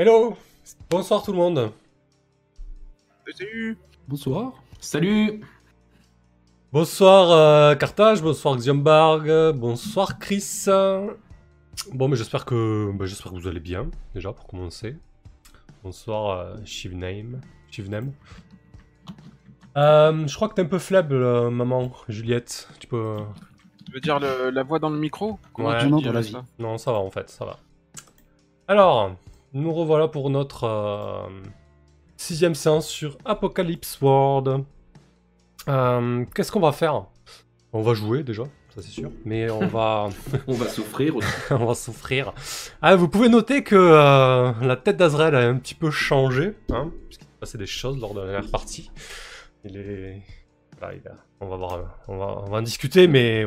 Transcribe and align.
Hello 0.00 0.34
Bonsoir 0.88 1.22
tout 1.22 1.30
le 1.30 1.36
monde. 1.36 1.72
Salut 3.36 3.76
Bonsoir. 4.08 4.52
Salut 4.80 5.42
Bonsoir 6.72 7.30
euh, 7.32 7.74
Carthage, 7.74 8.22
bonsoir 8.22 8.56
Xiombarg, 8.56 9.52
bonsoir 9.52 10.18
Chris. 10.18 10.64
Bon, 11.92 12.08
mais 12.08 12.16
j'espère 12.16 12.46
que, 12.46 12.90
bah, 12.94 13.04
j'espère 13.04 13.30
que 13.32 13.36
vous 13.36 13.46
allez 13.46 13.60
bien, 13.60 13.90
déjà, 14.14 14.32
pour 14.32 14.46
commencer. 14.46 14.96
Bonsoir 15.84 16.30
euh, 16.30 16.56
Shivname. 16.64 17.38
Shivname. 17.70 18.12
Euh, 19.76 20.26
je 20.26 20.34
crois 20.34 20.48
que 20.48 20.54
t'es 20.54 20.62
un 20.62 20.66
peu 20.66 20.78
faible, 20.78 21.12
euh, 21.16 21.50
maman, 21.50 21.92
Juliette. 22.08 22.70
Tu 22.80 22.86
peux... 22.86 23.16
Tu 23.84 23.92
veux 23.92 24.00
dire 24.00 24.18
le- 24.18 24.48
la 24.48 24.62
voix 24.62 24.78
dans 24.78 24.88
le 24.88 24.98
micro? 24.98 25.38
Comment 25.52 25.68
Ouais. 25.68 25.80
tu 25.80 25.88
Non, 25.88 25.98
dirais 25.98 26.14
dans 26.14 26.20
la 26.20 26.22
ça 26.24 26.44
Non, 26.58 26.78
ça 26.78 26.90
va 26.90 27.00
en 27.00 27.10
fait, 27.10 27.28
ça 27.28 27.44
va. 27.44 27.58
Alors, 28.66 29.14
nous 29.52 29.72
revoilà 29.72 30.08
pour 30.08 30.30
notre 30.30 30.64
euh, 30.64 31.28
sixième 32.16 32.54
séance 32.54 32.88
sur 32.88 33.16
Apocalypse 33.24 33.98
World. 34.00 34.64
Euh, 35.68 36.24
Qu'est-ce 36.34 36.52
qu'on 36.52 36.60
va 36.60 36.72
faire? 36.72 37.04
On 37.72 37.82
va 37.82 37.94
jouer 37.94 38.22
déjà, 38.24 38.44
ça 38.74 38.82
c'est 38.82 38.88
sûr, 38.88 39.10
mais 39.24 39.48
on 39.50 39.66
va, 39.66 40.08
On 40.48 40.54
va 40.54 40.68
souffrir 40.68 41.16
aussi. 41.16 41.28
on 41.50 41.66
va 41.66 41.74
souffrir. 41.74 42.32
Ah, 42.82 42.96
vous 42.96 43.08
pouvez 43.08 43.28
noter 43.28 43.62
que 43.62 43.76
euh, 43.76 44.52
la 44.62 44.76
tête 44.76 44.96
d'Azrael 44.96 45.34
a 45.34 45.40
un 45.48 45.56
petit 45.56 45.74
peu 45.74 45.90
changé, 45.90 46.54
hein, 46.72 46.90
puisqu'il 47.06 47.24
s'est 47.26 47.30
passé 47.38 47.58
des 47.58 47.66
choses 47.66 48.00
lors 48.00 48.14
de 48.14 48.20
la 48.20 48.26
dernière 48.32 48.50
partie. 48.50 48.90
Il 49.64 49.76
est... 49.76 50.22
voilà, 50.78 50.94
il 50.94 51.06
a- 51.06 51.14
On 51.40 51.46
va, 51.48 51.56
voir, 51.56 51.78
on, 52.08 52.16
va, 52.18 52.42
on 52.46 52.50
va 52.50 52.58
en 52.58 52.62
discuter, 52.62 53.06
mais 53.06 53.44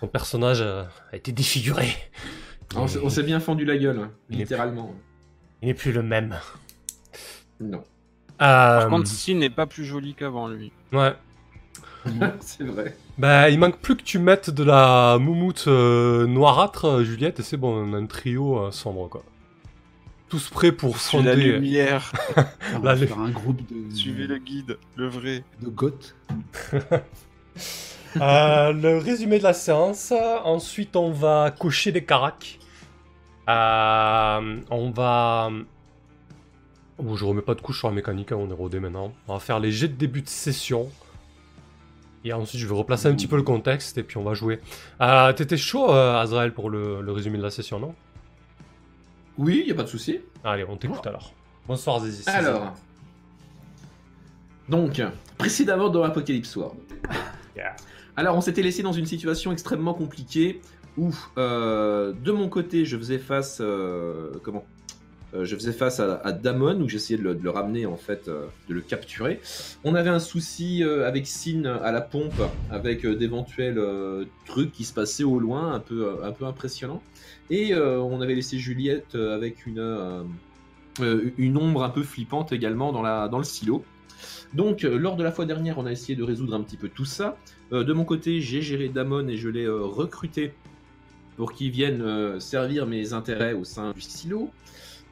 son 0.00 0.06
personnage 0.06 0.60
a 0.62 0.88
été 1.12 1.32
défiguré. 1.32 1.88
On 2.76 2.86
s'est- 2.88 3.00
on 3.02 3.08
s'est 3.10 3.22
bien 3.22 3.40
fendu 3.40 3.64
la 3.64 3.76
gueule, 3.76 4.08
Il 4.30 4.36
est- 4.36 4.38
littéralement. 4.40 4.94
Il 5.60 5.68
n'est 5.68 5.74
plus 5.74 5.92
le 5.92 6.02
même. 6.02 6.36
Non, 7.60 7.82
Par 8.38 8.84
Euh, 8.84 8.88
contre, 8.88 9.06
Si 9.08 9.34
n'est 9.34 9.50
pas 9.50 9.66
plus 9.66 9.84
joli 9.84 10.14
qu'avant, 10.14 10.48
lui. 10.48 10.72
ouais. 10.92 11.12
c'est 12.40 12.64
vrai. 12.64 12.96
Bah, 13.18 13.48
il 13.50 13.58
manque 13.58 13.78
plus 13.78 13.94
que 13.96 14.02
tu 14.02 14.18
mettes 14.18 14.50
de 14.50 14.64
la 14.64 15.18
moumoute 15.20 15.64
euh, 15.68 16.26
noirâtre, 16.26 16.86
euh, 16.86 17.04
Juliette, 17.04 17.38
et 17.38 17.42
c'est 17.44 17.56
bon, 17.56 17.72
on 17.88 17.92
a 17.94 17.98
un 17.98 18.06
trio 18.06 18.58
euh, 18.58 18.70
sombre, 18.72 19.08
quoi. 19.08 19.22
Tous 20.28 20.48
prêts 20.48 20.72
pour 20.72 20.98
Suivez 20.98 21.24
la 21.24 21.32
sonder. 21.34 21.52
lumière, 21.52 22.10
Là, 22.36 22.78
va 22.80 22.94
les- 22.94 23.06
faire 23.06 23.20
un 23.20 23.30
groupe 23.30 23.60
de, 23.70 23.94
suivez 23.94 24.26
le 24.26 24.38
guide, 24.38 24.78
le 24.96 25.06
vrai. 25.08 25.44
de 25.60 25.68
goths. 25.68 26.16
Euh, 28.20 28.72
le 28.72 28.98
résumé 28.98 29.38
de 29.38 29.44
la 29.44 29.52
séance. 29.52 30.12
Ensuite, 30.44 30.96
on 30.96 31.10
va 31.10 31.50
cocher 31.50 31.92
des 31.92 32.04
caracs. 32.04 32.58
Euh, 33.48 34.60
on 34.70 34.90
va. 34.90 35.50
Oh, 36.98 37.16
je 37.16 37.24
remets 37.24 37.42
pas 37.42 37.54
de 37.54 37.60
couche 37.60 37.78
sur 37.78 37.88
la 37.88 37.94
mécanique, 37.94 38.32
hein, 38.32 38.36
on 38.38 38.50
est 38.50 38.54
rodé 38.54 38.80
maintenant. 38.80 39.12
On 39.26 39.34
va 39.34 39.40
faire 39.40 39.58
les 39.58 39.72
jets 39.72 39.88
de 39.88 39.94
début 39.94 40.22
de 40.22 40.28
session. 40.28 40.88
Et 42.24 42.32
ensuite, 42.32 42.60
je 42.60 42.66
vais 42.68 42.74
replacer 42.74 43.08
un 43.08 43.14
petit 43.14 43.26
peu 43.26 43.36
le 43.36 43.42
contexte 43.42 43.98
et 43.98 44.04
puis 44.04 44.16
on 44.16 44.22
va 44.22 44.34
jouer. 44.34 44.60
Euh, 45.00 45.32
T'étais 45.32 45.56
chaud, 45.56 45.90
Azrael, 45.90 46.52
pour 46.52 46.70
le, 46.70 47.00
le 47.00 47.12
résumé 47.12 47.38
de 47.38 47.42
la 47.42 47.50
session, 47.50 47.80
non? 47.80 47.94
Oui, 49.38 49.64
y 49.66 49.72
a 49.72 49.74
pas 49.74 49.82
de 49.82 49.88
souci. 49.88 50.20
Allez, 50.44 50.64
on 50.68 50.76
t'écoute 50.76 51.04
alors. 51.06 51.32
Bonsoir, 51.66 51.98
Zizi. 52.00 52.28
Alors. 52.28 52.74
Donc, 54.68 55.02
précédemment 55.38 55.88
dans 55.88 56.04
Apocalypse 56.04 56.54
World. 56.54 56.78
Yeah. 57.56 57.74
Alors, 58.16 58.36
on 58.36 58.40
s'était 58.40 58.62
laissé 58.62 58.82
dans 58.82 58.92
une 58.92 59.06
situation 59.06 59.52
extrêmement 59.52 59.94
compliquée 59.94 60.60
où, 60.98 61.10
euh, 61.38 62.12
de 62.12 62.32
mon 62.32 62.48
côté, 62.48 62.84
je 62.84 62.96
faisais 62.98 63.18
face, 63.18 63.58
euh, 63.60 64.30
comment 64.42 64.64
Euh, 65.34 65.46
Je 65.46 65.56
faisais 65.56 65.72
face 65.72 65.98
à, 65.98 66.32
Damon 66.32 66.78
où 66.82 66.88
j'essayais 66.90 67.16
de, 67.18 67.22
le- 67.24 67.34
de 67.34 67.42
le 67.42 67.48
ramener 67.48 67.86
en 67.86 67.96
fait, 67.96 68.28
de 68.28 68.74
le 68.74 68.82
capturer. 68.82 69.40
On 69.82 69.94
avait 69.94 70.10
un 70.10 70.18
souci 70.18 70.82
avec 70.82 71.26
Sin 71.26 71.64
à 71.64 71.90
la 71.90 72.02
pompe, 72.02 72.34
avec 72.70 73.06
d'éventuels 73.06 73.80
trucs 74.44 74.72
qui 74.72 74.84
se 74.84 74.92
passaient 74.92 75.24
au 75.24 75.38
loin, 75.38 75.72
un 75.72 75.80
peu, 75.80 76.22
un 76.22 76.32
peu 76.32 76.44
impressionnants. 76.44 77.02
Et 77.48 77.74
on 77.74 78.20
avait 78.20 78.34
laissé 78.34 78.58
Juliette 78.58 79.14
avec 79.14 79.64
une, 79.64 79.80
ombre 81.56 81.82
un 81.82 81.88
peu 81.88 82.02
flippante 82.02 82.52
également 82.52 82.92
dans, 82.92 83.26
dans 83.28 83.38
le 83.38 83.44
silo. 83.44 83.82
Donc, 84.52 84.82
lors 84.82 85.16
de 85.16 85.22
la 85.24 85.32
fois 85.32 85.46
dernière, 85.46 85.78
on 85.78 85.86
a 85.86 85.92
essayé 85.92 86.14
de 86.14 86.22
résoudre 86.22 86.54
un 86.54 86.60
petit 86.60 86.76
peu 86.76 86.90
tout 86.90 87.06
ça. 87.06 87.38
Euh, 87.72 87.84
de 87.84 87.92
mon 87.92 88.04
côté, 88.04 88.40
j'ai 88.40 88.62
géré 88.62 88.88
Damon 88.88 89.28
et 89.28 89.36
je 89.36 89.48
l'ai 89.48 89.64
euh, 89.64 89.82
recruté 89.82 90.52
pour 91.36 91.52
qu'il 91.52 91.70
vienne 91.70 92.02
euh, 92.02 92.38
servir 92.38 92.86
mes 92.86 93.14
intérêts 93.14 93.54
au 93.54 93.64
sein 93.64 93.92
du 93.92 94.00
silo. 94.00 94.50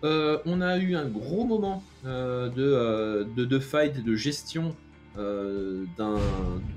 On 0.03 0.63
a 0.63 0.79
eu 0.79 0.97
un 0.97 1.05
gros 1.05 1.45
moment 1.45 1.85
de, 2.05 3.27
de, 3.37 3.59
fight 3.59 4.03
de 4.03 4.15
gestion 4.15 4.75
d'un 5.15 6.17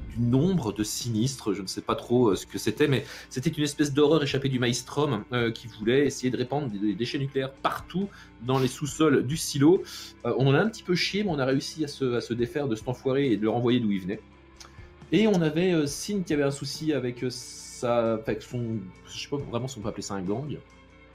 du 0.09 0.19
nombre 0.19 0.73
de 0.73 0.83
sinistres. 0.83 1.53
Je 1.53 1.61
ne 1.61 1.67
sais 1.67 1.79
pas 1.79 1.95
trop 1.95 2.35
ce 2.35 2.45
que 2.45 2.57
c'était, 2.57 2.89
mais 2.89 3.05
c'était 3.29 3.49
une 3.49 3.63
espèce 3.63 3.93
d'horreur 3.93 4.21
échappée 4.23 4.49
du 4.49 4.59
Maelstrom 4.59 5.23
qui 5.55 5.67
voulait 5.67 6.05
essayer 6.05 6.31
de 6.31 6.37
répandre 6.37 6.67
des, 6.69 6.95
déchets 6.95 7.17
nucléaires 7.17 7.53
partout 7.53 8.09
dans 8.45 8.59
les 8.59 8.67
sous-sols 8.67 9.25
du 9.25 9.37
silo. 9.37 9.83
On 10.25 10.47
en 10.47 10.53
a 10.53 10.59
un 10.59 10.67
petit 10.67 10.83
peu 10.83 10.93
chié, 10.93 11.23
mais 11.23 11.29
on 11.29 11.39
a 11.39 11.45
réussi 11.45 11.85
à 11.85 11.87
se, 11.87 12.15
à 12.15 12.19
se 12.19 12.33
défaire 12.33 12.67
de 12.67 12.75
cet 12.75 12.89
enfoiré 12.89 13.31
et 13.31 13.37
de 13.37 13.43
le 13.43 13.51
renvoyer 13.51 13.79
d'où 13.79 13.91
il 13.91 14.01
venait. 14.01 14.19
Et 15.13 15.27
on 15.27 15.41
avait 15.41 15.71
euh, 15.73 15.85
Sin 15.85 16.23
qui 16.25 16.33
avait 16.33 16.43
un 16.43 16.51
souci 16.51 16.91
avec 16.91 17.23
euh, 17.23 17.29
sa. 17.29 18.13
Avec 18.15 18.41
son. 18.41 18.79
Je 19.07 19.17
sais 19.19 19.29
pas 19.29 19.37
vraiment 19.37 19.67
si 19.69 19.77
on 19.77 19.81
peut 19.81 19.89
appeler 19.89 20.01
ça 20.03 20.15
un 20.15 20.21
gang. 20.21 20.57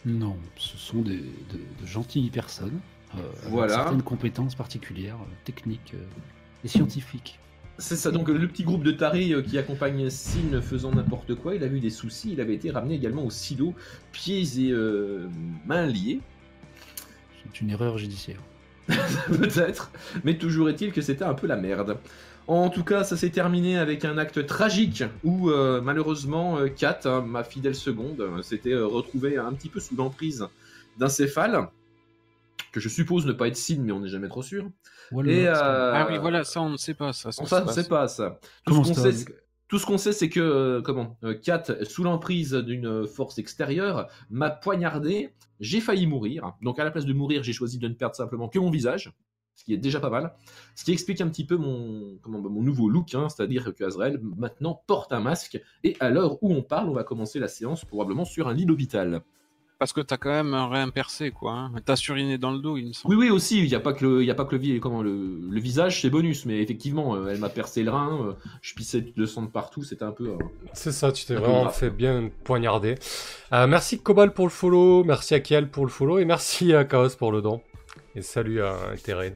Non, 0.07 0.37
ce 0.57 0.77
sont 0.79 1.03
des, 1.03 1.17
de, 1.19 1.59
de 1.83 1.87
gentilles 1.87 2.31
personnes. 2.31 2.81
euh, 3.15 3.19
avec 3.19 3.51
Voilà. 3.51 3.75
certaines 3.75 4.03
compétences 4.03 4.55
particulières, 4.55 5.17
techniques 5.45 5.95
et 6.65 6.69
scientifiques. 6.69 7.39
C'est 7.81 7.97
ça, 7.97 8.11
donc 8.11 8.29
le 8.29 8.49
petit 8.49 8.65
groupe 8.65 8.83
de 8.83 8.91
tarés 8.91 9.35
qui 9.47 9.57
accompagne 9.57 10.11
Sin 10.11 10.61
faisant 10.61 10.91
n'importe 10.93 11.35
quoi, 11.37 11.55
il 11.55 11.63
a 11.63 11.67
eu 11.69 11.79
des 11.79 11.91
soucis, 11.91 12.33
il 12.33 12.41
avait 12.41 12.55
été 12.55 12.71
ramené 12.73 12.95
également 12.97 13.25
au 13.25 13.31
silo, 13.31 13.73
pieds 14.11 14.43
et 14.59 14.73
euh, 14.73 15.29
mains 15.65 15.87
liés, 15.87 16.19
C'est 17.45 17.61
une 17.61 17.71
erreur 17.71 17.97
judiciaire. 17.99 18.41
peut-être, 19.29 19.93
mais 20.25 20.39
toujours 20.39 20.69
est-il 20.71 20.93
que 20.93 21.03
c'était 21.03 21.25
un 21.25 21.35
peu 21.35 21.47
la 21.47 21.57
merde. 21.57 21.99
En 22.49 22.71
tout 22.71 22.83
cas, 22.83 23.05
ça 23.05 23.17
s'est 23.17 23.29
terminé 23.31 23.77
avec 23.79 24.05
un 24.07 24.17
acte 24.17 24.47
tragique 24.47 25.05
où 25.23 25.51
euh, 25.51 25.81
malheureusement 25.83 26.59
euh, 26.59 26.69
Kat, 26.69 27.01
hein, 27.05 27.21
ma 27.21 27.45
fidèle 27.45 27.75
seconde, 27.75 28.21
euh, 28.23 28.41
s'était 28.43 28.75
retrouvée 28.75 29.37
un 29.37 29.53
petit 29.53 29.69
peu 29.69 29.81
sous 29.81 29.95
l'emprise 29.95 30.47
d'un 30.99 31.11
céphale, 31.11 31.69
que 32.73 32.81
je 32.81 32.89
suppose 32.89 33.27
ne 33.27 33.33
pas 33.33 33.49
être 33.49 33.57
Sin, 33.57 33.81
mais 33.83 33.93
on 33.93 34.01
n'est 34.01 34.09
jamais 34.09 34.29
trop 34.29 34.43
sûr. 34.43 34.67
Voilà, 35.13 35.31
Et, 35.31 35.35
c'est- 35.43 35.47
euh, 35.49 35.93
Ah 35.95 36.07
oui, 36.11 36.17
voilà, 36.19 36.43
ça 36.43 36.63
on 36.63 36.71
ne 36.71 36.77
sait 36.79 36.95
pas. 36.95 37.13
Ça, 37.13 37.29
On 37.39 37.45
ça 37.45 37.63
on 37.63 37.67
passe. 37.67 37.75
sait 37.75 37.89
pas 37.89 38.09
ça. 38.09 38.41
Tout 38.65 38.73
ce 38.73 38.79
qu'on 38.89 38.95
sait, 38.95 39.13
c'est- 39.13 39.27
tout 39.69 39.79
ce 39.79 39.85
qu'on 39.85 39.99
sait, 39.99 40.13
c'est 40.15 40.31
que 40.31 40.41
euh, 40.41 40.81
comment 40.81 41.19
euh, 41.25 41.35
Kat, 41.35 41.65
sous 41.83 42.03
l'emprise 42.03 42.55
d'une 42.55 43.07
force 43.07 43.37
extérieure, 43.39 44.09
m'a 44.31 44.49
poignardé. 44.49 45.35
J'ai 45.61 45.81
failli 45.81 46.07
mourir. 46.07 46.55
Donc 46.63 46.79
à 46.79 46.85
la 46.85 46.91
place 46.91 47.05
de 47.05 47.13
mourir, 47.13 47.43
j'ai 47.43 47.53
choisi 47.53 47.79
de 47.79 47.89
ne 47.89 47.95
perdre 47.95 48.15
simplement 48.17 48.49
que 48.49 48.59
mon 48.59 48.71
visage, 48.71 49.13
ce 49.59 49.65
qui 49.65 49.75
est 49.75 49.77
déjà 49.77 49.99
pas 49.99 50.09
mal. 50.09 50.33
Ce 50.77 50.85
qui 50.85 50.93
explique 50.93 51.21
un 51.21 51.29
petit 51.29 51.45
peu 51.45 51.57
mon 51.57 52.17
comment 52.23 52.39
mon 52.41 52.63
nouveau 52.63 52.89
look, 52.89 53.13
hein, 53.15 53.29
c'est-à-dire 53.29 53.75
que 53.77 53.83
Azrael 53.83 54.21
maintenant 54.37 54.81
porte 54.87 55.13
un 55.13 55.21
masque. 55.21 55.61
Et 55.83 55.97
à 55.99 56.11
l'heure 56.11 56.43
où 56.43 56.55
on 56.55 56.63
parle, 56.63 56.89
on 56.89 56.95
va 56.95 57.03
commencer 57.03 57.41
la 57.41 57.49
séance 57.49 57.85
probablement 57.85 58.25
sur 58.25 58.47
un 58.47 58.55
lit 58.55 58.67
d'hôpital. 58.67 59.21
Parce 59.81 59.93
que 59.93 60.01
t'as 60.01 60.17
quand 60.17 60.31
même 60.31 60.55
un 60.55 60.67
rein 60.67 60.89
percé, 60.91 61.31
quoi. 61.31 61.53
Hein. 61.53 61.73
T'as 61.85 61.95
suriné 61.95 62.37
dans 62.37 62.51
le 62.51 62.59
dos, 62.59 62.77
il 62.77 62.89
me 62.89 62.93
semble. 62.93 63.15
Oui, 63.15 63.27
oui, 63.27 63.31
aussi. 63.31 63.59
Il 63.63 63.69
n'y 63.69 63.77
a 63.77 63.81
pas 63.81 63.93
que 63.93 64.05
le, 64.05 64.23
il 64.23 64.27
y 64.27 64.31
a 64.31 64.35
pas 64.35 64.45
que 64.45 64.57
le, 64.57 64.61
vi- 64.61 64.81
comment, 64.81 65.03
le, 65.05 65.39
le 65.49 65.61
visage, 65.61 66.03
c'est 66.03 66.11
bonus. 66.11 66.47
Mais 66.47 66.61
effectivement, 66.61 67.15
euh, 67.15 67.29
elle 67.29 67.39
m'a 67.39 67.49
percé 67.49 67.85
le 67.85 67.91
rein. 67.93 68.27
euh, 68.27 68.33
je 68.61 68.75
pissais 68.75 69.01
de 69.17 69.25
sang 69.27 69.43
de 69.43 69.47
partout. 69.49 69.85
C'était 69.85 70.03
un 70.05 70.11
peu. 70.11 70.31
euh, 70.31 70.37
C'est 70.73 70.91
ça, 70.91 71.13
tu 71.13 71.25
t'es 71.27 71.37
vraiment 71.37 71.69
fait 71.69 71.91
bien 71.91 72.29
poignarder. 72.43 72.97
Euh, 73.53 73.69
merci 73.69 74.01
Cobal 74.01 74.33
pour 74.35 74.47
le 74.47 74.51
follow, 74.51 75.05
merci 75.05 75.35
à 75.35 75.41
Kiel 75.41 75.71
pour 75.71 75.85
le 75.85 75.91
follow 75.93 76.19
et 76.19 76.25
merci 76.25 76.75
à 76.75 76.85
Chaos 76.85 77.11
pour 77.17 77.31
le 77.31 77.41
don. 77.41 77.61
Et 78.15 78.23
salut 78.23 78.63
à 78.63 78.77
Terrain. 79.03 79.31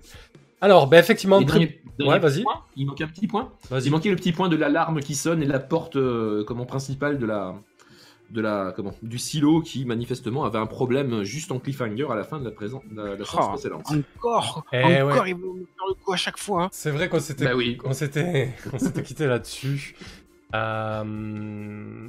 Alors, 0.61 0.87
ben 0.87 0.99
effectivement, 0.99 1.41
dernier- 1.41 1.81
dernier 1.99 2.13
Ouais, 2.13 2.19
vas-y. 2.19 2.43
point, 2.43 2.63
Il 2.77 2.87
manque 2.87 3.01
un 3.01 3.07
petit 3.09 3.27
point. 3.27 3.53
Il 3.85 3.91
manquait 3.91 4.11
le 4.11 4.17
petit 4.17 4.33
point 4.33 4.49
de 4.49 4.57
l'alarme 4.57 5.01
qui 5.01 5.15
sonne 5.15 5.43
et 5.43 5.47
la 5.47 5.59
porte 5.59 5.97
euh, 5.97 6.45
comment 6.45 6.65
principale 6.67 7.19
de 7.19 7.27
la 7.27 7.55
de 8.31 8.41
la 8.41 8.73
comment 8.75 8.95
du 9.03 9.19
silo 9.19 9.61
qui 9.61 9.85
manifestement 9.85 10.45
avait 10.45 10.59
un 10.59 10.65
problème 10.67 11.23
juste 11.23 11.53
en 11.53 11.59
cliffhanger 11.59 12.07
à 12.11 12.15
la 12.15 12.25
fin 12.25 12.39
de 12.39 12.45
la 12.47 12.51
présente 12.51 12.83
de 12.91 12.97
la, 13.03 13.15
de 13.15 13.19
la 13.21 13.25
séance 13.27 13.45
Oh, 13.47 13.53
précédente. 13.53 13.87
Encore 14.17 14.65
Eh 14.73 14.83
Encore, 15.03 15.23
ouais. 15.25 15.31
ils 15.31 15.37
vont 15.37 15.55
faire 15.55 15.87
le 15.89 15.95
coup 16.03 16.13
à 16.15 16.17
chaque 16.17 16.39
fois. 16.39 16.69
C'est 16.73 16.91
vrai 16.93 17.11
qu'on 17.11 17.21
s'était 17.21 17.45
Bah 17.45 17.55
oui. 17.55 17.77
on 17.85 17.93
s'était 17.93 18.55
on 18.73 18.79
s'était 18.79 19.03
quitté 19.03 19.27
là-dessus. 19.27 19.97
Euh, 20.55 22.09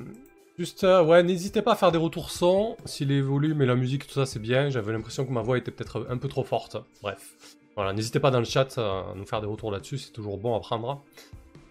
Juste, 0.64 0.86
euh, 0.86 1.04
ouais, 1.04 1.24
n'hésitez 1.24 1.62
pas 1.62 1.74
à 1.74 1.76
faire 1.76 1.92
des 1.92 1.98
retours 1.98 2.32
son. 2.32 2.78
Si 2.86 3.04
les 3.04 3.20
volumes 3.20 3.62
et 3.62 3.66
la 3.66 3.76
musique, 3.76 4.08
tout 4.08 4.14
ça, 4.14 4.26
c'est 4.26 4.40
bien. 4.40 4.70
J'avais 4.70 4.94
l'impression 4.94 5.26
que 5.26 5.32
ma 5.34 5.42
voix 5.42 5.58
était 5.58 5.72
peut-être 5.72 6.08
un 6.10 6.16
peu 6.16 6.30
trop 6.30 6.46
forte. 6.46 6.78
Bref. 7.02 7.34
Voilà, 7.76 7.92
n'hésitez 7.92 8.22
pas 8.22 8.32
dans 8.32 8.40
le 8.40 8.46
chat 8.46 8.78
euh, 8.78 9.02
à 9.02 9.14
nous 9.14 9.26
faire 9.26 9.42
des 9.42 9.48
retours 9.48 9.74
là-dessus. 9.74 9.98
C'est 9.98 10.14
toujours 10.14 10.38
bon 10.38 10.56
à 10.56 10.62
prendre. 10.62 11.04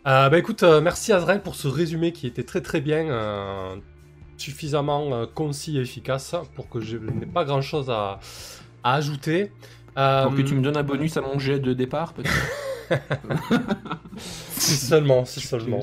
Euh, 0.07 0.29
bah 0.29 0.37
écoute, 0.37 0.63
euh, 0.63 0.83
merci 0.83 1.11
Azrael 1.11 1.41
pour 1.41 1.55
ce 1.55 1.69
résumé 1.69 2.13
qui 2.13 2.27
était 2.27 2.43
très 2.43 2.61
très 2.61 2.83
bien. 2.83 3.09
euh, 3.09 3.77
suffisamment 4.37 5.27
concis 5.29 5.79
et 5.79 5.81
efficace 5.81 6.35
pour 6.55 6.69
que 6.69 6.81
je 6.81 6.99
n'ai 6.99 7.25
pas 7.25 7.45
grand 7.47 7.63
chose 7.63 7.89
à, 7.89 8.21
à 8.85 8.95
ajouter. 8.95 9.53
Pour 9.95 10.35
que 10.35 10.43
tu 10.43 10.55
me 10.55 10.61
donnes 10.61 10.77
un 10.77 10.83
bonus 10.83 11.17
à 11.17 11.23
mon 11.23 11.39
jet 11.39 11.61
de 11.61 11.73
départ, 11.73 12.13
peut-être 12.13 12.35
Si 14.19 14.77
seulement, 14.77 15.25
si 15.25 15.41
seulement. 15.49 15.81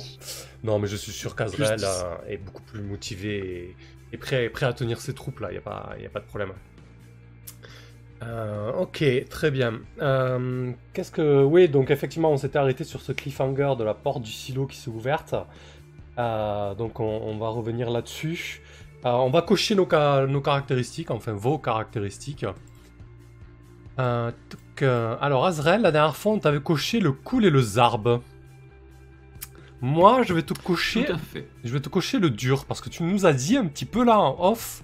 Non, 0.64 0.78
mais 0.80 0.88
je 0.88 0.96
suis 0.98 1.12
sûr 1.14 1.36
qu'Azrael 1.36 1.80
est 2.28 2.38
beaucoup 2.38 2.64
plus 2.64 2.82
motivé 2.82 3.38
et, 3.38 3.76
et 4.14 4.18
prêt, 4.18 4.50
prêt 4.50 4.66
à 4.66 4.74
tenir 4.74 5.00
ses 5.00 5.14
troupes 5.14 5.40
là, 5.40 5.50
il 5.50 5.54
n'y 5.54 5.58
a, 5.60 5.62
pas- 5.62 5.94
y 6.00 6.06
a 6.06 6.10
pas 6.10 6.20
de 6.20 6.26
problème. 6.26 6.52
Euh, 8.22 8.74
ok, 8.74 9.02
très 9.30 9.50
bien. 9.50 9.80
Euh, 10.02 10.72
Qu'est-ce 10.94 11.12
que. 11.12 11.42
Oui, 11.44 11.70
donc 11.70 11.90
effectivement, 11.90 12.32
on 12.32 12.38
s'était 12.38 12.58
arrêté 12.60 12.84
sur 12.84 13.00
ce 13.02 13.14
cliffhanger 13.14 13.76
de 13.80 13.86
la 13.86 13.94
porte 13.94 14.22
du 14.24 14.32
silo 14.32 14.66
qui 14.68 14.76
s'est 14.76 14.90
ouverte. 14.90 15.36
Euh, 16.18 16.76
donc 16.76 17.00
on, 17.00 17.06
on 17.06 17.38
va 17.38 17.48
revenir 17.48 17.90
là-dessus. 17.90 18.62
On 19.06 19.30
va 19.30 19.42
cocher 19.42 19.76
nos, 19.76 19.88
ca- 19.90 20.26
nos 20.28 20.42
caractéristiques, 20.42 21.10
enfin 21.12 21.32
vos 21.32 21.58
caractéristiques. 21.58 22.46
Alors, 23.98 25.46
Azrael, 25.46 25.82
la 25.82 25.92
dernière 25.92 26.16
fois, 26.16 26.34
on 26.34 26.40
t'avait 26.40 26.60
coché 26.62 27.00
le 27.00 27.12
cool 27.14 27.46
et 27.46 27.50
le 27.50 27.62
zarb. 27.62 28.22
Moi, 29.82 30.24
je 30.24 30.34
vais 30.34 30.42
te 30.42 30.54
cocher 30.54 31.06
Tout 31.06 31.14
à 31.14 31.18
fait. 31.18 31.48
je 31.64 31.72
vais 31.72 31.80
te 31.80 31.88
cocher 31.90 32.20
le 32.20 32.30
dur 32.30 32.66
parce 32.66 32.82
que 32.82 32.90
tu 32.90 33.04
nous 33.04 33.26
as 33.26 33.34
dit 33.34 33.56
un 33.58 33.66
petit 33.66 33.86
peu 33.86 34.04
là 34.04 34.20
en 34.20 34.36
off 34.52 34.84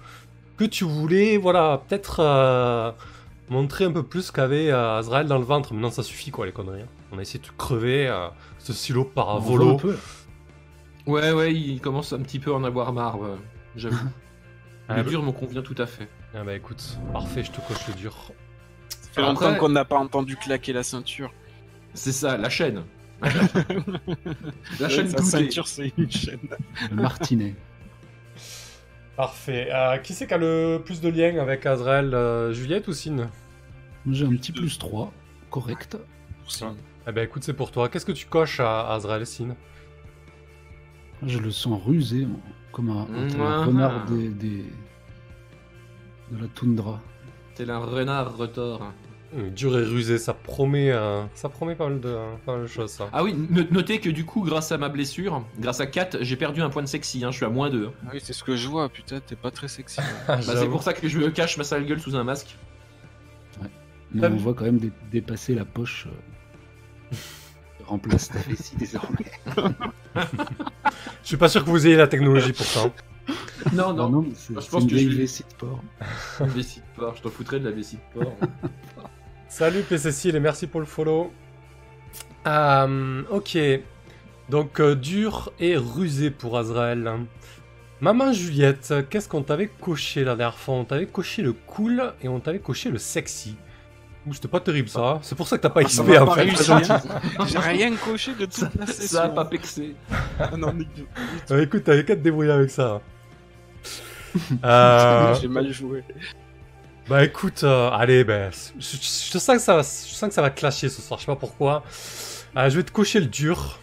que 0.58 0.64
tu 0.64 0.86
voulais, 0.86 1.38
voilà, 1.38 1.82
peut-être 1.86 2.22
euh, 2.22 2.92
montrer 3.50 3.84
un 3.86 3.92
peu 3.92 4.04
plus 4.04 4.32
qu'avait 4.32 4.72
euh, 4.72 4.98
Azrael 5.00 5.28
dans 5.28 5.38
le 5.38 5.44
ventre. 5.44 5.74
Maintenant, 5.74 5.92
ça 5.92 6.02
suffit 6.04 6.32
quoi, 6.32 6.46
les 6.46 6.54
conneries. 6.54 6.82
hein. 6.84 6.88
On 7.12 7.18
a 7.18 7.22
essayé 7.22 7.40
de 7.40 7.48
crever 7.58 8.08
euh, 8.08 8.28
ce 8.60 8.72
silo 8.72 9.04
par 9.04 9.38
volo. 9.40 9.78
Ouais, 11.06 11.32
ouais, 11.34 11.54
il 11.54 11.80
commence 11.82 12.14
un 12.14 12.20
petit 12.20 12.40
peu 12.40 12.52
à 12.52 12.56
en 12.56 12.64
avoir 12.64 12.94
marre, 12.94 13.24
euh, 13.24 13.36
j'avoue. 13.76 13.98
Ah, 14.88 14.98
Le 14.98 15.04
bah- 15.04 15.10
dur 15.10 15.24
me 15.24 15.32
convient 15.32 15.64
tout 15.64 15.74
à 15.80 15.88
fait. 15.88 16.08
Ah 16.36 16.44
bah 16.44 16.54
écoute, 16.54 17.00
parfait, 17.12 17.44
je 17.44 17.50
te 17.50 17.60
coche 17.60 17.88
le 17.88 17.96
dur. 17.96 18.16
Ça 18.88 18.98
fait 19.14 19.22
Après- 19.24 19.48
longtemps 19.48 19.60
qu'on 19.60 19.70
n'a 19.70 19.84
pas 19.84 19.98
entendu 19.98 20.38
claquer 20.38 20.74
la 20.74 20.84
ceinture. 20.84 21.34
C'est 21.96 22.12
ça, 22.12 22.38
la 22.38 22.52
chaîne. 22.52 22.84
La 23.22 24.90
chaîne 24.90 25.10
Sa 25.10 25.24
ceinture, 25.24 25.68
c'est 25.68 25.94
une 25.98 26.12
chaîne. 26.12 26.40
Le 26.92 26.96
martinet. 27.02 27.56
Parfait. 29.16 29.70
Euh, 29.74 29.98
qui 29.98 30.14
c'est 30.14 30.28
qui 30.28 30.34
a 30.34 30.38
le 30.38 30.82
plus 30.84 31.00
de 31.02 31.10
lien 31.10 31.38
avec 31.40 31.66
Azrael 31.66 32.14
euh, 32.14 32.52
Juliette 32.54 32.88
ou 32.88 32.94
Sine 32.94 33.30
Moi, 34.06 34.14
J'ai 34.16 34.26
un 34.26 34.30
petit 34.36 34.52
plus 34.52 34.78
3. 34.78 35.12
Correct. 35.50 35.98
Eh 37.08 37.12
ben 37.12 37.24
écoute, 37.24 37.44
c'est 37.44 37.54
pour 37.54 37.72
toi. 37.72 37.88
Qu'est-ce 37.88 38.06
que 38.06 38.12
tu 38.12 38.26
coches 38.26 38.60
à 38.60 38.92
Azrael 38.92 39.26
Sine 39.26 39.56
Je 41.26 41.40
le 41.40 41.52
sens 41.52 41.82
rusé, 41.86 42.26
moi, 42.26 42.40
comme 42.72 42.90
un, 42.90 43.08
un 43.42 43.66
renard 43.66 44.06
des, 44.06 44.30
des- 44.30 44.66
de 46.32 46.42
la 46.42 46.48
toundra. 46.48 47.02
C'est 47.54 47.70
un 47.70 47.78
renard 47.80 48.36
retors. 48.36 48.92
Hum, 49.36 49.50
Dur 49.50 49.78
et 49.78 49.84
rusé, 49.84 50.18
ça 50.18 50.34
promet, 50.34 50.92
euh, 50.92 51.24
ça 51.34 51.50
promet 51.50 51.76
pas 51.76 51.90
mal 51.90 52.00
de, 52.00 52.16
pas 52.46 52.54
mal 52.54 52.62
de 52.62 52.68
choses 52.68 52.92
ça. 52.92 53.10
Ah 53.12 53.24
oui, 53.24 53.34
no- 53.50 53.64
notez 53.72 54.00
que 54.00 54.10
du 54.10 54.24
coup, 54.24 54.42
grâce 54.44 54.72
à 54.72 54.78
ma 54.78 54.88
blessure, 54.88 55.44
grâce 55.60 55.82
à 55.82 55.88
4, 55.88 56.20
j'ai 56.22 56.36
perdu 56.38 56.62
un 56.62 56.70
point 56.70 56.84
de 56.84 56.88
sexy, 56.88 57.24
hein, 57.26 57.32
je 57.32 57.38
suis 57.38 57.46
à 57.46 57.50
moins 57.50 57.70
2. 57.70 57.90
Ah 58.06 58.12
oui, 58.14 58.20
c'est 58.24 58.32
ce 58.34 58.44
que 58.46 58.56
je 58.56 58.68
vois, 58.70 58.88
putain, 58.88 59.20
t'es 59.20 59.36
pas 59.36 59.52
très 59.52 59.68
sexy. 59.68 60.00
Ah, 60.28 60.38
Bah, 60.48 60.54
c'est 60.56 60.68
pour 60.70 60.84
ça 60.84 60.94
que 60.94 61.08
je 61.10 61.20
me 61.20 61.30
cache 61.32 61.58
ma 61.58 61.64
sale 61.66 61.86
gueule 61.86 62.00
sous 62.00 62.16
un 62.16 62.24
masque. 62.24 62.56
Mais 64.14 64.22
T'as 64.22 64.30
on 64.30 64.36
voit 64.38 64.54
quand 64.54 64.64
même 64.66 64.78
dé- 64.78 64.92
dépasser 65.12 65.54
la 65.56 65.66
poche. 65.66 66.08
euh, 67.12 67.16
remplace 67.86 68.30
ta 68.30 68.40
vessie 68.40 68.76
désormais. 68.78 69.32
Je 70.16 71.28
suis 71.28 71.38
pas 71.38 71.50
sûr 71.50 71.66
que 71.66 71.70
vous 71.70 71.86
ayez 71.86 71.98
la 71.98 72.08
technologie 72.08 72.54
pour 72.54 72.66
ça. 72.66 72.86
Non, 73.74 73.88
Ah 73.90 73.94
non, 73.94 74.10
non, 74.10 74.22
mais 74.22 74.30
c'est 74.36 74.54
Je 74.56 74.60
c'est 74.62 74.70
pense 74.70 74.84
une 74.84 74.90
que 74.90 74.98
je 74.98 75.08
vais- 75.10 75.16
vessie 75.16 75.44
de 75.44 75.56
porc. 75.56 75.82
vessie 76.40 76.80
de 76.80 76.86
porc, 77.02 77.16
je 77.18 77.24
t'en 77.24 77.30
foutrais 77.30 77.60
de 77.60 77.66
la 77.66 77.72
vessie 77.76 77.98
de 77.98 78.20
porc. 78.22 78.38
Salut 79.56 79.84
PCCile 79.84 80.36
et 80.36 80.40
merci 80.42 80.68
pour 80.68 80.82
le 80.82 80.86
follow. 80.86 81.32
Euh, 82.46 83.22
ok. 83.32 83.58
Donc 84.50 84.82
euh, 84.82 84.96
dur 84.96 85.54
et 85.62 85.78
rusé 85.78 86.30
pour 86.30 86.58
Azrael. 86.58 87.10
Maman 88.02 88.34
Juliette, 88.34 88.94
qu'est-ce 89.10 89.30
qu'on 89.30 89.44
t'avait 89.44 89.70
coché 89.70 90.26
la 90.26 90.36
dernière 90.36 90.58
fois? 90.58 90.76
On 90.76 90.84
t'avait 90.84 91.06
coché 91.06 91.42
le 91.42 91.54
cool 91.54 92.04
et 92.22 92.28
on 92.28 92.42
t'avait 92.42 92.60
coché 92.60 92.90
le 92.92 92.98
sexy. 92.98 93.56
Ouh, 94.28 94.34
C'était 94.34 94.50
pas 94.50 94.60
terrible 94.60 94.90
ça. 94.90 95.00
hein. 95.08 95.20
C'est 95.22 95.36
pour 95.36 95.48
ça 95.48 95.56
que 95.56 95.62
t'as 95.62 95.70
pas 95.70 95.80
Ah, 95.80 95.86
XP 95.86 96.02
va 96.02 96.24
en 96.26 96.32
fait. 96.32 96.50
J'ai 97.48 97.58
rien 97.60 97.96
coché 97.96 98.34
de 98.34 98.48
toute 98.48 98.76
la 98.76 98.88
Ça 98.88 99.24
a 99.24 99.30
pas 99.30 99.46
pexé. 99.46 99.96
Ah 100.38 100.58
non, 100.58 100.74
mais- 100.74 100.86
Euh, 101.50 101.62
écoute, 101.64 101.86
t'avais 101.86 102.04
qu'à 102.04 102.18
te 102.18 102.22
débrouiller 102.22 102.52
avec 102.52 102.70
ça. 102.72 103.00
Euh, 104.66 105.34
J'ai 105.40 105.48
mal 105.48 105.72
joué. 105.72 106.04
Bah 107.08 107.24
écoute, 107.24 107.64
euh, 107.64 107.90
allez, 107.92 108.24
ben, 108.24 108.52
je, 108.52 108.82
je- 108.98 108.98
je 109.34 109.38
sens 109.38 109.58
que 109.58 109.62
ça 109.62 109.76
va, 109.76 109.82
je 109.84 110.14
sens 110.14 110.28
que 110.28 110.34
ça 110.34 110.42
va 110.42 110.50
clasher 110.50 110.90
ce 110.90 111.02
soir. 111.02 111.20
Je 111.20 111.26
sais 111.26 111.32
pas 111.32 111.36
pourquoi. 111.36 111.84
Euh, 112.58 112.70
je 112.70 112.78
vais 112.78 112.84
te 112.84 112.92
cocher 112.92 113.20
le 113.20 113.28
dur, 113.28 113.80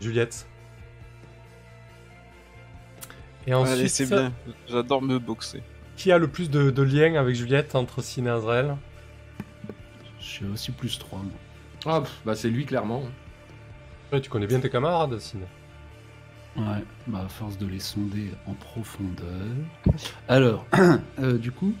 Juliette. 0.00 0.46
Et 3.46 3.54
ensuite, 3.54 3.78
Allez, 3.78 3.88
c'est 3.88 4.06
bien. 4.06 4.32
J'adore 4.68 5.02
me 5.02 5.18
boxer. 5.18 5.62
qui 5.96 6.12
a 6.12 6.18
le 6.18 6.28
plus 6.28 6.48
de, 6.48 6.70
de 6.70 6.82
liens 6.82 7.14
avec 7.18 7.34
Juliette 7.34 7.74
entre 7.74 8.02
Sine 8.02 8.26
et 8.26 8.30
Azrael? 8.30 8.76
Je 10.20 10.24
suis 10.24 10.46
aussi 10.46 10.70
plus 10.70 10.96
3. 10.98 11.18
moi. 11.18 11.32
Ah, 11.86 12.00
pff, 12.02 12.20
bah 12.24 12.36
c'est 12.36 12.50
lui 12.50 12.66
clairement. 12.66 13.02
Ouais, 14.12 14.20
Tu 14.20 14.30
connais 14.30 14.46
bien 14.46 14.60
tes 14.60 14.70
camarades, 14.70 15.18
Sine. 15.18 15.42
Ouais, 16.56 16.84
bah 17.08 17.22
à 17.24 17.28
force 17.28 17.58
de 17.58 17.66
les 17.66 17.80
sonder 17.80 18.30
en 18.46 18.52
profondeur. 18.54 19.26
Alors, 20.28 20.66
euh, 21.18 21.38
du 21.38 21.50
coup, 21.52 21.74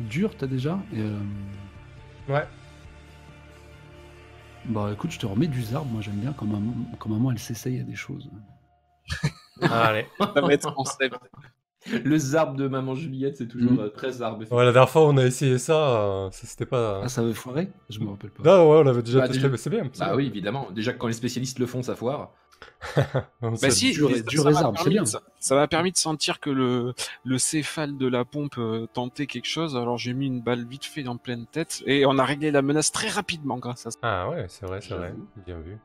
dur, 0.00 0.36
t'as 0.36 0.46
déjà 0.46 0.78
Et, 0.92 1.00
euh, 1.00 1.18
Ouais. 2.28 2.46
Bah 4.66 4.90
écoute, 4.92 5.10
je 5.10 5.18
te 5.18 5.26
remets 5.26 5.48
du 5.48 5.60
zarbe, 5.62 5.90
moi 5.90 6.00
j'aime 6.02 6.16
bien 6.20 6.32
quand 6.32 6.46
maman, 6.46 6.72
quand 7.00 7.08
maman 7.08 7.32
elle 7.32 7.38
s'essaye 7.38 7.80
à 7.80 7.82
des 7.82 7.96
choses. 7.96 8.30
Allez. 9.60 10.06
Ça 10.20 10.40
va 10.40 10.52
être 10.52 10.72
concept. 10.74 11.16
Le 12.04 12.16
zarbe 12.16 12.56
de 12.56 12.68
maman 12.68 12.94
Juliette, 12.94 13.36
c'est 13.38 13.48
toujours 13.48 13.80
euh, 13.80 13.88
très 13.88 14.12
zarbe. 14.12 14.44
Ouais, 14.52 14.64
la 14.64 14.70
dernière 14.70 14.88
fois, 14.88 15.02
on 15.08 15.16
a 15.16 15.24
essayé 15.26 15.58
ça. 15.58 15.74
euh, 16.00 16.30
ça, 16.30 16.46
C'était 16.46 16.64
pas. 16.64 17.00
Ah, 17.02 17.08
ça 17.08 17.22
avait 17.22 17.34
foiré? 17.34 17.72
Je 17.90 17.98
me 17.98 18.08
rappelle 18.10 18.30
pas. 18.30 18.44
Non, 18.44 18.70
ouais, 18.70 18.76
on 18.78 18.82
l'avait 18.84 19.02
déjà 19.02 19.18
Bah, 19.18 19.26
testé, 19.26 19.38
déjà- 19.40 19.48
mais 19.48 19.56
c'est 19.56 19.70
bien. 19.70 19.82
Bah 19.82 19.90
bien. 20.06 20.14
oui, 20.14 20.26
évidemment. 20.26 20.70
Déjà 20.70 20.92
quand 20.92 21.08
les 21.08 21.12
spécialistes 21.12 21.58
le 21.58 21.66
font, 21.66 21.82
ça 21.82 21.96
foire. 21.96 22.32
On 23.42 23.50
Bah 23.62 23.70
si, 23.70 23.92
dur 23.92 24.10
et- 24.10 24.18
ça- 24.18 24.24
ça 24.42 24.50
m'a 24.50 24.54
c'est 24.54 24.72
permis 24.74 24.90
bien. 24.90 25.02
de- 25.02 25.08
Ça 25.08 25.20
ça 25.40 25.54
m'a 25.56 25.66
permis 25.68 25.92
de 25.92 25.96
sentir 25.96 26.38
que 26.40 26.50
le, 26.50 26.94
le 27.24 27.38
céphale 27.38 27.96
de 27.96 28.06
la 28.06 28.24
pompe 28.24 28.58
euh, 28.58 28.86
tentait 28.92 29.26
quelque 29.26 29.48
chose, 29.48 29.76
alors 29.76 29.98
j'ai 29.98 30.12
mis 30.14 30.26
une 30.26 30.40
balle 30.40 30.64
vite 30.66 30.84
fait 30.84 31.06
en 31.08 31.16
pleine 31.16 31.46
tête, 31.46 31.82
et 31.86 32.06
on 32.06 32.18
a 32.18 32.24
réglé 32.24 32.50
la 32.50 32.62
menace 32.62 32.92
très 32.92 33.08
rapidement 33.08 33.58
grâce 33.58 33.86
à 33.86 33.90
ça. 33.90 33.98
Ah 34.02 34.28
ouais, 34.30 34.46
c'est 34.48 34.66
vrai, 34.66 34.80
c'est 34.80 34.94
vrai. 34.94 35.12
Bien 35.46 35.58
vu. 35.58 35.78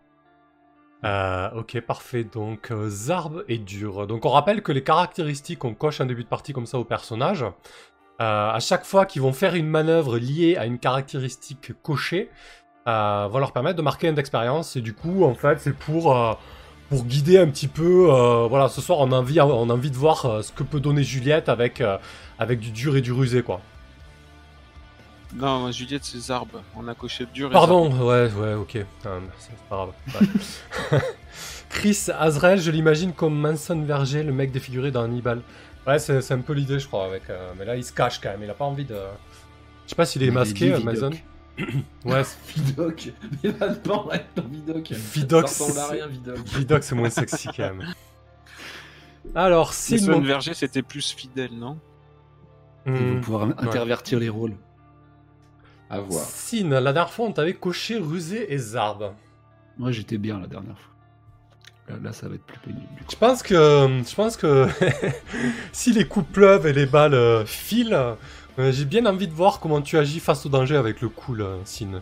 Euh, 1.04 1.50
ok, 1.56 1.80
parfait. 1.82 2.24
Donc, 2.24 2.72
euh, 2.72 2.90
Zarb 2.90 3.44
et 3.48 3.60
dur. 3.60 4.08
Donc, 4.08 4.26
on 4.26 4.30
rappelle 4.30 4.64
que 4.64 4.72
les 4.72 4.84
caractéristiques 4.84 5.60
qu'on 5.60 5.76
coche 5.76 6.02
en 6.02 6.06
début 6.06 6.24
de 6.24 6.30
partie 6.30 6.54
comme 6.54 6.66
ça 6.66 6.80
au 6.80 6.84
personnage, 6.86 7.44
euh, 7.44 7.52
à 8.20 8.60
chaque 8.60 8.84
fois 8.84 9.06
qu'ils 9.06 9.22
vont 9.22 9.34
faire 9.34 9.54
une 9.54 9.68
manœuvre 9.68 10.18
liée 10.18 10.56
à 10.58 10.66
une 10.66 10.80
caractéristique 10.80 11.72
cochée, 11.84 12.30
va 12.86 13.30
leur 13.34 13.52
permettre 13.54 13.76
de 13.78 13.82
marquer 13.84 14.08
un 14.08 14.14
d'expérience. 14.14 14.76
Et 14.76 14.82
du 14.82 14.94
coup, 14.94 15.24
en 15.24 15.36
fait, 15.36 15.60
c'est 15.60 15.76
pour, 15.78 16.16
pour 16.90 17.04
guider 17.06 17.38
un 17.38 17.48
petit 17.48 17.68
peu. 17.68 18.08
euh, 18.12 18.48
voilà, 18.48 18.70
ce 18.70 18.82
soir, 18.82 19.00
on 19.00 19.12
a 19.12 19.16
envie, 19.16 19.40
on 19.42 19.70
a 19.70 19.74
envie 19.74 19.92
de 19.92 19.96
voir 19.96 20.26
euh, 20.26 20.42
ce 20.42 20.52
que 20.52 20.64
peut 20.64 20.80
donner 20.80 21.04
Juliette 21.04 21.50
avec, 21.50 21.82
euh, 21.82 21.98
avec 22.40 22.60
du 22.60 22.72
dur 22.72 22.96
et 22.96 23.02
du 23.02 23.12
rusé, 23.12 23.42
quoi. 23.44 23.62
Non, 25.36 25.70
Juliette, 25.72 26.06
c'est 26.06 26.20
Zarb. 26.20 26.50
On 26.76 26.88
a 26.88 26.96
coché 26.96 27.26
dur 27.34 27.50
et 27.50 27.52
Pardon, 27.52 27.92
ouais, 27.92 28.32
ouais, 28.32 28.54
ok. 28.54 28.78
Ah, 29.06 29.10
c'est 29.38 29.52
pas 29.70 29.76
grave. 29.76 29.90
Ouais. 30.92 31.00
Chris 31.70 32.06
Azrael, 32.18 32.62
je 32.62 32.72
l'imagine 32.72 33.12
comme 33.12 33.38
Manson 33.38 33.82
Verger, 33.82 34.24
le 34.24 34.32
mec 34.32 34.52
défiguré 34.52 34.90
dans 34.90 35.04
Hannibal. 35.04 35.42
Ouais, 35.86 36.00
c'est 36.00 36.32
un 36.32 36.40
peu 36.40 36.54
l'idée, 36.54 36.80
je 36.80 36.88
crois. 36.88 37.06
Avec, 37.06 37.30
euh, 37.30 37.52
mais 37.58 37.66
là, 37.66 37.76
il 37.76 37.84
se 37.84 37.92
cache 37.92 38.20
quand 38.20 38.30
même. 38.30 38.44
Il 38.44 38.50
a 38.50 38.54
pas 38.54 38.66
envie 38.66 38.86
de. 38.86 38.96
Je 39.86 39.90
sais 39.90 39.96
pas 39.96 40.06
s'il 40.06 40.22
est 40.24 40.28
Il 40.28 40.30
est 40.30 40.32
masqué, 40.32 40.72
Vidoc. 40.74 40.84
Manson. 40.84 41.12
Ouais, 42.06 42.24
c'est- 42.24 42.38
Vidoc. 42.56 43.12
Te 43.42 43.74
pendre 43.88 44.10
avec 44.12 44.34
ton 44.36 44.44
Vidoc. 44.44 44.92
Vidoc, 44.92 45.48
Ça 45.48 45.64
ressemble 45.66 45.80
à 45.80 45.84
c'est- 45.88 45.94
rien, 45.94 46.08
Vidoc. 46.08 46.38
Vidoc, 46.46 46.84
c'est 46.84 46.96
moins 46.96 47.10
sexy 47.10 47.48
quand 47.56 47.74
même. 47.74 47.94
Alors, 49.36 49.74
C'est 49.74 49.98
Sin, 49.98 50.12
mon- 50.12 50.22
Verger, 50.22 50.54
c'était 50.54 50.82
plus 50.82 51.12
fidèle, 51.14 51.52
non? 51.54 51.78
Ils 52.86 52.94
vont 52.94 53.00
Hmm. 53.16 53.22
pouvoir 53.22 53.44
intervertir 53.58 54.20
les 54.20 54.30
rôles. 54.30 54.56
À 55.90 56.00
voir. 56.00 56.24
Sin, 56.26 56.70
la 56.70 56.82
dernière 56.94 57.12
fois, 57.12 57.26
on 57.28 57.32
t'avait 57.34 57.54
coché 57.54 57.98
rusé 57.98 58.54
et 58.54 58.58
zarbe. 58.58 59.14
Moi 59.78 59.92
j'étais 59.92 60.18
bien 60.18 60.40
la 60.40 60.48
dernière 60.48 60.78
fois. 60.78 60.94
Là, 61.90 61.96
là, 62.02 62.12
ça 62.14 62.28
va 62.28 62.36
être 62.36 62.44
plus 62.46 62.60
pénible. 62.60 62.88
Je 63.10 63.16
pense 63.16 63.44
que, 63.44 63.56
je 64.06 64.16
pense 64.16 64.36
que 64.38 64.68
si 65.72 65.94
les 65.94 66.06
coups 66.08 66.26
pleuvent 66.32 66.66
et 66.66 66.74
les 66.74 66.86
balles 66.86 67.14
euh, 67.14 67.46
filent, 67.46 67.98
euh, 68.60 68.72
j'ai 68.72 68.86
bien 68.86 69.06
envie 69.06 69.28
de 69.28 69.34
voir 69.34 69.60
comment 69.60 69.82
tu 69.82 69.98
agis 69.98 70.20
face 70.20 70.46
au 70.46 70.50
danger 70.50 70.76
avec 70.78 71.02
le 71.02 71.10
cool, 71.10 71.46
Sin. 71.66 72.02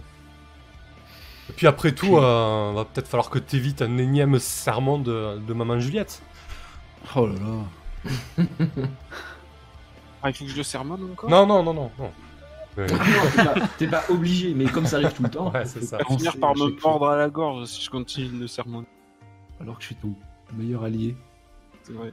Et 1.50 1.54
puis 1.54 1.68
après 1.68 1.92
tout, 1.94 2.18
euh, 2.18 2.72
va 2.74 2.86
peut-être 2.86 3.08
falloir 3.08 3.30
que 3.30 3.38
t'évites 3.40 3.82
un 3.82 3.98
énième 3.98 4.40
sermon 4.40 4.98
de, 4.98 5.38
de 5.40 5.54
maman 5.54 5.80
Juliette. 5.80 6.22
Oh 7.16 7.28
là 7.28 7.34
là. 7.36 8.44
Ah, 10.24 10.32
il 10.32 10.34
faut 10.36 10.46
que 10.46 10.50
je 10.50 10.58
le 10.58 10.64
sermonne 10.64 11.12
encore? 11.12 11.30
Non, 11.30 11.46
non, 11.46 11.62
non, 11.62 11.74
non, 11.74 11.92
non. 12.00 12.12
Ouais, 12.78 12.88
Non, 12.88 13.54
t'es 13.78 13.88
pas- 13.88 14.04
obligé, 14.10 14.54
mais 14.54 14.66
comme 14.66 14.86
ça 14.86 14.96
arrive 14.98 15.14
tout 15.14 15.24
le 15.24 15.30
temps. 15.30 15.50
Ouais, 15.54 15.66
c'est 15.66 15.82
ça. 15.84 15.98
Finir 16.08 16.38
par 16.40 16.56
me 16.58 16.78
mordre 16.82 17.08
à 17.10 17.16
la 17.16 17.30
gorge 17.30 17.66
si 17.68 17.82
je 17.84 17.90
continue 17.92 18.38
le 18.40 18.48
sermon. 18.48 18.84
Alors 19.62 19.76
que 19.78 19.82
je 19.84 19.88
suis 19.88 19.96
ton 19.96 20.14
meilleur 20.56 20.84
allié. 20.84 21.16
C'est 21.84 21.94
vrai. 21.94 22.12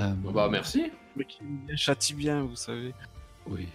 Euh, 0.00 0.12
Bon, 0.18 0.30
Bah 0.30 0.48
merci. 0.52 0.92
Mais 1.16 1.24
qui 1.24 1.42
me 1.44 1.76
châtie 1.76 2.14
bien, 2.14 2.42
vous 2.42 2.56
savez. 2.56 2.92
Oui. 3.48 3.68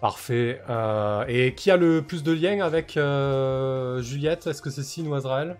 Parfait. 0.00 0.60
Euh, 0.68 1.24
et 1.28 1.54
qui 1.54 1.70
a 1.70 1.76
le 1.76 2.02
plus 2.02 2.22
de 2.22 2.32
liens 2.32 2.60
avec 2.64 2.96
euh, 2.96 4.02
Juliette? 4.02 4.46
Est-ce 4.46 4.60
que 4.62 4.70
c'est 4.70 4.82
Sin 4.82 5.06
ou 5.06 5.14
Azrael? 5.14 5.56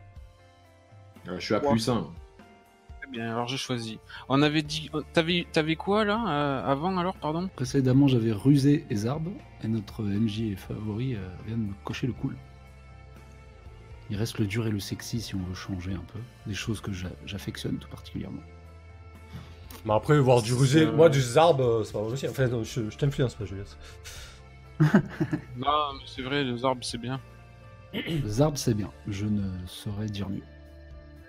Euh, 1.29 1.37
Je 1.39 1.45
suis 1.45 1.55
à 1.55 1.63
Ouais. 1.63 1.71
plus 1.71 1.89
1. 1.89 2.09
Très 3.01 3.11
bien, 3.11 3.31
alors 3.31 3.47
je 3.49 3.57
choisis. 3.57 3.99
On 4.29 4.43
avait 4.43 4.63
dit. 4.63 4.91
T'avais 5.13 5.47
t'avais 5.53 5.77
quoi 5.77 6.05
là 6.05 6.25
euh, 6.29 6.71
Avant 6.71 6.97
alors, 6.99 7.15
pardon? 7.17 7.49
Précédemment, 7.55 8.09
j'avais 8.09 8.33
rusé 8.33 8.85
et 8.91 8.97
Zarb, 8.97 9.29
et 9.63 9.69
notre 9.69 10.03
MJ 10.03 10.57
favori 10.57 11.15
euh, 11.15 11.29
vient 11.47 11.57
de 11.57 11.63
me 11.63 11.75
cocher 11.85 12.07
le 12.09 12.13
cool. 12.13 12.37
Il 14.11 14.17
reste 14.17 14.39
le 14.39 14.47
dur 14.47 14.67
et 14.67 14.71
le 14.71 14.81
sexy 14.81 15.21
si 15.21 15.35
on 15.35 15.43
veut 15.43 15.55
changer 15.55 15.93
un 15.95 16.05
peu. 16.13 16.19
Des 16.47 16.55
choses 16.55 16.81
que 16.81 16.93
j'a- 16.93 17.09
j'affectionne 17.25 17.79
tout 17.79 17.89
particulièrement. 17.89 18.43
Mais 19.85 19.93
après, 19.95 20.19
voir 20.21 20.43
du 20.43 20.55
rusé, 20.55 20.87
moi 20.87 21.09
du 21.09 21.21
zarb, 21.21 21.61
euh, 21.61 21.83
c'est 21.85 21.93
pas 21.93 21.99
aussi. 22.01 22.29
Enfin, 22.29 22.47
non, 22.47 22.63
je, 22.63 22.89
je 22.89 22.97
t'influence 22.97 23.35
pas, 23.35 23.45
Juliette. 23.45 23.77
Non, 25.57 25.93
mais 25.95 26.05
c'est 26.07 26.23
vrai, 26.23 26.45
les 26.45 26.65
arbres 26.65 26.85
c'est 26.85 26.99
bien. 26.99 27.21
Zarb, 28.27 28.57
c'est 28.57 28.75
bien. 28.75 28.91
Je 29.09 29.27
ne 29.27 29.43
saurais 29.67 30.07
dire 30.07 30.29
mieux. 30.29 30.43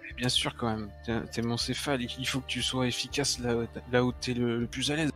Et 0.09 0.13
bien 0.15 0.29
sûr, 0.29 0.55
quand 0.55 0.67
même. 0.75 0.89
T'es 1.31 1.41
mon 1.41 1.57
céphale, 1.57 2.01
il 2.01 2.25
faut 2.27 2.39
que 2.41 2.47
tu 2.47 2.61
sois 2.61 2.87
efficace 2.87 3.39
là, 3.39 3.55
où 3.55 3.65
t'es- 3.65 3.81
là 3.91 4.03
où 4.03 4.11
t'es 4.11 4.33
le, 4.33 4.59
le 4.59 4.67
plus 4.67 4.91
à 4.91 4.95
l'aise. 4.95 5.11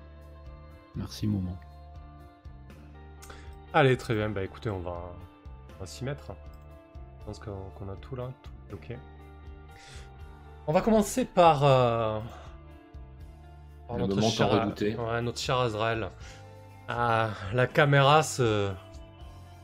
Merci, 0.95 1.27
moment. 1.27 1.57
Allez, 3.73 3.97
très 3.97 4.15
bien. 4.15 4.29
Bah 4.29 4.43
écoutez, 4.43 4.69
on 4.69 4.79
va, 4.79 5.13
on 5.75 5.79
va 5.79 5.85
s'y 5.85 6.03
mettre. 6.03 6.31
Je 7.19 7.25
pense 7.25 7.39
qu'on 7.39 7.89
a 7.89 7.95
tout 8.01 8.15
là. 8.15 8.29
Tout 8.43 8.51
est 8.71 8.73
ok. 8.73 8.97
On 10.67 10.73
va 10.73 10.81
commencer 10.81 11.25
par. 11.25 11.63
euh, 11.63 12.19
moment 13.89 14.31
tant 14.37 14.47
redouté. 14.47 14.95
Ouais, 14.95 15.21
notre 15.21 15.39
cher 15.39 15.57
Azrael. 15.57 16.09
Ah, 16.89 17.29
la 17.53 17.67
caméra 17.67 18.23
se, 18.23 18.69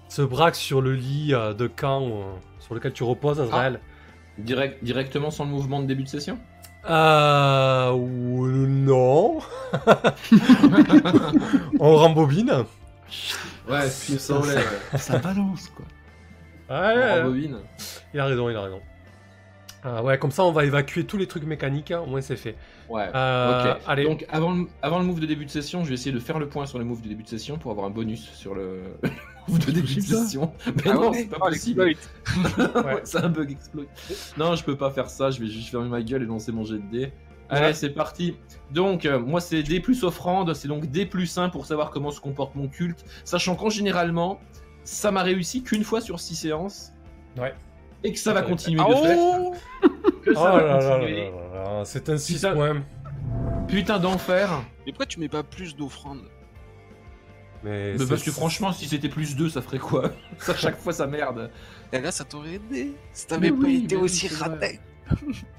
se 0.10 0.22
braque 0.22 0.56
sur 0.56 0.82
le 0.82 0.94
lit 0.94 1.34
euh, 1.34 1.54
de 1.54 1.68
camp 1.68 2.06
euh, 2.08 2.24
sur 2.60 2.76
lequel 2.76 2.94
tu 2.94 3.04
reposes, 3.04 3.40
Azrael. 3.40 3.80
Direct, 4.38 4.84
directement 4.84 5.32
sans 5.32 5.46
le 5.46 5.52
mouvement 5.52 5.80
de 5.82 5.86
début 5.86 6.04
de 6.04 6.10
session? 6.10 6.38
Euh. 6.90 7.92
ou- 7.92 8.48
Non. 8.48 9.40
on 11.80 11.96
rembobine. 11.96 12.52
Ouais, 13.70 13.88
puis 13.90 14.20
ça, 14.20 14.40
ouais. 14.40 14.64
Ça 14.98 15.18
balance, 15.20 15.70
quoi. 15.70 15.86
Ouais, 16.70 17.22
On 17.24 17.34
il 17.36 18.20
a 18.20 18.26
raison, 18.26 18.50
il 18.50 18.56
a 18.56 18.62
raison. 18.62 18.82
Ah 19.86 20.02
ouais, 20.04 20.18
comme 20.18 20.32
ça 20.32 20.44
on 20.46 20.52
va 20.52 20.64
évacuer 20.66 21.06
tous 21.06 21.18
les 21.18 21.28
trucs 21.28 21.44
mécaniques, 21.44 21.92
hein, 21.92 22.00
au 22.02 22.06
moins 22.06 22.22
c'est 22.22 22.38
fait. 22.38 22.56
Ouais. 22.90 23.10
Euh, 23.14 23.74
ok. 23.74 23.82
allez. 23.88 24.04
Donc 24.06 24.26
avant 24.30 24.52
le, 24.54 24.68
avant 24.82 25.00
le 25.00 25.06
move 25.06 25.20
de 25.20 25.26
début 25.26 25.46
de 25.46 25.50
session, 25.50 25.84
je 25.84 25.90
vais 25.90 25.96
essayer 25.96 26.12
de 26.14 26.20
faire 26.20 26.40
le 26.40 26.48
point 26.48 26.66
sur 26.66 26.80
le 26.80 26.86
move 26.86 27.02
de 27.02 27.10
début 27.10 27.24
de 27.24 27.28
session 27.28 27.58
pour 27.58 27.72
avoir 27.72 27.86
un 27.88 27.90
bonus 27.90 28.30
sur 28.34 28.56
le 28.56 28.82
move 29.50 29.60
de 29.66 29.72
début 29.72 29.96
de 29.96 30.00
session. 30.02 30.54
Mais 30.68 30.84
Ah 30.86 30.94
non, 30.94 31.12
ouais 31.12 31.18
c'est 31.18 31.30
pas 31.30 31.38
Oh, 31.42 31.50
possible. 31.50 31.82
Ouais. 32.86 33.02
c'est 33.04 33.18
un 33.18 33.30
bug 33.30 33.52
exploit. 33.52 33.84
Non, 34.38 34.56
je 34.56 34.64
peux 34.64 34.78
pas 34.78 34.90
faire 34.92 35.10
ça. 35.10 35.32
Je 35.32 35.40
vais 35.42 35.48
juste 35.48 35.70
fermer 35.70 35.90
ma 35.90 36.02
gueule 36.02 36.24
et 36.24 36.26
lancer 36.26 36.52
mon 36.54 36.64
jet 36.64 36.76
de 36.78 36.90
dés. 36.92 37.12
Allez, 37.50 37.66
Ouais. 37.68 37.74
c'est 37.74 37.90
parti. 37.90 38.36
Donc, 38.72 39.06
euh, 39.06 39.20
moi, 39.20 39.42
c'est 39.42 39.62
D 39.64 39.82
plus 39.82 40.04
offrande. 40.06 40.54
C'est 40.54 40.70
donc 40.70 40.86
D 40.90 41.06
plus 41.06 41.38
1 41.38 41.50
pour 41.50 41.66
savoir 41.66 41.92
comment 41.92 42.10
se 42.10 42.22
comporte 42.22 42.56
mon 42.56 42.68
culte. 42.70 43.04
Sachant 43.26 43.56
qu'en 43.56 43.70
généralement, 43.70 44.40
ça 44.86 45.12
m'a 45.12 45.24
réussi 45.24 45.62
qu'une 45.62 45.84
fois 45.84 46.00
sur 46.00 46.20
6 46.22 46.36
séances. 46.36 46.94
Ouais. 47.38 47.54
Et 48.04 48.12
que 48.12 48.20
ça 48.20 48.34
va 48.34 48.42
continuer 48.42 48.82
Ah 48.86 48.90
de 48.90 48.96
fait. 48.96 49.16
oh 49.18 49.54
Que 50.24 50.32
Oh 50.32 50.36
ça 50.36 50.44
là 50.44 50.52
va 50.52 50.62
là 50.64 50.78
là 50.80 50.90
continuer. 51.00 51.32
là 51.32 51.64
là, 51.80 51.86
c'est 51.86 52.10
un 52.10 52.18
6 52.18 52.36
Putain. 52.36 52.54
points. 52.54 52.84
Putain 53.68 54.00
d'enfer. 54.00 54.50
Mais 54.86 54.92
pourquoi 54.92 55.06
tu 55.06 55.20
mets 55.20 55.30
pas 55.30 55.44
plus 55.44 55.76
d'offrandes? 55.76 56.24
Mais 57.64 57.94
Mais 57.94 57.98
c'est- 58.00 58.08
parce 58.10 58.24
que 58.24 58.32
franchement, 58.32 58.74
si 58.74 58.88
c'était 58.88 59.08
plus 59.10 59.36
2, 59.38 59.50
ça 59.50 59.62
ferait 59.62 59.80
quoi? 59.80 60.12
À 60.48 60.54
chaque 60.56 60.78
fois, 60.78 60.92
ça 60.92 61.08
merde. 61.08 61.50
Et 61.94 62.00
là, 62.00 62.12
ça 62.12 62.26
t'aurait 62.26 62.56
aidé. 62.56 62.92
Si 63.14 63.26
t'avais 63.28 63.52
Mais 63.52 63.58
pas 63.58 63.66
oui, 63.68 63.84
été 63.86 63.96
mais 63.96 64.02
oui, 64.02 64.06
aussi 64.06 64.28
c'est 64.28 64.36
vrai. 64.36 64.50
raté. 64.50 64.80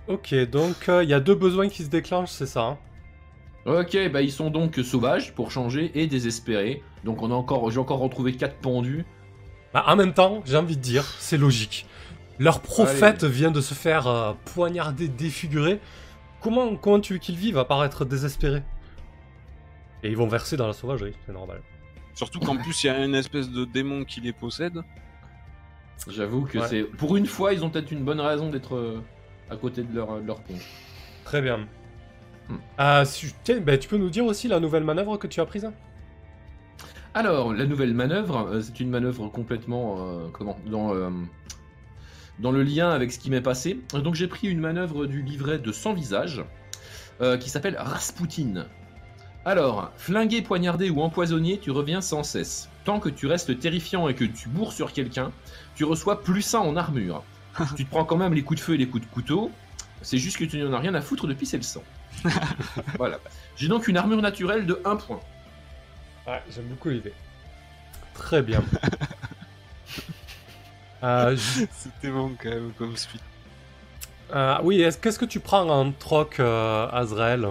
Ok, 0.08 0.34
donc 0.50 0.88
euh, 0.88 1.02
il 1.02 1.08
y 1.10 1.14
a 1.14 1.20
deux 1.20 1.34
besoins 1.34 1.68
qui 1.68 1.82
se 1.84 1.88
déclenchent, 1.88 2.30
c'est 2.30 2.46
ça 2.46 2.62
hein? 2.62 2.78
Ok, 3.66 3.96
bah 4.12 4.20
ils 4.20 4.32
sont 4.32 4.50
donc 4.50 4.76
sauvages 4.84 5.34
pour 5.34 5.50
changer 5.50 5.90
et 5.94 6.06
désespérés. 6.06 6.82
Donc 7.04 7.22
on 7.22 7.30
a 7.30 7.34
encore, 7.34 7.70
j'ai 7.70 7.78
encore 7.78 7.98
retrouvé 8.00 8.34
4 8.34 8.56
pendus. 8.56 9.06
Bah, 9.72 9.84
en 9.86 9.96
même 9.96 10.12
temps, 10.12 10.42
j'ai 10.44 10.56
envie 10.58 10.76
de 10.76 10.82
dire, 10.82 11.04
c'est 11.18 11.38
logique. 11.38 11.86
Leur 12.38 12.60
prophète 12.60 13.24
vient 13.24 13.50
de 13.50 13.60
se 13.60 13.74
faire 13.74 14.06
euh, 14.06 14.32
poignarder, 14.44 15.08
défigurer. 15.08 15.80
Comment, 16.40 16.74
comment 16.76 17.00
tu 17.00 17.14
veux 17.14 17.18
qu'ils 17.18 17.36
vivent 17.36 17.58
à 17.58 17.64
part 17.64 17.84
être 17.84 18.04
désespérés 18.04 18.62
Et 20.02 20.10
ils 20.10 20.16
vont 20.16 20.26
verser 20.28 20.56
dans 20.56 20.66
la 20.66 20.72
sauvagerie, 20.72 21.14
c'est 21.26 21.32
normal. 21.32 21.60
Surtout 22.14 22.40
qu'en 22.40 22.56
plus, 22.56 22.84
il 22.84 22.86
y 22.88 22.90
a 22.90 23.04
une 23.04 23.14
espèce 23.14 23.50
de 23.50 23.64
démon 23.64 24.04
qui 24.04 24.20
les 24.20 24.32
possède. 24.32 24.82
J'avoue 26.08 26.42
que 26.42 26.58
Ouais. 26.58 26.68
c'est, 26.68 26.82
pour 26.82 27.16
une 27.16 27.26
fois, 27.26 27.52
ils 27.54 27.64
ont 27.64 27.70
peut-être 27.70 27.90
une 27.92 28.04
bonne 28.04 28.20
raison 28.20 28.50
d'être 28.50 28.74
euh, 28.76 29.00
à 29.50 29.56
côté 29.56 29.82
de 29.82 29.94
leur, 29.94 30.20
de 30.20 30.26
leur 30.26 30.40
pont. 30.42 30.54
Très 31.24 31.40
bien. 31.40 31.60
Hmm. 32.48 32.56
Ah, 32.76 33.04
si- 33.06 33.32
bah, 33.62 33.78
tu 33.78 33.88
peux 33.88 33.96
nous 33.96 34.10
dire 34.10 34.24
aussi 34.26 34.48
la 34.48 34.60
nouvelle 34.60 34.84
manœuvre 34.84 35.16
que 35.16 35.26
tu 35.26 35.40
as 35.40 35.46
prise? 35.46 35.70
Alors, 37.14 37.54
la 37.54 37.64
nouvelle 37.64 37.94
manœuvre, 37.94 38.48
euh, 38.48 38.60
c'est 38.60 38.80
une 38.80 38.90
manœuvre 38.90 39.28
complètement, 39.28 39.96
euh, 40.00 40.28
comment, 40.32 40.58
dans, 40.66 40.92
euh, 40.94 41.08
dans 42.38 42.52
le 42.52 42.62
lien 42.62 42.90
avec 42.90 43.12
ce 43.12 43.18
qui 43.18 43.30
m'est 43.30 43.40
passé. 43.40 43.80
Donc 43.92 44.14
j'ai 44.14 44.28
pris 44.28 44.48
une 44.48 44.60
manœuvre 44.60 45.06
du 45.06 45.22
livret 45.22 45.58
de 45.58 45.72
100 45.72 45.94
visages, 45.94 46.44
euh, 47.20 47.36
qui 47.38 47.50
s'appelle 47.50 47.76
Rasputin. 47.78 48.66
Alors, 49.44 49.92
flingué, 49.96 50.40
poignardé 50.40 50.88
ou 50.90 51.02
empoisonné, 51.02 51.58
tu 51.58 51.70
reviens 51.70 52.00
sans 52.00 52.22
cesse. 52.22 52.70
Tant 52.84 52.98
que 52.98 53.10
tu 53.10 53.26
restes 53.26 53.58
terrifiant 53.58 54.08
et 54.08 54.14
que 54.14 54.24
tu 54.24 54.48
bourres 54.48 54.72
sur 54.72 54.92
quelqu'un, 54.92 55.32
tu 55.74 55.84
reçois 55.84 56.22
plus 56.22 56.54
1 56.54 56.60
en 56.60 56.76
armure. 56.76 57.22
tu 57.76 57.84
te 57.84 57.90
prends 57.90 58.04
quand 58.04 58.16
même 58.16 58.34
les 58.34 58.42
coups 58.42 58.60
de 58.60 58.64
feu 58.64 58.74
et 58.74 58.78
les 58.78 58.88
coups 58.88 59.06
de 59.06 59.10
couteau, 59.10 59.50
c'est 60.02 60.18
juste 60.18 60.38
que 60.38 60.44
tu 60.44 60.58
n'en 60.58 60.72
as 60.72 60.78
rien 60.78 60.94
à 60.94 61.00
foutre 61.00 61.26
de 61.26 61.34
pisser 61.34 61.56
le 61.56 61.62
sang. 61.62 61.82
voilà. 62.98 63.18
J'ai 63.56 63.68
donc 63.68 63.86
une 63.86 63.96
armure 63.96 64.20
naturelle 64.22 64.66
de 64.66 64.80
1 64.84 64.96
point. 64.96 65.20
Ouais, 66.26 66.42
j'aime 66.50 66.66
beaucoup 66.66 66.88
l'idée. 66.88 67.12
Très 68.14 68.42
bien. 68.42 68.62
Euh, 71.04 71.37
C'était 71.73 72.11
bon 72.11 72.32
quand 72.42 72.49
même 72.50 72.73
comme 72.78 72.96
suite. 72.96 73.20
euh, 74.34 74.56
oui, 74.62 74.80
est-ce- 74.82 74.99
qu'est-ce 74.99 75.18
que 75.18 75.25
tu 75.26 75.38
prends 75.40 75.68
en 75.68 75.92
troc, 75.92 76.40
euh, 76.40 76.88
Azrael? 76.92 77.46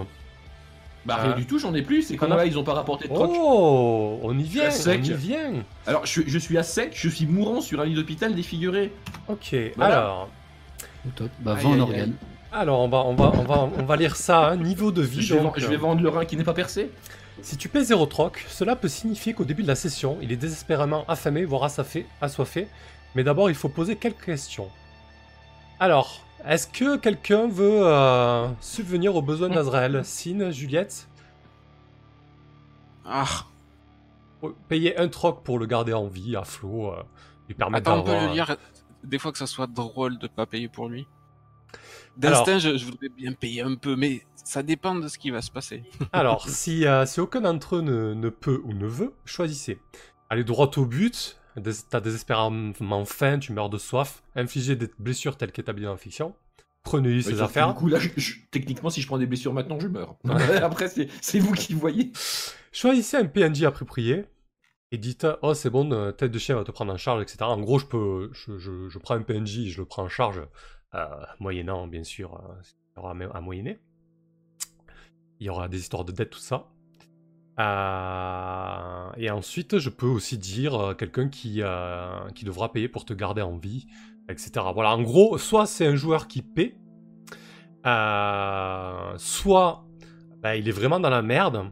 Bah 1.06 1.16
Ah. 1.18 1.22
rien 1.24 1.32
du 1.36 1.44
tout, 1.46 1.58
j'en 1.58 1.74
ai 1.74 1.82
plus. 1.82 2.02
C'est 2.02 2.16
quand 2.16 2.28
là 2.28 2.46
ils 2.46 2.58
ont 2.58 2.64
pas 2.64 2.72
rapporté 2.72 3.08
de 3.08 3.14
troc. 3.14 3.30
Oh, 3.34 4.20
on 4.22 4.38
y 4.38 4.42
vient, 4.42 4.70
sec. 4.70 5.00
on 5.02 5.04
y 5.06 5.12
vient. 5.12 5.52
Alors 5.86 6.06
je, 6.06 6.22
je 6.26 6.38
suis 6.38 6.56
à 6.56 6.62
sec, 6.62 6.92
je 6.94 7.08
suis 7.10 7.26
mourant 7.26 7.60
sur 7.60 7.80
un 7.80 7.84
lit 7.84 7.94
d'hôpital 7.94 8.34
défiguré. 8.34 8.90
Ok, 9.28 9.54
Voilà. 9.76 9.98
alors, 9.98 10.28
Au 11.06 11.10
top. 11.14 11.28
Bah, 11.40 11.56
Aïe, 11.58 11.62
20 11.64 11.68
en 11.70 11.72
aïe, 11.74 11.80
organes. 11.82 12.14
alors 12.52 12.80
on 12.80 12.88
va, 12.88 12.98
on 13.04 13.14
va, 13.14 13.32
on 13.38 13.44
va, 13.44 13.68
on 13.78 13.82
va 13.84 13.96
lire 13.96 14.16
ça. 14.16 14.48
hein, 14.48 14.56
niveau 14.56 14.90
de 14.92 15.02
vie. 15.02 15.20
Je 15.20 15.34
vais, 15.34 15.42
donc, 15.42 15.58
je 15.60 15.66
vais 15.66 15.76
vendre 15.76 16.00
le 16.02 16.08
rein 16.08 16.24
qui 16.24 16.36
n'est 16.38 16.44
pas 16.44 16.54
percé. 16.54 16.90
Si 17.42 17.58
tu 17.58 17.68
paies 17.68 17.84
0 17.84 18.06
troc, 18.06 18.42
cela 18.48 18.74
peut 18.74 18.88
signifier 18.88 19.34
qu'au 19.34 19.44
début 19.44 19.62
de 19.62 19.68
la 19.68 19.74
session, 19.74 20.16
il 20.22 20.32
est 20.32 20.36
désespérément 20.36 21.04
affamé, 21.06 21.44
voire 21.44 21.64
assoiffé, 21.64 22.06
assoiffé. 22.22 22.66
Mais 23.14 23.24
d'abord, 23.24 23.48
il 23.48 23.54
faut 23.54 23.68
poser 23.68 23.96
quelques 23.96 24.24
questions. 24.24 24.70
Alors, 25.78 26.20
est-ce 26.46 26.66
que 26.66 26.96
quelqu'un 26.96 27.48
veut 27.48 27.86
euh, 27.86 28.48
subvenir 28.60 29.14
aux 29.16 29.22
besoins 29.22 29.48
d'Azrael? 29.48 30.04
Sin, 30.04 30.50
Juliette? 30.50 31.08
Ah, 33.04 33.46
Payer 34.68 34.98
un 34.98 35.08
troc 35.08 35.42
pour 35.42 35.58
le 35.58 35.66
garder 35.66 35.94
en 35.94 36.06
vie, 36.06 36.36
à 36.36 36.44
flot, 36.44 36.92
euh, 36.92 37.02
lui 37.48 37.54
permettre 37.54 37.88
attends, 37.90 38.00
on 38.00 38.04
peut 38.04 38.10
d'avoir... 38.12 38.28
le 38.28 38.34
lire 38.34 38.56
des 39.02 39.18
fois 39.18 39.32
que 39.32 39.38
ça 39.38 39.46
soit 39.46 39.66
drôle 39.66 40.18
de 40.18 40.26
pas 40.26 40.46
payer 40.46 40.68
pour 40.68 40.88
lui. 40.88 41.06
D'instinct, 42.16 42.58
je, 42.58 42.76
je 42.76 42.84
voudrais 42.84 43.08
bien 43.08 43.32
payer 43.32 43.62
un 43.62 43.74
peu, 43.74 43.96
mais 43.96 44.22
ça 44.34 44.62
dépend 44.62 44.94
de 44.94 45.08
ce 45.08 45.18
qui 45.18 45.30
va 45.30 45.42
se 45.42 45.50
passer. 45.50 45.82
Alors, 46.12 46.48
si, 46.48 46.86
euh, 46.86 47.06
si 47.06 47.20
aucun 47.20 47.40
d'entre 47.40 47.76
eux 47.76 47.80
ne, 47.80 48.14
ne 48.14 48.28
peut 48.28 48.60
ou 48.64 48.72
ne 48.72 48.86
veut, 48.86 49.14
choisissez. 49.24 49.80
Allez 50.30 50.44
droit 50.44 50.70
au 50.76 50.84
but, 50.84 51.38
t'as 51.90 52.00
désespérément 52.00 53.04
faim, 53.04 53.38
tu 53.38 53.52
meurs 53.52 53.70
de 53.70 53.78
soif, 53.78 54.22
infligez 54.34 54.76
des 54.76 54.88
blessures 54.98 55.36
telles 55.36 55.52
qu'établies 55.52 55.84
dans 55.84 55.92
la 55.92 55.96
fiction, 55.96 56.34
Ouais, 57.18 57.22
sauf 57.22 57.38
que 57.38 57.44
affaires, 57.44 57.68
Du 57.72 57.78
coup 57.78 57.88
là, 57.88 57.98
je- 57.98 58.10
je- 58.16 58.34
techniquement, 58.50 58.90
si 58.90 59.00
je 59.00 59.06
prends 59.06 59.18
des 59.18 59.26
blessures 59.26 59.52
maintenant, 59.54 59.78
je 59.80 59.88
meurs. 59.88 60.16
Après, 60.62 60.88
c'est 60.88 61.38
vous 61.38 61.52
qui 61.52 61.72
voyez. 61.74 62.12
choisissez 62.72 63.16
un 63.16 63.24
PNJ 63.26 63.64
approprié, 63.64 64.26
et 64.92 64.98
dites 64.98 65.26
«Oh, 65.42 65.54
c'est 65.54 65.70
bon, 65.70 65.90
euh, 65.92 66.12
tête 66.12 66.30
de 66.30 66.38
chien 66.38 66.54
va 66.56 66.62
te 66.64 66.70
prendre 66.70 66.92
en 66.92 66.96
charge, 66.98 67.22
etc.» 67.22 67.38
En 67.40 67.60
gros, 67.60 67.78
je 67.78 67.86
peux, 67.86 68.30
je, 68.32 68.58
je- 68.58 68.88
je 68.88 68.98
prends 68.98 69.14
un 69.14 69.22
PNJ 69.22 69.58
et 69.66 69.70
je 69.70 69.78
le 69.80 69.86
prends 69.86 70.04
en 70.04 70.08
charge, 70.08 70.42
euh, 70.94 71.06
moyennant, 71.40 71.86
bien 71.88 72.04
sûr, 72.04 72.34
euh, 72.34 72.54
qu'il 72.62 72.76
y 72.96 72.98
aura 73.00 73.10
à 73.36 73.40
moyenner. 73.40 73.80
Il 75.40 75.46
y 75.46 75.50
aura 75.50 75.68
des 75.68 75.78
histoires 75.80 76.04
de 76.04 76.12
dette, 76.12 76.30
tout 76.30 76.38
ça. 76.38 76.68
Euh, 77.58 79.10
et 79.16 79.30
ensuite, 79.30 79.78
je 79.78 79.90
peux 79.90 80.06
aussi 80.06 80.38
dire 80.38 80.74
euh, 80.74 80.94
quelqu'un 80.94 81.28
qui, 81.28 81.62
euh, 81.62 82.28
qui 82.34 82.44
devra 82.44 82.72
payer 82.72 82.88
pour 82.88 83.04
te 83.04 83.12
garder 83.12 83.42
en 83.42 83.56
vie, 83.56 83.86
etc. 84.28 84.66
Voilà, 84.74 84.90
en 84.90 85.02
gros, 85.02 85.38
soit 85.38 85.66
c'est 85.66 85.86
un 85.86 85.96
joueur 85.96 86.26
qui 86.26 86.42
paie, 86.42 86.76
soit 89.18 89.84
bah, 90.42 90.56
il 90.56 90.68
est 90.68 90.72
vraiment 90.72 91.00
dans 91.00 91.10
la 91.10 91.22
merde, 91.22 91.70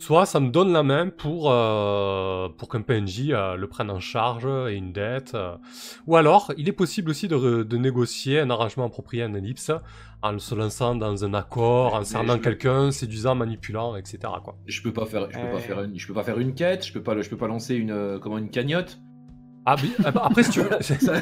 soit 0.00 0.26
ça 0.26 0.40
me 0.40 0.48
donne 0.50 0.72
la 0.72 0.82
main 0.82 1.08
pour, 1.08 1.50
euh, 1.52 2.48
pour 2.56 2.68
qu'un 2.68 2.82
PNJ 2.82 3.30
euh, 3.30 3.54
le 3.56 3.66
prenne 3.68 3.90
en 3.90 4.00
charge 4.00 4.46
et 4.68 4.74
une 4.74 4.92
dette. 4.92 5.32
euh. 5.34 5.56
Ou 6.06 6.16
alors, 6.16 6.52
il 6.56 6.68
est 6.68 6.72
possible 6.72 7.10
aussi 7.10 7.28
de, 7.28 7.76
négocier 7.76 8.40
un 8.40 8.50
arrangement 8.50 8.86
approprié 8.86 9.22
à 9.22 9.26
un 9.26 9.34
ellipse 9.34 9.70
en 10.22 10.38
se 10.38 10.54
lançant 10.54 10.94
dans 10.94 11.24
un 11.24 11.32
accord, 11.34 11.94
en 11.94 12.00
Mais 12.00 12.04
cernant 12.04 12.36
je- 12.36 12.40
quelqu'un, 12.42 12.90
séduisant, 12.90 13.34
manipulant, 13.34 13.96
etc. 13.96 14.18
Quoi. 14.42 14.56
Je 14.66 14.82
peux 14.82 14.92
pas 14.92 15.06
faire, 15.06 15.28
je 15.30 15.38
peux 15.38 15.46
pas 15.48 15.54
Ouais. 15.54 15.60
faire 15.60 15.82
une, 15.82 15.98
je 15.98 16.06
peux 16.06 16.14
pas 16.14 16.24
faire 16.24 16.38
une 16.38 16.54
quête, 16.54 16.84
je 16.86 16.92
peux 16.92 17.02
pas, 17.02 17.14
le- 17.14 17.22
je 17.22 17.30
peux 17.30 17.36
pas 17.38 17.46
lancer 17.48 17.74
une, 17.74 17.90
euh, 17.90 18.18
comment 18.18 18.36
une 18.38 18.50
cagnotte. 18.50 18.98
Ah, 19.66 19.76
oui, 19.82 19.92
ah, 20.04 20.10
bah, 20.10 20.22
après, 20.24 20.42
si 20.42 20.50
tu 20.50 20.60
veux. 20.62 20.70
Ça- 20.80 21.20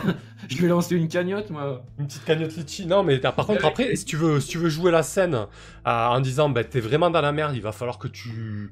je 0.49 0.57
vais 0.62 0.68
lancer 0.68 0.95
une 0.97 1.09
cagnotte, 1.09 1.50
moi. 1.50 1.85
Une 1.99 2.07
petite 2.07 2.25
cagnotte 2.25 2.57
litchi. 2.57 2.87
Non, 2.87 3.02
mais 3.02 3.18
par 3.18 3.35
contre, 3.35 3.64
après, 3.64 3.95
si 3.97 4.04
tu 4.04 4.16
veux, 4.16 4.38
si 4.40 4.49
tu 4.49 4.59
veux 4.59 4.68
jouer 4.68 4.90
la 4.92 5.02
scène 5.02 5.35
euh, 5.35 5.47
en 5.85 6.21
disant, 6.21 6.49
bah, 6.49 6.62
t'es 6.64 6.80
vraiment 6.80 7.11
dans 7.11 7.21
la 7.21 7.33
merde, 7.33 7.54
il 7.57 7.62
va 7.62 7.73
falloir 7.73 7.99
que 7.99 8.07
tu, 8.09 8.71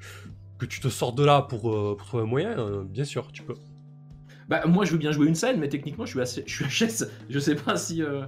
que 0.59 0.67
tu 0.67 0.81
te 0.81 0.89
sortes 0.89 1.17
de 1.19 1.25
là 1.25 1.43
pour, 1.43 1.71
euh, 1.75 1.97
pour 1.99 2.07
trouver 2.07 2.23
un 2.23 2.27
moyen, 2.27 2.59
euh, 2.59 2.85
bien 2.85 3.05
sûr, 3.05 3.31
tu 3.33 3.43
peux. 3.43 3.55
Bah 4.49 4.65
moi 4.65 4.85
je 4.85 4.93
veux 4.93 4.99
bien 4.99 5.11
jouer 5.11 5.27
une 5.27 5.35
scène, 5.35 5.59
mais 5.59 5.69
techniquement 5.69 6.07
je 6.07 6.13
suis 6.13 6.21
assez, 6.21 6.45
je 6.47 6.65
suis 6.65 6.87
HS. 6.87 7.05
Je 7.29 7.39
sais 7.41 7.57
pas 7.57 7.77
si. 7.77 8.01
euh, 8.01 8.23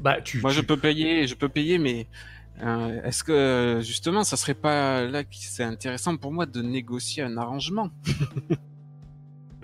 Bah, 0.00 0.20
tu. 0.20 0.40
Moi, 0.40 0.50
tu- 0.52 0.56
je 0.58 0.62
peux 0.62 0.76
payer, 0.76 1.26
je 1.26 1.34
peux 1.34 1.48
payer, 1.48 1.78
mais 1.78 2.06
euh, 2.62 3.02
est-ce 3.02 3.24
que 3.24 3.80
justement, 3.82 4.22
ça 4.22 4.36
serait 4.36 4.54
pas 4.54 5.02
là 5.04 5.24
que 5.24 5.30
c'est 5.32 5.64
intéressant 5.64 6.16
pour 6.16 6.30
moi 6.32 6.46
de 6.46 6.62
négocier 6.62 7.24
un 7.24 7.36
arrangement? 7.36 7.90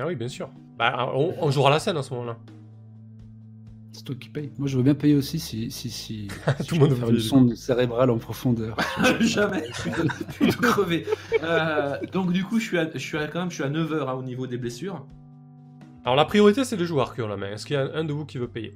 Ah 0.00 0.06
oui, 0.06 0.16
bien 0.16 0.28
sûr. 0.28 0.48
Bah, 0.78 1.12
on, 1.14 1.34
on 1.40 1.50
jouera 1.50 1.70
la 1.70 1.78
scène 1.78 1.96
à 1.96 2.02
ce 2.02 2.12
moment-là. 2.14 2.38
C'est 3.92 4.04
toi 4.04 4.14
qui 4.18 4.28
payes. 4.28 4.50
Moi, 4.58 4.68
je 4.68 4.76
veux 4.76 4.82
bien 4.82 4.94
payer 4.94 5.14
aussi 5.14 5.38
si, 5.38 5.70
si, 5.70 5.90
si, 5.90 6.28
si 6.60 6.66
Tout 6.66 6.74
je 6.76 6.80
le 6.80 6.80
monde 6.80 6.90
peux 6.90 6.96
faire 6.96 7.10
une 7.10 7.18
sonde 7.18 7.54
cérébrale 7.54 8.10
en 8.10 8.18
profondeur. 8.18 8.76
Jamais. 9.20 9.64
Je 10.40 10.50
suis 10.50 10.60
crevé. 10.60 11.06
Euh, 11.42 11.98
donc 12.12 12.32
du 12.32 12.44
coup 12.44 12.58
je 12.58 12.64
suis, 12.64 12.78
à, 12.78 12.90
je 12.92 12.98
suis 12.98 13.18
à, 13.18 13.26
quand 13.26 13.40
même, 13.40 13.50
je 13.50 13.56
suis 13.56 13.64
à 13.64 13.68
9h 13.68 14.16
au 14.16 14.22
niveau 14.22 14.46
des 14.46 14.56
blessures. 14.58 15.04
Alors, 16.04 16.16
la 16.16 16.24
priorité, 16.24 16.64
c'est 16.64 16.76
les 16.76 16.86
joueurs 16.86 17.14
qui 17.14 17.20
ont 17.20 17.28
la 17.28 17.36
main. 17.36 17.50
Est-ce 17.50 17.66
qu'il 17.66 17.74
y 17.74 17.78
a 17.78 17.90
un 17.94 18.04
de 18.04 18.12
vous 18.12 18.24
qui 18.24 18.38
veut 18.38 18.48
payer? 18.48 18.72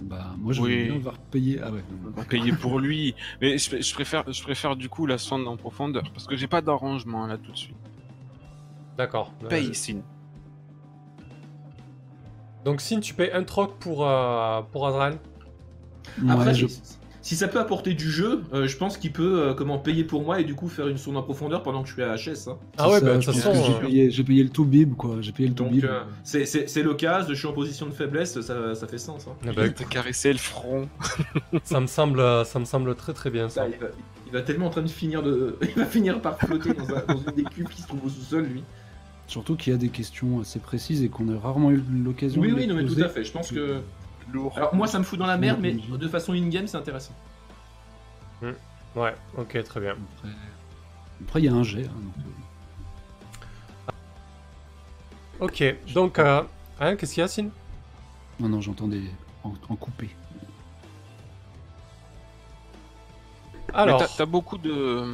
Bah, 0.00 0.34
moi, 0.36 0.52
je 0.52 0.62
veux 0.62 0.68
bien 0.68 0.98
voir 0.98 1.16
payer. 1.18 1.60
Ah 1.62 1.70
ouais. 1.70 1.84
non, 2.02 2.10
non. 2.16 2.24
Payer 2.24 2.50
pour 2.52 2.80
lui, 2.80 3.14
mais 3.40 3.56
je, 3.56 3.80
je 3.80 3.94
préfère, 3.94 4.24
je 4.32 4.42
préfère 4.42 4.74
du 4.74 4.88
coup 4.88 5.06
la 5.06 5.16
sonde 5.16 5.46
en 5.46 5.56
profondeur 5.56 6.02
parce 6.12 6.26
que 6.26 6.34
j'ai 6.34 6.48
pas 6.48 6.60
d'arrangement 6.60 7.28
là 7.28 7.38
tout 7.38 7.52
de 7.52 7.56
suite. 7.56 7.76
D'accord. 8.98 9.32
Paye, 9.48 9.68
Euh, 9.68 9.72
Sin. 9.72 9.98
Donc, 12.64 12.80
Sin, 12.80 13.00
tu 13.00 13.14
payes 13.14 13.32
un 13.32 13.42
troc 13.42 13.74
pour, 13.80 14.06
euh, 14.06 14.60
pour 14.70 14.86
Azrael 14.86 15.18
Après, 16.28 16.46
Ouais, 16.46 16.54
je- 16.54 16.66
si, 17.20 17.36
ça 17.36 17.46
peut 17.48 17.58
apporter 17.60 17.94
du 17.94 18.10
jeu, 18.10 18.42
euh, 18.52 18.66
je 18.68 18.76
pense 18.76 18.96
qu'il 18.96 19.12
peut 19.12 19.40
euh, 19.48 19.54
comment 19.54 19.78
payer 19.78 20.02
pour 20.04 20.22
moi 20.22 20.40
et 20.40 20.44
du 20.44 20.54
coup 20.54 20.68
faire 20.68 20.88
une 20.88 20.98
sonde 20.98 21.16
en 21.16 21.22
profondeur 21.22 21.62
pendant 21.62 21.82
que 21.82 21.88
je 21.88 21.94
suis 21.94 22.02
à 22.02 22.14
HS. 22.16 22.48
hein. 22.48 22.58
Ah 22.78 22.90
ouais, 22.90 23.00
bah, 23.00 23.06
ça, 23.06 23.16
de 23.18 23.22
toute 23.24 23.34
façon. 23.34 23.64
J'ai 23.64 23.72
euh, 23.74 23.80
payé, 23.80 24.10
j'ai 24.10 24.24
payé 24.24 24.42
le 24.44 24.48
tout 24.50 24.64
bib, 24.64 24.94
quoi. 24.94 25.16
J'ai 25.20 25.32
payé 25.32 25.48
le 25.48 25.54
tout 25.54 25.64
Donc 25.64 25.72
bib. 25.72 25.84
euh, 25.84 26.02
c'est- 26.24 26.82
l'occasion, 26.82 27.28
je 27.28 27.34
suis 27.34 27.46
en 27.48 27.52
position 27.52 27.86
de 27.86 27.92
faiblesse, 27.92 28.40
ça, 28.40 28.74
ça 28.74 28.86
fait 28.88 28.98
sens. 28.98 29.26
hein. 29.28 29.34
ah 29.46 29.52
bah, 29.54 29.68
Te 29.68 29.82
caresser 29.84 30.32
le 30.32 30.38
front. 30.38 30.88
ça, 31.64 31.80
me 31.80 31.86
semble, 31.86 32.22
ça 32.44 32.58
me 32.60 32.64
semble 32.64 32.94
très 32.96 33.12
très 33.12 33.30
bien 33.30 33.48
ça. 33.48 33.66
Il, 33.68 33.76
va, 33.78 33.86
il 34.26 34.32
va 34.32 34.42
tellement 34.42 34.66
en 34.66 34.70
train 34.70 34.82
de 34.82 34.88
finir 34.88 35.22
de, 35.22 35.58
il 35.62 35.74
va 35.74 35.84
finir 35.86 36.20
par 36.20 36.38
flotter 36.38 36.74
dans, 36.74 36.88
un- 36.94 37.04
dans 37.06 37.18
une 37.18 37.34
des 37.36 37.44
cubes 37.44 37.68
qui 37.68 37.82
se 37.82 37.86
trouve 37.88 38.04
au 38.04 38.08
sous-sol 38.08 38.44
lui. 38.44 38.62
Surtout 39.32 39.56
qu'il 39.56 39.72
y 39.72 39.74
a 39.74 39.78
des 39.78 39.88
questions 39.88 40.40
assez 40.42 40.58
précises 40.58 41.02
et 41.02 41.08
qu'on 41.08 41.34
a 41.34 41.40
rarement 41.40 41.70
eu 41.70 41.82
l'occasion 42.04 42.42
Oui 42.42 42.50
de 42.50 42.54
oui 42.54 42.66
non 42.66 42.74
mais 42.74 42.84
tout 42.84 43.00
à 43.02 43.08
fait. 43.08 43.24
Je 43.24 43.32
pense 43.32 43.50
que 43.50 43.80
Lourd. 44.30 44.52
alors 44.58 44.74
moi 44.74 44.86
ça 44.86 44.98
me 44.98 45.04
fout 45.04 45.18
dans 45.18 45.24
la 45.26 45.38
merde 45.38 45.58
mais 45.62 45.72
Oui. 45.74 45.98
de 45.98 46.06
façon 46.06 46.34
in-game 46.34 46.66
c'est 46.66 46.76
intéressant. 46.76 47.14
Ouais, 48.94 49.14
ok, 49.38 49.64
très 49.64 49.80
bien. 49.80 49.92
Après, 50.18 50.28
après, 51.24 51.40
il 51.40 51.44
y 51.46 51.48
a 51.48 51.54
un 51.54 51.62
jet. 51.62 51.86
hein, 51.86 52.00
donc, 52.04 52.26
euh, 55.40 55.46
Ok, 55.46 55.92
donc, 55.94 56.18
euh, 56.18 56.42
hein, 56.78 56.96
qu'est-ce 56.96 57.14
qu'il 57.14 57.22
y 57.22 57.24
a, 57.24 57.28
Sin? 57.28 57.48
Non, 58.38 58.50
non, 58.50 58.60
j'entendais 58.60 59.04
en, 59.44 59.54
en 59.70 59.76
coupé. 59.76 60.10
Alors, 63.72 63.98
Mais 64.00 64.06
t'as- 64.06 64.12
t'as 64.18 64.26
beaucoup 64.26 64.58
de, 64.58 65.04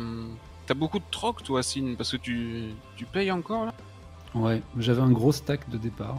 t'as 0.66 0.74
beaucoup 0.74 0.98
de 0.98 1.04
troc 1.12 1.44
toi, 1.44 1.62
Sin, 1.62 1.94
parce 1.96 2.10
que 2.10 2.16
tu, 2.16 2.70
tu 2.96 3.04
payes 3.04 3.30
encore 3.30 3.66
là? 3.66 3.74
Ouais, 4.34 4.62
j'avais 4.78 5.00
un 5.00 5.10
gros 5.10 5.32
stack 5.32 5.68
de 5.70 5.78
départ. 5.78 6.18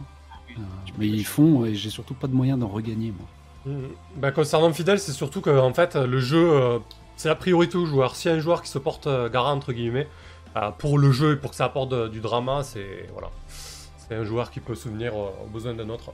Euh, 0.58 0.62
mais 0.98 1.06
ils 1.06 1.24
font 1.24 1.64
et 1.64 1.74
j'ai 1.74 1.90
surtout 1.90 2.14
pas 2.14 2.26
de 2.26 2.34
moyen 2.34 2.58
d'en 2.58 2.66
regagner, 2.66 3.12
moi. 3.16 3.26
hmm, 3.66 3.88
bah, 4.16 4.32
concernant 4.32 4.72
Fidel, 4.72 4.98
c'est 4.98 5.12
surtout 5.12 5.40
que, 5.40 5.50
en 5.50 5.72
fait, 5.72 5.94
le 5.94 6.18
jeu, 6.18 6.50
euh, 6.50 6.78
c'est 7.16 7.28
la 7.28 7.36
priorité 7.36 7.76
au 7.76 7.86
joueur. 7.86 8.16
S'il 8.16 8.30
y 8.30 8.34
a 8.34 8.36
un 8.36 8.40
joueur 8.40 8.62
qui 8.62 8.68
se 8.68 8.78
porte 8.78 9.06
euh, 9.06 9.28
garant, 9.28 9.52
entre 9.52 9.72
guillemets, 9.72 10.08
euh, 10.56 10.70
pour 10.70 10.98
le 10.98 11.12
jeu 11.12 11.34
et 11.34 11.36
pour 11.36 11.50
que 11.50 11.56
ça 11.56 11.66
apporte 11.66 11.94
du 12.10 12.20
drama, 12.20 12.64
c'est 12.64 13.08
voilà, 13.12 13.30
c'est 13.48 14.16
un 14.16 14.24
joueur 14.24 14.50
qui 14.50 14.58
peut 14.58 14.74
souvenir 14.74 15.14
aux 15.16 15.48
besoins 15.52 15.74
d'un 15.74 15.88
autre. 15.88 16.12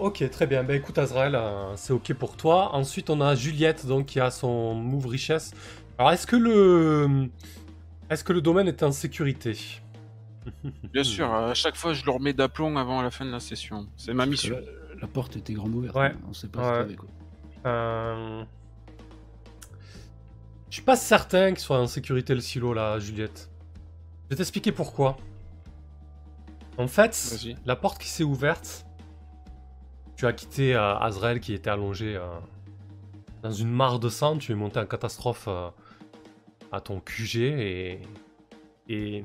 Ok, 0.00 0.28
très 0.30 0.46
bien. 0.46 0.62
Bah 0.62 0.74
écoute, 0.74 0.98
Azrael, 0.98 1.36
c'est 1.76 1.92
ok 1.92 2.12
pour 2.12 2.36
toi. 2.36 2.74
Ensuite, 2.74 3.08
on 3.10 3.20
a 3.20 3.34
Juliette, 3.34 3.86
donc 3.86 4.06
qui 4.06 4.20
a 4.20 4.30
son 4.30 4.74
move 4.74 5.06
richesse. 5.06 5.52
Alors, 5.98 6.12
est-ce 6.12 6.26
que 6.26 6.36
le, 6.36 7.28
est-ce 8.10 8.22
que 8.22 8.32
le 8.32 8.42
domaine 8.42 8.68
est 8.68 8.82
en 8.82 8.92
sécurité? 8.92 9.56
Bien 10.92 11.04
sûr, 11.04 11.32
à 11.32 11.54
chaque 11.54 11.76
fois 11.76 11.92
je 11.92 12.04
le 12.04 12.10
remets 12.10 12.32
d'aplomb 12.32 12.76
avant 12.76 13.02
la 13.02 13.10
fin 13.10 13.24
de 13.24 13.30
la 13.30 13.40
session. 13.40 13.86
C'est 13.96 14.14
ma 14.14 14.26
mission. 14.26 14.56
La, 14.94 15.00
la 15.02 15.06
porte 15.06 15.36
était 15.36 15.52
grande 15.54 15.74
ouverte. 15.74 15.94
Ouais. 15.96 16.06
hein, 16.14 16.20
On 16.28 16.32
sait 16.32 16.48
pas 16.48 16.60
Ouais. 16.60 16.64
ce 16.66 16.70
qu'il 16.70 16.80
y 16.80 16.84
avait, 16.84 16.96
quoi. 16.96 17.08
Euh... 17.66 18.44
Je 20.70 20.74
suis 20.76 20.84
pas 20.84 20.96
certain 20.96 21.50
qu'il 21.50 21.60
soit 21.60 21.78
en 21.80 21.86
sécurité 21.86 22.34
le 22.34 22.40
silo 22.40 22.74
là, 22.74 22.98
Juliette. 22.98 23.50
Je 24.24 24.30
vais 24.30 24.36
t'expliquer 24.36 24.72
pourquoi. 24.72 25.16
En 26.78 26.88
fait, 26.88 27.34
la 27.64 27.76
porte 27.76 28.00
qui 28.02 28.08
s'est 28.08 28.24
ouverte, 28.24 28.84
tu 30.16 30.26
as 30.26 30.32
quitté 30.32 30.74
euh, 30.74 30.96
Azrael 30.98 31.40
qui 31.40 31.54
était 31.54 31.70
allongé 31.70 32.16
euh, 32.16 32.26
dans 33.42 33.50
une 33.52 33.70
mare 33.70 33.98
de 33.98 34.08
sang, 34.10 34.36
tu 34.36 34.52
es 34.52 34.54
monté 34.54 34.78
en 34.78 34.84
catastrophe 34.86 35.46
euh, 35.48 35.70
à 36.72 36.80
ton 36.80 37.00
QG 37.00 37.36
et, 37.36 38.02
et 38.88 39.24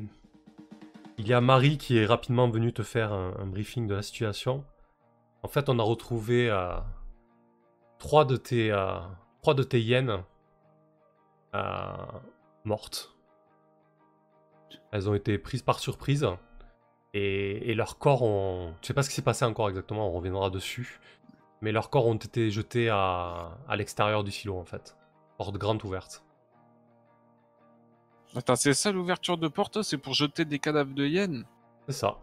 il 1.18 1.28
y 1.28 1.34
a 1.34 1.42
Marie 1.42 1.78
qui 1.78 1.98
est 1.98 2.06
rapidement 2.06 2.50
venue 2.50 2.74
te 2.74 2.84
faire 2.84 3.14
un, 3.14 3.46
briefing 3.46 3.88
de 3.88 3.96
la 3.96 4.02
situation. 4.02 4.66
En 5.44 5.48
fait, 5.48 5.70
on 5.70 5.80
a 5.80 5.84
retrouvé 5.84 6.50
euh, 6.50 6.78
trois 8.00 8.26
de 8.26 8.38
tes 8.38 8.72
euh, 8.72 9.00
trois 9.42 9.54
de 9.54 9.64
tes 9.64 9.82
hyènes 9.82 10.24
euh, 11.56 11.94
mortes. 12.64 13.16
Elles 14.92 15.10
ont 15.10 15.14
été 15.14 15.38
prises 15.38 15.64
par 15.64 15.80
surprise 15.80 16.28
et, 17.14 17.72
et 17.72 17.76
leurs 17.76 17.98
corps 17.98 18.24
ont. 18.24 18.74
Je 18.82 18.88
sais 18.88 18.94
pas 18.94 19.04
ce 19.04 19.10
qui 19.10 19.16
s'est 19.16 19.22
passé 19.22 19.46
encore 19.46 19.70
exactement, 19.70 20.08
on 20.08 20.12
reviendra 20.12 20.50
dessus. 20.50 21.00
Mais 21.62 21.72
leurs 21.72 21.90
corps 21.90 22.08
ont 22.08 22.16
été 22.16 22.50
jetés 22.50 22.90
à, 22.90 23.58
à 23.68 23.76
l'extérieur 23.76 24.24
du 24.24 24.32
silo 24.32 24.58
en 24.58 24.66
fait. 24.66 24.98
Porte 25.38 25.56
grande 25.58 25.84
ouverte. 25.84 26.24
Attends, 28.36 28.56
c'est 28.56 28.74
ça 28.74 28.92
l'ouverture 28.92 29.38
de 29.38 29.48
porte, 29.48 29.82
c'est 29.82 29.98
pour 29.98 30.14
jeter 30.14 30.46
des 30.46 30.60
cadavres 30.60 30.94
de 30.94 31.06
hyènes. 31.06 31.44
C'est 31.88 31.94
ça. 31.96 32.18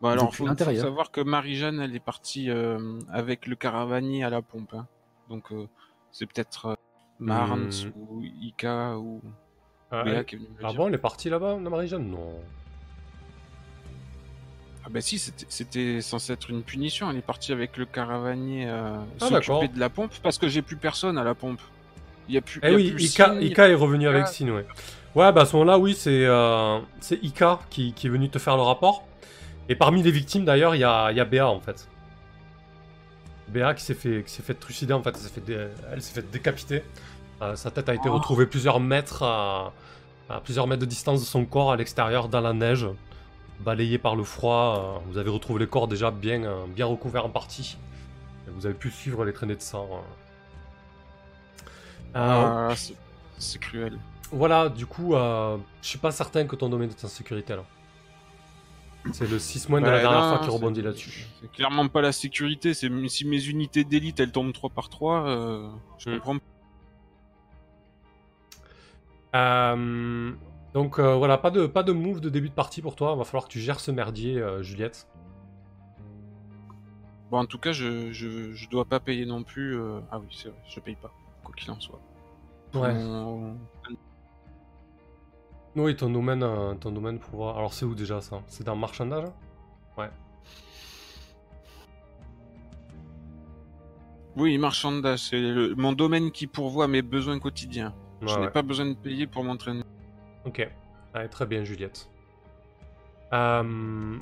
Bon 0.00 0.08
alors, 0.08 0.26
Depuis 0.30 0.44
faut, 0.46 0.46
faut 0.64 0.76
savoir 0.76 1.10
que 1.10 1.20
Marie-Jeanne, 1.22 1.80
elle 1.80 1.94
est 1.94 2.00
partie 2.04 2.50
euh, 2.50 2.98
avec 3.10 3.46
le 3.46 3.56
caravanier 3.56 4.24
à 4.24 4.30
la 4.30 4.42
pompe. 4.42 4.74
hein. 4.74 4.86
Donc, 5.30 5.50
euh, 5.52 5.66
c'est 6.12 6.26
peut-être 6.26 6.66
euh, 6.66 6.74
Marnes 7.18 7.70
Hmm. 7.70 7.92
ou 7.96 8.22
Ika 8.22 8.98
ou 8.98 9.22
Euh, 9.92 10.02
Béa 10.04 10.24
qui 10.24 10.34
est 10.34 10.38
venue 10.38 10.50
me 10.50 10.58
le 10.58 10.64
ah 10.66 10.68
dire. 10.70 10.76
bon, 10.76 10.88
elle 10.88 10.94
est 10.94 10.98
partie 10.98 11.30
là-bas, 11.30 11.58
la 11.62 11.70
Marie-Jeanne 11.70 12.10
Non? 12.10 12.40
Ah 14.84 14.88
bah 14.90 15.00
si, 15.00 15.18
c'était- 15.18 16.00
censé 16.00 16.32
être 16.32 16.50
une 16.50 16.62
punition. 16.62 17.10
Elle 17.10 17.16
est 17.16 17.22
partie 17.22 17.52
avec 17.52 17.76
le 17.76 17.86
caravanier 17.86 18.68
euh, 18.68 18.98
Ah, 19.20 19.28
s'occuper 19.28 19.68
de 19.68 19.80
la 19.80 19.88
pompe 19.90 20.12
parce 20.22 20.38
que 20.38 20.46
j'ai 20.48 20.62
plus 20.62 20.76
personne 20.76 21.16
à 21.18 21.24
la 21.24 21.34
pompe. 21.34 21.60
Il 22.28 22.34
y 22.34 22.38
a 22.38 22.40
plus. 22.40 22.60
Eh 22.62 22.66
il 22.68 22.70
y 22.70 22.74
a 22.74 22.76
oui, 22.76 22.90
plus 22.92 23.04
Ika, 23.12 23.26
Sin, 23.26 23.40
Ika 23.40 23.68
est 23.68 23.74
revenu 23.74 24.08
avec 24.08 24.22
Ika. 24.22 24.32
Sin, 24.32 24.48
ouais. 24.50 24.66
Ouais, 25.14 25.32
bah 25.32 25.42
à 25.42 25.44
ce 25.46 25.56
moment-là, 25.56 25.78
oui, 25.78 25.94
c'est 25.94 26.24
euh, 26.26 26.78
c'est 27.00 27.22
Ika 27.22 27.60
qui, 27.70 27.92
qui 27.92 28.06
est 28.06 28.10
venu 28.10 28.28
te 28.28 28.38
faire 28.38 28.56
le 28.56 28.62
rapport. 28.62 29.06
Et 29.68 29.74
parmi 29.74 30.02
les 30.02 30.10
victimes, 30.10 30.44
d'ailleurs, 30.44 30.74
il 30.74 30.80
y 30.80 30.84
a, 30.84 31.10
il 31.10 31.16
y 31.16 31.20
a 31.20 31.24
Béa, 31.24 31.48
en 31.48 31.60
fait. 31.60 31.88
Béa 33.48 33.74
qui 33.74 33.82
s'est 33.82 33.94
fait, 33.94 34.22
qui 34.24 34.32
s'est 34.32 34.42
fait 34.42 34.54
trucider, 34.54 34.92
en 34.92 35.02
fait. 35.02 35.14
Elle 35.92 36.02
s'est 36.02 36.12
fait, 36.20 36.30
décapiter. 36.30 36.82
Euh, 37.42 37.54
sa 37.56 37.70
tête 37.70 37.88
a 37.88 37.94
été 37.94 38.08
Oh. 38.08 38.14
retrouvée 38.14 38.46
plusieurs 38.46 38.80
mètres 38.80 39.22
à, 39.22 39.72
à 40.28 40.40
plusieurs 40.40 40.66
mètres 40.66 40.80
de 40.82 40.86
distance 40.86 41.20
de 41.20 41.26
son 41.26 41.44
corps 41.44 41.72
à 41.72 41.76
l'extérieur, 41.76 42.28
dans 42.28 42.40
la 42.40 42.52
neige, 42.52 42.86
balayée 43.60 43.98
par 43.98 44.16
le 44.16 44.24
froid. 44.24 45.00
Euh, 45.00 45.08
Vous 45.10 45.18
avez 45.18 45.30
retrouvé 45.30 45.60
le 45.60 45.66
corps 45.66 45.88
déjà 45.88 46.10
bien, 46.10 46.42
bien 46.74 46.86
recouvert 46.86 47.24
en 47.24 47.30
partie. 47.30 47.76
Et 48.46 48.50
vous 48.54 48.66
avez 48.66 48.74
pu 48.74 48.90
suivre 48.90 49.24
les 49.24 49.32
traînées 49.32 49.56
de 49.56 49.62
sang. 49.62 49.88
Euh, 52.16 52.70
Ah, 52.70 52.74
c'est- 53.38 53.58
cruel. 53.58 53.98
Voilà, 54.32 54.68
du 54.68 54.86
coup, 54.86 55.14
euh, 55.14 55.58
je 55.82 55.88
suis 55.88 55.98
pas 55.98 56.10
certain 56.10 56.46
que 56.46 56.56
ton 56.56 56.68
domaine 56.68 56.90
est 56.90 57.04
en 57.04 57.08
sécurité 57.08 57.54
là. 57.54 57.64
C'est 59.12 59.30
le 59.30 59.38
6 59.38 59.68
moins 59.68 59.80
de 59.80 59.86
la 59.86 60.00
dernière 60.00 60.22
non, 60.22 60.28
fois 60.30 60.38
qui 60.40 60.50
rebondit 60.50 60.82
là-dessus. 60.82 61.26
C'est 61.40 61.52
clairement 61.52 61.86
pas 61.86 62.00
la 62.00 62.10
sécurité. 62.10 62.74
C'est 62.74 62.90
si 63.08 63.24
mes 63.24 63.44
unités 63.46 63.84
d'élite 63.84 64.18
elles 64.18 64.32
tombent 64.32 64.52
3 64.52 64.70
par 64.70 64.88
3, 64.88 65.28
euh, 65.28 65.68
je 65.98 66.10
Hmm. 66.10 66.14
comprends. 66.20 66.36
Euh, 69.34 70.32
donc 70.74 70.98
euh, 70.98 71.14
voilà, 71.14 71.38
pas 71.38 71.50
de, 71.50 71.66
pas 71.66 71.82
de 71.84 71.92
move 71.92 72.20
de 72.20 72.30
début 72.30 72.48
de 72.48 72.54
partie 72.54 72.82
pour 72.82 72.96
toi. 72.96 73.14
Va 73.14 73.24
falloir 73.24 73.44
que 73.44 73.52
tu 73.52 73.60
gères 73.60 73.78
ce 73.80 73.90
merdier, 73.92 74.42
Juliette. 74.60 75.06
Bon, 77.30 77.38
en 77.38 77.46
tout 77.46 77.58
cas, 77.58 77.72
je, 77.72 78.12
je, 78.12 78.52
je 78.54 78.68
dois 78.68 78.84
pas 78.86 78.98
payer 79.00 79.26
non 79.26 79.42
plus. 79.44 79.78
Ah 80.10 80.18
oui, 80.18 80.26
c'est 80.32 80.48
vrai, 80.48 80.58
je 80.68 80.80
paye 80.80 80.96
pas, 80.96 81.12
quoi 81.46 81.54
qu'il 81.54 81.70
en 81.70 81.80
soit. 81.80 82.00
Ouais. 82.74 82.92
Oui, 85.76 85.94
ton 85.96 86.10
domaine, 86.10 86.42
euh, 86.42 86.74
ton 86.74 86.90
domaine 86.90 87.18
pour 87.18 87.36
voir. 87.36 87.56
Alors 87.58 87.72
c'est 87.72 87.84
où 87.84 87.94
déjà 87.94 88.20
ça? 88.20 88.42
C'est 88.48 88.64
dans 88.64 88.76
marchandage 88.76 89.28
Ouais. 89.96 90.10
Oui, 94.36 94.58
marchandage, 94.58 95.20
c'est 95.30 95.40
le- 95.40 95.74
mon 95.74 95.92
domaine 95.92 96.30
qui 96.30 96.46
pourvoit 96.46 96.88
mes 96.88 97.02
besoins 97.02 97.38
quotidiens. 97.38 97.94
je 98.22 98.26
Ouais, 98.28 98.36
n'ai 98.36 98.46
ouais. 98.46 98.50
pas 98.50 98.62
besoin 98.62 98.86
de 98.86 98.94
payer 98.94 99.26
pour 99.26 99.44
m'entraîner. 99.44 99.82
Ok. 100.46 100.66
Allez, 101.14 101.28
très 101.28 101.46
bien, 101.46 101.64
Juliette. 101.64 102.08
Euh, 103.32 104.18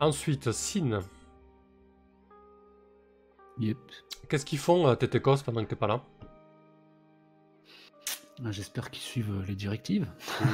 Ensuite, 0.00 0.50
Sin. 0.52 1.00
Yep. 3.58 3.78
Qu'est-ce 4.28 4.44
qu'ils 4.44 4.58
font, 4.58 4.86
euh, 4.88 4.94
Tétékos, 4.96 5.38
pendant 5.44 5.62
que 5.62 5.68
t'es 5.70 5.76
pas 5.76 5.86
là? 5.86 6.00
J'espère 8.50 8.90
qu'ils 8.90 9.02
suivent 9.02 9.30
euh, 9.32 9.44
les 9.46 9.54
directives. 9.54 10.08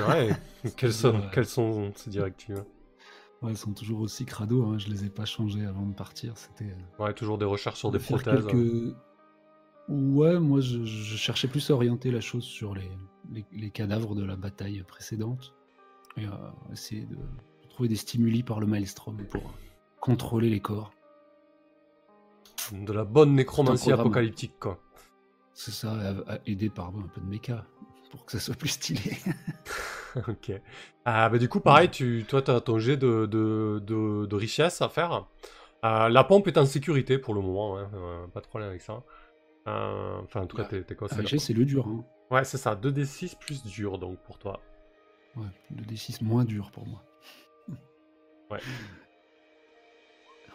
Ouais. 0.08 0.30
quelles, 0.76 0.92
sont, 0.92 1.14
Ouais. 1.14 1.28
quelles 1.32 1.46
sont 1.46 1.92
ces 1.96 2.10
directives 2.10 2.64
Ouais, 3.40 3.50
elles 3.50 3.56
sont 3.56 3.72
toujours 3.72 4.00
aussi 4.00 4.24
crado. 4.26 4.64
Hein. 4.64 4.78
Je 4.78 4.88
les 4.88 5.04
ai 5.04 5.10
pas 5.10 5.24
changées 5.24 5.64
avant 5.64 5.86
de 5.86 5.94
partir. 5.94 6.36
C'était. 6.36 6.64
euh, 6.72 7.02
Ouais, 7.04 7.14
toujours 7.14 7.38
des 7.38 7.44
recherches 7.44 7.78
sur 7.78 7.90
des 7.90 7.98
prothèses. 8.00 8.44
quelques- 8.46 8.94
Ouais, 9.88 10.38
moi 10.38 10.60
je, 10.60 10.84
je 10.84 11.16
cherchais 11.16 11.48
plus 11.48 11.70
à 11.70 11.74
orienter 11.74 12.10
la 12.10 12.20
chose 12.20 12.44
sur 12.44 12.74
les, 12.74 12.90
les, 13.30 13.46
les 13.52 13.70
cadavres 13.70 14.14
de 14.14 14.22
la 14.22 14.36
bataille 14.36 14.82
précédente 14.86 15.54
et 16.18 16.26
à 16.26 16.52
essayer 16.72 17.06
de, 17.06 17.14
de 17.14 17.68
trouver 17.70 17.88
des 17.88 17.96
stimuli 17.96 18.42
par 18.42 18.60
le 18.60 18.66
maelstrom 18.66 19.16
pour 19.30 19.54
contrôler 20.00 20.50
les 20.50 20.60
corps. 20.60 20.90
De 22.72 22.92
la 22.92 23.04
bonne 23.04 23.34
nécromancie 23.34 23.90
apocalyptique, 23.90 24.58
quoi. 24.60 24.78
C'est 25.60 25.72
ça, 25.72 25.92
aider 26.46 26.70
par 26.70 26.86
un 26.86 27.08
peu 27.12 27.20
de 27.20 27.26
méca 27.26 27.66
pour 28.12 28.24
que 28.24 28.30
ça 28.30 28.38
soit 28.38 28.54
plus 28.54 28.68
stylé. 28.68 29.18
ok. 30.28 30.52
Ah, 31.04 31.28
bah, 31.28 31.36
du 31.38 31.48
coup, 31.48 31.58
pareil, 31.58 31.90
tu, 31.90 32.24
toi, 32.28 32.42
tu 32.42 32.52
as 32.52 32.60
ton 32.60 32.78
jet 32.78 32.96
de, 32.96 33.26
de, 33.26 33.82
de, 33.84 34.26
de 34.26 34.36
richesse 34.36 34.80
à 34.82 34.88
faire. 34.88 35.26
Euh, 35.84 36.08
la 36.10 36.22
pompe 36.22 36.46
est 36.46 36.58
en 36.58 36.64
sécurité 36.64 37.18
pour 37.18 37.34
le 37.34 37.40
moment, 37.40 37.76
hein, 37.76 37.90
euh, 37.92 38.26
pas 38.28 38.40
de 38.40 38.46
problème 38.46 38.68
avec 38.70 38.82
ça. 38.82 39.02
Euh, 39.66 40.20
Enfin, 40.22 40.42
en 40.42 40.46
tout 40.46 40.56
cas, 40.56 40.62
Ouais. 40.70 40.84
t'es 40.84 40.94
quoi 40.94 41.08
c'est 41.08 41.52
le 41.52 41.64
dur. 41.64 41.88
Hein. 41.88 42.04
Ouais, 42.30 42.44
c'est 42.44 42.56
ça, 42.56 42.76
2d6 42.76 43.36
plus 43.40 43.64
dur, 43.64 43.98
donc, 43.98 44.22
pour 44.22 44.38
toi. 44.38 44.60
Ouais, 45.34 45.42
le 45.76 45.82
D6 45.82 46.22
moins 46.22 46.44
dur 46.44 46.70
pour 46.70 46.86
moi. 46.86 47.02
Ouais. 48.52 48.60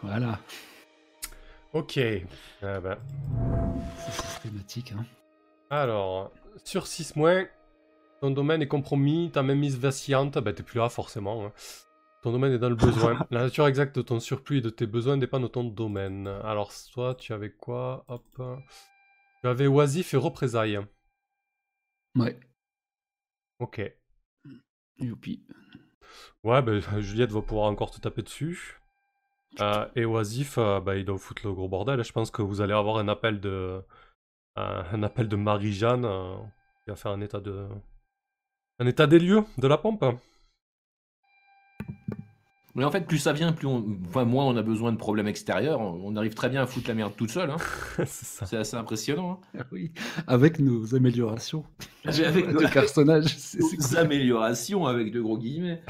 Voilà, 0.02 0.40
Ok. 1.74 1.98
Ah, 2.62 2.80
bah. 2.80 2.98
c'est 3.98 4.12
systématique. 4.26 4.92
Hein. 4.92 5.04
Alors, 5.70 6.30
sur 6.64 6.86
6 6.86 7.16
mois, 7.16 7.42
ton 8.20 8.30
domaine 8.30 8.62
est 8.62 8.68
compromis, 8.68 9.30
ta 9.32 9.42
même 9.42 9.58
mise 9.58 9.76
vacillante, 9.78 10.38
bah 10.38 10.52
t'es 10.52 10.62
plus 10.62 10.78
là 10.78 10.88
forcément. 10.88 11.46
hein. 11.46 11.52
Ton 12.22 12.32
domaine 12.32 12.52
est 12.52 12.58
dans 12.58 12.70
le 12.70 12.76
besoin. 12.76 13.18
La 13.30 13.42
nature 13.42 13.66
exacte 13.66 13.96
de 13.96 14.02
ton 14.02 14.18
surplus 14.20 14.58
et 14.58 14.60
de 14.62 14.70
tes 14.70 14.86
besoins 14.86 15.18
dépend 15.18 15.40
de 15.40 15.46
ton 15.48 15.64
domaine. 15.64 16.26
Alors, 16.26 16.72
toi, 16.92 17.14
tu 17.14 17.32
avais 17.32 17.50
quoi? 17.50 18.04
Hop. 18.08 18.24
Tu 19.42 19.48
avais 19.48 19.66
oisif 19.66 20.14
et 20.14 20.16
représailles. 20.16 20.80
Ouais, 22.16 22.38
Ok. 23.58 23.80
youpi. 24.98 25.44
Ouais, 26.44 26.62
bah, 26.62 26.78
Juliette 27.00 27.32
va 27.32 27.42
pouvoir 27.42 27.66
encore 27.66 27.90
te 27.90 28.00
taper 28.00 28.22
dessus. 28.22 28.78
Euh, 29.60 29.86
et 29.96 30.04
Oisif, 30.04 30.58
euh, 30.58 30.80
bah, 30.80 30.96
il 30.96 31.04
doit 31.04 31.18
foutre 31.18 31.42
le 31.46 31.52
gros 31.52 31.68
bordel. 31.68 32.02
Je 32.02 32.12
pense 32.12 32.30
que 32.30 32.42
vous 32.42 32.60
allez 32.60 32.72
avoir 32.74 32.98
un 32.98 33.08
appel 33.08 33.40
de, 33.40 33.80
euh, 34.58 34.82
un 34.92 35.02
appel 35.02 35.28
de 35.28 35.36
Marie-Jeanne 35.36 36.04
euh, 36.04 36.34
qui 36.84 36.90
va 36.90 36.96
faire 36.96 37.12
un 37.12 37.20
état 37.20 37.40
de, 37.40 37.66
un 38.80 38.86
état 38.86 39.06
des 39.06 39.18
lieux 39.18 39.44
de 39.58 39.66
la 39.68 39.78
pompe. 39.78 40.04
Mais 42.76 42.82
en 42.82 42.90
fait, 42.90 43.02
plus 43.06 43.18
ça 43.18 43.32
vient, 43.32 43.52
plus 43.52 43.68
on... 43.68 43.86
enfin, 44.08 44.24
moins 44.24 44.44
on 44.46 44.56
a 44.56 44.62
besoin 44.62 44.90
de 44.90 44.96
problèmes 44.96 45.28
extérieurs. 45.28 45.80
On 45.80 46.16
arrive 46.16 46.34
très 46.34 46.48
bien 46.48 46.62
à 46.62 46.66
foutre 46.66 46.88
la 46.88 46.94
merde 46.94 47.12
toute 47.16 47.30
seule. 47.30 47.50
hein. 47.50 47.56
C'est 47.98 48.06
ça. 48.26 48.46
C'est 48.46 48.56
assez 48.56 48.76
impressionnant. 48.76 49.40
hein. 49.54 49.58
Ah 49.60 49.64
oui, 49.70 49.92
avec 50.26 50.58
nos 50.58 50.92
améliorations 50.96 51.64
Avec 52.04 52.48
de 52.48 52.66
personnages. 52.72 53.36
c'est- 53.38 53.62
c'est 53.62 53.76
nos 53.78 53.86
cool. 53.90 53.98
améliorations 53.98 54.86
avec 54.86 55.12
de 55.12 55.20
gros 55.20 55.38
guillemets. 55.38 55.82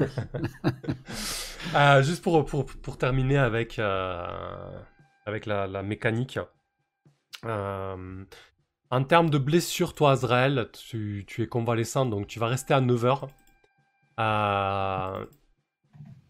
Euh, 1.74 2.02
juste 2.02 2.22
pour, 2.22 2.44
pour, 2.44 2.66
pour 2.66 2.98
terminer 2.98 3.38
avec, 3.38 3.78
euh, 3.78 4.26
la, 5.26 5.82
mécanique. 5.82 6.38
Euh, 7.44 8.24
en 8.90 9.04
termes 9.04 9.30
de 9.30 9.38
blessure, 9.38 9.94
toi, 9.94 10.12
Azrael, 10.12 10.68
tu, 10.72 11.24
es 11.38 11.46
convalescent, 11.46 12.06
donc 12.06 12.26
tu 12.26 12.38
vas 12.38 12.46
rester 12.46 12.74
à 12.74 12.80
9h. 12.80 13.28
Euh, 14.20 15.26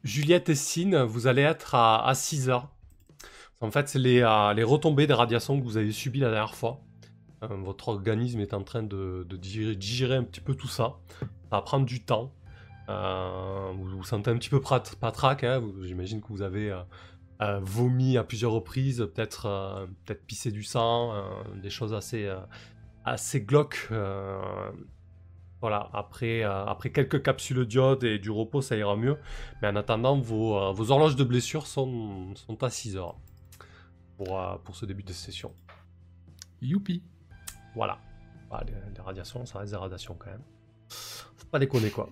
Juliette 0.02 0.48
et 0.48 0.54
Sin, 0.54 1.04
vous 1.04 1.26
allez 1.26 1.42
être 1.42 1.74
à, 1.74 2.06
à 2.06 2.12
6h. 2.14 2.64
En 3.60 3.70
fait, 3.70 3.88
c'est 3.88 3.98
les, 3.98 4.20
les 4.56 4.62
retombées 4.62 5.06
des 5.06 5.14
radiations 5.14 5.58
que 5.58 5.64
vous 5.64 5.76
avez 5.76 5.92
subies 5.92 6.20
la 6.20 6.30
dernière 6.30 6.54
fois. 6.54 6.80
Votre 7.42 7.88
organisme 7.88 8.40
est 8.40 8.54
en 8.54 8.62
train 8.62 8.82
de, 8.82 9.26
de 9.28 9.36
digérer, 9.36 9.74
digérer 9.74 10.16
un 10.16 10.24
petit 10.24 10.40
peu 10.40 10.54
tout 10.54 10.68
ça. 10.68 10.96
Ça 11.20 11.26
va 11.50 11.62
prendre 11.62 11.84
du 11.84 12.02
temps. 12.02 12.32
Euh, 12.88 13.72
vous 13.74 13.84
vous 13.98 14.04
sentez 14.04 14.30
un 14.30 14.36
petit 14.38 14.50
peu 14.50 14.60
patraque. 15.00 15.44
Hein 15.44 15.58
vous- 15.58 15.84
J'imagine 15.84 16.20
que 16.20 16.28
vous 16.28 16.42
avez 16.42 16.70
euh, 16.70 16.82
euh, 17.42 17.60
vomi 17.62 18.16
à 18.18 18.24
plusieurs 18.24 18.52
reprises, 18.52 18.98
peut-être 19.14 19.46
euh, 19.46 19.86
peut-être 20.04 20.24
pissé 20.26 20.50
du 20.50 20.62
sang, 20.62 21.14
des 21.62 21.70
choses 21.70 21.94
assez, 21.94 22.30
assez 23.04 23.40
glauques. 23.42 23.88
voilà, 25.60 25.88
après, 25.94 26.42
après 26.42 26.92
quelques 26.92 27.22
capsules 27.22 27.64
d'iode 27.66 28.04
et 28.04 28.18
du 28.18 28.30
repos, 28.30 28.60
ça 28.60 28.76
ira 28.76 28.96
mieux. 28.96 29.16
Mais 29.62 29.68
en 29.68 29.76
attendant, 29.76 30.18
vos, 30.18 30.72
vos 30.74 30.90
horloges 30.90 31.16
de 31.16 31.24
blessure 31.24 31.66
sont, 31.66 32.34
sont 32.34 32.62
à 32.62 32.68
6 32.70 32.96
heures 32.98 33.16
pour, 34.18 34.38
pour 34.62 34.76
ce 34.76 34.84
début 34.84 35.02
de 35.02 35.12
session. 35.12 35.54
Youpi. 36.60 37.02
Voilà. 37.74 37.98
Bah, 38.50 38.62
les, 38.66 38.74
les 38.94 39.00
radiations, 39.00 39.46
ça 39.46 39.58
reste 39.60 39.72
des 39.72 39.78
radiations 39.78 40.14
quand 40.18 40.30
même. 40.30 40.42
Faut 40.90 41.46
pas 41.50 41.58
déconner 41.58 41.90
quoi. 41.90 42.08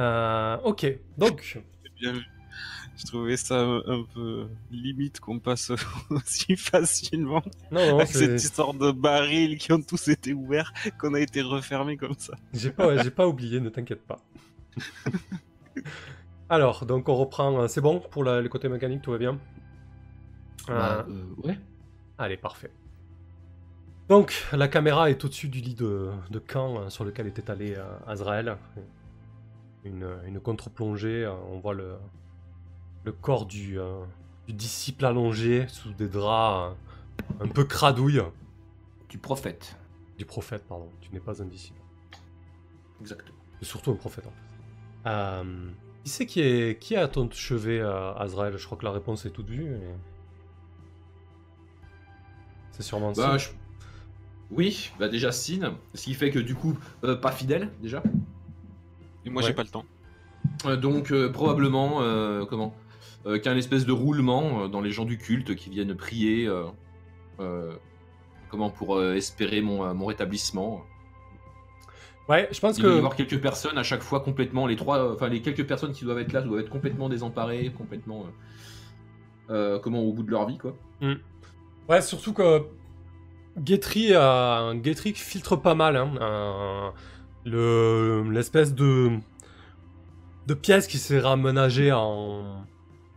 Euh, 0.00 0.56
ok, 0.64 0.86
donc, 1.18 1.42
C'est 1.84 1.94
bien 2.00 2.12
vu. 2.12 2.24
Je 2.96 3.06
trouvais 3.06 3.36
ça 3.36 3.60
un 3.60 4.04
peu 4.14 4.46
limite 4.70 5.18
qu'on 5.20 5.38
passe 5.38 5.72
aussi 6.10 6.56
facilement 6.56 7.42
non, 7.70 7.86
non, 7.86 7.98
avec 8.00 8.08
c'est- 8.08 8.26
cette 8.38 8.44
histoire 8.44 8.74
de 8.74 8.90
barils 8.92 9.56
qui 9.58 9.72
ont 9.72 9.80
tous 9.82 10.08
été 10.08 10.32
ouverts, 10.34 10.72
qu'on 10.98 11.14
a 11.14 11.20
été 11.20 11.40
refermés 11.42 11.96
comme 11.96 12.14
ça. 12.18 12.34
j'ai 12.52 12.70
pas, 12.70 12.96
j'ai 12.98 13.10
pas 13.10 13.26
oublié, 13.26 13.60
ne 13.60 13.70
t'inquiète 13.70 14.06
pas. 14.06 14.20
Alors, 16.48 16.84
donc 16.84 17.08
on 17.08 17.14
reprend, 17.16 17.62
euh, 17.62 17.66
c'est 17.68 17.80
bon 17.80 18.00
pour 18.10 18.24
la- 18.24 18.40
le 18.42 18.48
côté 18.48 18.68
mécanique, 18.68 19.02
tout 19.02 19.10
va 19.12 19.18
bien? 19.18 19.38
Euh, 20.68 21.02
Bah, 21.02 21.06
euh, 21.08 21.24
ouais. 21.48 21.58
Allez, 22.18 22.36
parfait. 22.36 22.70
Donc, 24.08 24.34
la 24.52 24.68
caméra 24.68 25.08
est 25.10 25.24
au-dessus 25.24 25.48
du 25.48 25.60
lit 25.60 25.74
de, 25.74 26.10
de 26.30 26.38
camp 26.38 26.78
euh, 26.78 26.90
sur 26.90 27.04
lequel 27.04 27.26
était 27.26 27.50
allé 27.50 27.74
euh, 27.76 27.84
Azrael. 28.06 28.56
Une, 29.84 30.08
une 30.26 30.38
contre-plongée, 30.40 31.24
euh, 31.24 31.32
on 31.50 31.58
voit 31.58 31.74
le, 31.74 31.96
le 33.04 33.12
corps 33.12 33.46
du, 33.46 33.80
euh, 33.80 34.04
du 34.46 34.52
disciple 34.52 35.04
allongé 35.04 35.66
sous 35.68 35.92
des 35.92 36.08
draps 36.08 36.76
euh, 37.40 37.44
un 37.44 37.48
peu 37.48 37.64
cradouilles. 37.64 38.22
Du 39.08 39.18
prophète. 39.18 39.76
Du 40.18 40.24
prophète, 40.24 40.64
pardon. 40.68 40.88
Tu 41.00 41.10
n'es 41.12 41.20
pas 41.20 41.42
un 41.42 41.46
disciple. 41.46 41.80
Exactement. 43.00 43.36
C'est 43.60 43.66
surtout 43.68 43.90
un 43.90 43.96
prophète 43.96 44.26
en 44.26 44.30
fait. 44.30 45.08
Euh, 45.10 45.70
qui 46.04 46.10
c'est 46.10 46.26
qui 46.26 46.40
est, 46.40 46.78
qui 46.80 46.94
est 46.94 46.98
à 46.98 47.08
ton 47.08 47.28
chevet, 47.30 47.80
euh, 47.80 48.14
Azrael 48.14 48.56
Je 48.56 48.64
crois 48.66 48.78
que 48.78 48.84
la 48.84 48.92
réponse 48.92 49.26
est 49.26 49.30
toute 49.30 49.48
vue. 49.50 49.64
mais- 49.64 49.96
C'est 52.70 52.82
sûrement 52.82 53.08
Bah, 53.12 53.14
ça. 53.32 53.38
je- 53.38 53.48
Oui, 54.50 54.92
bah 54.98 55.08
déjà 55.08 55.32
Sin, 55.32 55.76
ce 55.94 56.04
qui 56.04 56.14
fait 56.14 56.30
que 56.30 56.38
du 56.38 56.54
coup, 56.54 56.76
pas 57.00 57.32
fidèle 57.32 57.70
déjà. 57.80 58.02
Et 59.24 59.30
moi, 59.30 59.42
Ouais. 59.42 59.48
j'ai 59.48 59.54
pas 59.54 59.62
le 59.62 59.68
temps. 59.68 59.84
Euh, 60.66 60.76
donc 60.76 61.10
euh, 61.12 61.30
probablement, 61.30 62.02
euh, 62.02 62.44
comment 62.44 62.74
euh, 63.26 63.38
Qu'un 63.38 63.56
espèce 63.56 63.86
de 63.86 63.92
roulement 63.92 64.64
euh, 64.64 64.68
dans 64.68 64.80
les 64.80 64.90
gens 64.90 65.04
du 65.04 65.16
culte 65.18 65.54
qui 65.54 65.70
viennent 65.70 65.94
prier 65.94 66.46
euh, 66.46 66.64
euh, 67.40 67.72
comment 68.50 68.68
pour 68.70 68.96
euh, 68.96 69.14
espérer 69.14 69.60
mon, 69.62 69.84
euh, 69.84 69.94
mon 69.94 70.06
rétablissement. 70.06 70.82
Ouais, 72.28 72.48
je 72.52 72.60
pense 72.60 72.78
Il 72.78 72.82
va 72.84 72.88
y 72.88 72.92
que. 72.92 72.96
avoir 72.98 73.16
quelques 73.16 73.40
personnes 73.40 73.78
à 73.78 73.82
chaque 73.82 74.02
fois 74.02 74.20
complètement 74.20 74.66
les 74.66 74.76
trois, 74.76 75.12
enfin 75.12 75.28
les 75.28 75.42
quelques 75.42 75.66
personnes 75.66 75.92
qui 75.92 76.04
doivent 76.04 76.18
être 76.20 76.32
là 76.32 76.40
doivent 76.40 76.60
être 76.60 76.70
complètement 76.70 77.08
désemparées, 77.08 77.72
complètement 77.76 78.26
euh, 79.50 79.54
euh, 79.54 79.78
comment 79.80 80.00
au 80.00 80.12
bout 80.12 80.22
de 80.22 80.30
leur 80.30 80.46
vie 80.46 80.58
quoi. 80.58 80.74
Ouais, 81.88 82.00
surtout 82.02 82.32
que. 82.32 82.62
Guetry, 83.58 84.08
euh, 84.12 84.72
Guetry 84.74 85.12
filtre 85.14 85.56
pas 85.56 85.74
mal. 85.74 85.96
Hein, 85.96 86.92
le 87.44 88.24
L'espèce 88.30 88.74
de. 88.74 89.10
de 90.46 90.54
pièce 90.54 90.86
qui 90.86 90.98
s'est 90.98 91.20
raménagée 91.20 91.92
en. 91.92 92.64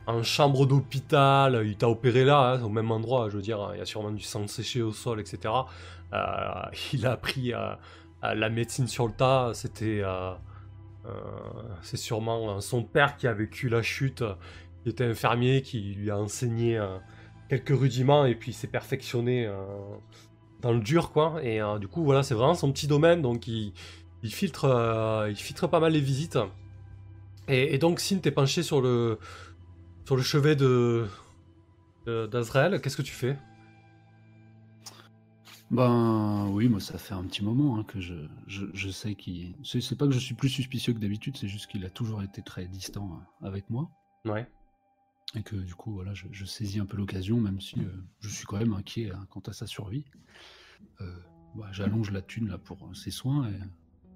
en 0.07 0.23
chambre 0.23 0.65
d'hôpital. 0.65 1.61
Il 1.65 1.77
t'a 1.77 1.89
opéré 1.89 2.23
là, 2.25 2.53
hein, 2.53 2.63
au 2.63 2.69
même 2.69 2.91
endroit. 2.91 3.29
Je 3.29 3.35
veux 3.37 3.41
dire, 3.41 3.71
il 3.73 3.79
y 3.79 3.81
a 3.81 3.85
sûrement 3.85 4.11
du 4.11 4.23
sang 4.23 4.47
séché 4.47 4.81
au 4.81 4.91
sol, 4.91 5.19
etc. 5.19 5.53
Euh, 6.13 6.17
il 6.93 7.05
a 7.05 7.11
appris 7.13 7.53
euh, 7.53 7.73
euh, 8.23 8.33
la 8.33 8.49
médecine 8.49 8.87
sur 8.87 9.07
le 9.07 9.13
tas. 9.13 9.51
C'était. 9.53 10.01
euh, 10.03 10.33
C'est 11.81 11.97
sûrement 11.97 12.59
son 12.61 12.83
père 12.83 13.17
qui 13.17 13.27
a 13.27 13.33
vécu 13.33 13.69
la 13.69 13.81
chute, 13.83 14.23
qui 14.83 14.89
était 14.89 15.05
infirmier, 15.05 15.61
qui 15.61 15.79
lui 15.93 16.09
a 16.09 16.17
enseigné. 16.17 16.83
quelques 17.47 17.77
rudiments 17.77 18.25
et 18.25 18.33
puis 18.33 18.51
il 18.51 18.55
s'est 18.55 18.65
perfectionné 18.67 19.47
dans 20.61 20.73
le 20.73 20.79
dur 20.79 21.11
quoi 21.11 21.43
et 21.43 21.59
du 21.79 21.87
coup 21.87 22.03
voilà 22.03 22.23
c'est 22.23 22.33
vraiment 22.33 22.55
son 22.55 22.71
petit 22.71 22.87
domaine 22.87 23.21
donc 23.21 23.47
il, 23.47 23.71
il 24.25 24.33
filtre 24.33 24.65
euh, 24.65 25.29
il 25.29 25.35
filtre 25.35 25.67
pas 25.67 25.79
mal 25.79 25.93
les 25.93 26.01
visites 26.01 26.37
et, 27.47 27.73
et 27.73 27.77
donc 27.77 27.99
Sin 27.99 28.19
t'es 28.19 28.31
penché 28.31 28.63
sur 28.63 28.81
le 28.81 29.19
sur 30.05 30.15
le 30.15 30.23
chevet 30.23 30.55
de 30.55 31.05
d'Azrael 32.05 32.81
qu'est-ce 32.81 32.97
que 32.97 33.01
tu 33.01 33.13
fais? 33.13 33.37
Ben 35.71 36.47
oui, 36.51 36.69
moi 36.69 36.79
ça 36.79 36.97
fait 36.97 37.15
un 37.15 37.23
petit 37.23 37.43
moment 37.43 37.77
hein, 37.77 37.83
que 37.83 37.99
je, 37.99 38.13
je, 38.47 38.65
je 38.73 38.89
sais 38.89 39.15
qu'il. 39.15 39.55
C'est 39.63 39.81
c'est 39.81 39.95
pas 39.95 40.05
que 40.05 40.13
je 40.13 40.19
suis 40.19 40.35
plus 40.35 40.49
suspicieux 40.49 40.93
que 40.93 40.99
d'habitude, 40.99 41.37
c'est 41.37 41.47
juste 41.47 41.67
qu'il 41.67 41.83
a 41.85 41.89
toujours 41.89 42.21
été 42.21 42.43
très 42.43 42.67
distant 42.67 43.19
euh, 43.41 43.47
avec 43.47 43.69
moi. 43.69 43.89
ouais 44.25 44.47
Et 45.35 45.41
que 45.41 45.55
du 45.55 45.73
coup, 45.73 45.91
voilà, 45.91 46.13
je, 46.13 46.27
je 46.31 46.45
saisis 46.45 46.79
un 46.79 46.85
peu 46.85 46.97
l'occasion, 46.97 47.41
même 47.41 47.59
si 47.59 47.79
euh, 47.79 47.89
je 48.19 48.29
suis 48.29 48.45
quand 48.45 48.57
même 48.57 48.73
inquiet 48.73 49.11
hein, 49.11 49.25
quant 49.31 49.41
à 49.47 49.53
sa 49.53 49.65
survie. 49.65 50.05
Euh, 51.01 51.17
bah, 51.55 51.69
J'allonge 51.71 52.11
la 52.11 52.21
thune 52.21 52.47
là 52.47 52.59
pour 52.59 52.95
ses 52.95 53.11
soins 53.11 53.49
et, 53.49 53.59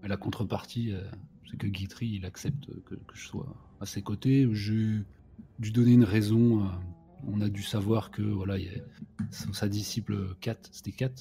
la 0.07 0.17
contrepartie, 0.17 0.93
euh, 0.93 1.01
c'est 1.49 1.57
que 1.57 1.67
Guitry 1.67 2.07
il 2.15 2.25
accepte 2.25 2.65
que, 2.85 2.95
que 2.95 3.15
je 3.15 3.27
sois 3.27 3.47
à 3.81 3.85
ses 3.85 4.01
côtés. 4.01 4.47
J'ai 4.53 4.99
dû 5.59 5.71
donner 5.71 5.91
une 5.93 6.03
raison. 6.03 6.61
euh, 6.63 6.67
on 7.27 7.41
a 7.41 7.49
dû 7.49 7.63
savoir 7.63 8.11
que 8.11 8.21
voilà, 8.21 8.57
il 8.57 8.65
y 8.65 8.69
a- 8.69 8.81
son- 9.31 9.51
sa 9.51 9.67
disciple 9.67 10.35
Kat, 10.39 10.55
c'était 10.71 10.91
Kat, 10.93 11.11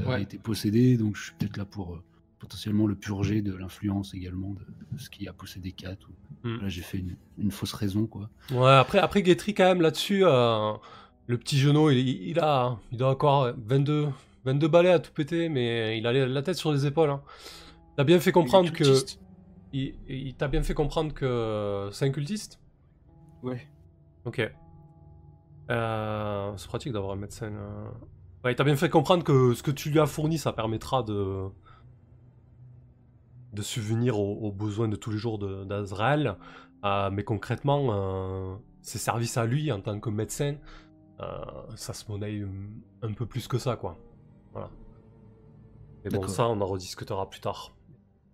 euh, 0.00 0.08
a 0.08 0.20
été 0.20 0.38
possédée, 0.38 0.96
donc 0.96 1.16
je 1.16 1.22
suis 1.24 1.32
peut-être 1.38 1.56
là 1.56 1.64
pour 1.64 2.02
potentiellement 2.40 2.86
le 2.88 2.96
purger 2.96 3.42
de 3.42 3.54
l'influence 3.54 4.12
également 4.14 4.50
de, 4.50 4.60
de 4.92 4.98
ce 5.00 5.08
qui 5.08 5.26
a 5.28 5.32
possédé 5.32 5.72
Kat. 5.72 5.96
ou- 6.08 6.12
Hmm. 6.48 6.60
Là, 6.62 6.68
j'ai 6.68 6.82
fait 6.82 6.98
une, 6.98 7.16
une 7.38 7.50
fausse 7.50 7.72
raison, 7.72 8.06
quoi. 8.06 8.28
ouais 8.52 8.70
après 8.74 8.98
après 8.98 9.22
Guetry 9.22 9.52
quand 9.54 9.64
même 9.64 9.80
là-dessus 9.80 10.20
euh, 10.24 10.72
le 11.26 11.38
petit 11.38 11.58
genou 11.58 11.90
il, 11.90 11.98
il 11.98 12.38
a 12.38 12.78
il 12.92 13.02
a 13.02 13.08
encore 13.08 13.52
22 13.66 14.08
22 14.44 14.68
balais 14.68 14.90
à 14.92 14.98
tout 15.00 15.10
péter 15.12 15.48
mais 15.48 15.98
il 15.98 16.06
a 16.06 16.12
la 16.26 16.42
tête 16.42 16.54
sur 16.56 16.72
les 16.72 16.86
épaules 16.86 17.10
hein. 17.10 17.22
T'as 17.96 18.04
bien 18.04 18.20
fait 18.20 18.32
comprendre 18.32 18.72
que 18.72 19.04
il, 19.72 19.94
il 20.08 20.34
t'a 20.36 20.48
bien 20.48 20.62
fait 20.62 20.74
comprendre 20.74 21.12
que 21.12 21.88
c'est 21.92 22.06
un 22.06 22.10
cultiste? 22.10 22.60
Ouais. 23.42 23.66
Ok. 24.24 24.40
Euh, 25.70 26.56
c'est 26.56 26.68
pratique 26.68 26.92
d'avoir 26.92 27.12
un 27.12 27.16
médecin. 27.16 27.52
euh. 27.52 27.88
Ouais, 28.44 28.52
il 28.52 28.56
t'a 28.56 28.64
bien 28.64 28.76
fait 28.76 28.88
comprendre 28.88 29.24
que 29.24 29.54
ce 29.54 29.62
que 29.62 29.70
tu 29.72 29.90
lui 29.90 30.00
as 30.00 30.06
fourni, 30.06 30.38
ça 30.38 30.52
permettra 30.52 31.02
de 31.02 31.48
de 33.52 33.62
subvenir 33.62 34.18
aux, 34.18 34.34
aux 34.46 34.52
besoins 34.52 34.88
de 34.88 34.96
tous 34.96 35.10
les 35.10 35.18
jours 35.18 35.38
d'Azrael. 35.38 36.36
Euh, 36.84 37.10
mais 37.10 37.24
concrètement, 37.24 37.88
euh, 37.90 38.54
ses 38.82 38.98
services 38.98 39.36
à 39.38 39.46
lui 39.46 39.72
en 39.72 39.80
tant 39.80 39.98
que 39.98 40.10
médecin, 40.10 40.56
ça 41.74 41.94
se 41.94 42.10
monnaie 42.10 42.42
un, 42.42 43.08
un 43.08 43.12
peu 43.12 43.26
plus 43.26 43.48
que 43.48 43.58
ça, 43.58 43.76
quoi. 43.76 43.96
Voilà. 44.52 44.70
Mais 46.04 46.10
bon, 46.10 46.26
ça, 46.28 46.48
on 46.48 46.60
en 46.60 46.66
rediscutera 46.66 47.28
plus 47.30 47.40
tard. 47.40 47.75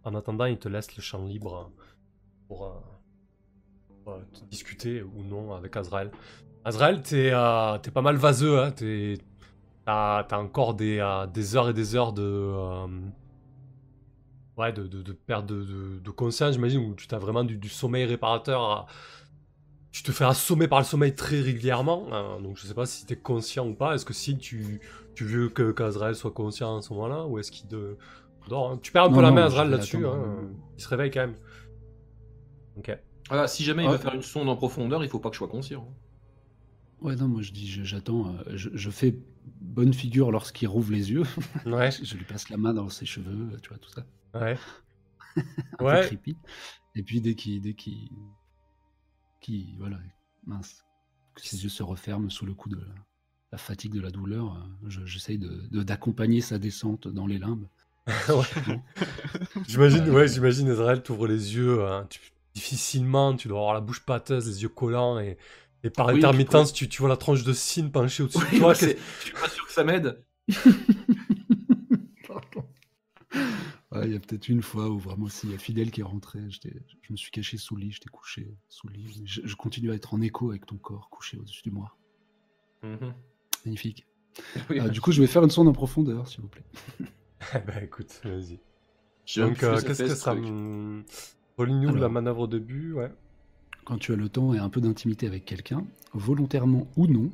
En 0.04 0.14
attendant, 0.14 0.46
il 0.46 0.58
te 0.58 0.68
laisse 0.68 0.96
le 0.96 1.02
champ 1.02 1.24
libre 1.26 1.70
pour, 2.48 2.66
euh, 2.66 2.70
pour, 4.04 4.14
euh, 4.14 4.20
te 4.32 4.44
discuter 4.50 5.02
ou 5.02 5.22
non 5.22 5.54
avec 5.54 5.76
Azrael. 5.76 6.10
Azrael, 6.64 7.02
t'es 7.02 7.30
euh, 7.32 7.78
pas 7.78 8.02
mal 8.02 8.16
vaseux, 8.16 8.60
hein. 8.60 8.72
T'as 9.84 10.38
encore 10.38 10.74
des, 10.74 10.98
euh, 10.98 11.26
des 11.26 11.56
heures 11.56 11.68
et 11.70 11.74
des 11.74 11.96
heures 11.96 12.12
de. 12.12 12.22
euh, 12.22 12.86
ouais, 14.56 14.72
de, 14.72 14.86
de, 14.86 15.12
perte 15.12 15.46
de, 15.46 15.98
de, 15.98 16.10
conscience, 16.10 16.54
j'imagine, 16.54 16.80
où 16.80 16.94
tu 16.94 17.06
t'as 17.06 17.18
vraiment 17.18 17.44
du, 17.44 17.68
sommeil 17.68 18.04
réparateur. 18.04 18.62
à- 18.62 18.86
Tu 19.90 20.02
te 20.02 20.12
fais 20.12 20.24
assommer 20.24 20.68
par 20.68 20.78
le 20.80 20.84
sommeil 20.86 21.14
très 21.14 21.40
régulièrement. 21.40 22.06
hein, 22.12 22.40
donc 22.40 22.56
je 22.56 22.66
sais 22.66 22.74
pas 22.74 22.86
si 22.86 23.04
t'es 23.06 23.16
conscient 23.16 23.66
ou 23.68 23.74
pas. 23.74 23.94
Est-ce 23.94 24.04
que 24.06 24.14
si 24.14 24.38
tu, 24.38 24.80
tu 25.14 25.24
veux 25.24 25.48
que 25.48 25.72
qu'Azrael 25.72 26.14
soit 26.14 26.30
conscient 26.32 26.78
à 26.78 26.82
ce 26.82 26.92
moment-là 26.94 27.26
Ou 27.26 27.38
est-ce 27.38 27.52
qu'il 27.52 27.68
hein 28.50 28.78
Tu 28.82 28.92
perds 28.92 29.04
un 29.04 29.08
peu 29.08 29.16
Non, 29.16 29.20
la 29.22 29.28
non, 29.30 29.34
main, 29.36 29.48
vais 29.48 29.70
là-dessus. 29.70 30.06
hein, 30.06 30.50
Il 30.76 30.82
se 30.82 30.88
réveille 30.88 31.10
quand 31.10 31.20
même. 31.20 31.36
Ok. 32.76 32.96
Ah, 33.30 33.46
si 33.46 33.64
jamais 33.64 33.84
il 33.84 33.88
Ah. 33.88 33.92
va 33.92 33.98
faire 33.98 34.14
une 34.14 34.22
sonde 34.22 34.48
en 34.48 34.56
profondeur, 34.56 35.02
il 35.04 35.08
faut 35.10 35.20
pas 35.20 35.28
que 35.30 35.34
je 35.34 35.38
sois 35.38 35.48
conscient. 35.48 35.88
Ouais, 37.00 37.16
non, 37.16 37.28
moi 37.28 37.42
je 37.42 37.52
dis, 37.52 37.66
j'attends, 37.84 38.34
euh, 38.34 38.42
je, 38.54 38.70
je 38.74 38.90
fais 38.90 39.16
bonne 39.60 39.92
figure 39.92 40.30
lorsqu'il 40.30 40.68
rouvre 40.68 40.92
les 40.92 41.10
yeux. 41.10 41.24
Ouais, 41.66 41.90
je, 42.02 42.16
lui 42.16 42.24
passe 42.24 42.48
la 42.48 42.56
main 42.56 42.72
dans 42.74 42.88
ses 42.88 43.06
cheveux, 43.06 43.56
tu 43.60 43.68
vois, 43.70 43.78
tout 43.78 43.90
ça. 43.90 44.04
ouais. 44.34 44.56
Un 45.80 45.84
Ouais. 45.84 46.00
peu 46.02 46.06
creepy. 46.08 46.36
Et 46.94 47.02
puis 47.02 47.20
dès 47.20 47.34
qu'il, 47.34 47.60
dès 47.62 47.74
qu'il, 47.74 48.10
qu'il- 49.40 49.76
voilà, 49.78 49.98
mince, 50.46 50.84
que 51.34 51.40
ses 51.42 51.62
yeux 51.64 51.70
se 51.70 51.82
referment 51.82 52.28
sous 52.30 52.44
le 52.46 52.54
coup 52.54 52.68
de 52.68 52.76
la, 52.76 52.84
la 53.52 53.58
fatigue, 53.58 53.94
de 53.94 54.00
la 54.00 54.10
douleur, 54.10 54.54
euh, 54.54 54.88
je- 54.88 55.04
j'essaye 55.06 55.38
de, 55.38 55.66
de- 55.70 55.82
d'accompagner 55.82 56.40
sa 56.42 56.58
descente 56.58 57.08
dans 57.08 57.26
les 57.26 57.38
limbes. 57.38 57.66
J'imagine, 59.68 60.10
ouais, 60.10 60.26
j'imagine 60.28 60.68
Ezraël 60.68 61.02
t'ouvre 61.02 61.26
les 61.28 61.54
yeux, 61.54 61.84
hein, 61.86 62.06
tu- 62.10 62.20
difficilement, 62.54 63.34
tu 63.36 63.48
dois 63.48 63.58
avoir 63.60 63.74
la 63.74 63.80
bouche 63.80 64.00
pâteuse, 64.04 64.46
les 64.48 64.62
yeux 64.62 64.68
collants 64.68 65.18
et, 65.20 65.38
et 65.84 65.90
par 65.90 66.08
Oui, 66.08 66.16
intermittence, 66.18 66.72
tu, 66.72 66.88
tu 66.88 67.00
vois 67.00 67.08
la 67.08 67.16
tronche 67.16 67.44
de 67.44 67.52
Sin 67.52 67.88
penchée 67.88 68.24
au-dessus 68.24 68.38
de 68.52 68.58
toi. 68.58 68.74
je 68.74 68.86
suis 68.86 69.32
pas 69.32 69.48
sûr 69.48 69.66
que 69.66 69.72
ça 69.72 69.84
m'aide. 69.84 70.22
Ouais, 73.90 74.06
il 74.06 74.12
y 74.14 74.16
a 74.16 74.20
peut-être 74.20 74.48
une 74.48 74.62
fois 74.62 74.88
où 74.88 74.98
vraiment, 74.98 75.28
s'il 75.28 75.50
y 75.50 75.54
a 75.54 75.58
Fidèle 75.58 75.90
qui 75.90 76.00
est 76.00 76.04
rentré, 76.04 76.38
j'étais- 76.48 76.72
je 77.02 77.12
me 77.12 77.16
suis 77.18 77.30
caché 77.30 77.58
sous 77.58 77.76
le 77.76 77.82
lit, 77.82 77.92
j'étais 77.92 78.08
couché 78.08 78.56
sous 78.70 78.88
le 78.88 78.94
lit. 78.94 79.22
Je, 79.26 79.42
je 79.44 79.54
continue 79.54 79.90
à 79.90 79.94
être 79.94 80.14
en 80.14 80.22
écho 80.22 80.48
avec 80.48 80.64
ton 80.64 80.76
corps 80.78 81.10
couché 81.10 81.36
au-dessus 81.36 81.60
de 81.68 81.70
moi. 81.74 81.94
Mhm. 82.82 83.12
Magnifique. 83.66 84.06
Oui, 84.70 84.80
Euh, 84.80 84.88
du 84.88 85.02
coup, 85.02 85.12
je 85.12 85.20
vais 85.20 85.26
faire 85.26 85.44
une 85.44 85.50
sonde 85.50 85.68
en 85.68 85.72
profondeur, 85.74 86.26
s'il 86.26 86.40
vous 86.40 86.48
plaît. 86.48 86.64
Eh 87.54 87.58
ben 87.66 87.82
écoute, 87.82 88.20
vas-y. 88.24 88.58
Donc, 89.36 89.62
euh, 89.62 89.80
qu'est-ce 89.80 90.02
que 90.02 90.08
ce 90.08 90.14
ça 90.14 90.34
me... 90.34 91.04
Relis-nous 91.58 91.94
la 91.94 92.08
manœuvre 92.08 92.40
au 92.40 92.46
début, 92.46 92.92
ouais. 92.92 93.12
Quand 93.84 93.98
tu 93.98 94.12
as 94.12 94.16
le 94.16 94.28
temps 94.28 94.54
et 94.54 94.58
un 94.58 94.68
peu 94.68 94.80
d'intimité 94.80 95.26
avec 95.26 95.44
quelqu'un, 95.44 95.84
volontairement 96.12 96.86
ou 96.96 97.06
non, 97.06 97.30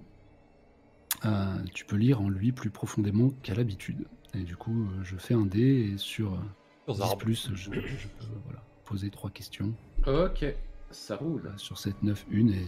euh, 1.24 1.62
tu 1.74 1.84
peux 1.84 1.96
lire 1.96 2.20
en 2.20 2.28
lui 2.28 2.52
plus 2.52 2.70
profondément 2.70 3.30
qu'à 3.42 3.54
l'habitude. 3.54 4.06
Et 4.34 4.40
du 4.40 4.56
coup, 4.56 4.84
euh, 4.84 5.04
je 5.04 5.16
fais 5.16 5.34
un 5.34 5.46
dé 5.46 5.92
et 5.92 5.98
sur 5.98 6.34
euh, 6.34 6.38
Sur 6.86 6.94
10 6.94 7.00
arbres. 7.02 7.16
plus, 7.18 7.50
je, 7.54 7.72
je 7.72 8.08
peux 8.08 8.26
voilà, 8.44 8.62
poser 8.84 9.10
trois 9.10 9.30
questions. 9.30 9.72
Ok, 10.06 10.44
ça 10.90 11.16
roule. 11.16 11.52
Sur 11.56 11.78
cette 11.78 12.02
9, 12.02 12.26
une 12.30 12.50
et 12.50 12.66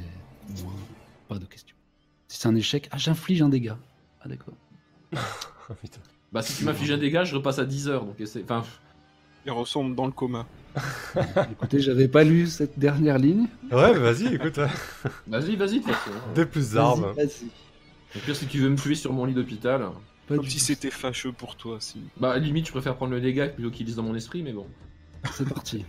moins, 0.62 0.74
pas 1.29 1.38
de 1.38 1.46
questions. 1.46 1.76
Si 2.29 2.38
c'est 2.40 2.48
un 2.48 2.55
échec, 2.55 2.88
ah, 2.92 2.98
j'inflige 2.98 3.42
un 3.42 3.48
dégât. 3.48 3.79
Ah, 4.20 4.29
d'accord. 4.29 4.55
Oh, 5.14 5.74
putain. 5.81 6.00
Bah, 6.33 6.43
si 6.43 6.57
tu 6.57 6.64
m'infliges 6.64 6.93
un 6.93 6.99
dégât, 6.99 7.25
je 7.25 7.35
repasse 7.35 7.59
à 7.59 7.64
10 7.64 7.88
heures. 7.88 8.05
Donc, 8.05 8.16
c'est- 8.25 8.43
enfin, 8.45 8.64
Il 9.47 9.53
ressemble 9.53 9.95
dans 9.97 10.05
le 10.07 10.12
coma. 10.12 10.47
Écoutez, 11.53 11.81
j'avais 11.81 12.09
pas 12.09 12.25
lu 12.25 12.47
cette 12.47 12.79
dernière 12.79 13.19
ligne. 13.19 13.47
Ouais, 13.73 13.93
mais 13.95 13.99
vas-y, 13.99 14.35
écoute. 14.35 14.59
hein. 14.59 14.69
vas-y, 15.27 15.57
vas-y, 15.57 15.79
de 15.81 15.85
toute 15.85 15.93
façon. 15.93 16.11
Des 16.35 16.45
plus 16.47 16.77
arbres. 16.77 17.12
Vas-y, 17.14 17.27
vas-y. 17.27 17.47
Au 18.16 18.19
pire, 18.21 18.37
si 18.37 18.47
tu 18.47 18.59
veux 18.59 18.69
me 18.69 18.77
tuer 18.77 18.95
sur 18.95 19.12
mon 19.12 19.25
lit 19.25 19.35
d'hôpital, 19.35 19.83
Pas 20.29 20.37
Comme 20.37 20.45
du 20.45 20.51
si 20.51 20.61
c'était 20.61 20.90
fâcheux 20.90 21.33
pour 21.33 21.57
toi, 21.57 21.79
si. 21.81 22.01
bah, 22.21 22.38
limite, 22.38 22.66
je 22.66 22.73
préfère 22.73 22.95
prendre 22.97 23.12
le 23.12 23.21
dégât 23.21 23.49
plutôt 23.49 23.71
qu'il 23.71 23.87
lise 23.87 23.97
dans 23.97 24.03
mon 24.05 24.14
esprit, 24.14 24.43
mais 24.43 24.53
bon. 24.53 24.66
C'est 25.33 25.49
parti. 25.49 25.85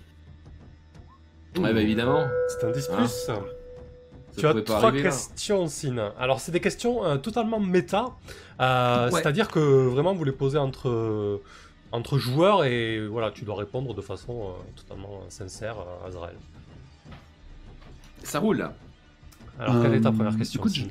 Ouais, 1.57 1.73
bah, 1.73 1.81
évidemment. 1.81 2.25
C'est 2.49 2.65
un 2.65 2.71
10 2.71 2.89
Ah. 2.91 2.97
plus. 2.97 3.27
Ça 4.33 4.39
Tu 4.41 4.45
as 4.47 4.61
trois 4.61 4.85
arriver, 4.85 5.03
questions, 5.03 5.67
Sin. 5.67 5.97
Alors, 6.19 6.39
c'est 6.39 6.51
des 6.51 6.59
questions 6.61 7.03
euh, 7.05 7.17
totalement 7.17 7.59
méta. 7.59 8.05
euh, 8.59 9.09
Ouais. 9.09 9.21
C'est-à-dire 9.21 9.47
que 9.49 9.59
vraiment, 9.87 10.13
vous 10.13 10.23
les 10.23 10.31
posez 10.31 10.57
entre, 10.57 11.41
entre 11.91 12.17
joueurs 12.17 12.63
et 12.63 13.05
voilà, 13.07 13.31
tu 13.31 13.43
dois 13.45 13.55
répondre 13.55 13.93
de 13.93 14.01
façon 14.01 14.49
euh, 14.49 14.51
totalement 14.75 15.21
sincère 15.29 15.75
à 16.03 16.07
Azrael. 16.07 16.35
Ça 18.23 18.39
roule. 18.39 18.69
Alors, 19.59 19.81
quelle 19.81 19.93
est 19.95 20.01
ta 20.01 20.09
Euh, 20.09 20.11
première 20.13 20.37
question, 20.37 20.61
écoute, 20.61 20.73
Sin 20.73 20.87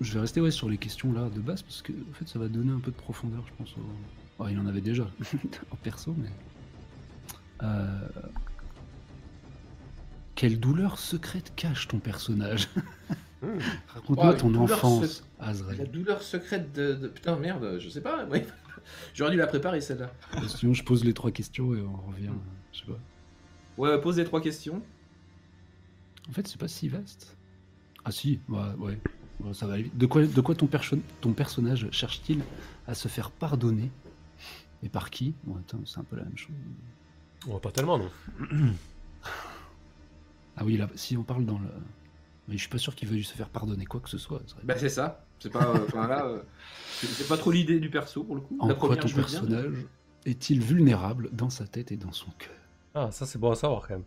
Je 0.00 0.14
vais 0.14 0.20
rester 0.20 0.40
ouais, 0.40 0.50
sur 0.50 0.68
les 0.68 0.78
questions 0.78 1.12
là 1.12 1.28
de 1.34 1.40
base 1.40 1.62
parce 1.62 1.82
que 1.82 1.92
en 1.92 2.14
fait 2.14 2.26
ça 2.26 2.38
va 2.38 2.48
donner 2.48 2.72
un 2.72 2.80
peu 2.80 2.90
de 2.90 2.96
profondeur, 2.96 3.42
je 3.46 3.52
pense. 3.58 3.72
au- 3.76 3.80
Oh, 4.38 4.46
il 4.50 4.58
en 4.58 4.66
avait 4.66 4.80
déjà 4.80 5.02
en 5.70 5.76
perso, 5.76 6.14
mais. 6.18 6.30
Quelle 10.34 10.58
douleur 10.58 10.98
secrète 10.98 11.52
cache 11.56 11.88
ton 11.88 11.98
personnage 11.98 12.68
Hmm. 13.42 13.58
Raconte-moi 13.88 14.34
Oh, 14.36 14.38
ton 14.38 14.54
enfance, 14.54 15.04
sec- 15.16 15.24
La 15.40 15.46
Azrael. 15.48 15.90
douleur 15.90 16.22
secrète 16.22 16.72
de, 16.72 16.92
de- 16.94 17.08
Putain, 17.08 17.34
merde, 17.36 17.78
je 17.80 17.88
sais 17.88 18.00
pas. 18.00 18.24
ouais. 18.26 18.46
J'aurais 19.14 19.32
dû 19.32 19.36
la 19.36 19.48
préparer 19.48 19.80
celle-là. 19.80 20.12
Sinon, 20.46 20.74
je 20.74 20.84
pose 20.84 21.04
les 21.04 21.12
trois 21.12 21.32
questions 21.32 21.74
et 21.74 21.80
on 21.82 21.96
revient. 22.12 22.30
Je 22.72 22.78
sais 22.80 22.86
pas. 22.86 22.98
Ouais, 23.78 24.00
pose 24.00 24.16
les 24.18 24.24
trois 24.24 24.40
questions. 24.40 24.80
En 26.28 26.32
fait, 26.32 26.46
c'est 26.46 26.56
pas 26.58 26.68
si 26.68 26.88
vaste. 26.88 27.36
Ah 28.04 28.12
si, 28.12 28.38
ouais, 28.48 28.60
ouais. 28.78 28.98
Bon, 29.40 29.52
ça 29.52 29.66
va 29.66 29.72
aller 29.74 29.84
vite. 29.84 29.98
De 29.98 30.06
quoi, 30.06 30.24
de 30.24 30.40
quoi 30.40 30.54
ton, 30.54 30.66
perso- 30.68 30.98
ton 31.20 31.32
personnage 31.32 31.88
cherche-t-il 31.90 32.42
à 32.86 32.94
se 32.94 33.08
faire 33.08 33.32
pardonner? 33.32 33.90
Et 34.84 34.88
par 34.88 35.10
qui? 35.10 35.34
Bon, 35.42 35.56
attends, 35.56 35.80
c'est 35.84 35.98
un 35.98 36.04
peu 36.04 36.14
la 36.14 36.22
même 36.22 36.38
chose. 36.38 36.54
Ouais, 37.48 37.58
pas 37.58 37.72
tellement, 37.72 37.98
non. 37.98 38.10
Ah 40.56 40.64
oui, 40.64 40.76
là, 40.76 40.88
si 40.94 41.16
on 41.16 41.22
parle 41.22 41.44
dans 41.46 41.58
le... 41.58 41.68
Mais 42.48 42.54
je 42.54 42.60
suis 42.60 42.68
pas 42.68 42.78
sûr 42.78 42.94
qu'il 42.94 43.08
veuille 43.08 43.22
se 43.24 43.34
faire 43.34 43.48
pardonner 43.48 43.84
quoi 43.86 44.00
que 44.00 44.08
ce 44.10 44.18
soit. 44.18 44.40
Azrael. 44.44 44.66
Bah, 44.66 44.74
c'est 44.76 44.88
ça. 44.88 45.24
C'est 45.38 45.50
pas. 45.50 45.64
euh, 45.64 45.78
Enfin, 45.86 46.06
là. 46.08 46.26
euh, 46.26 46.42
c'est- 47.00 47.28
pas 47.28 47.36
trop 47.36 47.50
l'idée 47.52 47.78
du 47.80 47.88
perso 47.88 48.24
pour 48.24 48.34
le 48.34 48.40
coup. 48.40 48.56
en 48.60 48.66
la 48.68 48.74
quoi 48.74 48.88
première, 48.90 49.04
ton 49.04 49.14
personnage 49.14 49.74
est-il 50.26 50.60
vulnérable 50.60 51.30
dans 51.32 51.50
sa 51.50 51.66
tête 51.66 51.92
et 51.92 51.96
dans 51.96 52.12
son 52.12 52.30
cœur? 52.38 52.50
Ah, 52.94 53.10
ça 53.12 53.26
c'est 53.26 53.38
bon 53.38 53.50
à 53.52 53.54
savoir 53.54 53.86
quand 53.86 53.94
même. 53.94 54.04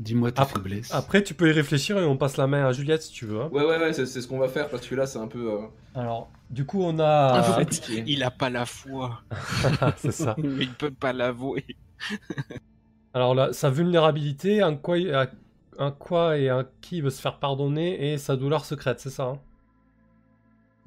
Dis-moi 0.00 0.30
tes 0.32 0.40
Après- 0.40 0.54
faiblesses. 0.54 0.92
Après, 0.94 1.22
tu 1.22 1.34
peux 1.34 1.48
y 1.48 1.52
réfléchir 1.52 1.98
et 1.98 2.04
on 2.04 2.16
passe 2.16 2.36
la 2.36 2.46
main 2.46 2.66
à 2.66 2.72
Juliette 2.72 3.02
si 3.02 3.12
tu 3.12 3.26
veux. 3.26 3.40
hein. 3.42 3.48
Ouais, 3.52 3.64
ouais, 3.64 3.78
ouais, 3.78 3.92
c'est 3.92 4.06
c'est 4.06 4.20
ce 4.20 4.28
qu'on 4.28 4.38
va 4.38 4.48
faire 4.48 4.68
parce 4.68 4.86
que 4.86 4.94
là, 4.94 5.06
c'est 5.06 5.18
un 5.18 5.26
peu. 5.28 5.50
euh, 5.52 5.66
Alors, 5.94 6.30
du 6.50 6.64
coup, 6.64 6.82
on 6.82 6.98
a. 6.98 7.40
En 7.40 7.42
fait, 7.42 7.64
compliqué. 7.64 8.04
Il 8.06 8.22
a 8.22 8.30
pas 8.30 8.48
la 8.48 8.64
foi, 8.64 9.22
c'est 9.98 10.12
ça. 10.12 10.34
il 10.42 10.72
peut 10.72 10.90
pas 10.92 11.12
l'avouer. 11.12 11.64
Alors 13.18 13.34
là, 13.34 13.52
sa 13.52 13.68
vulnérabilité, 13.68 14.62
en 14.62 14.76
quoi, 14.76 14.96
il- 14.96 15.12
à- 15.12 15.28
en 15.76 15.90
quoi 15.90 16.38
et 16.38 16.48
à 16.48 16.64
qui 16.80 16.98
il 16.98 17.02
veut 17.02 17.10
se 17.10 17.20
faire 17.20 17.40
pardonner 17.40 18.12
et 18.12 18.16
sa 18.16 18.36
douleur 18.36 18.64
secrète, 18.64 19.00
c'est 19.00 19.10
ça 19.10 19.24
hein? 19.24 19.40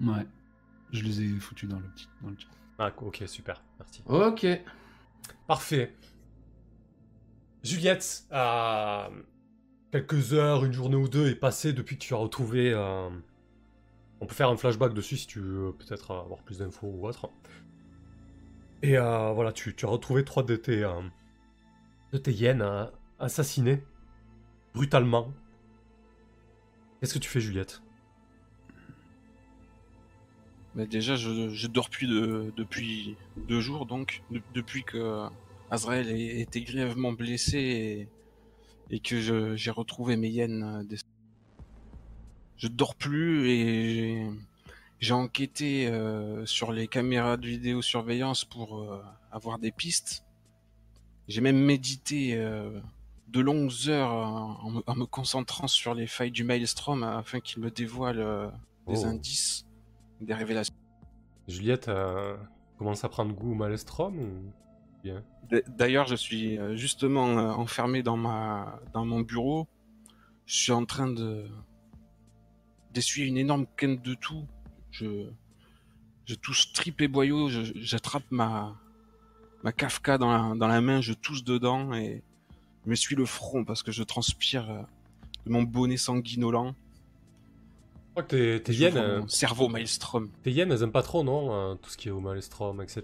Ouais. 0.02 0.26
Je 0.94 1.04
les 1.04 1.22
ai 1.24 1.28
foutus 1.39 1.67
dans 1.70 1.78
le 1.80 1.86
petit, 1.89 2.08
dans 2.22 2.30
le 2.30 2.38
chat. 2.39 2.48
Ah, 2.80 2.89
ok, 3.02 3.24
super, 3.28 3.62
merci. 3.80 4.02
Ok. 4.08 4.48
Parfait. 5.46 5.94
Juliette, 7.63 8.24
euh, 8.32 9.10
quelques 9.91 10.32
heures, 10.34 10.63
une 10.63 10.72
journée 10.72 10.96
ou 10.96 11.10
deux 11.10 11.28
est 11.28 11.36
passée 11.36 11.74
depuis 11.74 11.98
que 11.98 12.04
tu 12.04 12.13
as 12.13 12.17
retrouvé. 12.17 12.72
euh, 12.74 13.10
On 14.22 14.26
peut 14.26 14.34
faire 14.36 14.50
un 14.50 14.56
flashback 14.56 14.94
dessus 14.94 15.17
si 15.17 15.28
tu 15.28 15.41
veux 15.41 15.74
peut-être 15.74 16.12
avoir 16.12 16.39
plus 16.44 16.60
d'infos 16.60 16.88
ou 16.88 17.08
autre. 17.08 17.30
Et 18.84 18.98
euh, 18.98 19.32
voilà, 19.34 19.52
tu, 19.52 19.76
tu 19.76 19.86
as 19.86 19.89
retrouvé 19.89 20.24
trois 20.24 20.44
de 20.44 20.56
tes, 20.56 20.82
euh, 20.84 21.02
de 22.12 22.17
tes 22.17 22.32
hyènes 22.34 22.62
euh, 22.62 22.86
assassinés 23.19 23.84
brutalement. 24.74 25.32
Qu'est-ce 27.00 27.13
que 27.13 27.19
tu 27.19 27.30
fais, 27.30 27.41
Juliette? 27.41 27.82
Mais 30.76 30.88
déjà, 30.88 31.15
je, 31.15 31.50
dors 31.67 31.89
plus 31.89 32.08
de, 32.08 32.54
depuis 32.56 33.17
deux 33.36 33.60
jours, 33.60 33.86
donc, 33.86 34.21
de- 34.32 34.41
depuis 34.54 34.84
que 34.84 35.26
Azrael 35.69 36.08
a 36.08 36.12
été 36.15 36.62
grièvement 36.62 37.12
blessé 37.12 38.08
et, 38.89 39.00
que 39.00 39.56
j'ai 39.56 39.71
retrouvé 39.71 40.15
mes 40.15 40.30
hyènes. 40.30 40.63
euh, 40.63 40.97
Je 42.58 42.67
dors 42.67 42.95
plus 42.95 43.50
et 43.50 43.93
j'ai- 43.95 44.30
j'ai 45.00 45.13
enquêté 45.13 45.88
euh, 45.88 46.45
sur 46.45 46.71
les 46.71 46.88
caméras 46.88 47.36
de 47.36 47.47
vidéosurveillance 47.47 48.45
pour 48.45 48.80
euh, 48.82 49.02
avoir 49.32 49.58
des 49.60 49.71
pistes. 49.71 50.24
J'ai 51.32 51.41
même 51.41 51.58
médité 51.63 52.36
euh, 52.36 52.80
de 53.30 53.39
longues 53.39 53.72
heures 53.88 54.12
en, 54.12 54.60
en 54.63 54.72
me- 54.72 54.84
en 54.86 54.96
me 54.96 55.06
concentrant 55.06 55.67
sur 55.67 55.94
les 55.94 56.08
failles 56.08 56.32
du 56.32 56.44
Maelstrom 56.44 57.04
afin 57.04 57.39
qu'il 57.39 57.62
me 57.63 57.72
dévoile 57.72 58.20
euh, 58.20 58.48
des 58.88 59.06
Oh. 59.06 59.08
indices, 59.08 59.65
des 60.20 60.34
révélations. 60.34 60.76
Juliette 61.48 61.88
euh, 61.88 62.36
commence 62.78 63.04
à 63.06 63.10
prendre 63.10 63.34
goût 63.34 63.52
au 63.52 63.56
Malestrom 63.56 64.20
ou 64.20 64.52
bien? 65.04 65.24
D- 65.50 65.63
D'ailleurs, 65.70 66.06
je 66.08 66.15
suis 66.15 66.58
euh, 66.58 66.76
justement 66.76 67.28
euh, 67.39 67.52
enfermé 67.52 68.04
dans 68.04 68.17
ma 68.17 68.80
dans 68.94 69.06
mon 69.06 69.22
bureau. 69.22 69.67
Je 70.46 70.56
suis 70.56 70.72
en 70.74 70.84
train 70.86 71.08
de 71.08 71.48
d'essuyer 72.94 73.28
une 73.28 73.38
énorme 73.38 73.65
canne 73.78 73.98
de 74.02 74.13
tout. 74.15 74.46
Je 74.91 75.30
je 76.26 76.36
touche 76.36 76.74
trip 76.74 77.00
et 77.02 77.08
boyau. 77.08 77.48
J'attrape 77.50 78.30
ma 78.32 78.76
ma 79.63 79.71
Kafka 79.71 80.17
dans 80.17 80.32
la, 80.32 80.56
dans 80.56 80.67
la 80.67 80.82
main. 80.82 81.02
Je 81.02 81.13
touche 81.13 81.43
dedans 81.43 81.93
et 81.93 82.24
je 82.86 82.89
m'essuie 82.89 83.15
le 83.15 83.26
front 83.26 83.63
parce 83.63 83.84
que 83.84 83.91
je 83.91 84.04
transpire 84.04 84.69
euh, 84.69 84.82
de 85.45 85.52
mon 85.52 85.63
bonnet 85.63 85.97
sanguinolent. 85.97 86.74
Je 88.08 88.12
crois 88.13 88.24
que 88.24 88.58
tes, 88.58 88.74
vois 88.74 89.02
euh, 89.02 89.21
mon 89.21 89.28
cerveau 89.28 89.69
maelstrom. 89.69 90.30
tes 90.43 90.52
hyènes, 90.52 90.71
elles 90.71 90.84
aiment 90.84 90.91
pas 90.91 91.04
trop, 91.04 91.24
non 91.24 91.54
euh, 91.54 91.76
Tout 91.76 91.89
ce 91.89 91.97
qui 91.97 92.10
est 92.10 92.12
au 92.12 92.19
Malestrom, 92.19 92.82
etc. 92.82 93.02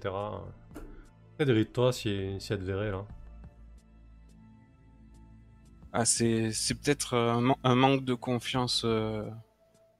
Peut-être 1.37 1.55
de 1.55 1.63
toi 1.63 1.93
si, 1.93 2.35
si 2.39 2.51
elles 2.51 2.59
te 2.59 2.63
verraient, 2.65 2.91
là. 2.91 3.05
Ah, 5.93 6.03
c'est 6.05 6.51
c'est 6.51 6.75
peut-être 6.75 7.13
euh, 7.13 7.31
un, 7.31 7.41
man- 7.41 7.55
un 7.63 7.75
manque 7.75 8.03
de 8.03 8.13
confiance 8.13 8.81
euh, 8.85 9.23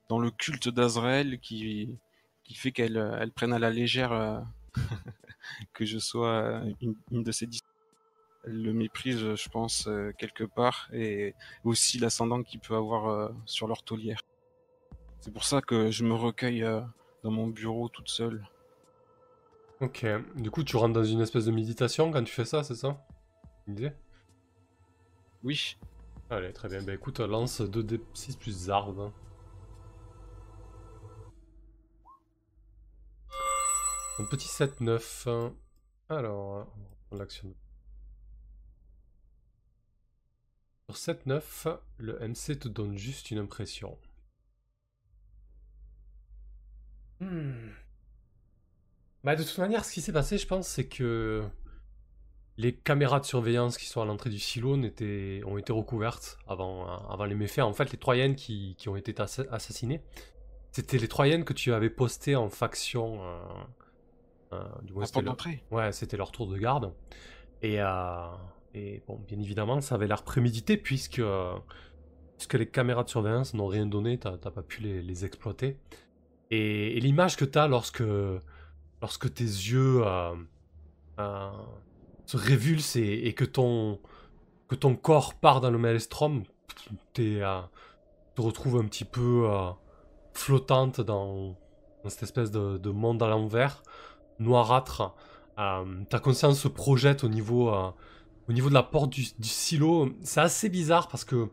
dans 0.10 0.20
le 0.20 0.30
culte 0.30 0.68
d'Azrael 0.70 1.40
qui, 1.40 1.98
qui 2.44 2.56
fait 2.56 2.72
qu'elle 2.72 2.98
elle 3.20 3.32
prenne 3.32 3.54
à 3.54 3.60
la 3.60 3.70
légère 3.70 4.12
euh, 4.12 4.40
que 5.74 5.86
je 5.86 5.98
sois 5.98 6.28
euh, 6.28 6.74
une, 6.82 6.96
une 7.12 7.24
de 7.24 7.32
Elle 8.44 8.62
le 8.62 8.74
méprise, 8.74 9.20
je 9.20 9.50
pense, 9.50 9.88
euh, 9.88 10.12
quelque 10.18 10.44
part, 10.44 10.90
et 10.94 11.36
aussi 11.64 12.00
l'ascendant 12.00 12.44
qu'il 12.44 12.60
peut 12.60 12.76
avoir 12.76 13.08
euh, 13.08 13.30
sur 13.46 13.68
leur 13.68 13.84
taulière. 13.84 14.22
C'est 15.20 15.34
pour 15.34 15.44
ça 15.44 15.62
que 15.62 15.92
je 15.92 16.04
me 16.04 16.14
recueille 16.14 16.66
dans 17.24 17.32
mon 17.32 17.48
bureau 17.48 17.90
toute 17.90 18.10
seule. 18.10 18.48
Ok, 19.82 20.06
du 20.36 20.50
coup, 20.50 20.64
tu 20.64 20.78
rentres 20.78 20.94
dans 20.94 21.04
une 21.04 21.22
espèce 21.22 21.46
de 21.46 21.52
méditation 21.52 22.12
quand 22.12 22.24
tu 22.24 22.34
fais 22.34 22.46
ça, 22.46 22.64
c'est 22.64 22.76
ça? 22.76 23.06
Disais 23.68 23.96
Oui, 25.44 25.78
Allez, 26.30 26.52
très 26.52 26.68
bien. 26.68 26.82
Bah 26.82 26.94
écoute, 26.94 27.20
lance 27.22 27.62
2d6 27.62 28.38
plus 28.38 28.52
Zard. 28.52 28.94
Un 34.20 34.26
petit 34.26 34.48
7-9. 34.48 35.28
Alors, 36.10 36.68
on 37.12 37.18
l'action. 37.18 37.54
Sur 40.90 40.98
7-9, 40.98 41.80
le 41.98 42.20
MC 42.20 42.60
te 42.60 42.68
donne 42.68 42.98
juste 42.98 43.32
une 43.32 43.38
impression. 43.40 43.98
Hmm. 47.20 47.72
Bah 49.24 49.36
de 49.36 49.44
toute 49.44 49.58
manière, 49.58 49.84
ce 49.86 49.92
qui 49.94 50.02
s'est 50.02 50.14
passé, 50.14 50.38
je 50.38 50.48
pense, 50.48 50.68
c'est 50.68 50.88
que 50.88 51.44
les 52.58 52.74
caméras 52.76 53.20
de 53.20 53.26
surveillance 53.26 53.78
qui 53.78 53.86
sont 53.86 54.02
à 54.02 54.06
l'entrée 54.06 54.30
du 54.30 54.40
silo 54.40 54.74
ont 54.76 54.84
été 55.58 55.72
recouvertes 55.72 56.40
avant, 56.48 56.88
avant 57.10 57.26
les 57.26 57.36
méfaits. 57.36 57.60
En 57.60 57.74
fait, 57.74 57.92
les 57.92 57.98
Troyennes 58.00 58.36
qui, 58.36 58.76
qui 58.78 58.90
ont 58.90 58.96
été 58.96 59.14
assa- 59.22 59.46
assassinées, 59.52 60.02
c'était 60.72 60.98
les 60.98 61.08
Troyennes 61.08 61.46
que 61.46 61.54
tu 61.54 61.74
avais 61.74 61.90
postées 61.90 62.36
en 62.36 62.50
faction. 62.50 63.20
euh, 63.24 63.40
du 64.84 64.94
moins, 64.94 65.04
à 65.04 65.06
c'était 65.06 65.14
porte 65.14 65.24
le- 65.26 65.30
d'entrée. 65.32 65.64
Ouais, 65.72 65.92
c'était 65.92 66.18
leur 66.18 66.32
tour 66.32 66.48
de 66.48 66.58
garde. 66.58 66.94
Et, 67.62 67.82
euh, 67.82 68.28
et 68.74 69.02
bon, 69.08 69.20
bien 69.28 69.40
évidemment, 69.40 69.82
ça 69.82 69.96
avait 69.96 70.08
l'air 70.08 70.24
prémédité 70.24 70.78
puisque, 70.78 71.20
euh, 71.20 71.54
puisque 72.38 72.54
les 72.54 72.68
caméras 72.68 73.04
de 73.04 73.10
surveillance 73.10 73.54
n'ont 73.54 73.68
rien 73.68 73.86
donné, 73.86 74.18
t'as 74.20 74.38
pas 74.38 74.62
pu 74.62 74.82
les, 74.82 75.02
les 75.02 75.26
exploiter. 75.26 75.78
Et, 76.52 76.98
et 76.98 77.00
l'image 77.00 77.36
que 77.36 77.46
t'as 77.46 77.68
lorsque, 77.68 78.04
lorsque 79.02 79.34
tes 79.34 79.44
yeux 79.44 80.02
euh, 80.06 80.34
euh, 81.20 81.50
se 82.26 82.38
révulsent 82.38 82.96
et, 82.96 83.28
et 83.28 83.34
que, 83.34 83.44
ton, 83.46 84.00
que 84.68 84.76
ton 84.76 84.96
corps 84.96 85.34
part 85.34 85.60
dans 85.62 85.72
le 85.72 85.78
maelstrom, 85.78 86.44
euh, 87.20 87.62
te 88.36 88.42
retrouves 88.42 88.78
un 88.78 88.86
petit 88.86 89.06
peu 89.06 89.50
euh, 89.50 89.70
flottante 90.34 91.02
dans, 91.02 91.58
dans 92.04 92.10
cette 92.10 92.24
espèce 92.24 92.52
de, 92.52 92.78
de 92.78 92.90
monde 92.92 93.22
à 93.24 93.28
l'envers, 93.28 93.82
noirâtre. 94.40 95.14
Euh, 95.60 96.04
ta 96.10 96.20
conscience 96.20 96.60
se 96.60 96.68
projette 96.68 97.24
au 97.24 97.30
niveau, 97.30 97.74
euh, 97.74 97.92
de 98.48 98.74
la 98.74 98.84
porte 98.84 99.12
du, 99.12 99.26
silo. 99.42 100.14
C'est 100.22 100.42
assez 100.42 100.70
bizarre 100.70 101.08
parce 101.08 101.26
que 101.26 101.50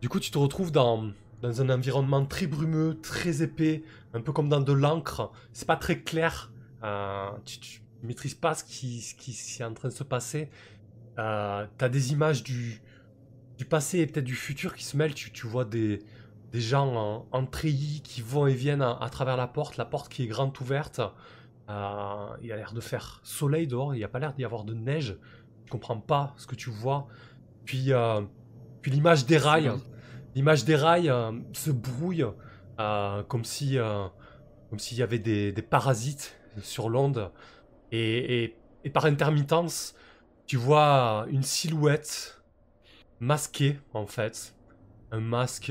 du 0.00 0.08
coup 0.08 0.20
tu 0.20 0.30
te 0.30 0.38
retrouves 0.38 0.72
dans, 0.72 1.10
un 1.42 1.70
environnement 1.70 2.24
très 2.26 2.46
brumeux, 2.46 2.98
très 3.00 3.42
épais, 3.42 3.82
un 4.12 4.20
peu 4.20 4.32
comme 4.32 4.48
dans 4.48 4.60
de 4.60 4.72
l'encre. 4.72 5.30
C'est 5.52 5.66
pas 5.66 5.76
très 5.76 6.00
clair. 6.00 6.52
Euh, 6.82 7.30
tu, 7.44 7.58
tu 7.60 7.82
maîtrises 8.02 8.34
pas 8.34 8.54
ce 8.54 8.64
qui, 8.64 9.00
ce 9.00 9.62
est 9.62 9.64
en 9.64 9.74
train 9.74 9.88
de 9.88 9.94
se 9.94 10.04
passer. 10.04 10.50
Euh, 11.18 11.66
T'as 11.78 11.88
des 11.88 12.12
images 12.12 12.42
du, 12.42 12.82
du 13.58 13.64
passé 13.64 13.98
et 14.00 14.06
peut-être 14.06 14.24
du 14.24 14.34
futur 14.34 14.74
qui 14.74 14.84
se 14.84 14.96
mêlent. 14.96 15.14
Tu, 15.14 15.32
tu 15.32 15.46
vois 15.46 15.64
des, 15.64 16.00
des 16.52 16.60
gens 16.60 17.26
en, 17.30 17.46
qui 17.46 18.22
vont 18.22 18.46
et 18.46 18.54
viennent 18.54 18.82
à 18.82 19.08
travers 19.10 19.36
la 19.36 19.46
porte, 19.46 19.76
la 19.76 19.84
porte 19.84 20.12
qui 20.12 20.24
est 20.24 20.26
grande 20.26 20.56
ouverte. 20.60 21.00
Euh, 21.70 22.36
il 22.42 22.50
a 22.50 22.56
l'air 22.56 22.72
de 22.72 22.80
faire 22.80 23.20
soleil 23.22 23.66
dehors, 23.68 23.94
il 23.94 23.98
n'y 23.98 24.04
a 24.04 24.08
pas 24.08 24.18
l'air 24.18 24.32
d'y 24.34 24.44
avoir 24.44 24.64
de 24.64 24.74
neige. 24.74 25.16
Tu 25.66 25.70
comprends 25.70 26.00
pas 26.00 26.34
ce 26.36 26.46
que 26.48 26.56
tu 26.56 26.68
vois. 26.68 27.06
Puis, 27.64 27.92
euh, 27.92 28.22
puis 28.82 28.90
l'image 28.90 29.24
des 29.24 29.38
rails, 29.38 29.70
l'image 30.34 30.64
euh, 30.68 31.32
se 31.52 31.70
brouille 31.70 32.24
comme 33.28 33.44
si, 33.44 33.76
comme 34.70 34.78
s'il 34.78 34.98
y 34.98 35.02
avait 35.02 35.18
des, 35.18 35.52
des 35.52 35.62
parasites 35.62 36.36
sur 36.60 36.88
l'onde. 36.88 37.30
Et, 37.92 38.44
et- 38.44 38.56
et 38.82 38.88
par 38.88 39.04
intermittence, 39.04 39.94
tu 40.46 40.56
vois 40.56 41.26
une 41.28 41.42
silhouette 41.42 42.42
masquée 43.20 43.78
en 43.92 44.06
fait, 44.06 44.56
un 45.12 45.20
masque, 45.20 45.70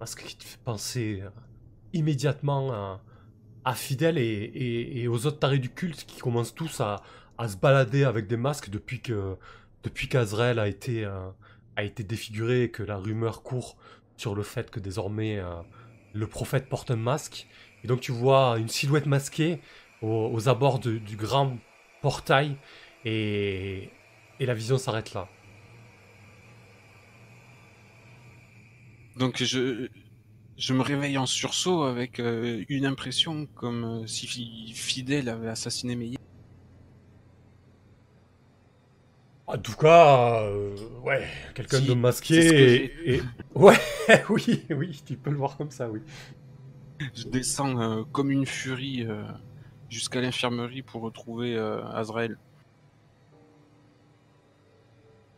masque 0.00 0.24
qui 0.24 0.36
te 0.36 0.42
fait 0.44 0.58
penser 0.64 1.22
immédiatement 1.92 2.72
à, 2.72 3.00
à 3.64 3.74
Fidel 3.74 4.18
et, 4.18 5.06
aux 5.08 5.26
autres 5.26 5.38
tarés 5.38 5.58
du 5.58 5.70
culte 5.70 6.04
qui 6.06 6.20
commencent 6.20 6.54
tous 6.54 6.80
à, 6.80 7.02
se 7.48 7.56
balader 7.56 8.04
avec 8.04 8.26
des 8.26 8.36
masques 8.36 8.68
depuis 8.68 9.00
que 9.00 9.36
depuis 9.82 10.08
qu'Azrael 10.08 10.58
a 10.58 10.68
été 10.68 11.06
euh, 11.06 11.30
a 11.76 11.84
été 11.84 12.02
défiguré 12.02 12.64
et 12.64 12.70
que 12.70 12.82
la 12.82 12.98
rumeur 12.98 13.42
court 13.42 13.76
sur 14.18 14.34
le 14.34 14.42
fait 14.42 14.70
que 14.70 14.78
désormais 14.78 15.38
euh, 15.38 15.54
le 16.12 16.26
prophète 16.26 16.68
porte 16.68 16.90
un 16.90 16.96
masque. 16.96 17.46
Et 17.82 17.86
donc 17.86 18.00
tu 18.00 18.12
vois 18.12 18.58
une 18.58 18.68
silhouette 18.68 19.06
masquée 19.06 19.60
aux, 20.02 20.48
abords 20.48 20.80
du 20.80 21.16
grand 21.16 21.56
portail 22.02 22.56
et, 23.06 23.90
et 24.38 24.46
la 24.46 24.54
vision 24.54 24.76
s'arrête 24.76 25.14
là. 25.14 25.28
Donc 29.16 29.42
je, 29.42 29.88
je 30.60 30.74
me 30.74 30.82
réveille 30.82 31.18
en 31.18 31.26
sursaut 31.26 31.82
avec 31.82 32.20
euh, 32.20 32.64
une 32.68 32.86
impression 32.86 33.46
comme 33.56 34.04
euh, 34.04 34.06
si 34.06 34.28
Fi- 34.28 34.72
Fidel 34.76 35.28
avait 35.28 35.48
assassiné 35.48 35.96
Meyer. 35.96 36.18
En 39.46 39.58
tout 39.58 39.74
cas, 39.74 40.42
euh, 40.44 40.76
ouais, 41.04 41.28
quelqu'un 41.54 41.80
Si, 41.80 41.84
de 41.84 41.92
masqué 41.94 42.34
c'est 42.34 42.42
ce 42.42 42.52
que 42.52 42.82
et, 43.06 43.16
et- 43.16 43.22
ouais, 43.54 43.76
oui, 44.28 44.66
oui, 44.70 45.02
tu 45.04 45.16
peux 45.16 45.30
le 45.30 45.36
voir 45.36 45.56
comme 45.56 45.70
ça, 45.70 45.90
oui. 45.90 46.00
Je 47.14 47.24
descends 47.28 47.80
euh, 47.80 48.04
comme 48.12 48.30
une 48.32 48.46
furie 48.46 49.04
euh, 49.06 49.22
jusqu'à 49.88 50.20
l'infirmerie 50.20 50.82
pour 50.82 51.02
retrouver 51.02 51.54
euh, 51.56 51.84
Azrael. 51.92 52.38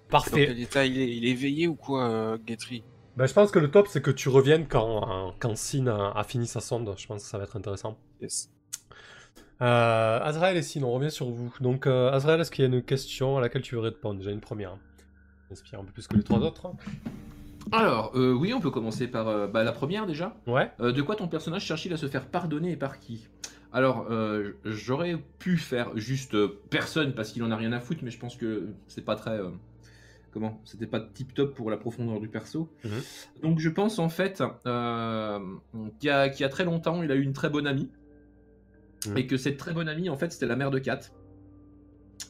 Dans 0.09 0.11
Parfait. 0.11 0.47
quel 0.47 0.61
état 0.61 0.85
il 0.87 0.99
est? 0.99 1.17
Il 1.17 1.25
est 1.25 1.31
éveillé 1.31 1.67
ou 1.69 1.75
quoi, 1.77 2.09
euh, 2.09 2.39
Guetry 2.39 2.85
Ben, 3.17 3.27
je 3.27 3.35
pense 3.35 3.51
que 3.51 3.59
le 3.59 3.71
top, 3.71 3.89
c'est 3.89 4.01
que 4.01 4.11
tu 4.11 4.29
reviennes 4.31 4.67
quand, 4.67 5.35
quand 5.39 5.57
Sin 5.57 5.87
a, 5.87 6.13
a 6.17 6.25
fini 6.25 6.47
sa 6.47 6.61
sonde. 6.61 6.95
Je 6.97 7.07
pense 7.07 7.23
que 7.23 7.29
ça 7.29 7.37
va 7.39 7.45
être 7.45 7.57
intéressant. 7.57 7.99
Yes. 8.21 8.51
Euh, 9.61 10.19
Azrael 10.21 10.57
et 10.57 10.63
Sin, 10.63 10.83
on 10.83 10.93
revient 10.93 11.11
sur 11.11 11.29
vous. 11.29 11.55
Donc, 11.61 11.87
euh, 11.87 12.11
Azrael, 12.11 12.41
est-ce 12.41 12.51
qu'il 12.51 12.65
y 12.65 12.67
a 12.67 12.75
une 12.75 12.83
question 12.83 13.37
à 13.37 13.41
laquelle 13.41 13.63
tu 13.63 13.75
veux 13.75 13.83
répondre? 13.83 14.19
Déjà 14.19 14.31
une 14.31 14.41
première. 14.41 14.77
Inspire 15.51 15.81
un 15.81 15.85
peu 15.85 15.93
plus 15.93 16.09
que 16.09 16.17
les 16.17 16.23
trois 16.23 16.39
autres. 16.39 16.73
Alors, 17.71 18.13
euh, 18.17 18.33
oui, 18.33 18.55
on 18.55 18.61
peut 18.61 18.71
commencer 18.71 19.07
par 19.07 19.29
euh, 19.29 19.47
bah, 19.47 19.63
la 19.63 19.73
première 19.73 20.07
déjà. 20.07 20.35
Ouais. 20.47 20.73
Euh, 20.81 20.91
de 20.91 21.03
quoi 21.03 21.15
ton 21.15 21.29
personnage 21.29 21.65
cherche-t-il 21.65 21.93
à 21.93 21.99
se 21.99 22.07
faire 22.07 22.27
pardonner 22.27 22.73
et 22.73 22.77
par 22.77 22.99
qui? 22.99 23.29
Alors, 23.73 24.07
euh, 24.11 24.53
j'aurais 24.65 25.17
pu 25.39 25.59
faire 25.59 25.91
juste 25.97 26.35
euh, 26.35 26.61
personne 26.71 27.15
parce 27.15 27.31
qu'il 27.31 27.43
en 27.45 27.51
a 27.51 27.57
rien 27.57 27.73
à 27.73 27.81
foutre, 27.81 28.01
mais 28.03 28.11
je 28.11 28.19
pense 28.19 28.37
que 28.37 28.71
c'est 28.89 29.05
pas 29.05 29.17
très. 29.17 29.39
euh, 29.39 29.51
comment 30.33 30.61
C'était 30.65 30.87
pas 30.87 31.01
tip 31.01 31.35
top 31.35 31.55
pour 31.55 31.71
la 31.71 31.77
profondeur 31.77 32.19
du 32.21 32.29
perso. 32.29 32.69
Mhm. 32.85 32.91
Donc, 33.43 33.59
je 33.59 33.69
pense 33.69 33.99
en 33.99 34.09
fait 34.09 34.43
euh, 34.67 35.39
qu'il 36.01 36.09
y, 36.09 36.11
a- 36.11 36.29
qu'il 36.29 36.41
y 36.43 36.45
a 36.45 36.49
très 36.49 36.65
longtemps, 36.65 37.03
il 37.03 37.11
a 37.13 37.15
eu 37.15 37.23
une 37.23 37.33
très 37.33 37.51
bonne 37.51 37.67
amie. 37.67 37.91
Mhm. 39.07 39.17
Et 39.19 39.27
que 39.27 39.37
cette 39.37 39.57
très 39.57 39.73
bonne 39.73 39.89
amie, 39.89 40.09
en 40.09 40.17
fait, 40.17 40.33
c'était 40.33 40.47
la 40.47 40.57
mère 40.57 40.71
de 40.71 40.79
Kat. 40.79 41.01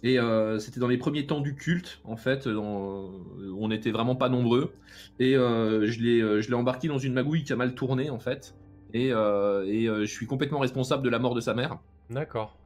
Et 0.03 0.19
euh, 0.19 0.59
c'était 0.59 0.81
dans 0.81 0.89
les 0.89 0.99
premiers 0.99 1.27
temps 1.27 1.41
du 1.41 1.55
culte, 1.55 2.01
en 2.05 2.17
fait, 2.17 2.49
dans- 2.49 3.11
on 3.57 3.69
n'était 3.69 3.91
vraiment 3.93 4.17
pas 4.17 4.29
nombreux. 4.29 4.73
Et 5.21 5.37
euh, 5.37 5.87
je 5.87 6.01
l'ai 6.49 6.55
embarqué 6.55 6.89
dans 6.89 6.99
une 6.99 7.13
magouille 7.13 7.45
qui 7.45 7.53
a 7.53 7.57
mal 7.57 7.75
tourné, 7.75 8.11
en 8.11 8.19
fait. 8.19 8.55
Et, 8.95 9.09
et 9.09 9.13
je 9.13 10.05
suis 10.07 10.27
complètement 10.27 10.59
responsable 10.59 11.03
de 11.03 11.09
la 11.09 11.19
mort 11.19 11.35
de 11.35 11.41
sa 11.41 11.55
mère. 11.55 11.79
D'accord. 12.11 12.59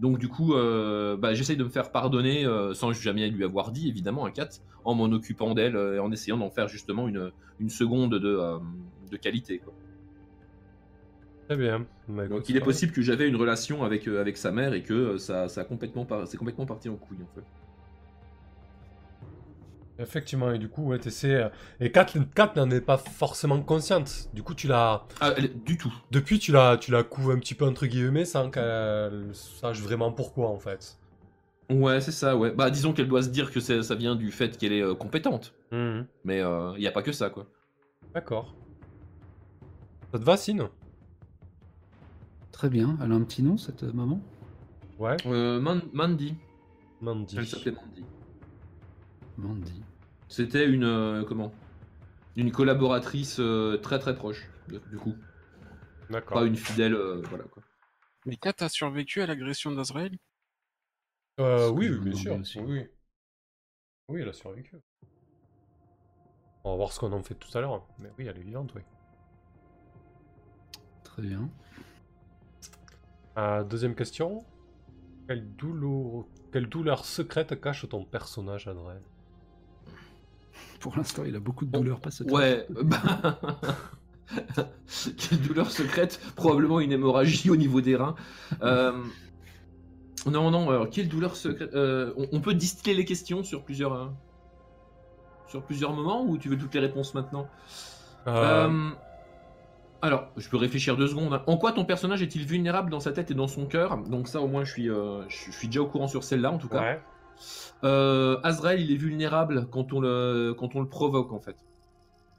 Donc 0.00 0.18
du 0.18 0.28
coup, 0.28 0.54
euh, 0.54 1.16
bah, 1.16 1.34
j'essaye 1.34 1.56
de 1.56 1.64
me 1.64 1.68
faire 1.68 1.92
pardonner, 1.92 2.44
euh, 2.46 2.74
sans 2.74 2.92
jamais 2.92 3.28
lui 3.28 3.44
avoir 3.44 3.70
dit, 3.70 3.88
évidemment, 3.88 4.24
à 4.24 4.30
Kat, 4.32 4.48
en 4.84 4.94
m'en 4.94 5.04
occupant 5.12 5.54
d'elle 5.54 5.76
euh, 5.76 5.96
et 5.96 5.98
en 6.00 6.10
essayant 6.10 6.38
d'en 6.38 6.50
faire 6.50 6.68
justement 6.68 7.06
une, 7.08 7.30
une 7.58 7.70
seconde 7.70 8.14
de, 8.18 8.40
de 9.10 9.16
qualité. 9.16 9.60
quoi. 9.60 9.74
Très 11.48 11.56
bien. 11.56 11.86
Bah, 12.08 12.28
Donc 12.28 12.48
il 12.48 12.56
est 12.56 12.60
possible 12.60 12.92
que 12.92 13.02
j'avais 13.02 13.28
une 13.28 13.36
relation 13.36 13.82
avec, 13.84 14.06
avec 14.08 14.36
sa 14.36 14.52
mère 14.52 14.72
et 14.72 14.82
que 14.82 15.18
ça, 15.18 15.48
ça 15.48 15.62
a 15.62 15.64
complètement 15.64 16.06
par- 16.06 16.26
c'est 16.26 16.36
complètement 16.38 16.66
parti 16.66 16.88
en 16.88 16.96
couille, 16.96 17.22
en 17.22 17.28
fait. 17.34 17.44
Effectivement, 20.00 20.50
et 20.52 20.58
du 20.58 20.68
coup, 20.68 20.82
ouais, 20.84 20.98
t'essaies, 20.98 21.34
euh, 21.34 21.48
Et 21.78 21.92
Kat, 21.92 22.06
Kat 22.34 22.52
n'en 22.56 22.70
est 22.70 22.80
pas 22.80 22.96
forcément 22.96 23.60
consciente. 23.60 24.30
Du 24.32 24.42
coup, 24.42 24.54
tu 24.54 24.66
l'as. 24.66 25.04
Ah, 25.20 25.32
elle- 25.36 25.62
du 25.62 25.76
tout. 25.76 25.92
Depuis, 26.10 26.38
tu 26.38 26.52
la, 26.52 26.76
tu 26.78 26.90
la 26.90 27.02
couves 27.02 27.30
un 27.32 27.38
petit 27.38 27.54
peu 27.54 27.66
entre 27.66 27.86
guillemets 27.86 28.24
sans 28.24 28.50
qu'elle 28.50 29.28
sache 29.34 29.80
vraiment 29.80 30.10
pourquoi 30.12 30.48
en 30.48 30.58
fait. 30.58 30.96
Ouais, 31.68 32.00
c'est 32.00 32.12
ça, 32.12 32.36
ouais. 32.36 32.50
Bah 32.50 32.70
disons 32.70 32.92
qu'elle 32.92 33.06
doit 33.08 33.22
se 33.22 33.28
dire 33.28 33.52
que 33.52 33.60
ça 33.60 33.94
vient 33.94 34.16
du 34.16 34.32
fait 34.32 34.56
qu'elle 34.58 34.72
est 34.72 34.82
euh, 34.82 34.94
compétente. 34.94 35.54
Mhm. 35.70 36.06
Mais 36.24 36.38
il 36.40 36.78
n'y 36.80 36.86
a 36.86 36.92
pas 36.92 37.02
que 37.02 37.12
ça, 37.12 37.30
quoi. 37.30 37.46
D'accord. 38.14 38.54
Ça 40.12 40.18
te 40.18 40.24
va, 40.24 40.36
Sin 40.36 40.68
Très 42.52 42.68
bien. 42.68 42.96
Elle 43.02 43.12
a 43.12 43.14
un 43.14 43.22
petit 43.22 43.42
nom, 43.42 43.56
cette 43.56 43.84
euh, 43.84 43.92
maman? 43.92 44.20
Ouais. 44.98 45.16
Euh, 45.26 45.60
Man- 45.60 45.82
Mandy. 45.92 46.34
Mandy. 47.00 47.36
Elle 47.38 47.46
s'appelait 47.46 47.72
Mandy. 47.72 48.04
Mandy. 49.38 49.82
C'était 50.30 50.64
une 50.64 50.84
euh, 50.84 51.24
comment? 51.24 51.52
Une 52.36 52.52
collaboratrice 52.52 53.40
euh, 53.40 53.76
très 53.78 53.98
très 53.98 54.14
proche, 54.14 54.48
de- 54.68 54.80
du 54.88 54.96
coup. 54.96 55.16
D'accord. 56.08 56.38
Pas 56.38 56.46
une 56.46 56.54
fidèle, 56.54 56.94
euh, 56.94 57.20
voilà 57.28 57.44
quoi. 57.44 57.64
Mais 58.26 58.36
Kat 58.36 58.54
a 58.60 58.68
survécu 58.68 59.22
à 59.22 59.26
l'agression 59.26 59.72
d'Azrael? 59.72 60.16
Euh, 61.40 61.68
oui, 61.70 61.90
bien 61.98 62.14
sûr. 62.14 62.36
aussi. 62.36 62.60
Oui. 62.60 62.86
Oui, 64.08 64.20
elle 64.22 64.28
a 64.28 64.32
survécu. 64.32 64.76
On 66.62 66.70
va 66.70 66.76
voir 66.76 66.92
ce 66.92 67.00
qu'on 67.00 67.12
en 67.12 67.22
fait 67.24 67.34
tout 67.34 67.56
à 67.58 67.60
l'heure. 67.60 67.84
Mais 67.98 68.10
oui, 68.16 68.26
elle 68.28 68.38
est 68.38 68.42
vivante, 68.42 68.72
oui. 68.76 68.82
Très 71.02 71.22
bien. 71.22 71.50
Euh, 73.36 73.64
deuxième 73.64 73.96
question. 73.96 74.44
Quelle 75.26 75.56
douleur... 75.56 76.24
Quelle 76.52 76.68
douleur 76.68 77.04
secrète 77.04 77.60
cache 77.60 77.88
ton 77.88 78.04
personnage, 78.04 78.68
Adrien 78.68 79.00
Pour 80.80 80.96
l'instant, 80.96 81.22
il 81.26 81.36
a 81.36 81.40
beaucoup 81.40 81.64
de 81.66 81.70
douleurs, 81.70 82.00
pas 82.00 82.10
cette 82.10 82.30
Ouais, 82.30 82.66
bah. 82.70 83.38
Quelle 85.18 85.40
douleur 85.40 85.70
secrète, 85.70 86.20
probablement 86.36 86.80
une 86.80 86.92
hémorragie 86.92 87.50
au 87.50 87.56
niveau 87.56 87.80
des 87.80 87.96
reins. 87.96 88.14
Euh, 88.62 88.92
Non, 90.26 90.50
non, 90.50 90.70
alors 90.70 90.88
quelle 90.90 91.08
douleur 91.08 91.34
secrète 91.36 91.70
euh, 91.74 92.12
on, 92.16 92.28
on 92.32 92.40
peut 92.40 92.54
distiller 92.54 92.94
les 92.94 93.04
questions 93.04 93.42
sur 93.42 93.62
plusieurs. 93.64 93.92
euh, 93.94 94.06
Sur 95.48 95.62
plusieurs 95.62 95.92
moments 95.92 96.24
ou 96.24 96.38
tu 96.38 96.48
veux 96.48 96.56
toutes 96.58 96.74
les 96.74 96.80
réponses 96.80 97.14
maintenant 97.14 97.48
Euh, 98.26 98.68
Euh, 98.68 98.90
Alors, 100.02 100.28
je 100.36 100.48
peux 100.48 100.56
réfléchir 100.58 100.96
deux 100.96 101.08
secondes. 101.08 101.32
hein. 101.34 101.42
En 101.46 101.56
quoi 101.56 101.72
ton 101.72 101.84
personnage 101.84 102.22
est-il 102.22 102.46
vulnérable 102.46 102.90
dans 102.90 103.00
sa 103.00 103.12
tête 103.12 103.30
et 103.30 103.34
dans 103.34 103.48
son 103.48 103.66
cœur? 103.66 103.96
Donc 103.98 104.28
ça, 104.28 104.40
au 104.40 104.46
moins, 104.46 104.64
je 104.64 104.70
suis, 104.72 104.88
euh, 104.90 105.22
je 105.28 105.50
suis 105.50 105.66
déjà 105.68 105.80
au 105.82 105.86
courant 105.86 106.06
sur 106.08 106.22
celle-là, 106.22 106.52
en 106.52 106.58
tout 106.58 106.68
cas. 106.68 106.80
Ouais. 106.80 107.02
Euh, 107.84 108.38
Azrael, 108.42 108.80
il 108.80 108.92
est 108.92 108.96
vulnérable 108.96 109.68
quand 109.70 109.92
on 109.92 110.00
le, 110.00 110.54
quand 110.58 110.74
on 110.74 110.80
le 110.80 110.88
provoque, 110.88 111.32
en 111.32 111.40
fait. 111.40 111.56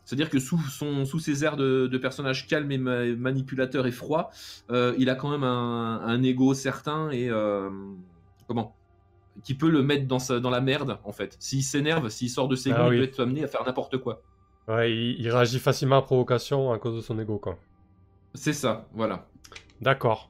C'est-à-dire 0.03 0.29
que 0.29 0.39
sous, 0.39 0.57
son, 0.57 1.05
sous 1.05 1.19
ses 1.19 1.45
airs 1.45 1.57
de, 1.57 1.87
de 1.87 1.97
personnage 1.97 2.47
calme 2.47 2.71
et 2.71 2.77
ma- 2.77 3.05
manipulateur 3.15 3.85
et 3.85 3.91
froid, 3.91 4.31
euh, 4.71 4.93
il 4.97 5.09
a 5.09 5.15
quand 5.15 5.29
même 5.29 5.43
un, 5.43 6.01
un 6.01 6.23
ego 6.23 6.53
certain 6.53 7.11
et... 7.11 7.29
euh, 7.29 7.69
comment? 8.47 8.75
Qui 9.43 9.53
peut 9.53 9.69
le 9.69 9.81
mettre 9.81 10.07
dans, 10.07 10.19
sa, 10.19 10.39
dans 10.41 10.49
la 10.49 10.59
merde, 10.59 10.97
en 11.05 11.13
fait. 11.13 11.37
S'il 11.39 11.63
s'énerve, 11.63 12.09
s'il 12.09 12.29
sort 12.29 12.47
de 12.49 12.55
ses 12.57 12.71
Ah 12.71 12.77
gonds, 12.77 12.89
oui. 12.89 12.95
il 12.97 12.99
peut 12.99 13.07
être 13.07 13.19
amené 13.21 13.43
à 13.43 13.47
faire 13.47 13.63
n'importe 13.65 13.97
quoi. 13.99 14.21
Ouais, 14.67 14.91
il, 14.91 15.21
il 15.21 15.29
réagit 15.29 15.59
facilement 15.59 15.97
à 15.97 16.01
provocation 16.01 16.73
à 16.73 16.77
cause 16.79 16.95
de 16.95 17.01
son 17.01 17.17
ego, 17.17 17.37
quoi. 17.37 17.57
C'est 18.33 18.53
ça, 18.53 18.87
voilà. 18.93 19.27
D'accord. 19.81 20.29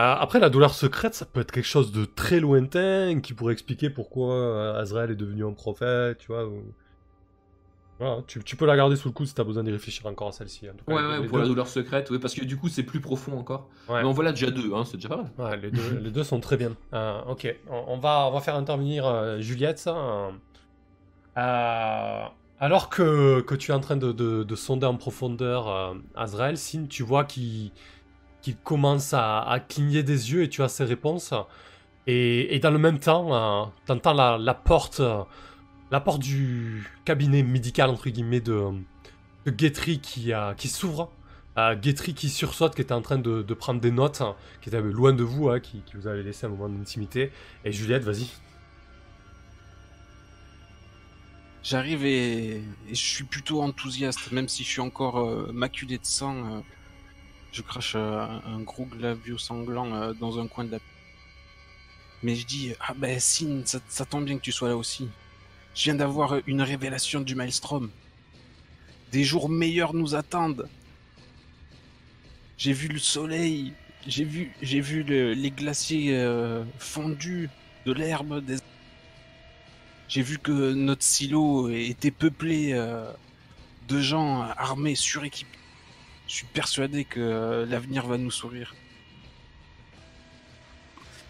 Euh, 0.00 0.14
après, 0.18 0.38
la 0.40 0.48
douleur 0.50 0.74
secrète, 0.74 1.14
ça 1.14 1.26
peut 1.26 1.40
être 1.40 1.52
quelque 1.52 1.66
chose 1.66 1.92
de 1.92 2.04
très 2.06 2.40
lointain 2.40 3.20
qui 3.20 3.34
pourrait 3.34 3.52
expliquer 3.52 3.90
pourquoi 3.90 4.32
euh, 4.34 4.80
Azrael 4.80 5.10
est 5.10 5.16
devenu 5.16 5.44
un 5.44 5.52
prophète, 5.52 6.18
tu 6.18 6.28
vois. 6.28 6.46
ou- 6.46 6.62
Voilà, 7.98 8.22
tu, 8.26 8.42
tu 8.42 8.56
peux 8.56 8.64
la 8.66 8.74
garder 8.76 8.96
sous 8.96 9.08
le 9.08 9.12
coude 9.12 9.26
si 9.26 9.34
t'as 9.34 9.44
besoin 9.44 9.62
d'y 9.62 9.70
réfléchir 9.70 10.06
encore 10.06 10.28
à 10.28 10.32
celle-ci. 10.32 10.66
en 10.68 10.72
cas. 10.72 10.92
Ouais, 10.92 11.06
ouais, 11.20 11.26
pour 11.26 11.36
deux- 11.36 11.42
la 11.42 11.48
douleur 11.48 11.68
secrète, 11.68 12.08
oui, 12.10 12.18
parce 12.18 12.34
que 12.34 12.44
du 12.44 12.56
coup, 12.56 12.68
c'est 12.68 12.82
plus 12.84 13.00
profond 13.00 13.38
encore. 13.38 13.68
Ouais. 13.88 14.02
Mais 14.02 14.08
en 14.08 14.12
voilà 14.12 14.32
déjà 14.32 14.50
deux, 14.50 14.72
hein, 14.74 14.84
c'est 14.86 14.96
déjà 14.96 15.10
pas 15.10 15.18
mal. 15.18 15.30
Ouais, 15.38 15.56
les 15.58 15.70
deux, 15.70 15.98
les 16.02 16.10
deux 16.10 16.24
sont 16.24 16.40
très 16.40 16.56
bien. 16.56 16.72
Euh, 16.94 17.20
ok, 17.28 17.54
on, 17.70 17.84
on 17.88 17.98
va, 17.98 18.26
on 18.28 18.32
va 18.32 18.40
faire 18.40 18.56
intervenir 18.56 19.06
euh, 19.06 19.40
Juliette. 19.40 19.86
euh, 21.36 22.24
Alors 22.60 22.88
que, 22.88 23.40
que 23.42 23.54
tu 23.54 23.70
es 23.72 23.74
en 23.74 23.80
train 23.80 23.96
de, 23.96 24.12
de- 24.12 24.42
de 24.44 24.56
sonder 24.56 24.86
en 24.86 24.96
profondeur 24.96 25.94
Azrael, 26.14 26.56
Sin, 26.56 26.86
tu 26.88 27.02
vois 27.02 27.24
qu'il 27.24 27.70
qu'il 28.42 28.56
commence 28.56 29.14
à, 29.14 29.58
cligner 29.68 30.02
des 30.02 30.32
yeux 30.32 30.42
et 30.42 30.48
tu 30.48 30.62
as 30.62 30.68
ses 30.68 30.84
réponses. 30.84 31.32
Et, 32.06 32.54
et 32.54 32.58
dans 32.58 32.70
le 32.70 32.78
même 32.78 32.98
temps, 32.98 33.72
tu 33.86 33.92
entends 33.92 34.12
la, 34.12 34.54
porte, 34.54 35.00
euh, 35.00 35.22
la 35.90 36.00
porte 36.00 36.20
du 36.20 36.86
cabinet 37.04 37.42
médical, 37.42 37.90
entre 37.90 38.10
guillemets, 38.10 38.40
de, 38.40 38.72
de 39.46 39.50
qui, 39.50 40.32
euh, 40.32 40.54
qui 40.54 40.68
s'ouvre. 40.68 41.10
Euh, 41.58 41.76
Guetry 41.76 42.14
qui 42.14 42.30
sursaute, 42.30 42.74
qui 42.74 42.80
était 42.80 42.94
en 42.94 43.02
train 43.02 43.18
de, 43.18 43.54
prendre 43.54 43.80
des 43.80 43.90
notes, 43.90 44.22
hein, 44.22 44.34
qui 44.62 44.70
était 44.70 44.80
loin 44.80 45.12
de 45.12 45.22
vous, 45.22 45.50
hein, 45.50 45.60
qui, 45.60 45.82
vous 45.94 46.06
avait 46.06 46.22
laissé 46.22 46.46
un 46.46 46.48
moment 46.48 46.68
d'intimité. 46.68 47.30
Et 47.64 47.72
Juliette, 47.72 48.04
vas-y. 48.04 48.26
J'arrive 51.62 52.04
et, 52.04 52.62
je 52.88 52.94
suis 52.94 53.24
plutôt 53.24 53.62
enthousiaste, 53.62 54.32
même 54.32 54.48
si 54.48 54.64
je 54.64 54.68
suis 54.68 54.80
encore 54.80 55.18
euh, 55.18 55.50
maculé 55.52 55.98
de 55.98 56.04
sang. 56.06 56.62
Je 57.52 57.62
crache 57.62 57.94
euh, 57.96 58.26
un 58.46 58.60
gros 58.60 58.86
glavio 58.86 59.38
sanglant 59.38 59.94
euh, 59.94 60.12
dans 60.14 60.38
un 60.40 60.46
coin 60.48 60.64
de 60.64 60.72
la. 60.72 60.78
Mais 62.22 62.34
je 62.36 62.46
dis 62.46 62.72
ah 62.80 62.94
ben 62.96 63.18
Sin, 63.20 63.62
ça, 63.64 64.04
tombe 64.06 64.24
bien 64.24 64.36
que 64.36 64.42
tu 64.42 64.52
sois 64.52 64.68
là 64.68 64.76
aussi. 64.76 65.08
Je 65.74 65.84
viens 65.84 65.94
d'avoir 65.94 66.36
une 66.46 66.62
révélation 66.62 67.20
du 67.20 67.34
Maelstrom. 67.34 67.90
Des 69.12 69.24
jours 69.24 69.48
meilleurs 69.48 69.94
nous 69.94 70.14
attendent. 70.14 70.68
J'ai 72.56 72.72
vu 72.72 72.88
le 72.88 72.98
soleil, 72.98 73.72
j'ai 74.06 74.24
vu, 74.24 74.52
j'ai 74.62 74.80
vu 74.80 75.02
le- 75.02 75.32
les 75.34 75.50
glaciers 75.50 76.16
euh, 76.16 76.64
fondus, 76.78 77.50
de 77.86 77.92
l'herbe, 77.92 78.44
des 78.44 78.58
j'ai 80.08 80.22
vu 80.22 80.38
que 80.38 80.72
notre 80.74 81.02
silo 81.02 81.70
était 81.70 82.10
peuplé 82.10 82.74
de 83.88 84.00
gens 84.00 84.42
armés, 84.58 84.94
suréquipés. 84.94 85.61
Je 86.32 86.38
suis 86.38 86.46
persuadé 86.46 87.04
que 87.04 87.20
euh, 87.20 87.66
l'avenir 87.66 88.06
va 88.06 88.16
nous 88.18 88.30
sourire. 88.32 88.74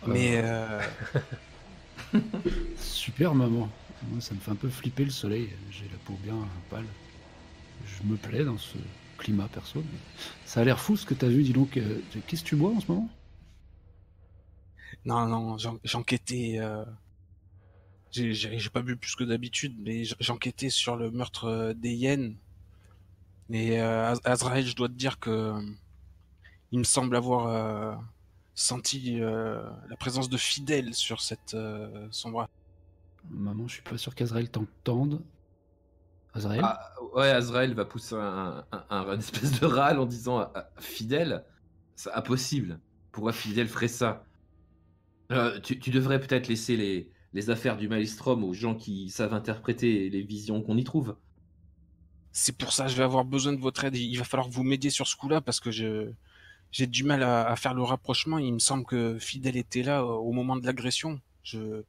Mais 0.07 0.41
euh, 0.43 0.81
Super 2.77 3.35
maman. 3.35 3.69
Moi, 4.11 4.21
ça 4.21 4.35
me 4.35 4.41
fait 4.41 4.51
un 4.51 4.57
peu 4.57 4.69
flipper 4.69 5.05
le 5.05 5.11
soleil. 5.11 5.49
J'ai 5.71 5.85
la 5.85 5.99
peau 6.05 6.15
bien 6.23 6.37
pâle. 6.71 6.87
Je 7.87 8.03
me 8.09 8.17
plais 8.17 8.45
dans 8.45 8.59
ce 8.59 8.77
climat 9.19 9.49
perso. 9.49 9.81
mais 9.81 9.99
Ça 10.47 10.61
a 10.61 10.65
l'air 10.65 10.81
fou 10.81 10.97
ce 10.97 11.07
que 11.07 11.15
t'as 11.15 11.29
vu, 11.29 11.43
dis 11.43 11.53
donc. 11.53 11.77
euh, 11.77 12.01
Qu'est-ce 12.27 12.43
que 12.43 12.49
tu 12.49 12.57
bois 12.57 12.71
en 12.73 12.81
ce 12.81 12.87
moment? 12.91 13.09
Non, 15.05 15.27
non, 15.29 15.59
j'en- 15.59 15.79
j'enquêtais. 15.85 16.57
euh, 16.59 16.85
J'ai 18.13 18.71
pas 18.71 18.83
bu 18.83 18.97
plus 18.97 19.17
que 19.17 19.25
d'habitude, 19.25 19.75
mais 19.81 20.05
j'enquêtais 20.21 20.71
sur 20.71 20.97
le 20.97 21.11
meurtre 21.11 21.47
euh, 21.47 21.75
des 21.75 21.93
hyènes. 21.95 22.37
Et 23.53 23.81
euh, 23.81 24.11
Az- 24.11 24.21
Azrael, 24.25 24.67
je 24.67 24.75
dois 24.75 24.89
te 24.89 24.95
dire 24.95 25.19
que 25.21 25.55
il 26.71 26.79
me 26.79 26.85
semble 26.85 27.17
avoir 27.17 27.47
euh, 27.49 27.95
senti 28.55 29.21
euh, 29.21 29.63
la 29.89 29.97
présence 29.97 30.29
de 30.29 30.37
fidèles 30.37 30.95
sur 30.95 31.21
cette 31.21 31.55
euh, 31.55 32.09
sombre 32.11 32.47
Maman, 33.29 33.67
je 33.67 33.75
suis 33.75 33.83
pas 33.83 33.99
sûr 33.99 34.15
qu'Azrael 34.15 34.49
t'entende. 34.49 35.25
Azrael 36.35 36.65
Ah, 36.65 36.93
ouais, 37.15 37.31
Azrael 37.31 37.75
va 37.75 37.85
pousser 37.85 38.15
un, 38.15 38.67
un- 38.73 38.87
un- 38.91 39.09
un 39.09 39.19
espèce 39.19 39.59
de 39.61 39.67
râle 39.67 39.99
en 39.99 40.07
disant 40.07 40.53
Fidèle? 40.79 41.45
C'est 41.97 42.13
impossible. 42.13 42.81
Pourquoi 43.11 43.33
Fidèle 43.33 43.69
ferait 43.69 43.89
ça? 43.89 44.29
Euh, 45.33 45.59
tu, 45.61 45.79
tu 45.81 45.91
devrais 45.91 46.21
peut-être 46.21 46.47
laisser 46.49 46.77
les, 46.77 47.11
les 47.33 47.51
affaires 47.51 47.77
du 47.77 47.89
Maelstrom 47.89 48.45
aux 48.45 48.53
gens 48.53 48.75
qui 48.77 49.09
savent 49.11 49.35
interpréter 49.35 50.11
les 50.11 50.23
visions 50.23 50.63
qu'on 50.63 50.77
y 50.77 50.85
trouve. 50.85 51.17
C'est 52.33 52.57
pour 52.57 52.73
ça 52.73 52.85
que 52.85 52.91
je 52.91 52.97
vais 52.97 53.03
avoir 53.05 53.25
besoin 53.25 53.53
de 53.53 53.61
votre 53.61 53.85
aide. 53.85 53.97
Il 53.97 54.17
va 54.17 54.25
falloir 54.25 54.49
que 54.49 54.55
vous 54.55 54.63
m'aidiez 54.65 54.91
sur 54.91 55.07
ce 55.07 55.17
coup-là 55.17 55.41
parce 55.41 55.61
que 55.61 55.71
je 55.71 56.11
j'ai 56.71 56.87
du 56.87 57.05
mal 57.05 57.23
à, 57.23 57.47
à 57.47 57.57
faire 57.57 57.75
le 57.75 57.83
rapprochement. 57.83 58.39
Il 58.39 58.55
me 58.55 58.59
semble 58.59 58.85
que 58.87 59.19
Fidel 59.19 59.57
était 59.57 59.83
là 59.83 60.01
euh, 60.01 60.05
au 60.07 60.33
moment 60.33 60.57
de 60.57 60.65
l'agression. 60.67 61.21
Je 61.43 61.83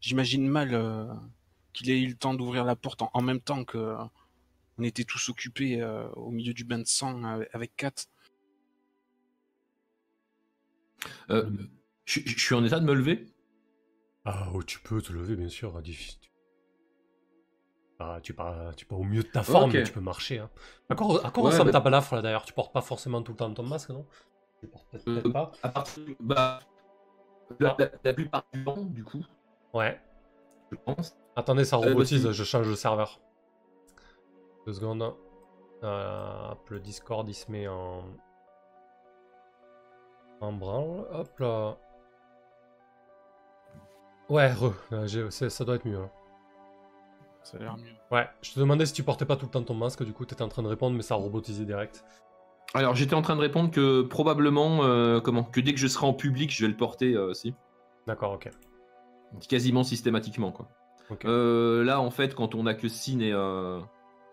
j'imagine 0.00 0.46
mal 0.46 0.74
euh, 0.74 1.06
qu'il 1.72 1.90
ait 1.90 2.00
eu 2.00 2.08
le 2.08 2.14
temps 2.16 2.34
d'ouvrir 2.34 2.64
la 2.64 2.76
porte 2.76 3.02
en, 3.02 3.10
en 3.14 3.22
même 3.22 3.40
temps 3.40 3.64
que 3.64 3.78
euh, 3.78 3.96
on 4.78 4.82
était 4.82 5.04
tous 5.04 5.30
occupés 5.30 5.80
euh, 5.80 6.08
au 6.10 6.30
milieu 6.30 6.52
du 6.52 6.64
bain 6.64 6.78
de 6.78 6.86
sang 6.86 7.24
avec, 7.24 7.48
avec 7.54 7.76
Kat. 7.76 7.94
Euh, 11.30 11.50
je, 12.04 12.20
je 12.24 12.38
suis 12.38 12.54
en 12.54 12.64
état 12.64 12.80
de 12.80 12.84
me 12.84 12.94
lever? 12.94 13.26
Ah, 14.24 14.50
oh, 14.52 14.62
tu 14.62 14.78
peux 14.80 15.00
te 15.00 15.12
lever, 15.12 15.36
bien 15.36 15.48
sûr. 15.48 15.80
Difficile. 17.98 18.14
Ah, 18.16 18.18
tu 18.22 18.34
pas, 18.34 18.72
tu 18.76 18.84
pas 18.86 18.96
au 18.96 19.04
mieux 19.04 19.22
de 19.22 19.28
ta 19.28 19.42
forme, 19.42 19.72
mais 19.72 19.82
tu 19.82 19.92
peux 19.92 20.00
marcher. 20.00 20.38
Hein. 20.38 20.50
À 20.90 20.94
quoi, 20.94 21.26
à 21.26 21.30
quoi 21.30 21.44
Ouais, 21.44 21.50
ressemble 21.50 21.70
bah- 21.70 21.78
ta 21.78 21.80
balafre 21.80 22.14
là 22.16 22.22
d'ailleurs? 22.22 22.44
Tu 22.44 22.52
portes 22.52 22.72
pas 22.72 22.80
forcément 22.82 23.22
tout 23.22 23.32
le 23.32 23.36
temps 23.38 23.52
ton 23.52 23.62
masque, 23.62 23.90
non? 23.90 24.04
Tu 24.60 24.66
portes 24.68 24.86
peut-être 24.90 25.26
Euh, 25.26 25.32
pas. 25.32 25.52
à 25.62 25.68
partir, 25.70 26.02
bah, 26.20 26.60
la, 27.58 27.74
la- 27.78 27.90
la 28.04 28.14
plupart 28.14 28.44
du 28.52 28.64
temps, 28.64 28.76
du 28.82 29.04
coup, 29.04 29.24
Ouais. 29.72 30.00
je 30.70 30.76
pense. 30.76 31.16
Attendez, 31.36 31.64
ça 31.64 31.76
Euh, 31.76 31.80
bah, 31.80 31.88
robotise, 31.88 32.30
je 32.30 32.44
change 32.44 32.68
de 32.68 32.74
serveur. 32.74 33.20
Deux 34.66 34.72
secondes. 34.74 35.14
Euh, 35.84 36.50
hop, 36.52 36.68
le 36.70 36.80
Discord 36.80 37.28
il 37.28 37.34
se 37.34 37.50
met 37.50 37.68
en. 37.68 38.02
En 40.40 40.52
branle. 40.52 41.06
Hop 41.12 41.38
là. 41.38 41.76
Ouais, 44.28 44.52
re. 44.52 44.72
ça 45.30 45.64
doit 45.64 45.76
être 45.76 45.86
mieux. 45.86 45.98
hein. 45.98 46.10
Ça 47.46 47.58
a 47.58 47.60
l'air 47.60 47.76
mieux. 47.76 47.84
Ouais, 48.10 48.26
je 48.42 48.52
te 48.52 48.58
demandais 48.58 48.86
si 48.86 48.92
tu 48.92 49.04
portais 49.04 49.24
pas 49.24 49.36
tout 49.36 49.46
le 49.46 49.52
temps 49.52 49.62
ton 49.62 49.74
masque, 49.74 50.02
du 50.02 50.12
coup 50.12 50.24
t'étais 50.24 50.42
en 50.42 50.48
train 50.48 50.62
de 50.64 50.68
répondre, 50.68 50.96
mais 50.96 51.02
ça 51.02 51.14
a 51.14 51.16
robotisé 51.16 51.64
direct. 51.64 52.04
Alors, 52.74 52.96
j'étais 52.96 53.14
en 53.14 53.22
train 53.22 53.36
de 53.36 53.40
répondre 53.40 53.70
que 53.70 54.02
probablement, 54.02 54.82
euh, 54.82 55.20
comment, 55.20 55.44
que 55.44 55.60
dès 55.60 55.72
que 55.72 55.78
je 55.78 55.86
serai 55.86 56.06
en 56.06 56.12
public, 56.12 56.50
je 56.50 56.64
vais 56.64 56.70
le 56.70 56.76
porter 56.76 57.14
euh, 57.14 57.30
aussi. 57.30 57.54
D'accord, 58.08 58.32
ok. 58.32 58.50
Quasiment 59.48 59.84
systématiquement, 59.84 60.50
quoi. 60.50 60.68
Euh, 61.24 61.84
là, 61.84 62.00
en 62.00 62.10
fait, 62.10 62.34
quand 62.34 62.56
on 62.56 62.66
a 62.66 62.74
que 62.74 62.88
Sin 62.88 63.20
et, 63.20 63.32
euh, 63.32 63.80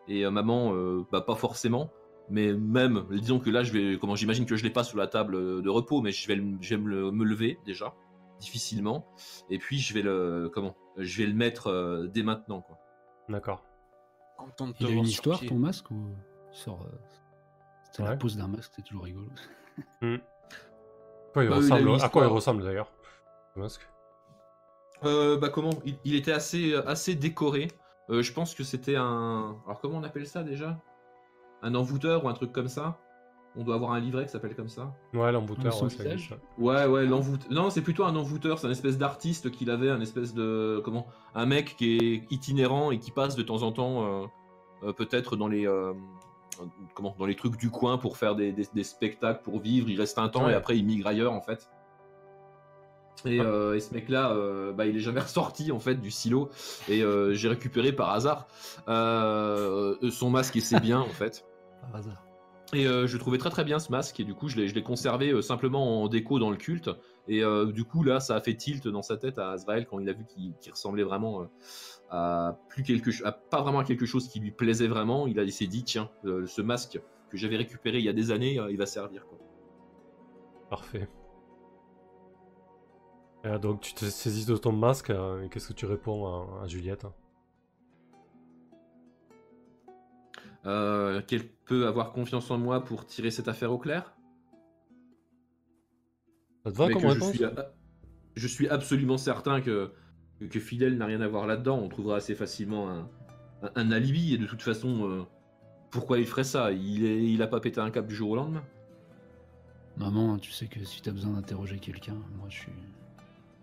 et 0.08 0.26
euh, 0.26 0.32
maman, 0.32 0.74
euh, 0.74 1.06
bah, 1.12 1.22
pas 1.22 1.36
forcément. 1.36 1.92
Mais 2.30 2.54
même, 2.54 3.06
disons 3.12 3.40
que 3.40 3.52
là, 3.52 3.62
je 3.64 3.72
vais, 3.74 3.98
comment 4.00 4.16
j'imagine 4.16 4.46
que 4.48 4.56
je 4.56 4.64
l'ai 4.64 4.72
pas 4.72 4.84
sous 4.84 4.98
la 4.98 5.08
table 5.08 5.62
de 5.62 5.70
repos, 5.70 6.02
mais 6.02 6.12
je 6.12 6.28
vais, 6.28 6.42
je 6.62 6.70
vais 6.76 6.82
me, 6.82 6.90
le- 6.90 7.12
me 7.12 7.24
lever 7.26 7.60
déjà, 7.66 7.94
difficilement. 8.40 9.06
Et 9.52 9.60
puis, 9.60 9.78
je 9.78 9.94
vais 9.94 10.02
le, 10.02 10.50
comment, 10.52 10.76
je 10.98 11.22
vais 11.22 11.28
le 11.28 11.36
mettre 11.36 11.68
euh, 11.68 12.08
dès 12.08 12.24
maintenant, 12.24 12.62
quoi. 12.62 12.78
D'accord. 13.30 13.64
Content 14.38 14.68
de 14.68 14.74
te 14.74 14.84
Il 14.84 14.88
a 14.88 14.90
une 14.92 15.04
histoire 15.06 15.40
pied. 15.40 15.50
ton 15.50 15.56
masque 15.56 15.90
ou 15.92 16.16
sort 16.52 16.82
euh, 16.84 16.98
C'est 17.92 18.04
la 18.04 18.16
pose 18.18 18.36
d'un 18.38 18.48
masque, 18.48 18.72
c'est 18.76 18.82
toujours 18.84 19.04
rigolo. 19.04 19.28
Quoi, 20.02 20.12
il 20.12 20.20
Bah, 21.34 21.44
il 21.46 21.52
a 21.52 21.56
ressemble, 21.56 21.82
à 21.82 21.84
quoi 21.84 21.94
il 21.94 21.96
histoire. 21.98 22.32
ressemble 22.32 22.64
d'ailleurs 22.64 22.92
le 23.56 23.62
masque? 23.64 23.88
Euh, 25.04 25.38
bah 25.38 25.50
comment? 25.50 25.72
Il, 25.86 25.98
il 26.06 26.16
était 26.16 26.32
assez, 26.32 26.76
assez 26.76 27.16
décoré. 27.16 27.68
Euh, 28.10 28.22
je 28.22 28.32
pense 28.34 28.54
que 28.56 28.64
c'était 28.64 28.96
un. 28.96 29.58
Alors 29.66 29.80
comment 29.82 29.98
on 29.98 30.04
appelle 30.04 30.28
ça 30.28 30.44
déjà? 30.44 30.80
Un 31.62 31.76
envoûteur 31.76 32.24
ou 32.26 32.30
un 32.30 32.34
truc 32.34 32.52
comme 32.52 32.68
ça? 32.68 32.98
On 33.56 33.64
doit 33.64 33.76
avoir 33.76 33.92
un 33.92 34.00
livret 34.00 34.26
qui 34.26 34.32
s'appelle 34.32 34.56
comme 34.56 34.68
ça. 34.70 34.96
Ouais, 35.14 35.32
l'embouteur, 35.32 35.72
Son 35.74 35.86
ouais. 35.88 36.18
Ouais, 36.58 36.86
ouais, 36.88 37.06
l'envoûteur. 37.06 37.52
Non, 37.52 37.70
c'est 37.70 37.82
plutôt 37.84 38.04
un 38.04 38.16
envoûteur. 38.16 38.58
C'est 38.58 38.66
un 38.66 38.72
espèce 38.72 38.98
d'artiste 38.98 39.52
qu'il 39.52 39.70
avait, 39.70 39.90
un 39.92 40.02
espèce 40.02 40.34
de. 40.34 40.82
Comment 40.84 41.06
Un 41.36 41.46
mec 41.46 41.76
qui 41.78 41.98
est 41.98 42.32
itinérant 42.32 42.90
et 42.90 42.98
qui 42.98 43.12
passe 43.12 43.36
de 43.36 43.44
temps 43.44 43.62
en 43.62 43.72
temps, 43.72 44.04
euh, 44.24 44.26
euh, 44.86 44.94
peut-être 44.94 45.36
dans 45.36 45.48
les. 45.48 45.68
euh, 45.68 45.94
comment 46.96 47.16
Dans 47.20 47.28
les 47.28 47.36
trucs 47.36 47.58
du 47.58 47.70
coin 47.70 48.00
pour 48.00 48.18
faire 48.18 48.36
des, 48.36 48.52
des- 48.52 48.68
des 48.74 48.84
spectacles, 48.84 49.42
pour 49.44 49.60
vivre. 49.60 49.88
Il 49.90 50.00
reste 50.00 50.18
un 50.18 50.30
temps 50.30 50.46
Ouais. 50.46 50.54
et 50.54 50.56
après 50.56 50.76
il 50.78 50.86
migre 50.86 51.06
ailleurs 51.08 51.34
en 51.34 51.42
fait. 51.42 51.70
Et, 53.26 53.40
Ah. 53.40 53.44
euh, 53.44 53.76
et 53.76 53.80
ce 53.80 53.94
mec-là, 53.94 54.32
euh, 54.32 54.74
bah, 54.74 54.88
il 54.88 54.98
est 54.98 55.00
jamais 55.00 55.20
ressorti 55.30 55.72
en 55.72 55.80
fait 55.80 55.96
du 55.96 56.10
silo. 56.10 56.50
Et 56.90 57.04
euh, 57.04 57.34
j'ai 57.36 57.50
récupéré 57.50 57.92
par 57.94 58.10
hasard 58.10 58.48
euh, 58.88 59.96
son 60.10 60.32
masque 60.32 60.56
et 60.56 60.60
ses 60.62 60.80
biens 60.80 61.02
en 61.02 61.06
fait. 61.10 61.46
Par 61.82 61.96
hasard. 62.00 62.24
Et 62.74 62.88
euh, 62.88 63.06
je 63.06 63.18
trouvais 63.18 63.38
très 63.38 63.52
très 63.52 63.64
bien 63.64 63.78
ce 63.78 63.92
masque 63.92 64.20
et 64.20 64.24
du 64.24 64.34
coup 64.34 64.48
je 64.48 64.60
l'ai 64.60 64.84
conservé 64.84 65.32
euh, 65.32 65.42
simplement 65.42 66.02
en 66.02 66.08
déco 66.08 66.40
dans 66.40 66.50
le 66.50 66.58
culte 66.58 66.90
et 67.28 67.44
euh, 67.44 67.72
du 67.72 67.84
coup 67.84 68.04
là 68.04 68.20
ça 68.20 68.36
a 68.36 68.42
fait 68.42 68.56
tilt 68.56 68.88
dans 68.88 69.04
sa 69.04 69.16
tête 69.16 69.38
à 69.38 69.52
Azrael 69.52 69.86
quand 69.86 70.00
il 70.00 70.10
a 70.10 70.14
vu 70.14 70.26
qu'il 70.26 70.72
ressemblait 70.72 71.04
vraiment 71.04 71.48
à 72.10 72.58
plus 72.70 72.82
quelque 72.82 73.12
à 73.26 73.32
pas 73.32 73.62
vraiment 73.62 73.80
à 73.80 73.84
quelque 73.84 74.08
chose 74.08 74.28
qui 74.28 74.40
lui 74.40 74.50
plaisait 74.50 74.88
vraiment 74.88 75.28
il, 75.28 75.40
a, 75.40 75.44
il 75.44 75.52
s'est 75.52 75.68
dit 75.68 75.84
tiens 75.84 76.10
ce 76.24 76.62
masque 76.62 77.00
que 77.30 77.38
j'avais 77.38 77.58
récupéré 77.58 78.00
il 78.00 78.06
y 78.06 78.10
a 78.10 78.14
des 78.14 78.32
années 78.32 78.60
il 78.70 78.78
va 78.78 78.88
servir 78.88 79.28
quoi. 79.28 79.38
Parfait. 80.70 81.08
Donc 83.62 83.82
tu 83.82 83.94
te 83.94 84.06
saisis 84.06 84.46
de 84.46 84.56
ton 84.56 84.72
masque, 84.72 85.12
et 85.12 85.50
qu'est-ce 85.50 85.68
que 85.68 85.74
tu 85.74 85.86
réponds 85.86 86.26
à 86.62 86.66
Juliette? 86.68 87.06
Euh, 90.66 91.22
Qu'elle 91.22 91.48
peut 91.48 91.88
avoir 91.88 92.14
confiance 92.14 92.50
en 92.52 92.58
moi 92.58 92.84
pour 92.84 93.06
tirer 93.06 93.32
cette 93.32 93.48
affaire 93.48 93.72
au 93.72 93.78
clair? 93.78 94.14
Ça 96.64 96.72
te 96.72 96.78
va 96.78 96.90
comme 96.90 97.10
je, 97.10 97.20
suis, 97.20 97.42
je 98.36 98.48
suis 98.48 98.70
absolument 98.70 99.18
certain 99.18 99.60
que, 99.60 99.92
que 100.50 100.60
Fidel 100.60 100.98
n'a 100.98 101.06
rien 101.06 101.20
à 101.20 101.28
voir 101.28 101.46
là-dedans. 101.48 101.78
On 101.80 101.90
trouvera 101.90 102.18
assez 102.18 102.36
facilement 102.36 102.90
un, 102.90 103.10
un, 103.62 103.72
un 103.76 103.92
alibi 103.92 104.34
et 104.34 104.38
de 104.38 104.46
toute 104.46 104.62
façon, 104.62 105.10
euh, 105.10 105.24
pourquoi 105.92 106.20
il 106.20 106.26
ferait 106.26 106.46
ça? 106.46 106.72
Il, 106.72 107.06
est, 107.06 107.24
il 107.24 107.42
a 107.42 107.48
pas 107.48 107.60
pété 107.60 107.82
un 107.82 107.92
cap 107.92 108.08
du 108.08 108.16
jour 108.16 108.32
au 108.32 108.36
lendemain 108.36 108.64
Maman, 109.98 110.40
tu 110.40 110.52
sais 110.52 110.68
que 110.68 110.84
si 110.84 111.02
t'as 111.02 111.12
besoin 111.12 111.34
d'interroger 111.34 111.78
quelqu'un, 111.78 112.16
moi 112.38 112.48
je 112.50 112.62
suis, 112.62 112.72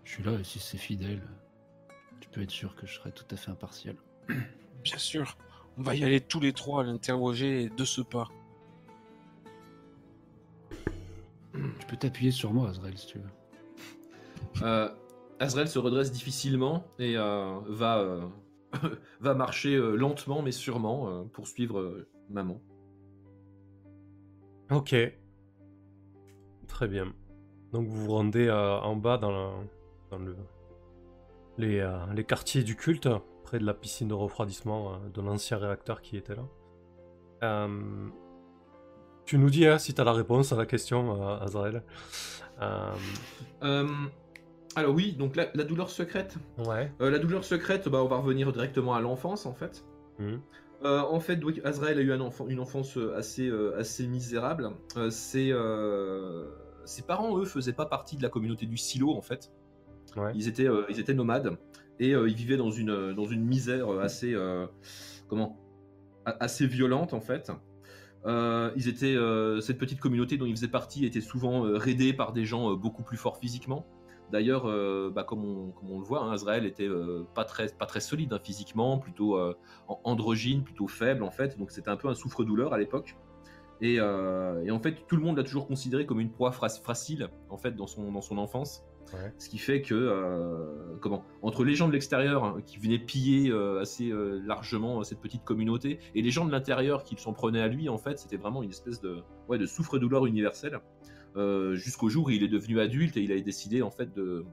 je 0.05 0.11
suis 0.11 0.23
là 0.23 0.31
et 0.39 0.43
si 0.45 0.59
c'est 0.59 0.77
fidèle, 0.77 1.21
tu 2.21 2.29
peux 2.29 2.41
être 2.41 2.51
sûr 2.51 2.73
que 2.75 2.87
je 2.87 2.93
serai 2.93 3.11
tout 3.11 3.25
à 3.31 3.35
fait 3.35 3.51
impartial. 3.51 3.95
Bien 4.29 4.97
sûr. 4.97 5.37
On 5.77 5.83
va 5.83 5.95
y 5.95 6.03
aller 6.03 6.21
tous 6.21 6.39
les 6.39 6.53
trois 6.53 6.81
à 6.81 6.83
l'interroger 6.85 7.69
de 7.69 7.85
ce 7.85 8.01
pas. 8.01 8.27
Tu 11.53 11.85
peux 11.87 11.97
t'appuyer 11.97 12.31
sur 12.31 12.53
moi, 12.53 12.69
Azrael, 12.69 12.97
si 12.97 13.07
tu 13.07 13.17
veux. 13.19 13.25
Euh, 14.63 14.89
Azrael 15.39 15.67
se 15.69 15.79
redresse 15.79 16.11
difficilement 16.11 16.83
et 16.99 17.15
euh, 17.17 17.57
va, 17.67 17.99
euh, 17.99 18.21
va 19.21 19.33
marcher 19.33 19.75
euh, 19.75 19.95
lentement 19.95 20.41
mais 20.41 20.51
sûrement 20.51 21.07
euh, 21.09 21.23
pour 21.23 21.47
suivre 21.47 21.79
euh, 21.79 22.07
maman. 22.29 22.61
Ok. 24.69 24.93
Très 26.67 26.87
bien. 26.87 27.13
Donc 27.71 27.87
vous 27.87 28.03
vous 28.05 28.11
rendez 28.11 28.47
euh, 28.47 28.77
en 28.81 28.95
bas 28.97 29.17
dans, 29.17 29.31
la- 29.31 29.63
dans 30.11 30.19
le, 30.19 30.35
les, 31.57 31.79
euh, 31.79 31.97
les 32.13 32.25
quartiers 32.25 32.63
du 32.63 32.75
culte, 32.75 33.07
près 33.51 33.59
de 33.59 33.65
la 33.65 33.73
piscine 33.73 34.07
de 34.07 34.13
refroidissement 34.13 34.93
euh, 34.93 35.09
de 35.13 35.19
l'ancien 35.19 35.57
réacteur 35.57 36.01
qui 36.01 36.15
était 36.15 36.35
là. 36.35 36.47
Euh, 37.43 38.07
tu 39.25 39.37
nous 39.37 39.49
dis 39.49 39.67
hein, 39.67 39.77
si 39.77 39.93
tu 39.93 39.99
as 39.99 40.05
la 40.05 40.13
réponse 40.13 40.53
à 40.53 40.55
la 40.55 40.65
question, 40.65 41.21
euh, 41.21 41.37
Azrael. 41.37 41.83
Euh, 42.61 43.87
alors 44.77 44.95
oui, 44.95 45.11
donc 45.19 45.35
la, 45.35 45.47
la 45.53 45.65
douleur 45.65 45.89
secrète. 45.89 46.37
ouais. 46.59 46.93
La 47.01 47.19
douleur 47.19 47.43
secrète, 47.43 47.89
bah, 47.89 48.01
on 48.01 48.07
va 48.07 48.15
revenir 48.17 48.53
directement 48.53 48.93
à 48.93 49.01
l'enfance 49.01 49.45
en 49.45 49.53
fait. 49.53 49.83
Euh, 50.85 51.01
en 51.01 51.19
fait, 51.19 51.37
Azrael 51.65 51.97
a 51.97 52.01
eu 52.01 52.13
un 52.13 52.21
enfant, 52.21 52.47
une 52.47 52.61
enfance 52.61 52.97
assez, 53.17 53.51
assez 53.77 54.07
misérable. 54.07 54.71
Ses, 55.09 55.53
ses 56.85 57.01
parents, 57.01 57.37
eux, 57.37 57.45
faisaient 57.45 57.73
pas 57.73 57.85
partie 57.85 58.15
de 58.15 58.23
la 58.23 58.29
communauté 58.29 58.65
du 58.65 58.77
silo, 58.77 59.11
en 59.11 59.21
fait. 59.21 59.51
Ouais. 60.15 60.31
Ils 60.35 60.47
étaient, 60.47 60.67
ils 60.89 60.99
étaient 60.99 61.13
nomades 61.13 61.57
et 62.01 62.13
euh, 62.13 62.27
ils 62.27 62.35
vivaient 62.35 62.57
dans 62.57 62.71
une, 62.71 62.89
euh, 62.89 63.13
dans 63.13 63.25
une 63.25 63.45
misère 63.45 63.89
assez, 63.99 64.33
euh, 64.33 64.65
comment, 65.29 65.57
a- 66.25 66.35
assez 66.43 66.67
violente, 66.67 67.13
en 67.13 67.21
fait. 67.21 67.51
Ils 68.25 68.87
étaient, 68.87 69.15
cette 69.61 69.77
petite 69.77 69.99
communauté 69.99 70.37
dont 70.37 70.45
ils 70.45 70.55
faisaient 70.55 70.67
partie 70.67 71.05
était 71.05 71.21
souvent 71.21 71.61
raidée 71.61 72.13
par 72.13 72.33
des 72.33 72.45
gens 72.45 72.75
beaucoup 72.75 73.01
plus 73.01 73.17
forts 73.17 73.37
physiquement. 73.37 73.87
D'ailleurs, 74.31 74.65
bah, 75.11 75.23
comme, 75.23 75.43
on, 75.43 75.71
comme 75.71 75.89
on 75.89 75.97
le 75.97 76.05
voit, 76.05 76.23
hein, 76.23 76.31
Azrael 76.31 76.67
était 76.67 76.87
pas, 77.33 77.45
très, 77.45 77.67
pas 77.69 77.87
très 77.87 77.99
solide 77.99 78.31
hein, 78.31 78.39
physiquement, 78.43 78.99
plutôt 78.99 79.39
androgyne, 80.03 80.63
plutôt 80.63 80.87
faible 80.87 81.23
en 81.23 81.31
fait. 81.31 81.57
Donc 81.57 81.71
c'était 81.71 81.89
un 81.89 81.97
peu 81.97 82.09
un 82.09 82.13
souffre-douleur 82.13 82.73
à 82.73 82.77
l'époque. 82.77 83.17
Et, 83.81 83.95
et 83.95 84.71
en 84.71 84.79
fait, 84.79 85.07
tout 85.07 85.15
le 85.17 85.23
monde 85.23 85.37
l'a 85.37 85.43
toujours 85.43 85.65
considéré 85.65 86.05
comme 86.05 86.19
une 86.19 86.31
proie 86.31 86.51
facile 86.51 87.27
en 87.49 87.57
fait 87.57 87.75
dans 87.75 87.87
son, 87.87 88.11
dans 88.11 88.21
son 88.21 88.37
enfance. 88.37 88.83
Ce 89.37 89.49
qui 89.49 89.57
fait 89.57 89.81
que, 89.81 89.93
euh, 89.93 90.97
comment, 90.99 91.23
entre 91.41 91.63
les 91.63 91.75
gens 91.75 91.87
de 91.87 91.93
l'extérieur 91.93 92.43
hein, 92.43 92.61
qui 92.65 92.77
venaient 92.77 92.99
piller 92.99 93.49
euh, 93.49 93.81
assez 93.81 94.09
euh, 94.09 94.41
largement 94.45 95.03
cette 95.03 95.19
petite 95.19 95.43
communauté 95.43 95.99
et 96.15 96.21
les 96.21 96.31
gens 96.31 96.45
de 96.45 96.51
l'intérieur 96.51 97.03
qui 97.03 97.15
s'en 97.17 97.33
prenaient 97.33 97.61
à 97.61 97.67
lui, 97.67 97.89
en 97.89 97.97
fait, 97.97 98.19
c'était 98.19 98.37
vraiment 98.37 98.63
une 98.63 98.69
espèce 98.69 99.01
de, 99.01 99.17
ouais, 99.49 99.57
de 99.57 99.65
souffre-douleur 99.65 100.25
universel. 100.25 100.79
Jusqu'au 101.73 102.09
jour 102.09 102.27
où 102.27 102.29
il 102.29 102.43
est 102.43 102.49
devenu 102.49 102.81
adulte 102.81 103.15
et 103.15 103.21
il 103.21 103.31
a 103.31 103.39
décidé 103.39 103.81
en 103.81 103.89
fait 103.89 104.13
de, 104.13 104.43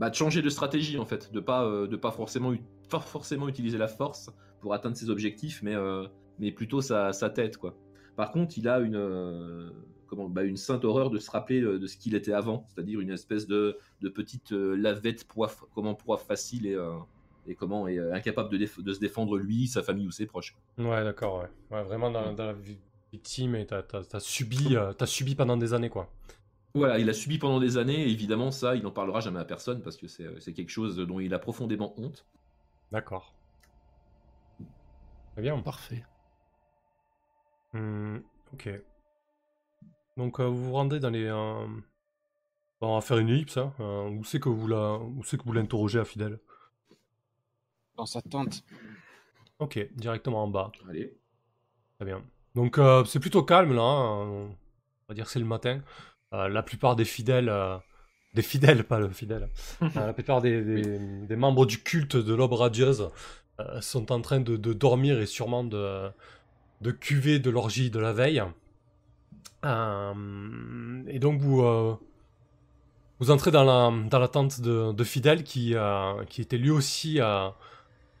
bah, 0.00 0.08
de 0.08 0.14
changer 0.14 0.40
de 0.40 0.48
stratégie 0.48 0.98
en 0.98 1.04
fait, 1.04 1.30
de 1.32 1.40
pas, 1.40 1.68
de 1.86 1.96
pas 1.96 2.10
forcément, 2.10 2.54
utiliser 3.46 3.76
la 3.76 3.88
force 3.88 4.30
pour 4.60 4.72
atteindre 4.72 4.96
ses 4.96 5.10
objectifs, 5.10 5.62
mais, 5.62 5.74
mais 6.38 6.50
plutôt 6.50 6.80
sa, 6.80 7.12
sa 7.12 7.28
tête 7.28 7.58
quoi. 7.58 7.76
Par 8.16 8.32
contre, 8.32 8.56
il 8.56 8.68
a 8.68 8.80
une, 8.80 8.96
comment, 10.08 10.28
bah, 10.28 10.42
une 10.42 10.56
sainte 10.56 10.84
horreur 10.84 11.10
de 11.10 11.18
se 11.18 11.30
rappeler 11.30 11.60
euh, 11.62 11.78
de 11.78 11.86
ce 11.86 11.96
qu'il 11.96 12.14
était 12.14 12.32
avant, 12.32 12.64
c'est-à-dire 12.68 13.00
une 13.00 13.10
espèce 13.10 13.46
de, 13.46 13.78
de 14.00 14.08
petite 14.08 14.52
euh, 14.52 14.74
lavette 14.76 15.24
proie, 15.26 15.50
comment 15.74 15.94
proie 15.94 16.18
facile 16.18 16.66
et, 16.66 16.74
euh, 16.74 16.92
et 17.46 17.54
comment 17.54 17.86
est 17.86 17.98
incapable 18.12 18.50
de, 18.50 18.58
déf- 18.58 18.82
de 18.82 18.92
se 18.92 19.00
défendre 19.00 19.36
lui, 19.38 19.68
sa 19.68 19.82
famille 19.82 20.06
ou 20.06 20.10
ses 20.10 20.26
proches. 20.26 20.56
Ouais, 20.78 21.04
d'accord, 21.04 21.42
ouais. 21.42 21.48
Ouais, 21.70 21.84
Vraiment 21.84 22.10
dans, 22.10 22.32
dans 22.32 22.46
la 22.46 22.52
vi- 22.54 22.78
victime 23.12 23.54
et 23.54 23.66
t'as 23.66 23.82
t'as- 23.82 24.04
t'as 24.04 24.20
subi, 24.20 24.76
euh, 24.76 24.92
t'as 24.92 25.06
subi 25.06 25.34
pendant 25.34 25.56
des 25.56 25.72
années, 25.74 25.90
quoi. 25.90 26.10
Voilà, 26.74 26.98
il 26.98 27.08
a 27.08 27.14
subi 27.14 27.38
pendant 27.38 27.60
des 27.60 27.78
années, 27.78 28.02
et 28.06 28.10
évidemment 28.10 28.50
ça, 28.50 28.76
il 28.76 28.82
n'en 28.82 28.90
parlera 28.90 29.20
jamais 29.20 29.40
à 29.40 29.44
personne 29.44 29.80
parce 29.82 29.96
que 29.96 30.06
c'est 30.06 30.28
c'est 30.40 30.52
quelque 30.52 30.70
chose 30.70 30.96
dont 30.96 31.18
il 31.18 31.32
a 31.34 31.38
profondément 31.38 31.94
honte. 31.98 32.26
D'accord. 32.92 33.34
Très 35.32 35.42
bien. 35.42 35.58
Parfait. 35.62 36.04
Hmm, 37.72 38.18
ok. 38.52 38.68
Donc 40.18 40.40
euh, 40.40 40.44
vous 40.44 40.64
vous 40.66 40.72
rendez 40.72 41.00
dans 41.00 41.08
les. 41.10 41.24
euh, 41.24 41.66
bon, 42.80 42.88
on 42.88 42.94
va 42.96 43.00
faire 43.00 43.18
une 43.18 43.28
ellipse. 43.30 43.56
Hein. 43.56 43.72
Euh, 43.80 44.08
où 44.10 44.24
c'est 44.24 44.40
que 44.40 44.48
vous 44.50 44.66
la, 44.66 44.96
où 44.98 45.22
c'est 45.24 45.38
que 45.38 45.44
vous 45.44 45.52
l'interrogez 45.54 45.98
à 46.00 46.04
Fidèle 46.04 46.38
Dans 47.96 48.04
sa 48.06 48.20
tente. 48.20 48.62
Ok, 49.58 49.78
directement 49.96 50.42
en 50.44 50.48
bas. 50.48 50.70
Allez. 50.88 51.16
Très 51.96 52.04
bien. 52.04 52.22
Donc 52.54 52.78
euh, 52.78 53.04
c'est 53.04 53.20
plutôt 53.20 53.42
calme 53.42 53.74
là. 53.74 53.82
hein. 53.82 54.26
On 54.50 54.56
va 55.08 55.14
dire 55.14 55.24
que 55.24 55.30
c'est 55.30 55.38
le 55.38 55.44
matin. 55.46 55.80
Euh, 56.34 56.48
la 56.48 56.62
plupart 56.62 56.94
des 56.96 57.06
fidèles, 57.06 57.48
euh, 57.48 57.78
des 58.34 58.42
fidèles, 58.42 58.84
pas 58.84 58.98
le 59.00 59.08
fidèle. 59.10 59.48
Euh, 59.82 59.88
la 60.06 60.12
plupart 60.12 60.42
des, 60.42 60.62
des- 60.62 60.98
des 61.26 61.36
membres 61.36 61.64
du 61.64 61.82
culte 61.82 62.16
de 62.16 62.34
l'aube 62.34 62.52
radieuse 62.52 63.10
euh, 63.60 63.80
sont 63.80 64.12
en 64.12 64.20
train 64.20 64.40
de, 64.40 64.56
de 64.56 64.72
dormir 64.72 65.18
et 65.20 65.26
sûrement 65.26 65.64
de, 65.64 66.10
de 66.82 66.90
cuver 66.90 67.38
de 67.38 67.48
l'orgie 67.50 67.90
de 67.90 67.98
la 67.98 68.12
veille. 68.12 68.42
Euh, 69.64 71.02
et 71.08 71.18
donc 71.18 71.40
vous, 71.40 71.62
euh, 71.62 71.96
vous 73.18 73.30
entrez 73.30 73.50
dans 73.50 73.64
la, 73.64 73.92
dans 74.08 74.18
la 74.18 74.28
tente 74.28 74.60
de, 74.60 74.92
de 74.92 75.04
Fidèle 75.04 75.44
qui, 75.44 75.74
euh, 75.74 76.24
qui 76.24 76.40
était 76.40 76.58
lui 76.58 76.70
aussi 76.70 77.20
euh, 77.20 77.48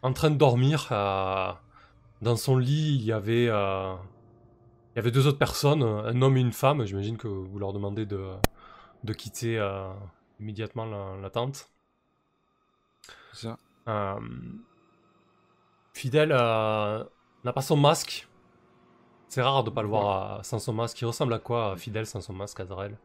en 0.02 0.12
train 0.12 0.30
de 0.30 0.36
dormir. 0.36 0.88
dans 2.22 2.36
son 2.36 2.56
lit, 2.56 2.96
il 2.96 3.04
y 3.04 3.12
avait, 3.12 3.44
il 3.44 4.96
y 4.96 4.98
avait 4.98 5.10
deux 5.10 5.26
autres 5.26 5.38
personnes, 5.38 5.82
un 5.82 6.22
homme 6.22 6.36
et 6.36 6.40
une 6.40 6.52
femme. 6.52 6.84
J'imagine 6.84 7.16
que 7.16 7.28
vous 7.28 7.58
leur 7.58 7.72
demandez 7.72 8.06
de, 8.06 8.32
de 9.04 9.12
quitter 9.12 9.58
immédiatement 10.40 10.84
la, 10.84 11.16
la 11.20 11.30
tente. 11.30 11.70
C'est 13.32 13.48
ça. 13.48 13.58
Euh, 13.88 14.20
n'a 17.44 17.52
pas 17.52 17.62
son 17.62 17.76
masque. 17.76 18.27
C'est 19.28 19.42
rare 19.42 19.64
de 19.64 19.70
pas 19.70 19.82
le 19.82 19.88
voir 19.88 20.38
euh, 20.38 20.42
sans 20.42 20.58
son 20.58 20.72
masque. 20.72 21.00
Il 21.00 21.06
ressemble 21.06 21.32
à 21.34 21.38
quoi, 21.38 21.72
euh, 21.72 21.76
Fidèle, 21.76 22.06
sans 22.06 22.20
son 22.20 22.32
masque, 22.32 22.60
Azrael 22.60 22.98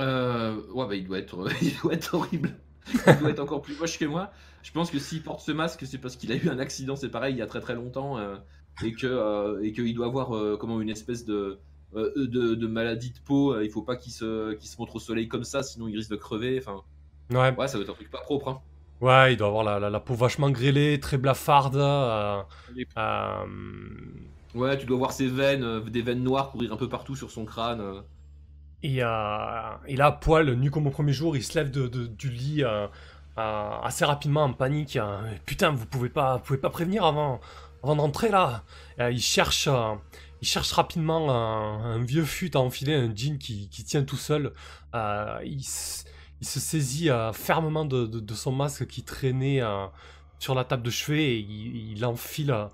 Euh, 0.00 0.60
ouais, 0.72 0.86
bah, 0.86 0.94
il 0.96 1.04
doit 1.06 1.18
être, 1.18 1.46
il 1.62 1.76
doit 1.80 1.94
être 1.94 2.14
horrible. 2.14 2.60
Il 2.92 3.18
doit 3.18 3.30
être 3.30 3.40
encore 3.40 3.62
plus 3.62 3.78
moche 3.78 3.98
que 3.98 4.04
moi. 4.04 4.30
Je 4.62 4.70
pense 4.72 4.90
que 4.90 4.98
s'il 4.98 5.22
porte 5.22 5.40
ce 5.40 5.52
masque, 5.52 5.86
c'est 5.86 5.98
parce 5.98 6.16
qu'il 6.16 6.32
a 6.32 6.36
eu 6.36 6.48
un 6.48 6.58
accident, 6.58 6.96
c'est 6.96 7.10
pareil, 7.10 7.34
il 7.34 7.38
y 7.38 7.42
a 7.42 7.46
très 7.46 7.60
très 7.60 7.74
longtemps, 7.74 8.18
euh, 8.18 8.36
et 8.82 8.92
que 8.92 9.06
euh, 9.06 9.62
et 9.62 9.72
qu'il 9.72 9.94
doit 9.94 10.06
avoir 10.06 10.34
euh, 10.36 10.56
comment 10.58 10.80
une 10.80 10.90
espèce 10.90 11.24
de, 11.24 11.60
euh, 11.94 12.12
de 12.16 12.54
de 12.54 12.66
maladie 12.66 13.12
de 13.12 13.18
peau. 13.20 13.54
euh, 13.54 13.64
Il 13.64 13.70
faut 13.70 13.82
pas 13.82 13.96
qu'il 13.96 14.12
se 14.12 14.54
qu'il 14.54 14.68
se 14.68 14.76
montre 14.78 14.96
au 14.96 15.00
soleil 15.00 15.28
comme 15.28 15.44
ça, 15.44 15.62
sinon 15.62 15.88
il 15.88 15.96
risque 15.96 16.10
de 16.10 16.16
crever. 16.16 16.58
Enfin, 16.58 16.82
Ouais, 17.30 17.54
ouais, 17.56 17.68
ça 17.68 17.74
doit 17.74 17.82
être 17.84 17.90
un 17.90 17.94
truc 17.94 18.10
pas 18.10 18.20
propre. 18.20 18.48
Hein. 18.48 18.62
Ouais, 19.04 19.32
il 19.34 19.36
doit 19.36 19.48
avoir 19.48 19.64
la, 19.64 19.78
la- 19.78 19.90
la 19.90 20.00
peau 20.00 20.14
vachement 20.14 20.50
grêlée, 20.50 21.00
très 21.00 21.18
blafarde. 21.18 21.76
euh, 21.76 22.42
euh, 22.98 23.46
Ouais, 24.54 24.78
tu 24.78 24.86
dois 24.86 24.96
voir 24.96 25.12
ses 25.12 25.26
veines, 25.28 25.62
euh, 25.62 25.80
des 25.80 26.00
veines 26.02 26.22
noires 26.22 26.50
courir 26.50 26.72
un 26.72 26.76
peu 26.76 26.88
partout 26.88 27.14
sur 27.14 27.30
son 27.30 27.44
crâne. 27.44 28.02
Et 28.82 29.02
euh, 29.02 29.06
il 29.88 30.02
a 30.02 30.06
à 30.06 30.12
poil, 30.12 30.52
nu 30.54 30.70
comme 30.70 30.86
au 30.86 30.90
premier 30.90 31.12
jour, 31.12 31.36
il 31.36 31.42
se 31.42 31.58
lève 31.58 31.70
de, 31.70 31.88
de- 31.88 32.06
du 32.06 32.30
lit 32.30 32.62
assez 33.36 34.04
rapidement 34.04 34.44
en 34.44 34.52
panique. 34.52 34.98
Putain, 35.46 35.70
vous 35.72 35.86
pouvez 35.86 36.08
pas, 36.08 36.36
vous 36.36 36.42
pouvez 36.42 36.58
pas 36.58 36.70
prévenir 36.70 37.04
avant, 37.04 37.40
avant 37.82 37.96
d'entrer 37.96 38.28
là. 38.30 38.62
Il 38.98 39.20
cherche, 39.20 39.68
il 40.42 40.46
cherche 40.48 40.72
rapidement 40.72 41.30
un, 41.30 41.94
un 41.96 42.04
vieux 42.04 42.24
fut 42.24 42.56
à 42.56 42.60
enfiler, 42.60 42.94
un 42.94 43.14
jean 43.14 43.38
qui, 43.38 43.68
qui 43.68 43.84
tient 43.84 44.04
tout 44.04 44.16
seul. 44.16 44.52
Euh, 44.94 45.38
il, 45.44 45.62
il 46.40 46.46
se 46.46 46.60
saisit 46.60 47.10
euh, 47.10 47.32
fermement 47.32 47.84
de, 47.84 48.06
de- 48.06 48.20
de 48.20 48.34
son 48.34 48.52
masque 48.52 48.86
qui 48.86 49.02
traînait 49.04 49.62
euh, 49.62 49.86
sur 50.38 50.54
la 50.54 50.64
table 50.64 50.82
de 50.82 50.90
chevet 50.90 51.24
et 51.24 51.38
il, 51.38 51.92
il 51.92 52.00
l'enfile 52.00 52.50
euh, 52.52 52.68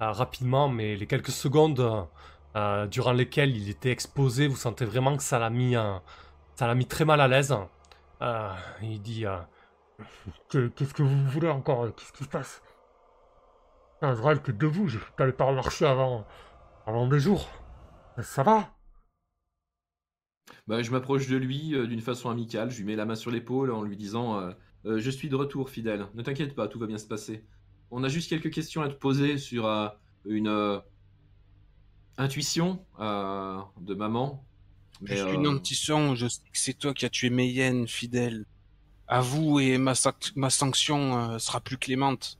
rapidement, 0.00 0.68
mais 0.68 0.96
les 0.96 1.06
quelques 1.06 1.30
secondes 1.30 2.06
durant 2.90 3.12
lesquelles 3.12 3.54
il 3.56 3.68
était 3.68 3.90
exposé, 3.90 4.48
vous 4.48 4.56
sentez 4.56 4.86
vraiment 4.86 5.16
que 5.16 5.22
ça 5.22 5.38
l'a 5.38 5.50
mis, 5.50 5.74
ça 6.54 6.74
mis 6.74 6.86
très 6.86 7.04
mal 7.04 7.20
à 7.20 7.28
l'aise. 7.28 7.54
Il 8.82 9.00
dit 9.02 9.24
Que- 10.48 10.68
Qu'est-ce 10.68 10.94
que 10.94 11.02
vous 11.02 11.26
voulez 11.28 11.48
encore? 11.48 11.86
Qu'est-ce 11.94 12.12
qui 12.12 12.24
se 12.24 12.28
passe? 12.28 12.62
Azrael, 14.02 14.40
t'es 14.42 14.52
debout, 14.52 14.88
je 14.88 14.98
t'avais 15.16 15.32
pas 15.32 15.44
remarché 15.44 15.86
avant, 15.86 16.26
avant 16.86 17.06
des 17.08 17.20
jours. 17.20 17.48
Ça 18.22 18.42
va? 18.42 18.70
Bah, 20.66 20.82
je 20.82 20.90
m'approche 20.90 21.28
de 21.28 21.36
lui 21.36 21.74
euh, 21.74 21.86
d'une 21.86 22.00
façon 22.00 22.28
amicale, 22.28 22.70
je 22.70 22.78
lui 22.78 22.84
mets 22.84 22.96
la 22.96 23.04
main 23.04 23.14
sur 23.14 23.30
l'épaule 23.30 23.70
en 23.70 23.82
lui 23.82 23.96
disant 23.96 24.40
euh, 24.40 24.50
Euh, 24.84 24.98
je 25.00 25.10
suis 25.10 25.28
de 25.28 25.34
retour, 25.36 25.68
fidèle. 25.70 26.06
Ne 26.14 26.22
t'inquiète 26.22 26.54
pas, 26.54 26.68
tout 26.68 26.78
va 26.78 26.86
bien 26.86 26.98
se 26.98 27.06
passer. 27.06 27.44
On 27.90 28.04
a 28.04 28.08
juste 28.08 28.28
quelques 28.30 28.50
questions 28.52 28.82
à 28.82 28.88
te 28.88 28.94
poser 28.94 29.36
sur 29.38 29.66
une 30.24 30.80
intuition 32.18 32.84
de 32.98 33.94
maman. 33.94 34.44
Mais, 35.00 35.16
Juste 35.16 35.32
une 35.32 35.46
intuition, 35.46 36.14
je 36.14 36.28
sais 36.28 36.40
que 36.40 36.58
c'est 36.58 36.74
toi 36.74 36.94
qui 36.94 37.04
as 37.04 37.10
tué 37.10 37.30
Mayenne, 37.30 37.88
fidèle. 37.88 38.44
Avoue 39.08 39.60
et 39.60 39.78
ma, 39.78 39.94
ma 40.36 40.50
sanction 40.50 41.38
sera 41.38 41.60
plus 41.60 41.78
clémente. 41.78 42.38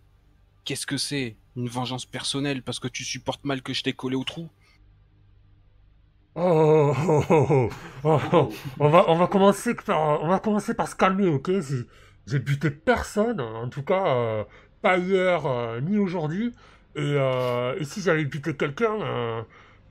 Qu'est-ce 0.65 0.87
que 0.87 0.97
c'est? 0.99 1.37
Une 1.57 1.69
vengeance 1.69 2.07
personnelle 2.07 2.63
parce 2.63 2.79
que 2.81 2.89
tu 2.89 3.03
supportes 3.05 3.45
mal 3.45 3.63
que 3.63 3.73
je 3.73 3.83
t'ai 3.83 3.93
collé 3.93 4.15
au 4.17 4.25
trou? 4.25 4.49
Oh, 6.39 6.93
oh, 7.09 7.71
oh, 8.05 8.21
oh. 8.33 8.49
On, 8.79 8.89
va, 8.91 9.05
on, 9.09 9.17
va 9.17 9.27
commencer 9.27 9.75
par, 9.75 10.23
on 10.23 10.29
va 10.29 10.39
commencer 10.39 10.75
par 10.75 10.87
se 10.87 10.95
calmer, 10.95 11.29
ok? 11.29 11.51
J'ai- 12.27 12.39
buté 12.41 12.71
personne, 12.71 13.41
en 13.41 13.69
tout 13.69 13.83
cas, 13.83 14.07
euh, 14.07 14.45
pas 14.83 14.99
hier 14.99 15.47
euh, 15.47 15.81
ni 15.81 15.97
aujourd'hui. 15.99 16.53
Et, 16.95 17.01
euh, 17.01 17.75
et 17.79 17.85
si 17.85 18.03
j'avais 18.03 18.25
buté 18.25 18.55
quelqu'un, 18.57 18.99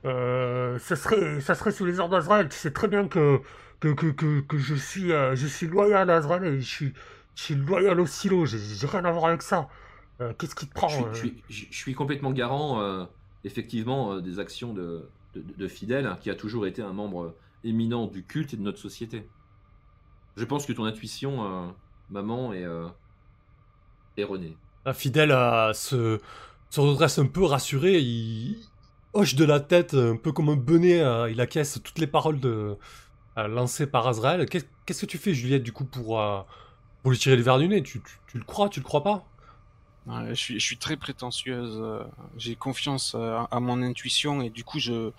ça, 0.04 0.96
serait, 0.96 1.40
ça 1.40 1.54
serait 1.54 1.72
sous 1.72 1.84
les 1.84 1.98
ordres 1.98 2.14
d'Azrael. 2.16 2.48
Tu 2.48 2.56
sais 2.56 2.70
très 2.72 2.88
bien 2.88 3.08
que, 3.08 3.40
que, 3.80 3.88
que, 3.88 4.06
que, 4.12 4.40
que 4.40 4.58
je, 4.58 4.74
suis, 4.76 5.08
je 5.10 5.46
suis 5.46 5.66
loyal 5.66 6.10
à 6.10 6.16
Azrael 6.16 6.44
et 6.44 6.60
je 6.60 6.66
suis, 6.68 6.94
je 7.34 7.42
suis 7.42 7.54
loyal 7.56 7.98
au 8.00 8.06
silo. 8.06 8.46
J'ai 8.46 8.86
rien 8.86 9.04
à 9.04 9.10
voir 9.10 9.26
avec 9.26 9.42
ça. 9.42 9.68
Qu'est-ce 10.38 10.54
qui 10.54 10.66
te 10.68 10.74
prend 10.74 10.88
je, 10.88 10.94
suis, 10.96 11.04
je 11.12 11.18
suis- 11.18 11.42
je- 11.48 11.66
je 11.70 11.76
suis 11.76 11.94
complètement 11.94 12.30
garant, 12.30 13.06
effectivement, 13.44 14.20
des 14.20 14.38
actions 14.38 14.72
de, 14.72 15.08
de, 15.36 15.54
de 15.56 15.68
Fidèle, 15.68 16.06
hein, 16.06 16.18
qui 16.20 16.30
a 16.30 16.34
toujours 16.34 16.66
été 16.66 16.82
un 16.82 16.92
membre 16.92 17.34
éminent 17.64 18.06
du 18.06 18.24
culte 18.24 18.54
et 18.54 18.56
de 18.56 18.62
notre 18.62 18.78
société. 18.78 19.28
Je 20.36 20.44
pense 20.44 20.66
que 20.66 20.72
ton 20.72 20.84
intuition, 20.84 21.44
euh, 21.44 21.68
maman, 22.10 22.52
est 22.52 22.64
euh, 22.64 22.88
erronée. 24.16 24.56
La 24.84 24.94
fidèle 24.94 25.32
euh, 25.32 25.72
se, 25.72 26.20
se 26.70 26.80
redresse 26.80 27.18
un 27.18 27.26
peu 27.26 27.44
rassuré, 27.44 27.98
il 27.98 28.56
hoche 29.12 29.34
de 29.34 29.44
la 29.44 29.60
tête 29.60 29.94
un 29.94 30.16
peu 30.16 30.32
comme 30.32 30.48
un 30.48 30.56
benet, 30.56 31.00
euh, 31.00 31.30
il 31.30 31.40
acquiesce 31.40 31.80
toutes 31.82 31.98
les 31.98 32.06
paroles 32.06 32.40
de, 32.40 32.76
euh, 33.38 33.48
lancées 33.48 33.86
par 33.86 34.06
Azrael. 34.08 34.46
Qu'est- 34.48 34.70
Qu'est-ce 34.86 35.02
que 35.02 35.06
tu 35.06 35.18
fais 35.18 35.34
Juliette 35.34 35.62
du 35.64 35.72
coup 35.72 35.84
pour, 35.86 36.20
euh, 36.20 36.40
pour 37.02 37.12
lui 37.12 37.18
tirer 37.18 37.36
les 37.36 37.42
verres 37.42 37.58
du 37.58 37.68
nez? 37.68 37.82
Tu, 37.82 38.02
tu- 38.02 38.38
le 38.38 38.44
crois, 38.44 38.68
tu 38.68 38.80
le 38.80 38.84
crois 38.84 39.02
pas? 39.04 39.35
Je, 40.28 40.34
suis, 40.34 40.60
je 40.60 40.64
suis 40.64 40.78
très 40.78 40.96
prétentieuse. 40.96 41.78
euh, 41.80 42.04
J'ai 42.36 42.56
confiance 42.56 43.14
euh, 43.14 43.40
à 43.50 43.60
mon 43.60 43.82
intuition 43.82 44.42
et 44.42 44.50
du 44.50 44.64
coup, 44.64 44.78
je, 44.78 45.10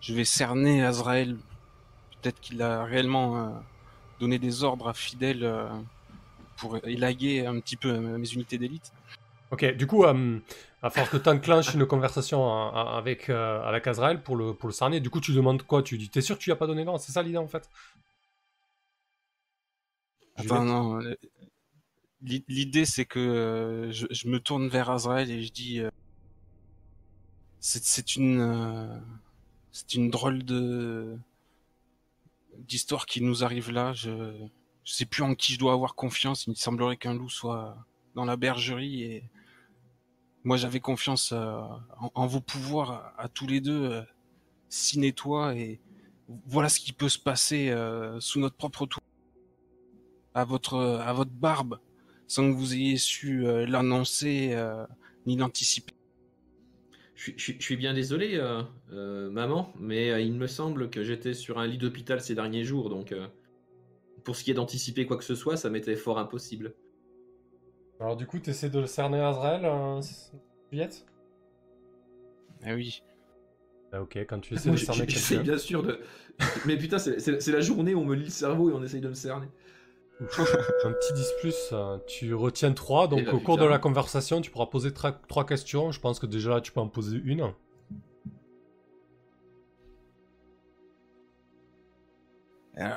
je 0.00 0.14
vais 0.14 0.24
cerner 0.24 0.82
Azrael. 0.82 1.36
Peut-être 2.20 2.40
qu'il 2.40 2.62
a 2.62 2.84
réellement 2.84 3.38
euh, 3.38 3.50
donné 4.20 4.38
des 4.38 4.64
ordres 4.64 4.88
à 4.88 4.94
Fidèle 4.94 5.44
pour 6.56 6.78
élaguer 6.86 7.46
un 7.46 7.60
petit 7.60 7.76
peu 7.76 7.98
mes 7.98 8.28
unités 8.32 8.58
d'élite. 8.58 8.92
Ok, 9.50 9.64
du 9.76 9.86
coup, 9.86 10.04
euh, 10.04 10.38
à 10.82 10.90
force 10.90 11.10
que 11.10 11.18
tu 11.18 11.28
enclenches 11.28 11.74
une 11.74 11.86
conversation 11.86 12.72
avec, 12.72 13.28
euh, 13.28 13.62
avec 13.62 13.86
Azrael 13.86 14.22
pour 14.22 14.36
le, 14.36 14.54
pour 14.54 14.68
le 14.68 14.72
cerner, 14.72 15.00
du 15.00 15.10
coup 15.10 15.20
tu 15.20 15.32
demandes 15.34 15.62
quoi? 15.62 15.82
Tu 15.82 15.98
dis, 15.98 16.08
t'es 16.08 16.22
sûr 16.22 16.36
que 16.36 16.42
tu 16.42 16.48
lui 16.48 16.52
as 16.52 16.56
pas 16.56 16.66
donné 16.66 16.84
l'ordre 16.84 17.00
C'est 17.00 17.12
ça 17.12 17.22
l'idée 17.22 17.38
en 17.38 17.48
fait 17.48 17.68
Attends, 20.36 20.64
non. 20.64 21.00
L'i- 22.22 22.44
L'idée, 22.48 22.84
c'est 22.84 23.04
que 23.04 23.18
euh, 23.18 23.92
je, 23.92 24.28
me 24.28 24.38
tourne 24.40 24.68
vers 24.68 24.90
Azrael 24.90 25.30
et 25.30 25.42
je 25.42 25.52
dis 25.52 25.80
euh, 25.80 25.90
c'est 27.60 28.16
une 28.16 28.40
euh, 28.40 28.98
c'est 29.70 29.94
une 29.94 30.10
drôle 30.10 30.42
de 30.44 31.16
d'histoire 32.58 33.06
qui 33.06 33.22
nous 33.22 33.44
arrive 33.44 33.70
là. 33.70 33.92
Je 33.92 34.32
je 34.84 34.92
sais 34.92 35.06
plus 35.06 35.22
en 35.22 35.34
qui 35.34 35.52
je 35.54 35.58
dois 35.58 35.72
avoir 35.74 35.94
confiance. 35.94 36.46
Il 36.46 36.50
me 36.50 36.54
semblerait 36.56 36.96
qu'un 36.96 37.14
loup 37.14 37.28
soit 37.30 37.76
dans 38.14 38.24
la 38.24 38.36
bergerie 38.36 39.02
et 39.04 39.30
moi 40.44 40.56
j'avais 40.56 40.80
confiance 40.80 41.32
en, 41.32 41.80
en 42.14 42.26
vos 42.26 42.40
pouvoirs 42.40 43.12
à, 43.16 43.28
tous 43.28 43.46
les 43.46 43.60
deux. 43.60 43.84
euh, 43.92 44.02
Ciné-toi 44.68 45.54
et 45.56 45.80
voilà 46.46 46.68
ce 46.70 46.80
qui 46.80 46.92
peut 46.94 47.10
se 47.10 47.18
passer 47.18 47.74
sous 48.20 48.40
notre 48.40 48.56
propre 48.56 48.86
tour 48.86 49.02
à 50.34 50.44
votre 50.44 50.78
à 50.78 51.12
votre 51.12 51.30
barbe 51.30 51.78
sans 52.32 52.50
que 52.50 52.56
vous 52.56 52.72
ayez 52.72 52.96
su 52.96 53.46
euh, 53.46 53.66
l'annoncer 53.66 54.52
euh, 54.54 54.86
ni 55.26 55.36
l'anticiper. 55.36 55.92
Je 57.14 57.22
suis, 57.24 57.34
je 57.36 57.42
suis- 57.42 57.56
je 57.58 57.62
suis 57.62 57.76
bien 57.76 57.92
désolé, 57.92 58.36
euh, 58.36 58.62
euh, 58.90 59.30
maman, 59.30 59.70
mais 59.78 60.10
euh, 60.10 60.20
il 60.20 60.32
me 60.32 60.46
semble 60.46 60.88
que 60.88 61.02
j'étais 61.04 61.34
sur 61.34 61.58
un 61.58 61.66
lit 61.66 61.76
d'hôpital 61.76 62.22
ces 62.22 62.34
derniers 62.34 62.64
jours, 62.64 62.88
donc 62.88 63.12
euh, 63.12 63.26
pour 64.24 64.36
ce 64.36 64.44
qui 64.44 64.50
est 64.50 64.54
d'anticiper 64.54 65.06
quoi 65.06 65.18
que 65.18 65.24
ce 65.24 65.34
soit, 65.34 65.56
ça 65.56 65.70
m'était 65.70 65.96
fort 65.96 66.18
impossible. 66.18 66.74
Alors 68.00 68.16
du 68.16 68.26
coup, 68.26 68.38
tu 68.38 68.50
essaies 68.50 68.70
de 68.70 68.80
le 68.80 68.86
cerner 68.86 69.20
Azrael, 69.20 69.64
euh, 69.64 70.00
Juliette? 70.70 71.04
Ah 72.64 72.74
oui. 72.74 73.02
Ah, 73.92 74.00
Ok, 74.00 74.16
quand 74.28 74.40
tu 74.40 74.54
essaies 74.54 74.70
de 74.70 74.76
cerner 74.76 75.06
quelqu'un. 75.06 75.42
bien 75.42 75.58
sûr 75.58 75.82
de. 75.82 75.98
Mais 76.64 76.76
putain, 76.76 76.98
c'est 76.98 77.46
la 77.48 77.60
journée 77.60 77.94
où 77.94 78.00
on 78.00 78.04
me 78.04 78.14
lit 78.14 78.24
le 78.24 78.30
cerveau 78.30 78.70
et 78.70 78.72
on 78.72 78.82
essaye 78.82 79.00
de 79.00 79.08
me 79.08 79.14
cerner. 79.14 79.48
Un 80.84 80.92
petit 80.92 81.12
10 81.14 81.32
plus, 81.40 81.74
tu 82.06 82.34
retiens 82.34 82.72
3, 82.72 83.08
donc 83.08 83.20
au 83.32 83.40
cours 83.40 83.56
de 83.58 83.64
la 83.64 83.78
conversation, 83.78 84.40
tu 84.40 84.50
pourras 84.50 84.66
poser 84.66 84.92
3 84.92 85.46
questions. 85.46 85.90
Je 85.92 86.00
pense 86.00 86.18
que 86.20 86.26
déjà 86.26 86.50
là, 86.50 86.60
tu 86.60 86.72
peux 86.72 86.80
en 86.80 86.88
poser 86.88 87.20
une. 87.24 87.52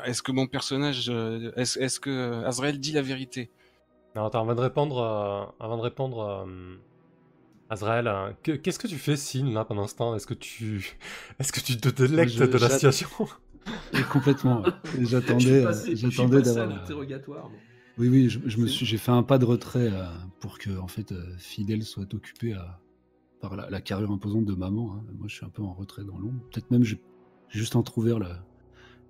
Est-ce 0.05 0.23
que 0.23 0.31
mon 0.31 0.47
personnage, 0.47 1.09
euh, 1.09 1.51
est-ce 1.57 1.99
que 1.99 2.43
Azrael 2.45 2.79
dit 2.79 2.93
la 2.93 3.01
vérité? 3.01 3.49
Alors, 4.15 4.27
attends, 4.27 4.41
avant 4.41 4.55
de 4.55 4.61
répondre, 4.61 4.99
euh, 4.99 5.43
avant 5.63 5.75
de 5.77 5.81
répondre, 5.81 6.19
euh, 6.47 6.75
Azrael, 7.69 8.07
euh, 8.07 8.31
que- 8.41 8.53
qu'est-ce 8.53 8.79
que 8.79 8.87
tu 8.87 8.97
fais, 8.97 9.17
Sin, 9.17 9.51
là, 9.51 9.65
pendant 9.65 9.85
ce 9.87 9.95
temps? 9.95 10.15
Est-ce 10.15 10.27
que 10.27 10.33
tu, 10.33 10.97
est-ce 11.39 11.51
que 11.51 11.59
tu 11.59 11.75
te 11.77 11.89
délectes 11.89 12.31
Je- 12.31 12.45
de 12.45 12.57
la 12.57 12.69
situation? 12.69 13.09
Complètement. 14.11 14.63
J'attendais, 15.01 15.65
euh, 15.65 15.73
j'attendais 15.93 16.41
d'avoir. 16.41 16.67
euh, 16.69 16.69
l'interrogatoire. 16.75 17.49
Oui, 17.97 18.09
oui, 18.09 18.29
je, 18.29 18.39
je 18.45 18.57
me 18.59 18.67
suis, 18.67 18.85
j'ai 18.85 18.97
fait 18.97 19.11
un 19.11 19.23
pas 19.23 19.37
de 19.37 19.45
retrait 19.45 19.89
euh, 19.91 20.05
pour 20.41 20.57
que 20.59 20.77
en 20.77 20.87
fait 20.87 21.11
euh, 21.13 21.35
Fidèle 21.37 21.83
soit 21.83 22.13
occupé 22.13 22.53
à- 22.53 22.81
par 23.39 23.55
la, 23.55 23.69
la 23.69 23.79
carrure 23.81 24.11
imposante 24.11 24.45
de 24.45 24.53
maman. 24.53 24.95
hein. 24.95 25.03
Moi, 25.17 25.27
je 25.27 25.35
suis 25.35 25.45
un 25.45 25.49
peu 25.49 25.61
en 25.61 25.73
retrait 25.73 26.03
dans 26.03 26.17
l'ombre. 26.17 26.41
Peut-être 26.51 26.69
même 26.71 26.83
j'ai 26.83 27.01
j'ai 27.49 27.59
juste 27.59 27.75
entrouvert 27.75 28.19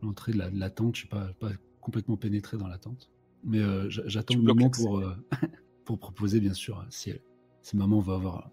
l'entrée 0.03 0.33
de 0.33 0.37
la, 0.37 0.49
de 0.51 0.59
la 0.59 0.69
tente. 0.69 0.95
Je 0.95 0.99
suis 1.01 1.07
pas, 1.07 1.29
pas 1.39 1.49
complètement 1.81 2.17
pénétré 2.17 2.57
dans 2.57 2.67
la 2.67 2.77
tente. 2.77 3.09
Mais 3.43 3.59
euh, 3.59 3.89
j'a- 3.89 4.07
j'attends 4.07 4.35
le 4.35 4.41
moment 4.43 4.69
pour 4.69 4.99
euh, 4.99 5.15
pour 5.85 5.99
proposer, 5.99 6.39
bien 6.39 6.53
sûr, 6.53 6.85
si, 6.89 7.09
elle- 7.11 7.21
si 7.63 7.75
maman 7.77 7.99
va 7.99 8.15
avoir 8.15 8.51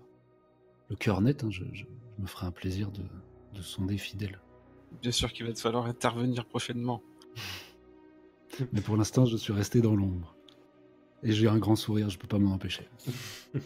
le 0.89 0.97
cœur 0.97 1.21
net, 1.21 1.45
hein, 1.45 1.51
je, 1.51 1.65
je- 1.73 1.85
je 2.17 2.23
me 2.23 2.27
ferai 2.27 2.47
un 2.47 2.53
plaisir 2.53 2.91
de, 2.91 3.03
de 3.55 3.63
sonder 3.63 3.99
Fidèle. 3.99 4.39
Bien 5.01 5.11
sûr 5.13 5.33
qu'il 5.33 5.47
va 5.47 5.53
te 5.53 5.61
falloir 5.61 5.87
intervenir 5.87 6.45
prochainement. 6.47 7.03
Mais 8.73 8.81
pour 8.81 8.97
l'instant, 8.97 9.25
je 9.25 9.37
suis 9.37 9.53
resté 9.53 9.81
dans 9.81 9.95
l'ombre. 9.97 10.37
Et 11.23 11.33
j'ai 11.33 11.49
un 11.49 11.59
grand 11.59 11.77
sourire, 11.77 12.11
je 12.11 12.19
peux 12.19 12.27
pas 12.29 12.39
m'en 12.39 12.53
empêcher. 12.55 12.89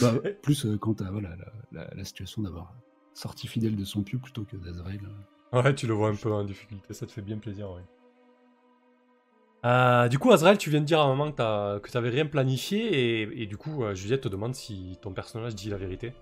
Bah, 0.00 0.14
plus 0.42 0.64
euh, 0.66 0.76
quant 0.78 0.94
à 0.94 1.10
voilà, 1.10 1.36
la, 1.36 1.52
la- 1.84 1.94
la 1.94 2.04
situation 2.04 2.42
d'avoir 2.42 2.72
sorti 3.12 3.46
fidèle 3.46 3.76
de 3.76 3.84
son 3.84 4.02
pieu 4.02 4.18
plutôt 4.18 4.42
que 4.44 4.56
d'Azrael. 4.56 4.98
euh. 5.52 5.62
Ouais, 5.62 5.72
tu 5.74 5.86
le 5.86 5.92
vois 5.92 6.08
un 6.08 6.16
peu 6.16 6.32
en 6.32 6.42
difficulté, 6.42 6.94
ça 6.94 7.06
te 7.06 7.12
fait 7.12 7.20
bien 7.22 7.38
plaisir, 7.38 7.70
ouais. 7.70 7.82
Euh, 9.64 10.08
du 10.08 10.18
coup, 10.18 10.32
Azrael, 10.32 10.58
tu 10.58 10.68
viens 10.70 10.80
de 10.80 10.84
dire 10.86 11.00
à 11.00 11.04
un 11.04 11.08
moment 11.08 11.30
que 11.30 11.36
t'as- 11.36 11.78
que 11.80 11.90
t'avais 11.90 12.08
rien 12.10 12.26
planifié, 12.26 13.22
et, 13.22 13.42
et 13.42 13.46
du 13.46 13.56
coup, 13.56 13.84
euh, 13.84 13.94
Juliette 13.94 14.22
te 14.22 14.28
demande 14.28 14.54
si 14.54 14.98
ton 15.00 15.12
personnage 15.12 15.54
dit 15.54 15.68
la 15.70 15.76
vérité. 15.76 16.12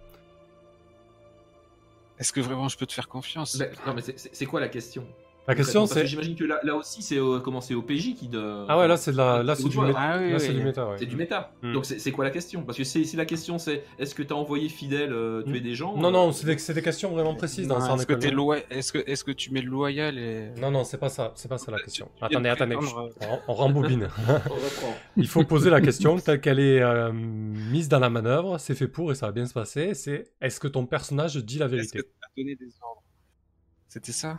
Est-ce 2.22 2.32
que 2.32 2.40
vraiment 2.40 2.68
je 2.68 2.76
peux 2.78 2.86
te 2.86 2.92
faire 2.92 3.08
confiance? 3.08 3.56
Ben, 3.56 3.72
non, 3.84 3.94
mais 3.94 4.00
c'est- 4.00 4.46
quoi 4.46 4.60
la 4.60 4.68
question? 4.68 5.04
La 5.48 5.56
question, 5.56 5.86
que 5.86 5.92
c'est... 5.94 6.06
J'imagine 6.06 6.36
que 6.36 6.44
là, 6.44 6.60
là 6.62 6.76
aussi, 6.76 7.02
c'est 7.02 7.18
au, 7.18 7.40
comment 7.40 7.60
c'est 7.60 7.74
au 7.74 7.82
PJ 7.82 8.14
qui. 8.14 8.28
De... 8.28 8.64
Ah 8.68 8.78
ouais, 8.78 8.86
là, 8.86 8.96
c'est 8.96 9.10
la... 9.10 9.42
là, 9.42 9.56
c'est 9.56 9.68
du, 9.68 9.76
Ouais, 9.76 9.88
méta. 9.88 9.98
Ah 10.00 10.18
oui, 10.20 10.30
là, 10.30 10.36
oui, 10.36 10.40
c'est 10.40 10.52
du 10.52 10.62
méta, 10.62 10.88
ouais. 10.88 10.96
C'est 11.00 11.06
du 11.06 11.16
méta. 11.16 11.52
Hmm. 11.62 11.72
Donc 11.72 11.84
c'est 11.84 12.12
quoi 12.12 12.24
la 12.24 12.30
question? 12.30 12.62
Parce 12.62 12.78
que 12.78 12.84
si, 12.84 13.04
la 13.16 13.24
question 13.24 13.58
c'est 13.58 13.82
est-ce 13.98 14.14
que 14.14 14.22
t'as 14.22 14.36
envoyé 14.36 14.68
fidèle 14.68 15.12
euh, 15.12 15.42
tuer 15.42 15.58
Hmm. 15.58 15.62
des 15.64 15.74
gens 15.74 15.96
Non, 15.96 16.08
euh, 16.08 16.12
non, 16.12 16.32
c'est 16.32 16.46
des, 16.46 16.58
c'est 16.58 16.74
des 16.74 16.82
questions 16.82 17.10
vraiment 17.10 17.34
précises 17.34 17.66
dans 17.66 17.96
Est-ce 17.96 18.06
que, 18.06 18.28
loi- 18.28 18.58
est-ce 18.70 18.92
que, 18.92 18.98
est-ce 19.04 19.24
que 19.24 19.32
tu 19.32 19.52
mets 19.52 19.62
le 19.62 19.70
loyal 19.70 20.16
et... 20.16 20.50
Non, 20.60 20.70
non, 20.70 20.84
c'est 20.84 20.98
pas 20.98 21.08
ça, 21.08 21.32
c'est 21.34 21.48
pas 21.48 21.58
ça 21.58 21.72
la 21.72 21.78
question. 21.80 22.08
Attendez, 22.20 22.48
attendez, 22.48 22.76
on, 23.48 23.52
rembobine. 23.54 24.08
Il 25.16 25.26
faut 25.26 25.42
poser 25.44 25.70
la 25.70 25.80
question 25.80 26.16
telle 26.18 26.40
qu'elle 26.40 26.60
est 26.60 26.80
euh, 26.80 27.10
mise 27.12 27.88
dans 27.88 27.98
la 27.98 28.10
manœuvre, 28.10 28.58
c'est 28.58 28.76
fait 28.76 28.86
pour 28.88 29.10
et 29.10 29.16
ça 29.16 29.26
va 29.26 29.32
bien 29.32 29.46
se 29.46 29.54
passer, 29.54 29.94
c'est 29.94 30.30
est-ce 30.40 30.60
que 30.60 30.68
ton 30.68 30.86
personnage 30.86 31.34
dit 31.36 31.58
la 31.58 31.66
vérité? 31.66 32.00
C'était 33.88 34.12
ça? 34.12 34.38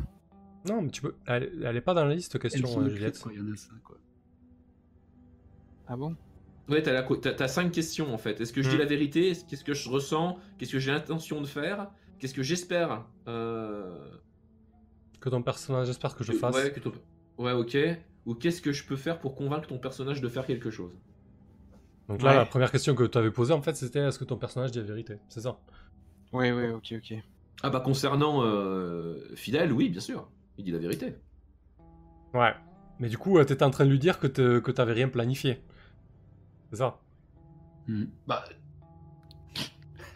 Non, 0.66 0.82
mais 0.82 0.90
tu 0.92 1.02
peux... 1.02 1.16
Elle, 1.26 1.62
elle 1.66 1.76
est 1.76 1.82
pas 1.82 1.94
dans 1.94 2.06
la 2.06 2.14
liste 2.16 2.40
question, 2.40 2.82
euh, 2.82 2.90
Juliette. 2.90 3.20
quoi, 3.20 3.32
il 3.34 3.40
y 3.40 3.42
en 3.42 3.52
a 3.52 3.56
cinq, 3.56 3.82
quoi. 3.84 3.98
Ah 5.88 5.98
bon? 5.98 6.16
Ouais, 6.70 6.82
t'as, 6.82 6.94
la 6.94 7.04
t'as- 7.04 7.34
t'as 7.34 7.48
cinq 7.50 7.72
questions 7.72 8.14
en 8.14 8.18
fait. 8.18 8.40
Est-ce 8.40 8.54
que 8.54 8.62
je 8.62 8.70
dis 8.70 8.76
Hmm. 8.76 8.80
la 8.80 8.86
vérité? 8.86 9.30
Est-ce- 9.32 9.44
Qu'est-ce 9.46 9.66
que 9.66 9.74
je 9.74 9.90
ressens? 9.90 10.40
Qu'est-ce 10.58 10.72
que 10.72 10.80
j'ai 10.80 10.92
l'intention 10.92 11.42
de 11.42 11.46
faire? 11.46 11.92
Qu'est-ce 12.20 12.34
que 12.34 12.44
j'espère? 12.44 13.06
Euh, 13.28 14.18
Que 15.20 15.30
ton 15.30 15.44
personnage 15.44 15.90
espère 15.90 16.16
que 16.16 16.24
je 16.24 16.32
fasse. 16.34 16.56
Ouais, 16.56 16.72
que 16.72 16.80
ton- 16.80 16.94
ouais, 17.38 17.52
ok. 17.52 17.78
Ou 18.26 18.36
qu'est-ce 18.36 18.62
que 18.62 18.72
je 18.72 18.86
peux 18.86 18.96
faire 18.96 19.20
pour 19.20 19.36
convaincre 19.36 19.68
ton 19.68 19.78
personnage 19.78 20.22
de 20.22 20.30
faire 20.30 20.46
quelque 20.46 20.72
chose? 20.72 20.94
Donc 22.08 22.22
là, 22.22 22.32
Ouais. 22.32 22.36
la 22.38 22.46
première 22.46 22.72
question 22.72 22.96
que 22.96 23.04
tu 23.04 23.18
avais 23.18 23.32
posée, 23.32 23.54
en 23.54 23.62
fait, 23.62 23.76
c'était 23.76 24.00
est-ce 24.00 24.20
que 24.20 24.24
ton 24.26 24.38
personnage 24.38 24.72
dit 24.72 24.80
la 24.80 24.86
vérité? 24.86 25.18
C'est 25.28 25.42
ça? 25.42 25.60
Ouais, 26.32 26.52
ouais, 26.54 26.70
ok, 26.72 26.94
ok. 26.98 27.14
Ah 27.62 27.70
bah 27.70 27.80
concernant 27.82 28.44
euh, 28.44 29.18
Fidèle, 29.36 29.72
oui, 29.72 29.90
bien 29.90 30.02
sûr. 30.02 30.30
Il 30.58 30.66
dit 30.66 30.72
la 30.72 30.78
vérité. 30.80 31.16
Ouais. 32.34 32.54
Mais 33.00 33.10
du 33.10 33.18
coup, 33.18 33.38
euh, 33.38 33.44
t'étais 33.44 33.64
en 33.64 33.72
train 33.72 33.86
de 33.86 33.90
lui 33.92 34.00
dire 34.00 34.20
que 34.20 34.28
te- 34.28 34.60
que 34.60 34.72
t'avais 34.72 34.94
rien 34.94 35.10
planifié. 35.10 35.62
C'est 36.72 36.78
ça 36.78 37.00
Hmm. 37.88 38.06
Bah. 38.28 38.46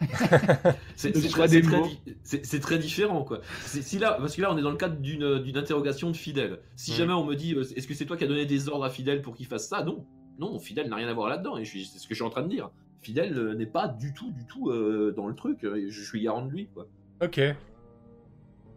c'est 0.96 1.10
très, 1.12 1.48
c'est 1.48 2.44
c'est- 2.44 2.78
différent 2.78 3.24
quoi. 3.24 3.40
Si 3.64 3.98
là, 3.98 4.12
parce 4.18 4.36
que 4.36 4.42
là 4.42 4.52
on 4.52 4.56
est 4.56 4.62
dans 4.62 4.70
le 4.70 4.76
cadre 4.76 4.96
d'une 5.00 5.40
d'une 5.40 5.56
interrogation 5.56 6.10
de 6.10 6.16
Fidèle. 6.16 6.60
Si 6.76 6.92
Mm. 6.92 6.94
jamais 6.94 7.12
on 7.14 7.24
me 7.24 7.34
dit 7.34 7.54
euh, 7.54 7.62
est-ce 7.76 7.86
que 7.88 7.94
c'est 7.94 8.06
toi 8.06 8.16
qui 8.16 8.22
as 8.24 8.28
donné 8.28 8.46
des 8.46 8.68
ordres 8.68 8.84
à 8.84 8.90
Fidèle 8.90 9.22
pour 9.22 9.34
qu'il 9.34 9.46
fasse 9.46 9.68
ça? 9.68 9.82
Non, 9.82 10.06
non, 10.38 10.58
Fidèle 10.60 10.88
n'a 10.88 10.96
rien 10.96 11.08
à 11.08 11.12
voir 11.14 11.28
là-dedans 11.28 11.56
et 11.58 11.64
je 11.64 11.78
c'est 11.84 11.98
ce 11.98 12.04
que 12.06 12.14
je 12.14 12.14
suis 12.14 12.24
en 12.24 12.30
train 12.30 12.42
de 12.42 12.48
dire. 12.48 12.70
Fidèle 13.00 13.36
euh, 13.36 13.54
n'est 13.54 13.66
pas 13.66 13.88
du 13.88 14.12
tout, 14.14 14.30
du 14.30 14.46
tout 14.46 14.70
euh, 14.70 15.12
dans 15.16 15.26
le 15.26 15.34
truc. 15.34 15.64
et 15.64 15.90
Je 15.90 16.02
suis 16.02 16.20
garant 16.22 16.46
de 16.46 16.50
lui 16.52 16.68
quoi. 16.68 16.86
Ok. 17.20 17.40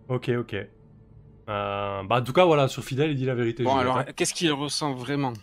Ok, 0.09 0.29
ok. 0.37 0.55
Euh, 1.51 2.03
bah, 2.03 2.19
en 2.19 2.23
tout 2.23 2.31
cas, 2.33 2.45
voilà, 2.45 2.67
sur 2.69 2.83
Fidèle, 2.83 3.11
il 3.11 3.17
dit 3.17 3.25
la 3.25 3.35
vérité. 3.35 3.63
Bon, 3.63 3.75
alors, 3.75 4.05
qu'est-ce 4.15 4.33
qu'il 4.33 4.51
ressent 4.53 4.93
vraiment? 4.93 5.33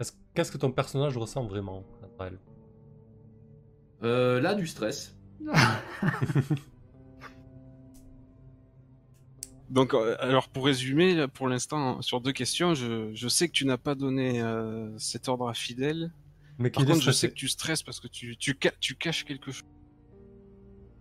Est-ce- 0.00 0.12
Qu'est-ce 0.34 0.50
que 0.50 0.58
ton 0.58 0.72
personnage 0.72 1.16
ressent 1.16 1.44
vraiment, 1.44 1.84
Raphaël 2.02 2.38
Euh, 4.02 4.40
là 4.40 4.54
du 4.54 4.66
stress. 4.66 5.16
Donc, 9.70 9.94
euh, 9.94 10.16
alors 10.20 10.48
pour 10.48 10.64
résumer, 10.66 11.26
pour 11.28 11.48
l'instant, 11.48 12.00
sur 12.02 12.20
deux 12.20 12.32
questions, 12.32 12.74
je, 12.74 13.10
je 13.14 13.28
sais 13.28 13.48
que 13.48 13.52
tu 13.52 13.64
n'as 13.66 13.78
pas 13.78 13.94
donné 13.96 14.40
euh, 14.40 14.96
cet 14.98 15.28
ordre 15.28 15.48
à 15.48 15.54
Fidèle. 15.54 16.12
Mais 16.58 16.70
Par 16.70 16.84
contre, 16.84 17.00
je 17.02 17.10
sais 17.10 17.28
que 17.28 17.34
tu 17.34 17.48
stresses 17.48 17.82
parce 17.82 17.98
que 18.00 18.06
tu, 18.08 18.36
tu 18.36 18.54
caches 18.96 19.24
quelque 19.24 19.50
chose. 19.52 19.64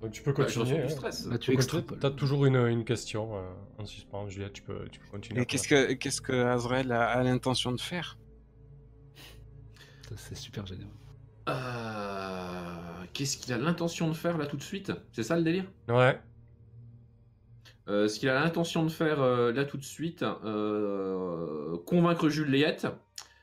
Donc, 0.02 0.12
tu 0.12 0.22
peux 0.22 0.32
Ouais, 0.32 0.48
je 0.48 0.60
continuer. 0.60 0.84
hein. 0.84 0.90
stress. 0.90 1.28
Bah, 1.28 1.38
Tu. 1.38 1.58
T'as 2.00 2.12
toujours 2.12 2.46
une, 2.46 2.58
une 2.58 2.84
question 2.86 3.38
euh, 3.38 3.42
en 3.80 3.86
suspens, 3.86 4.28
Juliette, 4.30 4.54
tu 4.54 4.62
peux, 4.62 4.88
tu 4.90 5.00
peux 5.00 5.08
continuer. 5.10 5.42
Et 5.42 5.46
qu'est-ce 5.46 5.68
que, 5.68 5.94
qu'est-ce 5.94 6.22
que 6.22 6.34
Azrael 6.34 6.92
a, 6.92 7.06
a 7.08 7.24
l'intention 7.24 7.72
de 7.72 7.80
faire? 7.82 8.18
C'est 10.18 10.36
super 10.36 10.66
généreux. 10.66 10.92
Euh, 11.50 13.06
Qu'est-ce 13.14 13.38
qu'il 13.38 13.54
a 13.54 13.58
l'intention 13.58 14.08
de 14.10 14.14
faire 14.14 14.38
là 14.38 14.46
tout 14.46 14.58
de 14.58 14.64
suite? 14.64 14.92
C'est 15.12 15.24
ça 15.24 15.38
le 15.38 15.44
délire? 15.44 15.66
Ouais. 15.88 16.20
Euh, 17.88 18.08
ce 18.08 18.20
qu'il 18.20 18.30
a 18.30 18.34
l'intention 18.40 18.84
de 18.84 18.90
faire 18.90 19.22
euh, 19.22 19.52
là 19.52 19.64
tout 19.64 19.78
de 19.78 19.84
suite, 19.84 20.24
euh, 20.24 21.78
convaincre 21.86 22.30
Juliette. 22.30 22.88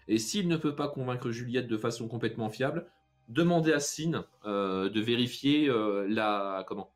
Et 0.08 0.18
s'il 0.18 0.48
ne 0.48 0.56
peut 0.56 0.74
pas 0.74 0.88
convaincre 0.88 1.30
Juliette 1.30 1.68
de 1.68 1.76
façon 1.78 2.08
complètement 2.08 2.50
fiable, 2.50 2.86
demander 3.28 3.72
à 3.72 3.80
Sin 3.80 4.24
euh, 4.44 4.88
de 4.90 5.00
vérifier 5.00 5.68
euh, 5.68 6.06
la 6.08 6.64
comment 6.66 6.92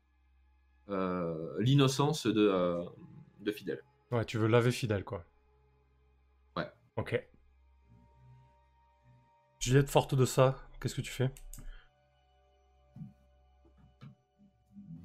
euh, 0.89 1.55
l'innocence 1.59 2.27
de, 2.27 2.41
euh, 2.41 2.83
de 3.39 3.51
Fidèle. 3.51 3.83
Ouais, 4.11 4.23
tu 4.25 4.37
veux 4.37 4.47
laver 4.47 4.71
Fidèle, 4.71 5.03
quoi. 5.03 5.25
Ouais. 6.55 6.71
Ok. 6.95 7.21
Juliette, 9.59 9.89
forte 9.89 10.15
de 10.15 10.25
ça, 10.25 10.55
qu'est-ce 10.79 10.95
que 10.95 11.01
tu 11.01 11.11
fais? 11.11 11.29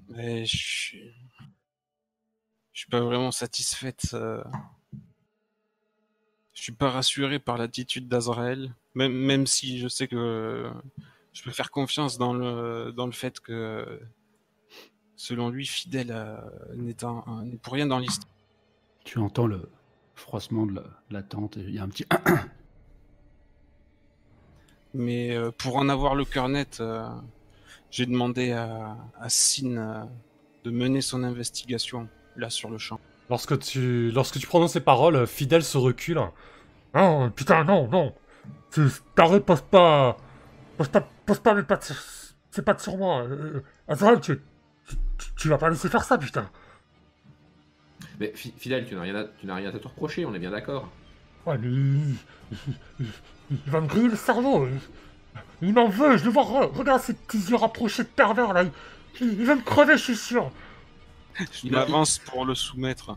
Mais 0.08 0.44
je 0.44 0.56
suis... 0.56 1.14
Je 2.72 2.80
suis 2.80 2.90
pas 2.90 3.00
vraiment 3.00 3.30
satisfaite. 3.32 4.14
euh. 4.14 4.42
Je 6.52 6.62
suis 6.62 6.72
pas 6.72 6.90
rassuré 6.90 7.38
par 7.38 7.58
l'attitude 7.58 8.08
d'Azrael, 8.08 8.74
même, 8.94 9.12
même 9.12 9.46
si 9.46 9.78
je 9.78 9.88
sais 9.88 10.08
que 10.08 10.70
je 11.32 11.42
peux 11.42 11.50
faire 11.50 11.70
confiance 11.70 12.18
dans 12.18 12.34
le, 12.34 12.92
dans 12.92 13.06
le 13.06 13.12
fait 13.12 13.40
que, 13.40 14.00
selon 15.16 15.48
lui, 15.50 15.66
Fidèle 15.66 16.10
euh, 16.10 16.36
n'est 16.74 17.04
un- 17.04 17.44
n'est 17.44 17.56
pour 17.56 17.72
rien 17.74 17.86
dans 17.86 17.98
l'histoire. 17.98 18.28
Tu 19.04 19.18
entends 19.18 19.46
le 19.46 19.68
froissement 20.14 20.66
de 20.66 20.74
la, 20.74 20.84
la 21.10 21.22
tente 21.22 21.56
et 21.56 21.60
il 21.60 21.74
y 21.74 21.78
a 21.78 21.82
un 21.82 21.88
petit. 21.88 22.04
Mais 24.94 25.34
euh, 25.34 25.50
pour 25.50 25.76
en 25.76 25.88
avoir 25.88 26.14
le 26.14 26.24
cœur 26.24 26.48
net, 26.48 26.78
euh, 26.80 27.08
j'ai 27.90 28.06
demandé 28.06 28.52
à, 28.52 28.96
à 29.18 29.28
Sin 29.28 29.76
euh, 29.76 30.04
de 30.64 30.70
mener 30.70 31.00
son 31.00 31.22
investigation 31.24 32.08
là 32.36 32.50
sur 32.50 32.70
le 32.70 32.78
champ. 32.78 33.00
Lorsque 33.30 33.58
tu, 33.58 34.10
lorsque 34.10 34.38
tu 34.38 34.46
prononces 34.46 34.72
ces 34.72 34.80
paroles, 34.80 35.26
Fidèle 35.26 35.64
se 35.64 35.78
recule. 35.78 36.20
Non, 36.94 37.30
putain, 37.30 37.64
non, 37.64 37.88
non. 37.88 38.14
C'est- 38.70 39.02
T'arrêtes, 39.14 39.44
pose 39.44 39.60
pas. 39.62 40.16
Pose 40.76 40.88
pas, 40.88 41.08
pose 41.26 41.38
pas 41.40 41.54
mes 41.54 41.62
pattes. 41.62 41.84
sur- 41.84 41.96
Ces 42.50 42.62
pattes 42.62 42.80
sur 42.80 42.96
moi. 42.98 43.22
Euh, 43.22 43.62
Azrael, 43.88 44.20
tu, 44.20 44.38
tu, 44.86 44.96
tu 45.36 45.48
vas 45.48 45.56
pas 45.58 45.70
laisser 45.70 45.88
faire 45.88 46.04
ça, 46.04 46.18
putain. 46.18 46.50
Mais 48.20 48.32
Fi- 48.34 48.52
Fidèle, 48.56 48.86
tu 48.86 48.94
n'as 48.94 49.00
rien, 49.02 49.14
à- 49.14 49.24
tu 49.24 49.46
n'as 49.46 49.54
rien 49.54 49.70
à 49.74 49.78
te 49.78 49.88
reprocher, 49.88 50.26
on 50.26 50.34
est 50.34 50.38
bien 50.38 50.50
d'accord. 50.50 50.88
Ouais, 51.46 51.56
mais 51.58 51.68
il, 51.68 52.14
il- 52.52 52.74
il- 53.00 53.06
il 53.50 53.70
va 53.70 53.80
me 53.80 53.86
griller 53.86 54.08
le 54.08 54.16
cerveau. 54.16 54.66
Il, 54.66 55.68
il 55.68 55.74
m'en 55.74 55.88
veut, 55.88 56.16
je 56.18 56.24
le 56.24 56.30
vois. 56.30 56.44
re- 56.44 56.72
Regarde 56.76 57.00
ces 57.00 57.14
petits 57.14 57.38
yeux 57.50 57.56
rapprochés 57.56 58.02
de 58.02 58.08
pervers 58.08 58.52
là. 58.52 58.64
Il, 58.64 58.70
il- 59.20 59.40
il 59.40 59.46
va 59.46 59.54
me 59.54 59.62
crever, 59.62 59.96
je 59.96 60.02
suis 60.02 60.16
sûr. 60.16 60.50
Je 61.52 61.68
m'avance 61.70 62.18
pour 62.18 62.44
le 62.44 62.54
soumettre. 62.54 63.16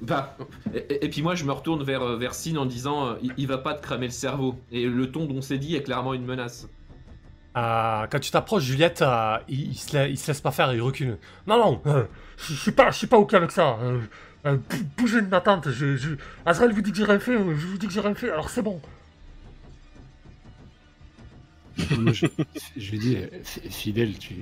Bah, 0.00 0.36
et, 0.74 1.08
puis 1.08 1.22
moi 1.22 1.34
je 1.34 1.44
me 1.44 1.50
retourne 1.52 1.82
vers, 1.82 2.02
euh, 2.02 2.16
vers 2.16 2.34
Sin 2.34 2.56
en 2.56 2.66
disant 2.66 3.06
euh, 3.08 3.14
il, 3.22 3.32
il 3.36 3.46
va 3.48 3.58
pas 3.58 3.74
te 3.74 3.82
cramer 3.82 4.06
le 4.06 4.12
cerveau. 4.12 4.54
Et 4.70 4.86
le 4.86 5.10
ton 5.10 5.26
dont 5.26 5.42
c'est 5.42 5.58
dit 5.58 5.74
est 5.74 5.82
clairement 5.82 6.14
une 6.14 6.24
menace. 6.24 6.68
Euh, 7.56 8.06
quand 8.08 8.20
tu 8.20 8.30
t'approches, 8.30 8.62
Juliette, 8.62 9.02
euh, 9.02 9.38
il, 9.48 9.70
il 9.70 9.74
se 9.74 9.96
la- 9.96 10.06
il 10.06 10.16
se 10.16 10.28
laisse 10.28 10.40
pas 10.40 10.52
faire, 10.52 10.72
il 10.72 10.80
recule. 10.80 11.18
Non, 11.48 11.58
non, 11.58 11.82
euh, 11.86 12.04
je 12.36 12.54
suis 12.54 12.70
pas, 12.70 12.92
je 12.92 12.98
suis 12.98 13.06
pas 13.08 13.16
ok 13.18 13.34
avec 13.34 13.50
ça. 13.50 13.76
Euh, 13.82 14.00
euh, 14.46 14.56
bou- 14.56 14.84
bougez 14.98 15.20
de 15.22 15.26
ma 15.26 15.40
tante. 15.40 15.68
Je, 15.70 15.96
je... 15.96 16.10
Azrael 16.46 16.72
vous 16.72 16.82
dit 16.82 16.92
que 16.92 16.96
j'ai 16.96 17.04
rien 17.04 17.18
fait, 17.18 17.32
je 17.32 17.66
vous 17.66 17.78
dis 17.78 17.86
que 17.88 17.92
j'ai 17.92 18.00
rien 18.00 18.14
fait, 18.14 18.30
alors 18.30 18.50
c'est 18.50 18.62
bon. 18.62 18.80
Je, 21.76 22.26
je 22.76 22.90
lui 22.90 22.98
dis, 22.98 23.18
fidèle, 23.70 24.16
tu, 24.18 24.34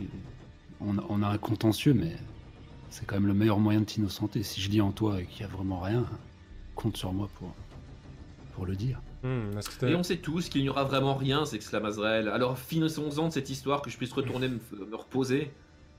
on, 0.80 0.96
on 1.08 1.22
a 1.22 1.28
un 1.28 1.38
contentieux, 1.38 1.94
mais 1.94 2.12
c'est 2.90 3.06
quand 3.06 3.16
même 3.16 3.26
le 3.26 3.34
meilleur 3.34 3.58
moyen 3.58 3.80
de 3.80 3.84
t'innocenter. 3.86 4.42
Si 4.42 4.60
je 4.60 4.68
dis 4.70 4.80
en 4.80 4.92
toi 4.92 5.22
qu'il 5.22 5.40
y 5.42 5.44
a 5.44 5.48
vraiment 5.48 5.80
rien, 5.80 6.06
compte 6.74 6.96
sur 6.96 7.12
moi 7.12 7.28
pour, 7.34 7.54
pour 8.54 8.66
le 8.66 8.76
dire. 8.76 9.00
Hmm, 9.22 9.50
Et 9.82 9.94
on 9.94 10.02
sait 10.02 10.18
tous 10.18 10.48
qu'il 10.48 10.62
n'y 10.62 10.68
aura 10.68 10.84
vraiment 10.84 11.14
rien, 11.14 11.44
s'exclame 11.46 11.86
Azrael. 11.86 12.28
Alors 12.28 12.58
finissons-en 12.58 13.28
de 13.28 13.32
cette 13.32 13.50
histoire 13.50 13.82
que 13.82 13.90
je 13.90 13.96
puisse 13.96 14.12
retourner 14.12 14.48
me, 14.48 14.60
me 14.86 14.96
reposer 14.96 15.50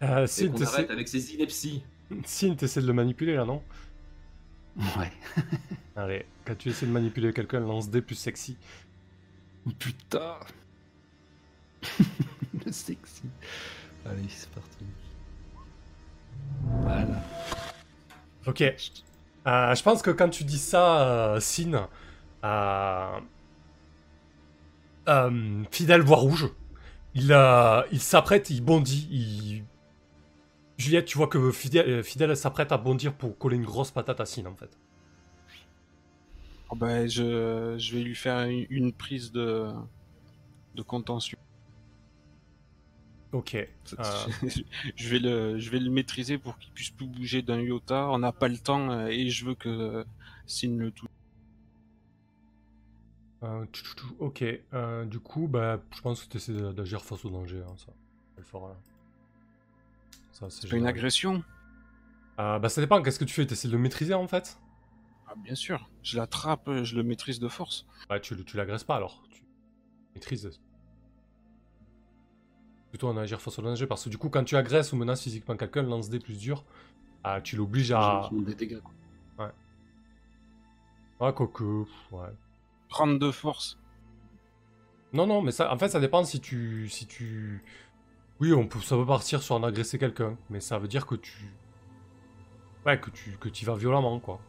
Euh, 0.04 0.28
et 0.38 0.50
qu'on 0.50 0.62
arrête 0.64 0.92
avec 0.92 1.08
ces 1.08 1.34
inepties. 1.34 1.84
Sin, 2.26 2.56
t'essaies 2.56 2.82
de 2.82 2.88
le 2.88 2.94
manipuler 2.94 3.36
là, 3.36 3.46
non? 3.46 3.64
Ouais. 4.78 5.12
Allez, 5.96 6.26
quand 6.46 6.56
tu 6.56 6.70
essaies 6.70 6.86
de 6.86 6.92
manipuler 6.92 7.34
quelqu'un, 7.34 7.60
lance 7.60 7.90
des 7.90 8.02
plus 8.02 8.16
sexy. 8.16 8.58
Putain. 9.80 10.40
le 12.66 12.72
sexy. 12.72 13.24
Allez, 14.06 14.28
c'est 14.30 14.50
parti. 14.52 14.86
Ok. 18.46 18.62
Euh, 18.62 19.76
je 19.76 19.84
pense 19.84 20.02
que 20.02 20.12
quand 20.12 20.30
tu 20.30 20.44
dis 20.44 20.58
ça, 20.58 21.08
euh, 21.36 21.40
Sin, 21.40 21.88
euh, 22.44 23.20
Fidèle 25.72 26.02
voit 26.02 26.18
rouge. 26.18 26.50
Il, 27.14 27.36
il 27.92 28.00
s'apprête, 28.00 28.50
il 28.50 28.64
bondit. 28.64 29.64
Juliette, 30.78 31.06
tu 31.06 31.18
vois 31.18 31.28
que 31.28 31.52
Fidèle, 31.52 32.04
Fidèle 32.04 32.38
s'apprête 32.38 32.72
à 32.72 32.78
bondir 32.78 33.14
pour 33.14 33.38
coller 33.38 33.58
une 33.58 33.66
grosse 33.66 33.92
patate 33.92 34.20
à 34.22 34.26
Sin, 34.26 34.46
en 34.46 34.56
fait. 34.56 34.78
Oh 36.70 36.76
ben, 36.76 37.10
je, 37.10 37.94
vais 37.96 38.02
lui 38.02 38.16
faire 38.16 38.42
une, 38.42 38.68
une 38.70 38.94
prise 38.94 39.32
de, 39.32 39.72
de 40.76 40.82
contention. 40.84 41.38
Ok. 43.34 43.56
Euh, 43.56 43.68
je, 44.96 45.10
vais 45.10 45.20
le, 45.20 45.60
je 45.60 45.70
vais 45.70 45.80
le 45.80 45.90
maîtriser 45.92 46.38
pour 46.38 46.58
qu'il 46.58 46.72
puisse 46.74 46.90
plus 46.92 47.08
bouger 47.08 47.42
d'un 47.42 47.60
iota. 47.60 48.10
On 48.10 48.20
n'a 48.20 48.32
pas 48.32 48.48
le 48.48 48.58
temps 48.58 48.90
euh, 48.92 49.08
et 49.08 49.30
je 49.30 49.46
veux 49.46 49.56
que 49.56 50.06
Sin 50.46 50.78
le 50.78 50.92
touche. 50.92 51.10
euh, 53.44 53.66
ok. 54.20 54.44
Euh, 54.74 55.06
du 55.06 55.20
coup, 55.20 55.48
bah, 55.48 55.82
je 55.96 56.02
pense 56.02 56.24
que 56.24 56.30
tu 56.32 56.38
essaies 56.38 56.74
d'agir 56.74 57.04
face 57.04 57.24
au 57.26 57.30
danger. 57.30 57.62
Hein, 57.68 57.76
ça. 57.78 57.92
Elle 58.38 58.44
fera, 58.44 58.70
là. 58.70 58.76
Ça, 60.32 60.50
c'est 60.50 60.62
C'est 60.62 60.70
pas 60.70 60.78
une 60.78 60.88
agression 60.88 61.44
Euh, 62.40 62.60
bah, 62.60 62.70
ça 62.70 62.82
dépend. 62.82 63.02
Qu'est-ce 63.02 63.20
que 63.20 63.26
tu 63.26 63.34
fais? 63.34 63.46
T'essaies 63.46 63.68
de 63.68 63.74
le 63.74 63.80
maîtriser, 63.80 64.14
en 64.14 64.28
fait? 64.28 64.58
Ah, 65.28 65.34
Bien 65.36 65.56
sûr. 65.56 65.90
Je 66.04 66.18
l'attrape, 66.18 66.70
je 66.84 66.96
le 66.96 67.04
maîtrise 67.04 67.40
de 67.40 67.48
force. 67.50 67.86
Ouais, 68.10 68.22
tu, 68.22 68.42
tu 68.46 68.56
l'agresses 68.58 68.84
pas 68.86 68.96
alors. 68.96 69.24
Tu 69.32 69.44
maîtrises. 70.16 70.60
Plutôt 72.98 73.10
en 73.10 73.18
agir 73.18 73.40
face 73.40 73.60
au 73.60 73.62
danger. 73.62 73.86
Parce 73.86 74.06
que 74.06 74.10
du 74.10 74.18
coup, 74.18 74.30
quand 74.30 74.44
tu 74.44 74.56
agresses 74.56 74.92
ou 74.92 74.96
menaces 74.96 75.22
physiquement 75.22 75.56
quelqu'un, 75.56 75.84
lance 75.84 76.10
des 76.10 76.20
plus 76.20 76.40
durs. 76.40 76.64
ah, 77.24 77.42
tu 77.42 77.56
l'obliges 77.56 77.92
à. 77.92 78.28
Des 78.32 78.56
dégâts, 78.56 78.82
quoi. 78.82 78.92
Ah, 81.20 81.32
quoique. 81.32 81.64
Ouais. 82.12 82.34
Prendre 82.90 83.20
de 83.20 83.32
force. 83.32 83.78
Non, 85.14 85.28
non, 85.28 85.42
mais 85.42 85.52
ça, 85.52 85.72
en 85.72 85.78
fait, 85.78 85.90
ça 85.90 86.00
dépend 86.00 86.24
si 86.24 86.40
tu, 86.40 86.90
si 86.90 87.06
tu, 87.08 87.64
oui, 88.40 88.54
on 88.54 88.68
peut, 88.68 88.80
ça 88.80 88.96
peut 88.96 89.06
partir 89.06 89.42
sur 89.42 89.56
en 89.56 89.64
agresser 89.64 89.98
quelqu'un, 89.98 90.38
mais 90.50 90.60
ça 90.60 90.78
veut 90.78 90.88
dire 90.88 91.06
que 91.06 91.16
tu, 91.16 91.54
ouais, 92.86 93.00
que 93.00 93.10
tu, 93.10 93.38
que 93.40 93.50
tu 93.50 93.66
vas 93.66 93.76
violemment, 93.76 94.20
quoi. 94.20 94.40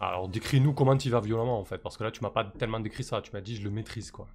Alors, 0.00 0.28
décris-nous 0.28 0.72
comment 0.74 0.96
tu 0.96 1.10
vas 1.10 1.20
violemment, 1.20 1.58
en 1.58 1.64
fait, 1.64 1.78
parce 1.78 1.96
que 1.96 2.04
là, 2.04 2.10
tu 2.10 2.20
m'as 2.22 2.30
pas 2.30 2.44
tellement 2.44 2.80
décrit 2.80 3.04
ça. 3.04 3.22
Tu 3.22 3.32
m'as 3.32 3.40
dit, 3.40 3.56
je 3.56 3.62
le 3.62 3.70
maîtrise, 3.70 4.10
quoi. 4.10 4.26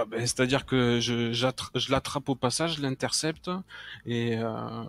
Ah 0.00 0.04
ben, 0.04 0.20
c'est-à-dire 0.20 0.66
que 0.66 1.00
je, 1.00 1.90
l'attrape 1.90 2.28
au 2.28 2.34
passage, 2.34 2.76
je 2.76 2.82
l'intercepte 2.82 3.50
et 4.06 4.36
euh, 4.38 4.84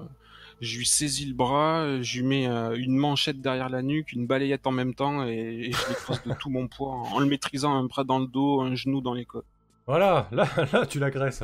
je 0.62 0.78
lui 0.78 0.86
saisis 0.86 1.26
le 1.26 1.34
bras, 1.34 2.02
je 2.02 2.20
lui 2.20 2.28
mets 2.28 2.48
euh, 2.48 2.76
une 2.76 2.96
manchette 2.96 3.42
derrière 3.42 3.70
la 3.70 3.82
nuque, 3.82 4.14
une 4.14 4.28
balayette 4.28 4.68
en 4.68 4.72
même 4.72 4.94
temps 4.94 5.26
et, 5.26 5.32
et 5.32 5.72
je 5.72 5.90
l'écrase 5.90 6.22
de 6.26 6.34
tout 6.34 6.50
mon 6.50 6.68
poids 6.68 6.92
en, 6.92 7.16
en 7.16 7.20
le 7.20 7.26
maîtrisant 7.26 7.74
un 7.74 7.86
bras 7.86 8.04
dans 8.04 8.20
le 8.20 8.28
dos, 8.28 8.62
un 8.62 8.76
genou 8.76 9.02
dans 9.02 9.14
les 9.14 9.26
côtes. 9.26 9.46
Voilà, 9.88 10.28
là, 10.32 10.48
là, 10.72 10.86
tu 10.86 11.00
l'agresses. 11.00 11.44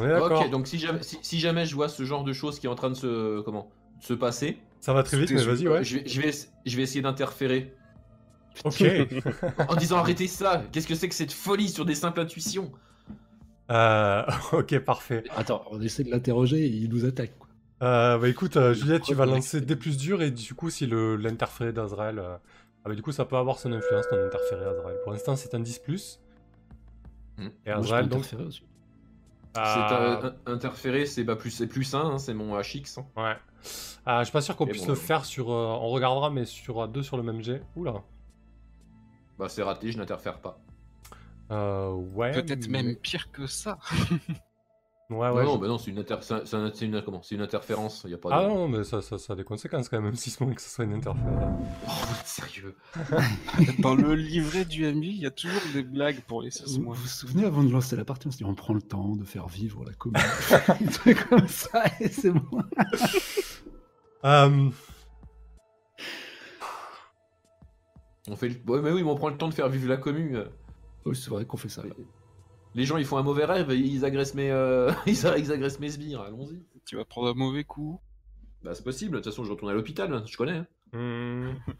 Ok, 0.00 0.50
donc 0.50 0.68
si 0.68 0.78
jamais, 0.78 1.02
si, 1.02 1.18
si 1.22 1.40
jamais 1.40 1.66
je 1.66 1.74
vois 1.74 1.88
ce 1.88 2.04
genre 2.04 2.22
de 2.22 2.32
choses 2.32 2.60
qui 2.60 2.66
est 2.66 2.70
en 2.70 2.76
train 2.76 2.90
de 2.90 2.94
se, 2.94 3.40
comment, 3.40 3.68
de 4.00 4.04
se 4.04 4.14
passer, 4.14 4.58
Ça 4.80 4.92
va 4.92 5.02
très 5.02 5.18
vite, 5.18 5.32
mais 5.32 5.42
vas-y, 5.42 5.66
ouais. 5.66 5.82
je, 5.82 5.98
vais, 5.98 6.06
je, 6.06 6.20
vais, 6.20 6.30
je 6.64 6.76
vais 6.76 6.82
essayer 6.82 7.02
d'interférer 7.02 7.74
Ok. 8.64 8.82
en 9.68 9.76
disant 9.76 9.98
arrêtez 9.98 10.26
ça. 10.26 10.62
Qu'est-ce 10.72 10.86
que 10.86 10.94
c'est 10.94 11.08
que 11.08 11.14
cette 11.14 11.32
folie 11.32 11.68
sur 11.68 11.84
des 11.84 11.94
simples 11.94 12.20
intuitions? 12.20 12.72
Euh, 13.70 14.22
ok, 14.52 14.78
parfait. 14.80 15.24
Attends, 15.36 15.64
on 15.70 15.80
essaie 15.80 16.04
de 16.04 16.10
l'interroger 16.10 16.64
et 16.64 16.68
il 16.68 16.88
nous 16.90 17.04
attaque. 17.04 17.38
Quoi. 17.38 17.48
Euh, 17.82 18.18
bah 18.18 18.28
écoute, 18.28 18.56
euh, 18.56 18.74
Juliette, 18.74 19.02
tu 19.02 19.14
vas 19.14 19.26
lancer 19.26 19.60
des 19.60 19.76
plus 19.76 19.96
durs 19.96 20.22
et 20.22 20.30
du 20.30 20.54
coup, 20.54 20.70
si 20.70 20.86
l'interféré 20.86 21.72
d'Azrael. 21.72 22.18
euh, 22.18 22.36
Ah 22.84 22.88
bah 22.88 22.94
du 22.94 23.02
coup, 23.02 23.12
ça 23.12 23.24
peut 23.24 23.36
avoir 23.36 23.58
son 23.58 23.72
influence, 23.72 24.06
ton 24.08 24.16
interféré 24.24 24.64
Azrael. 24.64 24.96
Pour 25.04 25.12
l'instant, 25.12 25.36
c'est 25.36 25.54
un 25.54 25.60
10. 25.60 25.80
Et 27.38 27.42
Moi, 27.42 27.50
je 27.56 27.62
peux 27.64 27.70
Azrael, 27.72 28.08
donc. 28.08 28.18
interférer 28.20 28.44
aussi. 28.44 28.62
C'est 29.54 29.60
euh, 29.60 30.16
euh, 30.22 30.30
un- 30.46 30.52
interféré, 30.52 31.06
c'est 31.06 31.24
bah, 31.24 31.36
plus, 31.36 31.50
c'est 31.50 31.66
plus 31.66 31.94
1, 31.94 32.18
c'est 32.18 32.34
mon 32.34 32.58
HX. 32.60 32.98
hein. 32.98 33.06
Ouais. 33.16 33.36
Ah, 34.06 34.20
je 34.20 34.24
suis 34.26 34.32
pas 34.32 34.40
sûr 34.40 34.56
qu'on 34.56 34.66
puisse 34.66 34.82
bon, 34.82 34.88
le 34.88 34.92
euh. 34.92 34.96
faire 34.96 35.24
sur. 35.24 35.50
euh, 35.50 35.66
on 35.80 35.88
regardera, 35.88 36.30
mais 36.30 36.44
sur 36.44 36.80
euh, 36.82 36.86
deux 36.86 37.02
sur 37.02 37.16
le 37.16 37.22
même 37.22 37.42
jet. 37.42 37.62
Oula. 37.76 38.02
Bah 39.38 39.48
c'est 39.48 39.62
raté, 39.62 39.92
je 39.92 39.98
n'interfère 39.98 40.40
pas. 40.40 40.58
Euh, 41.50 41.92
ouais. 42.14 42.32
Peut-être 42.32 42.68
mais- 42.68 42.82
même 42.82 42.96
pire 42.96 43.30
que 43.32 43.46
ça. 43.46 43.78
Ouais, 45.10 45.26
non, 45.30 45.34
ouais. 45.36 45.44
non, 45.44 45.54
je- 45.54 45.58
bah 45.60 45.68
non, 45.68 45.78
c'est 45.78 45.90
une, 45.90 46.00
inter... 46.00 46.16
un- 46.52 46.70
une, 46.82 47.00
comment, 47.02 47.22
une 47.30 47.40
interférence. 47.40 48.02
Il 48.04 48.10
y 48.10 48.14
a 48.14 48.18
pas 48.18 48.28
de... 48.28 48.34
Ah 48.34 48.46
non, 48.46 48.68
mais 48.68 48.84
ça, 48.84 49.00
ça, 49.00 49.16
ça 49.16 49.32
a 49.32 49.36
des 49.36 49.42
conséquences 49.42 49.88
quand 49.88 49.96
même, 49.96 50.04
même 50.04 50.14
si 50.16 50.28
ce 50.28 50.42
moment 50.42 50.54
que 50.54 50.60
ce 50.60 50.68
soit 50.68 50.84
une 50.84 50.92
interférence. 50.92 51.62
Oh, 51.88 51.90
sérieux. 52.26 52.76
Dans 53.78 53.94
le 53.94 54.14
livret 54.14 54.66
du 54.66 54.84
MJ, 54.84 55.06
il 55.06 55.20
y 55.20 55.24
a 55.24 55.30
toujours 55.30 55.62
des 55.72 55.82
blagues 55.82 56.20
pour 56.26 56.42
les 56.42 56.50
16 56.50 56.76
Vous 56.76 56.84
mois. 56.84 56.94
vous 56.94 57.00
vous 57.00 57.08
souvenez, 57.08 57.46
avant 57.46 57.62
de 57.64 57.70
lancer 57.72 57.96
la 57.96 58.04
partie, 58.04 58.26
on 58.26 58.30
se 58.30 58.36
dit 58.36 58.44
on 58.44 58.54
prend 58.54 58.74
le 58.74 58.82
temps 58.82 59.16
de 59.16 59.24
faire 59.24 59.46
vivre 59.48 59.82
la 59.86 59.94
commune. 59.94 60.20
Des 60.78 60.92
trucs 60.92 61.26
comme 61.26 61.48
ça, 61.48 61.84
et 62.00 62.08
c'est 62.08 62.30
bon. 62.30 62.44
Euh, 64.26 64.68
On 68.28 68.36
fait 68.36 68.48
le... 68.48 68.56
ouais, 68.66 68.80
mais 68.82 68.92
oui, 68.92 69.02
mais 69.02 69.10
on 69.10 69.16
prend 69.16 69.28
le 69.30 69.36
temps 69.36 69.48
de 69.48 69.54
faire 69.54 69.68
vivre 69.68 69.88
la 69.88 69.96
commune. 69.96 70.44
Oui, 71.04 71.16
c'est 71.16 71.30
vrai 71.30 71.44
qu'on 71.46 71.56
fait 71.56 71.68
ça. 71.68 71.82
Les 72.74 72.84
gens, 72.84 72.96
ils 72.98 73.06
font 73.06 73.16
un 73.16 73.22
mauvais 73.22 73.44
rêve, 73.44 73.70
et 73.70 73.76
ils 73.78 74.04
agressent 74.04 74.34
mes, 74.34 74.50
euh, 74.50 74.92
ils 75.06 75.26
agressent 75.52 75.80
mes 75.80 75.90
sbires. 75.90 76.20
Allons-y. 76.20 76.62
Tu 76.84 76.96
vas 76.96 77.04
prendre 77.04 77.28
un 77.28 77.34
mauvais 77.34 77.64
coup. 77.64 78.00
Bah 78.62 78.74
c'est 78.74 78.84
possible. 78.84 79.12
De 79.12 79.16
toute 79.18 79.32
façon, 79.32 79.44
je 79.44 79.50
retourne 79.52 79.70
à 79.70 79.74
l'hôpital. 79.74 80.12
hein, 80.12 80.22
Je 80.26 80.36
connais. 80.36 80.58
hein. 80.58 80.66
hmm. 80.92 81.54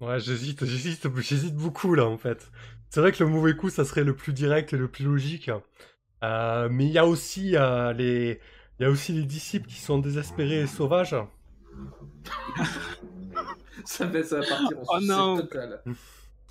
Ouais, 0.00 0.18
j'hésite, 0.18 0.64
j'hésite, 0.64 1.06
j'hésite 1.20 1.54
beaucoup 1.54 1.94
là 1.94 2.06
en 2.06 2.16
fait. 2.16 2.50
C'est 2.88 3.00
vrai 3.00 3.12
que 3.12 3.22
le 3.22 3.28
mauvais 3.28 3.54
coup, 3.54 3.68
ça 3.68 3.84
serait 3.84 4.02
le 4.02 4.16
plus 4.16 4.32
direct 4.32 4.72
et 4.72 4.78
le 4.78 4.88
plus 4.88 5.04
logique. 5.04 5.50
Euh, 6.24 6.68
mais 6.70 6.86
il 6.86 6.90
y 6.92 6.98
a 6.98 7.06
aussi 7.06 7.54
euh, 7.56 7.92
les, 7.92 8.40
il 8.78 8.82
y 8.82 8.86
a 8.86 8.90
aussi 8.90 9.12
les 9.12 9.24
disciples 9.24 9.68
qui 9.68 9.78
sont 9.78 9.98
désespérés 9.98 10.62
et 10.62 10.66
sauvages. 10.66 11.14
Ça 13.86 14.06
va, 14.06 14.22
ça 14.22 14.40
va 14.40 14.46
partir 14.46 14.78
en 14.78 14.82
Oh 14.88 15.00
non. 15.00 15.36
totale. 15.36 15.82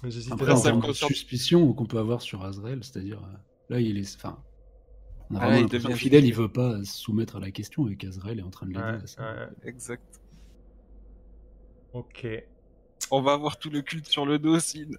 J'hésitais 0.03 0.33
Après, 0.33 0.51
en 0.51 0.55
ça 0.55 0.63
ça- 0.69 0.73
me 0.75 0.81
termes 0.81 0.93
de 0.93 0.97
suspicion 0.97 1.73
qu'on 1.73 1.85
peut 1.85 1.97
avoir 1.99 2.21
sur 2.21 2.43
Azrael, 2.45 2.83
c'est-à-dire, 2.83 3.19
euh, 3.23 3.37
là, 3.73 3.79
il 3.81 3.97
est. 3.97 4.15
Enfin, 4.15 4.41
on 5.29 5.35
a 5.35 5.39
Ah, 5.41 5.45
vraiment 5.47 5.67
il 5.67 5.69
devient- 5.69 5.93
Fidèle, 5.93 6.25
il 6.25 6.33
veut 6.33 6.51
pas 6.51 6.77
se 6.83 6.93
soumettre 6.97 7.35
à 7.35 7.39
la 7.39 7.51
question 7.51 7.87
et 7.89 7.95
qu'Azrael 7.97 8.39
est 8.39 8.43
en 8.43 8.49
train 8.49 8.65
de 8.65 8.71
l'aider 8.73 8.83
Ouais, 8.85 9.03
à 9.03 9.07
ça. 9.07 9.21
ouais, 9.23 9.47
Exact. 9.63 10.21
ok. 11.93 12.27
On 13.11 13.21
va 13.21 13.33
avoir 13.33 13.57
tout 13.57 13.69
le 13.69 13.81
culte 13.81 14.07
sur 14.07 14.25
le 14.25 14.39
dos, 14.39 14.59
Sid. 14.59 14.97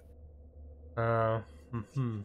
Euh, 0.97 1.37
mhm. 1.95 2.23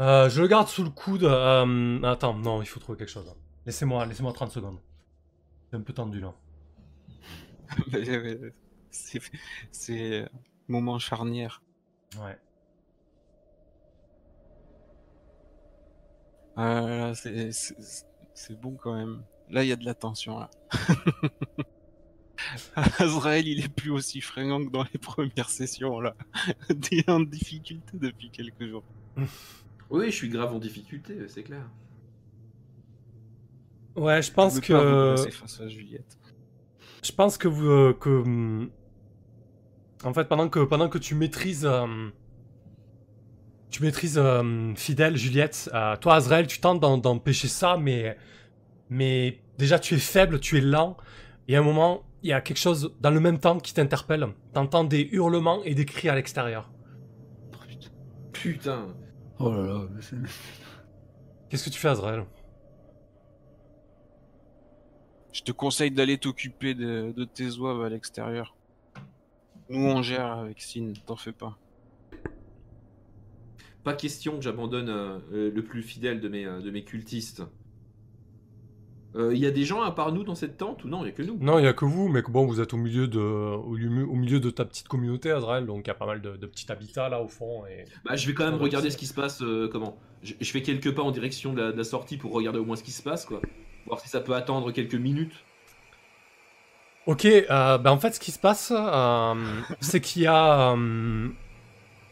Euh, 0.00 0.28
je 0.28 0.42
le 0.42 0.46
garde 0.48 0.68
sous 0.68 0.84
le 0.84 0.90
coude. 0.90 1.24
euh, 1.24 2.02
attends, 2.02 2.34
non, 2.34 2.60
il 2.62 2.66
faut 2.66 2.80
trouver 2.80 2.98
quelque 2.98 3.08
chose. 3.10 3.34
Laissez-moi, 3.64 4.04
laissez-moi 4.06 4.32
30 4.32 4.50
secondes. 4.52 4.78
C'est 5.70 5.76
un 5.76 5.80
peu 5.80 5.92
tendu 5.92 6.20
là. 6.20 6.34
Euh, 7.94 8.50
c'est 9.70 10.22
euh, 10.22 10.26
moment 10.68 10.98
charnière. 10.98 11.62
Ouais. 12.18 12.38
Euh, 16.58 17.14
c'est- 17.14 18.54
bon 18.60 18.74
quand 18.76 18.94
même. 18.94 19.22
Là, 19.50 19.64
il 19.64 19.68
y 19.68 19.72
a 19.72 19.76
de 19.76 19.84
la 19.84 19.94
tension 19.94 20.38
là. 20.38 20.50
Azrael, 22.98 23.46
il 23.46 23.64
est 23.64 23.68
plus 23.68 23.90
aussi 23.90 24.20
fringant 24.20 24.64
que 24.64 24.70
dans 24.70 24.84
les 24.92 24.98
premières 24.98 25.50
sessions 25.50 26.00
là. 26.00 26.14
Il 26.90 26.98
est 27.00 27.10
en 27.10 27.20
difficulté 27.20 27.96
depuis 27.98 28.30
quelques 28.30 28.66
jours. 28.66 28.84
Oui, 29.90 30.06
je 30.06 30.16
suis 30.16 30.28
grave 30.28 30.54
en 30.54 30.58
difficulté, 30.58 31.28
c'est 31.28 31.42
clair. 31.42 31.68
Ouais, 33.94 34.20
je 34.20 34.32
pense 34.32 34.56
Je 34.56 34.60
que. 34.60 35.30
face 35.30 35.60
à 35.60 35.68
Juliette. 35.68 36.18
Je 37.06 37.12
pense 37.12 37.38
que 37.38 37.46
vous. 37.48 37.68
euh, 37.70 37.92
que, 37.98 38.08
hum, 38.10 38.68
en 40.04 40.12
fait, 40.12 40.24
pendant 40.28 40.48
que, 40.48 40.60
pendant 40.60 40.88
que 40.88 40.98
tu 40.98 41.14
maîtrises. 41.14 41.64
euh, 41.64 41.86
tu 43.70 43.82
maîtrises 43.82 44.18
euh, 44.18 44.74
Fidèle, 44.74 45.16
Juliette, 45.16 45.70
euh, 45.74 45.96
toi, 45.96 46.14
Azrael, 46.16 46.46
tu 46.46 46.60
tentes 46.60 46.80
d'empêcher 46.80 47.48
ça, 47.48 47.76
mais. 47.76 48.16
Mais 48.90 49.40
déjà, 49.58 49.78
tu 49.78 49.94
es 49.94 49.98
faible, 49.98 50.40
tu 50.40 50.58
es 50.58 50.60
lent. 50.60 50.96
Et 51.48 51.56
à 51.56 51.60
un 51.60 51.62
moment, 51.62 52.02
il 52.22 52.30
y 52.30 52.32
a 52.32 52.40
quelque 52.40 52.58
chose 52.58 52.92
dans 53.00 53.10
le 53.10 53.20
même 53.20 53.38
temps 53.38 53.58
qui 53.58 53.72
t'interpelle. 53.74 54.26
T'entends 54.52 54.84
des 54.84 55.08
hurlements 55.12 55.62
et 55.64 55.74
des 55.74 55.84
cris 55.84 56.08
à 56.08 56.14
l'extérieur. 56.14 56.70
Oh, 57.52 57.56
putain. 57.68 57.90
Putain. 58.32 58.86
Oh 59.38 59.50
là 59.52 59.62
là, 59.62 59.80
mais 59.94 60.00
c'est- 60.02 60.16
Qu'est-ce 61.48 61.64
que 61.66 61.70
tu 61.70 61.78
fais, 61.78 61.88
Azrael? 61.88 62.24
Je 65.36 65.42
te 65.42 65.52
conseille 65.52 65.90
d'aller 65.90 66.16
t'occuper 66.16 66.72
de, 66.72 67.12
de 67.14 67.24
tes 67.24 67.50
oies 67.58 67.84
à 67.84 67.90
l'extérieur. 67.90 68.56
Nous 69.68 69.84
on 69.86 70.00
gère 70.00 70.28
avec 70.32 70.62
Sin, 70.62 70.94
t'en 71.04 71.16
fais 71.16 71.32
pas. 71.32 71.58
Pas 73.84 73.92
question 73.92 74.36
que 74.36 74.40
j'abandonne 74.40 74.88
euh, 74.88 75.18
euh, 75.34 75.50
le 75.54 75.62
plus 75.62 75.82
fidèle 75.82 76.20
de 76.20 76.28
mes, 76.30 76.46
euh, 76.46 76.62
de 76.62 76.70
mes 76.70 76.84
cultistes. 76.84 77.42
Euh, 79.14 79.34
Il 79.34 79.38
y 79.38 79.44
a 79.44 79.50
des 79.50 79.64
gens 79.64 79.82
à 79.82 79.90
part 79.90 80.10
nous 80.10 80.24
dans 80.24 80.34
cette 80.34 80.56
tente 80.56 80.84
ou 80.84 80.88
non 80.88 81.02
Il 81.04 81.08
y 81.08 81.10
a 81.10 81.12
que 81.12 81.22
nous? 81.22 81.36
Non, 81.38 81.58
il 81.58 81.66
y 81.66 81.68
a 81.68 81.74
que 81.74 81.84
vous, 81.84 82.08
mais 82.08 82.22
bon, 82.22 82.46
vous 82.46 82.62
êtes 82.62 82.72
au 82.72 82.78
milieu 82.78 83.06
de, 83.06 83.18
au, 83.18 83.74
lieu- 83.74 84.08
au 84.08 84.14
milieu 84.14 84.40
de 84.40 84.48
ta 84.48 84.64
petite 84.64 84.88
communauté, 84.88 85.30
Azrael, 85.30 85.66
donc 85.66 85.82
il 85.84 85.88
y 85.88 85.90
a 85.90 85.94
pas 85.94 86.06
mal 86.06 86.22
de, 86.22 86.38
de 86.38 86.46
petits 86.46 86.72
habitats 86.72 87.10
là 87.10 87.20
au 87.22 87.28
fond. 87.28 87.66
Et... 87.66 87.84
Bah, 88.06 88.16
je 88.16 88.26
vais 88.26 88.32
quand 88.32 88.50
même 88.50 88.58
regarder 88.60 88.88
ce 88.88 88.96
qui 88.96 89.06
se 89.06 89.14
passe. 89.14 89.42
euh, 89.42 89.68
comment? 89.70 89.98
Je, 90.22 90.32
je 90.40 90.50
fais 90.50 90.62
quelques 90.62 90.94
pas 90.94 91.02
en 91.02 91.10
direction 91.10 91.52
de 91.52 91.60
la, 91.60 91.72
de 91.72 91.76
la 91.76 91.84
sortie 91.84 92.16
pour 92.16 92.32
regarder 92.32 92.58
au 92.58 92.64
moins 92.64 92.76
ce 92.76 92.82
qui 92.82 92.92
se 92.92 93.02
passe, 93.02 93.26
quoi. 93.26 93.42
Voir 93.86 94.00
si 94.00 94.08
ça 94.08 94.20
peut 94.20 94.34
attendre 94.34 94.72
quelques 94.72 94.94
minutes. 94.94 95.34
Ok, 97.06 97.24
euh, 97.24 97.78
ben 97.78 97.92
en 97.92 97.98
fait, 97.98 98.14
ce 98.16 98.20
qui 98.20 98.32
se 98.32 98.38
passe, 98.38 98.72
euh, 98.74 99.34
c'est 99.80 100.00
qu'il 100.00 100.22
y 100.22 100.26
a, 100.26 100.72
euh, 100.72 101.28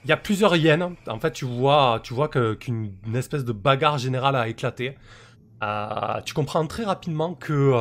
y 0.07 0.13
a 0.13 0.17
plusieurs 0.17 0.55
hyènes. 0.55 0.95
En 1.09 1.19
fait, 1.19 1.33
tu 1.33 1.45
vois, 1.45 1.99
tu 2.05 2.15
vois 2.15 2.29
qu'une 2.29 2.93
une 3.05 3.17
espèce 3.17 3.45
de 3.45 3.53
bagarre 3.53 3.99
générale 3.99 4.37
a 4.37 4.47
éclaté. 4.49 4.97
Tu 6.25 6.35
comprends 6.35 6.67
très 6.67 6.85
rapidement 6.85 7.35
que 7.35 7.73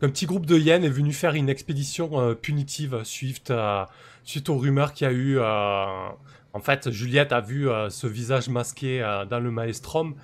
qu'un 0.00 0.08
petit 0.10 0.26
groupe 0.26 0.44
de 0.44 0.58
hyènes 0.58 0.84
est 0.84 0.90
venu 0.90 1.12
faire 1.12 1.34
une 1.34 1.48
expédition 1.48 2.34
punitive 2.34 3.02
suite, 3.04 3.52
suite 4.24 4.48
aux 4.48 4.58
rumeurs 4.58 4.92
qu'il 4.92 5.06
y 5.06 5.10
a 5.10 5.12
eu. 5.12 5.38
en 5.40 6.60
fait, 6.60 6.90
Juliette 6.90 7.32
a 7.32 7.40
vu 7.40 7.68
ce 7.90 8.06
visage 8.08 8.48
masqué 8.48 9.00
dans 9.30 9.40
le 9.40 9.50
maelstrom, 9.52 10.16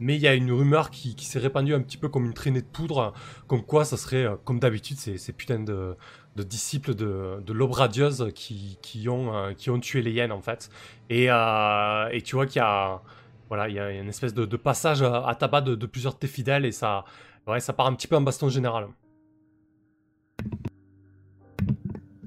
mais 0.00 0.16
il 0.16 0.20
y 0.22 0.26
a 0.26 0.34
une 0.34 0.50
rumeur 0.50 0.90
qui, 0.90 1.14
qui 1.14 1.24
s'est 1.26 1.38
répandue 1.38 1.74
un 1.74 1.80
petit 1.80 1.96
peu 1.98 2.08
comme 2.08 2.24
une 2.26 2.34
traînée 2.34 2.62
de 2.62 2.66
poudre, 2.66 3.12
comme 3.46 3.62
quoi 3.64 3.84
ça 3.84 3.96
serait, 3.96 4.24
euh, 4.24 4.36
comme 4.44 4.58
d'habitude, 4.58 4.96
ces, 4.96 5.18
ces 5.18 5.32
putains 5.32 5.60
de, 5.60 5.94
de 6.36 6.42
disciples 6.42 6.94
de, 6.94 7.40
de 7.44 7.52
l'aube 7.52 7.72
radieuse 7.72 8.30
qui, 8.34 8.78
qui, 8.82 9.08
ont, 9.08 9.34
euh, 9.34 9.52
qui 9.52 9.70
ont 9.70 9.78
tué 9.78 10.02
les 10.02 10.12
hyènes 10.12 10.32
en 10.32 10.40
fait. 10.40 10.70
Et, 11.10 11.30
euh, 11.30 12.08
et 12.10 12.22
tu 12.22 12.34
vois 12.34 12.46
qu'il 12.46 12.56
y 12.60 12.64
a, 12.64 13.02
voilà, 13.48 13.68
il 13.68 13.74
y 13.74 13.78
a 13.78 13.90
une 13.90 14.08
espèce 14.08 14.34
de, 14.34 14.44
de 14.46 14.56
passage 14.56 15.02
à, 15.02 15.26
à 15.26 15.34
tabac 15.34 15.60
de, 15.62 15.74
de 15.74 15.86
plusieurs 15.86 16.14
de 16.14 16.18
tes 16.18 16.26
fidèles 16.28 16.64
et 16.64 16.72
ça, 16.72 17.04
ouais, 17.46 17.60
ça 17.60 17.72
part 17.72 17.86
un 17.86 17.94
petit 17.94 18.08
peu 18.08 18.16
en 18.16 18.20
baston 18.22 18.48
général. 18.48 18.88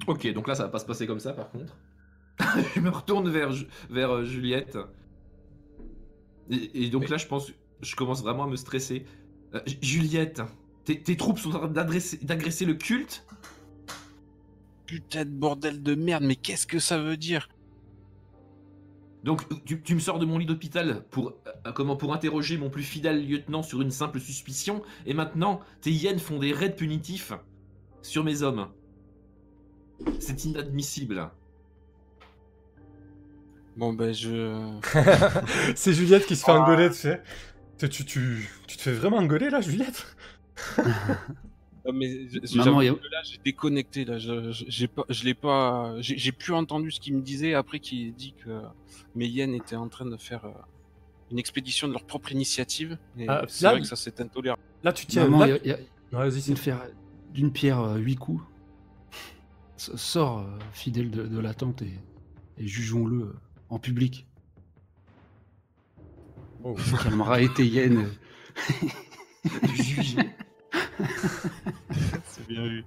Ok, 0.06 0.30
donc 0.32 0.48
là, 0.48 0.54
ça 0.54 0.64
va 0.64 0.68
pas 0.68 0.78
se 0.78 0.84
passer 0.86 1.06
comme 1.06 1.20
ça, 1.20 1.32
par 1.32 1.50
contre. 1.50 1.74
je 2.74 2.80
me 2.80 2.90
retourne 2.90 3.28
vers, 3.30 3.50
vers 3.90 4.10
euh, 4.10 4.24
Juliette. 4.24 4.76
Et, 6.50 6.84
et 6.84 6.90
donc 6.90 7.02
Mais- 7.02 7.08
là, 7.08 7.16
je 7.16 7.26
pense, 7.26 7.50
je 7.84 7.94
commence 7.96 8.22
vraiment 8.22 8.44
à 8.44 8.46
me 8.48 8.56
stresser. 8.56 9.04
Euh, 9.54 9.60
Ju- 9.66 9.76
Juliette, 9.82 10.42
tes, 10.84 11.00
tes 11.00 11.16
troupes 11.16 11.38
sont 11.38 11.54
en 11.54 11.58
train 11.60 11.68
d'adresser- 11.68 12.18
d'agresser 12.24 12.64
le 12.64 12.74
culte? 12.74 13.24
Putain 14.86 15.24
de 15.24 15.30
bordel 15.30 15.82
de 15.82 15.94
merde, 15.94 16.24
mais 16.24 16.36
qu'est-ce 16.36 16.66
que 16.66 16.78
ça 16.78 16.98
veut 16.98 17.16
dire? 17.16 17.48
Donc 19.22 19.42
tu, 19.64 19.80
tu 19.80 19.94
me 19.94 20.00
sors 20.00 20.18
de 20.18 20.26
mon 20.26 20.36
lit 20.36 20.44
d'hôpital 20.44 21.02
pour, 21.10 21.32
euh, 21.66 21.72
comment, 21.72 21.96
pour 21.96 22.12
interroger 22.12 22.58
mon 22.58 22.68
plus 22.68 22.82
fidèle 22.82 23.26
lieutenant 23.26 23.62
sur 23.62 23.80
une 23.80 23.90
simple 23.90 24.20
suspicion, 24.20 24.82
et 25.06 25.14
maintenant 25.14 25.60
tes 25.80 25.90
hyènes 25.90 26.18
font 26.18 26.38
des 26.38 26.52
raids 26.52 26.74
punitifs 26.76 27.32
sur 28.02 28.22
mes 28.24 28.42
hommes. 28.42 28.68
C'est 30.18 30.44
inadmissible. 30.44 31.30
Bon 33.78 33.94
ben 33.94 34.12
je... 34.12 34.78
c'est 35.74 35.94
Juliette 35.94 36.26
qui 36.26 36.36
se 36.36 36.44
fait 36.44 36.52
Ah. 36.52 36.60
engueuler, 36.60 36.88
tu 36.90 36.96
sais. 36.96 37.22
Tu, 37.78 37.88
tu, 37.88 38.04
tu, 38.04 38.48
tu 38.66 38.76
te 38.76 38.82
fais 38.82 38.92
vraiment 38.92 39.16
engueuler 39.18 39.50
là, 39.50 39.60
Juliette? 39.60 40.06
Ah, 41.86 41.92
mais 41.92 42.08
Maman, 42.54 42.78
que 42.80 42.86
là 43.12 43.20
j'ai 43.24 43.36
déconnecté 43.44 44.06
là, 44.06 44.16
je, 44.16 44.50
je- 44.52 44.64
j'ai 44.68 44.88
pas, 44.88 45.04
je 45.10 45.22
l'ai 45.24 45.34
pas, 45.34 45.94
j'ai 46.00 46.16
j'ai 46.16 46.32
plus 46.32 46.54
entendu 46.54 46.90
ce 46.90 46.98
qu'il 46.98 47.14
me 47.14 47.20
disait 47.20 47.52
après 47.52 47.78
qu'il 47.78 48.14
dit 48.14 48.32
que 48.42 48.62
mes 49.14 49.26
hyènes 49.26 49.52
étaient 49.54 49.76
en 49.76 49.90
train 49.90 50.06
de 50.06 50.16
faire 50.16 50.46
euh, 50.46 50.52
une 51.30 51.38
expédition 51.38 51.86
de 51.86 51.92
leur 51.92 52.06
propre 52.06 52.32
initiative. 52.32 52.96
Et 53.18 53.28
Ah, 53.28 53.44
c'est 53.48 53.64
là, 53.64 53.72
vrai 53.72 53.80
que 53.82 53.86
ça 53.86 53.96
c'est 53.96 54.18
intolérable. 54.22 54.62
Là, 54.82 54.94
tu 54.94 55.04
tiens. 55.04 55.24
Maman, 55.28 55.40
là- 55.40 55.46
il 55.46 55.50
y 55.50 55.52
a- 55.52 55.58
il 55.62 55.68
y 55.68 55.72
a- 55.72 56.18
Ouais, 56.18 56.30
vas-y, 56.30 56.40
d'une 56.42 56.56
c'est- 56.56 56.62
pierre, 56.62 56.86
d'une 57.34 57.52
pierre 57.52 57.80
euh, 57.80 57.98
huit 57.98 58.16
coups. 58.16 58.42
Sors, 59.76 60.38
euh, 60.38 60.58
fidèle 60.72 61.10
de, 61.10 61.26
de 61.26 61.38
la 61.38 61.52
tente, 61.52 61.82
et, 61.82 61.92
et 62.56 62.66
jugeons-le 62.66 63.24
euh, 63.24 63.34
en 63.68 63.78
public. 63.78 64.26
Oh. 66.64 66.74
Il 66.78 66.98
calmera 66.98 67.40
et 67.40 67.48
tes 67.52 67.64
hyènes. 67.66 68.08
Jugé. 69.74 70.18
c'est 72.24 72.46
bien 72.48 72.64
vu. 72.66 72.84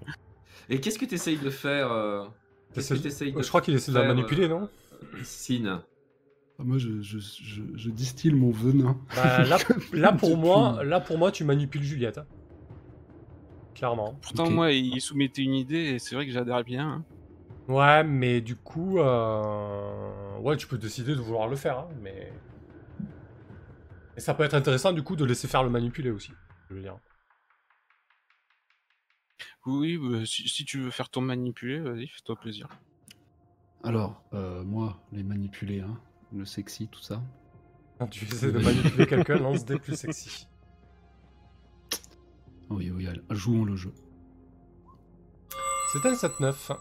Et 0.70 0.80
qu'est-ce 0.82 0.98
que 1.00 1.06
tu 1.06 1.16
essayes 1.16 1.38
de 1.38 1.50
faire 1.50 1.92
euh, 1.92 2.26
Qu'est-ce 2.74 2.90
que 2.90 2.94
T'essaies- 2.96 3.04
t'essayes 3.10 3.34
de 3.34 3.42
Je 3.42 3.48
crois 3.48 3.62
qu'il 3.62 3.74
essaie 3.76 3.92
de 3.92 3.98
la 4.00 4.08
manipuler, 4.08 4.48
non 4.50 4.64
euh, 4.64 5.18
Sin 5.24 5.84
Ah, 6.60 6.64
Moi, 6.64 6.78
je, 6.78 7.02
je, 7.02 7.20
je, 7.20 7.62
je 7.76 7.90
distille 7.90 8.34
mon 8.34 8.50
venin. 8.52 8.98
Bah, 9.16 9.44
là, 9.44 9.58
là, 9.94 10.12
pour 10.12 10.38
moi, 10.38 10.84
là, 10.84 11.00
pour 11.00 11.18
moi, 11.18 11.32
tu 11.32 11.44
manipules 11.44 11.84
Juliette. 11.84 12.18
hein. 12.18 12.26
Clairement. 13.76 14.18
Pourtant 14.24 14.50
moi 14.50 14.72
il 14.72 15.00
soumettait 15.00 15.44
une 15.44 15.54
idée 15.54 15.78
et 15.94 16.00
c'est 16.00 16.16
vrai 16.16 16.26
que 16.26 16.32
j'adhère 16.32 16.64
bien. 16.64 16.90
hein. 16.90 17.06
Ouais, 17.72 18.04
mais 18.04 18.42
du 18.42 18.56
coup, 18.56 18.98
euh... 18.98 20.40
ouais, 20.40 20.58
tu 20.58 20.66
peux 20.66 20.80
décider 20.80 21.14
de 21.14 21.20
vouloir 21.22 21.48
le 21.48 21.56
faire, 21.56 21.80
hein, 21.80 21.88
mais. 22.02 22.34
Et 24.18 24.20
ça 24.20 24.34
peut 24.34 24.44
être 24.44 24.56
intéressant 24.56 24.92
du 24.92 25.04
coup 25.04 25.16
de 25.16 25.24
laisser 25.24 25.48
faire 25.48 25.64
le 25.64 25.70
manipuler 25.70 26.10
aussi. 26.10 26.32
Je 26.70 26.76
veux 26.76 26.82
dire. 26.82 26.98
Oui, 29.68 29.98
bah, 29.98 30.26
si, 30.26 30.50
si 30.50 30.66
tu 30.66 30.80
veux 30.80 30.92
faire 30.92 31.10
ton 31.10 31.22
manipulé, 31.22 31.80
vas-y, 31.80 32.08
fais-toi 32.08 32.36
plaisir. 32.36 32.68
Alors, 33.84 34.24
euh, 34.34 34.64
moi, 34.64 35.00
les 35.12 35.24
manipuler, 35.24 35.82
hein, 35.82 36.00
le 36.34 36.46
sexy, 36.46 36.88
tout 36.88 37.02
ça. 37.02 37.22
Quand 38.00 38.08
tu 38.08 38.26
essaies 38.26 38.52
de 38.52 38.60
manipuler 38.60 39.06
quelqu'un, 39.06 39.38
lance 39.38 39.66
des 39.66 39.78
plus 39.78 39.96
sexy. 39.96 40.48
Oui, 42.70 42.90
oui, 42.92 43.08
allez, 43.08 43.22
jouons 43.30 43.66
le 43.66 43.76
jeu. 43.76 43.94
C'est 45.94 46.06
un 46.08 46.14
7-9. 46.14 46.78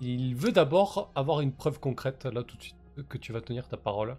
Il 0.00 0.34
veut 0.36 0.52
d'abord 0.52 1.10
avoir 1.14 1.40
une 1.40 1.52
preuve 1.52 1.80
concrète, 1.80 2.26
là 2.26 2.42
tout 2.42 2.56
de 2.56 2.62
suite, 2.62 2.76
que 3.08 3.18
tu 3.18 3.32
vas 3.32 3.40
tenir 3.40 3.66
ta 3.66 3.76
parole. 3.76 4.16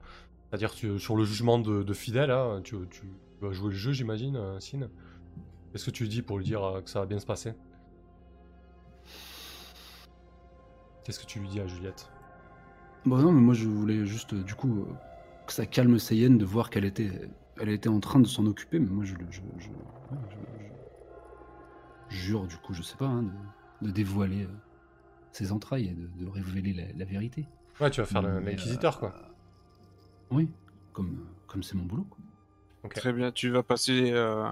C'est-à-dire 0.50 1.00
sur 1.00 1.16
le 1.16 1.26
jugement 1.26 1.60
de, 1.60 1.84
de 1.84 1.94
Fidèle, 1.94 2.32
hein, 2.32 2.62
tu, 2.64 2.76
tu 2.90 3.04
vas 3.42 3.52
jouer 3.52 3.70
le 3.72 3.76
jeu, 3.76 3.92
j'imagine, 3.92 4.38
euh, 4.38 4.60
Sin. 4.60 4.88
Qu'est-ce 5.72 5.86
que 5.86 5.92
tu 5.92 6.04
lui 6.04 6.10
dis 6.10 6.22
pour 6.22 6.38
lui 6.38 6.46
dire 6.46 6.64
euh, 6.64 6.82
que 6.82 6.90
ça 6.90 7.02
va 7.02 7.06
bien 7.06 7.20
se 7.20 7.26
passer? 7.26 7.54
Qu'est-ce 11.04 11.20
que 11.20 11.26
tu 11.26 11.40
lui 11.40 11.50
dis 11.50 11.60
à 11.60 11.68
Juliette? 11.68 12.10
Bon, 13.06 13.18
non, 13.18 13.32
mais 13.32 13.42
moi, 13.42 13.54
je 13.54 13.68
voulais 13.68 14.06
juste, 14.06 14.34
euh, 14.34 14.44
du 14.44 14.56
coup, 14.56 14.86
que 15.46 15.54
ça 15.54 15.66
calme 15.66 16.00
Seyenne 16.00 16.38
de 16.38 16.46
voir 16.46 16.70
qu'elle 16.70 16.86
était, 16.86 17.30
elle 17.60 17.70
était 17.70 17.90
en 17.90 18.00
train 18.00 18.20
de 18.20 18.28
s'en 18.28 18.46
occuper, 18.46 18.80
mais 18.80 18.90
moi, 18.90 19.04
je, 19.04 19.16
je, 19.30 19.42
je, 19.58 19.70
jure, 22.10 22.48
du 22.48 22.56
coup, 22.58 22.74
je 22.74 22.82
sais 22.82 22.98
pas, 22.98 23.08
hein, 23.08 23.24
de, 23.82 23.88
de 23.88 23.92
dévoiler 23.92 24.48
ses 25.34 25.52
entrailles 25.52 25.88
et 25.88 25.94
de, 25.94 26.08
de 26.24 26.30
révéler 26.30 26.74
la, 26.74 26.84
la 26.98 27.06
vérité. 27.06 27.50
Ouais, 27.82 27.90
tu 27.92 28.00
vas 28.00 28.08
faire 28.08 28.22
l'inquisiteur, 28.22 28.98
quoi. 29.00 29.14
Oui, 30.32 30.50
comme 30.94 31.26
comme 31.48 31.64
c'est 31.64 31.76
mon 31.76 31.86
boulot. 31.86 32.06
quoi. 32.10 32.90
Très 32.94 33.12
bien, 33.12 33.32
tu 33.32 33.50
vas 33.50 33.64
passer, 33.64 34.12
euh, 34.12 34.50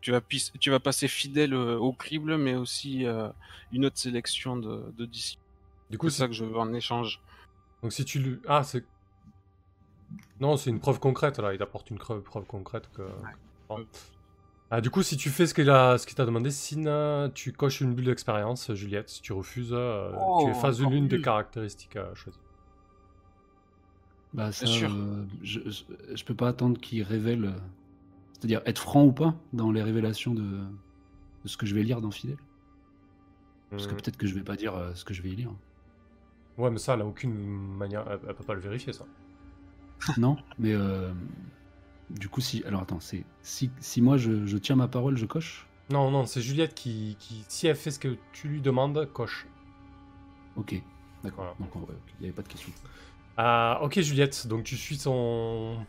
tu 0.00 0.12
vas 0.12 0.20
pis- 0.20 0.52
tu 0.60 0.70
vas 0.70 0.78
passer 0.80 1.08
fidèle 1.08 1.52
euh, 1.54 1.76
au 1.78 1.92
crible, 1.92 2.36
mais 2.36 2.54
aussi 2.54 3.04
euh, 3.06 3.28
une 3.72 3.84
autre 3.86 3.98
sélection 3.98 4.56
de, 4.56 4.92
de 4.96 5.04
disciples. 5.04 5.42
Du 5.90 5.98
coup, 5.98 6.08
C'est 6.08 6.18
ça 6.18 6.26
que 6.28 6.32
je 6.34 6.44
veux 6.44 6.56
en 6.58 6.72
échange. 6.72 7.20
Donc 7.82 7.92
si 7.92 8.04
tu 8.04 8.18
lui... 8.20 8.40
Ah, 8.46 8.62
c'est... 8.62 8.84
Non, 10.40 10.56
c'est 10.56 10.70
une 10.70 10.80
preuve 10.80 11.00
concrète, 11.00 11.38
là. 11.38 11.54
Il 11.54 11.62
apporte 11.62 11.90
une 11.90 11.98
preuve, 11.98 12.22
preuve 12.22 12.44
concrète 12.44 12.88
que... 12.92 13.02
Bon. 13.68 13.84
Ah, 14.70 14.80
du 14.80 14.90
coup, 14.90 15.02
si 15.02 15.16
tu 15.16 15.30
fais 15.30 15.46
ce 15.46 15.54
qu'il 15.54 15.70
a... 15.70 15.96
ce 15.98 16.06
qu'il 16.06 16.16
t'a 16.16 16.24
demandé, 16.24 16.50
Sin, 16.50 17.30
tu 17.34 17.52
coches 17.52 17.80
une 17.80 17.94
bulle 17.94 18.06
d'expérience, 18.06 18.72
Juliette. 18.74 19.08
Si 19.08 19.22
tu 19.22 19.32
refuses, 19.32 19.72
euh, 19.72 20.12
Oh, 20.16 20.42
tu 20.44 20.50
effaces 20.50 20.80
l'une 20.80 21.08
des 21.08 21.20
caractéristiques 21.20 21.96
à 21.96 22.14
choisir. 22.14 22.40
Bah, 24.36 24.52
ça, 24.52 24.66
sûr. 24.66 24.92
euh, 24.92 25.24
je, 25.42 25.60
je, 25.66 25.82
je 26.14 26.24
peux 26.24 26.34
pas 26.36 26.48
attendre 26.48 26.78
qu'il 26.80 27.02
révèle, 27.02 27.54
c'est-à-dire 28.34 28.62
être 28.66 28.80
franc 28.80 29.04
ou 29.06 29.12
pas 29.12 29.36
dans 29.52 29.72
les 29.72 29.82
révélations 29.82 30.34
de, 30.34 30.42
de 30.42 31.48
ce 31.48 31.56
que 31.56 31.66
je 31.66 31.74
vais 31.74 31.82
lire 31.84 32.00
dans 32.00 32.10
Fidèle. 32.12 32.38
Parce 33.76 33.86
que 33.86 33.94
Hmm. 33.94 33.96
peut-être 33.96 34.16
que 34.16 34.26
je 34.26 34.34
vais 34.34 34.42
pas 34.44 34.56
dire 34.56 34.74
euh, 34.74 34.94
ce 34.94 35.04
que 35.04 35.14
je 35.14 35.22
vais 35.22 35.30
y 35.30 35.36
lire. 35.36 35.52
Ouais, 36.58 36.70
mais 36.70 36.78
ça, 36.78 36.94
elle 36.94 37.00
a 37.02 37.06
aucune 37.06 37.32
manière... 37.34 38.06
Elle, 38.10 38.20
elle 38.28 38.34
peut 38.34 38.44
pas 38.44 38.54
le 38.54 38.60
vérifier, 38.60 38.92
ça. 38.92 39.06
Non, 40.16 40.36
mais 40.58 40.72
euh, 40.72 41.12
du 42.10 42.28
coup, 42.28 42.40
si. 42.40 42.62
Alors 42.64 42.82
attends, 42.82 43.00
c'est 43.00 43.24
si, 43.42 43.70
si 43.80 44.02
moi 44.02 44.16
je, 44.16 44.46
je 44.46 44.58
tiens 44.58 44.76
ma 44.76 44.88
parole, 44.88 45.16
je 45.16 45.26
coche? 45.26 45.68
Non, 45.90 46.10
non, 46.12 46.26
c'est 46.26 46.42
Juliette 46.42 46.74
qui, 46.74 47.16
qui... 47.18 47.44
Si 47.48 47.66
elle 47.66 47.74
fait 47.76 47.90
ce 47.90 47.98
que 47.98 48.16
tu 48.32 48.48
lui 48.48 48.60
demandes, 48.60 49.04
coche. 49.12 49.46
Ok, 50.56 50.74
d'accord. 51.22 51.44
Voilà. 51.44 51.56
Donc 51.58 51.70
il 51.76 52.20
n'y 52.20 52.26
avait 52.26 52.32
pas 52.34 52.42
de 52.42 52.48
question. 52.48 52.72
Ah, 53.36 53.78
ok, 53.82 54.00
Juliette. 54.00 54.46
Donc 54.46 54.64
tu 54.64 54.76
suis 54.76 54.96
son... 54.96 55.84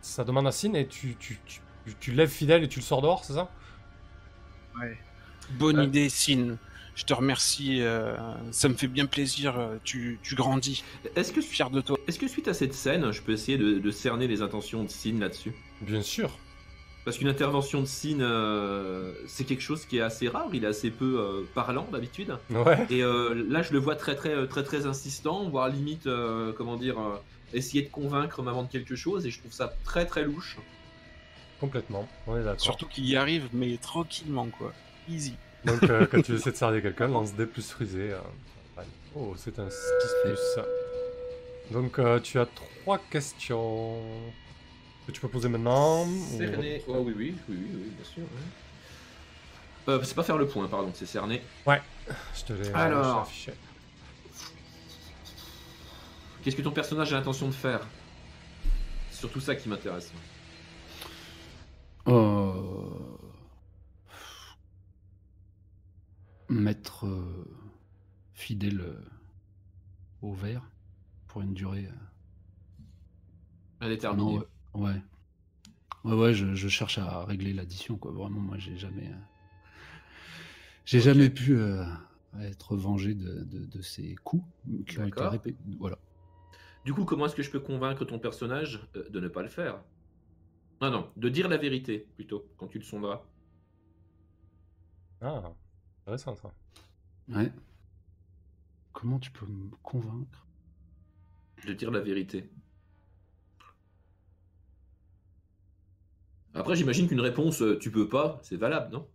Sa 0.00 0.24
demande 0.24 0.46
à 0.46 0.52
Sin 0.52 0.74
et 0.74 0.86
tu, 0.86 1.16
tu, 1.16 1.38
tu, 1.46 1.60
tu 1.98 2.12
lèves 2.12 2.30
Fidèle 2.30 2.62
et 2.64 2.68
tu 2.68 2.78
le 2.80 2.84
sors 2.84 3.02
dehors, 3.02 3.24
c'est 3.24 3.34
ça? 3.34 3.50
Bonne 5.50 5.78
Euh. 5.78 5.84
idée, 5.84 6.08
Sin. 6.08 6.58
Je 6.94 7.04
te 7.04 7.12
remercie. 7.14 7.82
euh, 7.82 8.16
ça 8.52 8.68
me 8.68 8.74
fait 8.74 8.88
bien 8.88 9.06
plaisir. 9.06 9.58
euh, 9.58 9.78
Tu, 9.84 10.18
tu 10.22 10.34
grandis. 10.34 10.82
Est-ce 11.14 11.32
que, 11.32 11.40
Je 11.40 11.46
suis 11.46 11.56
fier 11.56 11.70
de 11.70 11.80
toi. 11.80 11.96
est-ce 12.06 12.18
que 12.18 12.28
suite 12.28 12.48
à 12.48 12.54
cette 12.54 12.74
scène, 12.74 13.10
je 13.12 13.22
peux 13.22 13.32
essayer 13.32 13.58
de, 13.58 13.78
de 13.78 13.90
cerner 13.90 14.26
les 14.28 14.42
intentions 14.42 14.82
de 14.84 14.88
Sin 14.88 15.18
là-dessus? 15.18 15.54
Bien 15.80 16.02
sûr. 16.02 16.38
Parce 17.06 17.18
qu'une 17.18 17.28
intervention 17.28 17.80
de 17.82 17.86
Sin, 17.86 18.20
euh, 18.20 19.12
c'est 19.28 19.44
quelque 19.44 19.62
chose 19.62 19.86
qui 19.86 19.98
est 19.98 20.00
assez 20.00 20.26
rare, 20.28 20.48
il 20.52 20.64
est 20.64 20.66
assez 20.66 20.90
peu 20.90 21.20
euh, 21.20 21.42
parlant 21.54 21.86
d'habitude. 21.92 22.36
Ouais. 22.50 22.84
Et 22.90 23.04
euh, 23.04 23.46
là, 23.48 23.62
je 23.62 23.72
le 23.72 23.78
vois 23.78 23.94
très 23.94 24.16
très 24.16 24.46
très 24.48 24.64
très 24.64 24.86
insistant, 24.86 25.48
voire 25.48 25.68
limite, 25.68 26.08
euh, 26.08 26.52
comment 26.52 26.74
dire, 26.76 26.98
euh, 26.98 27.14
essayer 27.54 27.82
de 27.82 27.88
convaincre 27.90 28.42
maman 28.42 28.64
de 28.64 28.68
quelque 28.68 28.96
chose, 28.96 29.24
et 29.24 29.30
je 29.30 29.38
trouve 29.38 29.52
ça 29.52 29.72
très 29.84 30.04
très 30.04 30.24
louche. 30.24 30.58
Complètement. 31.60 32.08
On 32.26 32.36
est 32.36 32.42
d'accord. 32.42 32.60
Surtout 32.60 32.86
qu'il 32.86 33.06
y 33.06 33.14
arrive, 33.16 33.48
mais 33.52 33.76
tranquillement, 33.76 34.48
quoi. 34.58 34.72
Easy. 35.08 35.36
Donc, 35.64 35.84
euh, 35.84 36.06
quand 36.10 36.22
tu 36.22 36.34
essaies 36.34 36.50
de 36.50 36.56
cerner 36.56 36.82
quelqu'un, 36.82 37.06
lance 37.06 37.34
des 37.34 37.46
plus 37.46 37.70
frisés. 37.70 38.12
euh. 38.14 38.82
Oh, 39.14 39.32
c'est 39.36 39.60
un 39.60 39.70
6 39.70 39.76
plus. 40.24 40.62
Donc, 41.70 42.00
euh, 42.00 42.18
tu 42.18 42.40
as 42.40 42.46
trois 42.82 42.98
questions 42.98 43.96
que 45.06 45.12
tu 45.12 45.20
peux 45.20 45.28
poser 45.28 45.48
maintenant. 45.48 46.04
ou- 46.06 46.36
Cerné. 46.38 46.82
Oh 46.88 46.98
oui, 47.04 47.14
oui, 47.16 47.34
oui, 47.48 47.56
oui, 47.56 47.68
oui, 47.74 47.90
bien 47.94 48.04
sûr. 48.04 48.22
ouais. 48.22 49.92
Euh, 49.92 50.02
c'est 50.02 50.14
pas 50.16 50.24
faire 50.24 50.36
le 50.38 50.48
point, 50.48 50.66
pardon, 50.66 50.90
c'est 50.94 51.06
cerné. 51.06 51.42
Je 52.34 52.44
te 52.44 52.52
l'ai 52.52 52.72
Alors. 52.72 53.04
je 53.04 53.10
l'ai 53.10 53.20
affiché. 53.22 53.52
Qu'est-ce 56.42 56.56
que 56.56 56.62
ton 56.62 56.72
personnage 56.72 57.12
a 57.12 57.16
l'intention 57.16 57.46
de 57.48 57.52
faire? 57.54 57.86
C'est 59.10 59.18
surtout 59.20 59.40
ça 59.40 59.54
qui 59.54 59.68
m'intéresse. 59.68 60.12
Euh... 62.08 62.90
Mettre 66.48 67.06
euh, 67.06 67.44
fidèle 68.34 68.80
euh, 68.80 69.04
au 70.22 70.32
vert 70.32 70.62
pour 71.26 71.42
une 71.42 71.54
durée. 71.54 71.86
euh, 71.88 72.86
Indéterminé. 73.80 74.36
non, 74.38 74.44
ouais. 74.76 75.00
ouais. 76.04 76.14
Ouais, 76.14 76.34
je, 76.34 76.54
je 76.54 76.68
cherche 76.68 76.98
à 76.98 77.24
régler 77.24 77.52
l'addition, 77.52 77.96
quoi. 77.98 78.12
Vraiment, 78.12 78.40
moi, 78.40 78.58
j'ai 78.58 78.76
jamais. 78.76 79.08
euh, 79.08 79.16
J'ai 80.84 81.00
jamais 81.00 81.30
pu 81.30 81.56
euh, 81.56 81.84
être 82.40 82.76
vengé 82.76 83.14
de, 83.14 83.42
de, 83.44 83.66
de 83.66 83.82
ses 83.82 84.14
coups 84.16 84.44
qui 84.86 84.98
ont 84.98 85.06
été 85.06 85.10
D'accord. 85.16 85.32
répétés. 85.32 85.58
Voilà. 85.80 85.98
Du 86.84 86.94
coup, 86.94 87.04
comment 87.04 87.26
est-ce 87.26 87.34
que 87.34 87.42
je 87.42 87.50
peux 87.50 87.58
convaincre 87.60 88.04
ton 88.04 88.20
personnage 88.20 88.86
euh, 88.94 89.08
de 89.10 89.18
ne 89.20 89.28
pas 89.28 89.42
le 89.42 89.48
faire? 89.48 89.82
Non, 90.80 90.90
non, 90.90 91.10
de 91.16 91.28
dire 91.28 91.48
la 91.48 91.56
vérité 91.56 92.06
plutôt 92.14 92.44
quand 92.56 92.68
tu 92.68 92.78
le 92.78 92.84
sonderas. 92.84 93.22
Ah, 95.20 95.52
intéressant 96.02 96.36
ça. 96.36 96.52
Ouais. 97.28 97.52
Comment 98.92 99.18
tu 99.18 99.30
peux 99.30 99.46
me 99.46 99.70
convaincre? 99.82 100.46
De 101.66 101.72
dire 101.72 101.90
la 101.90 102.00
vérité. 102.00 102.48
Après, 106.56 106.74
j'imagine 106.74 107.06
qu'une 107.08 107.20
réponse 107.20 107.62
euh, 107.62 107.78
tu 107.78 107.90
peux 107.92 108.08
pas, 108.08 108.40
c'est 108.42 108.56
valable, 108.56 108.92
non? 108.92 109.06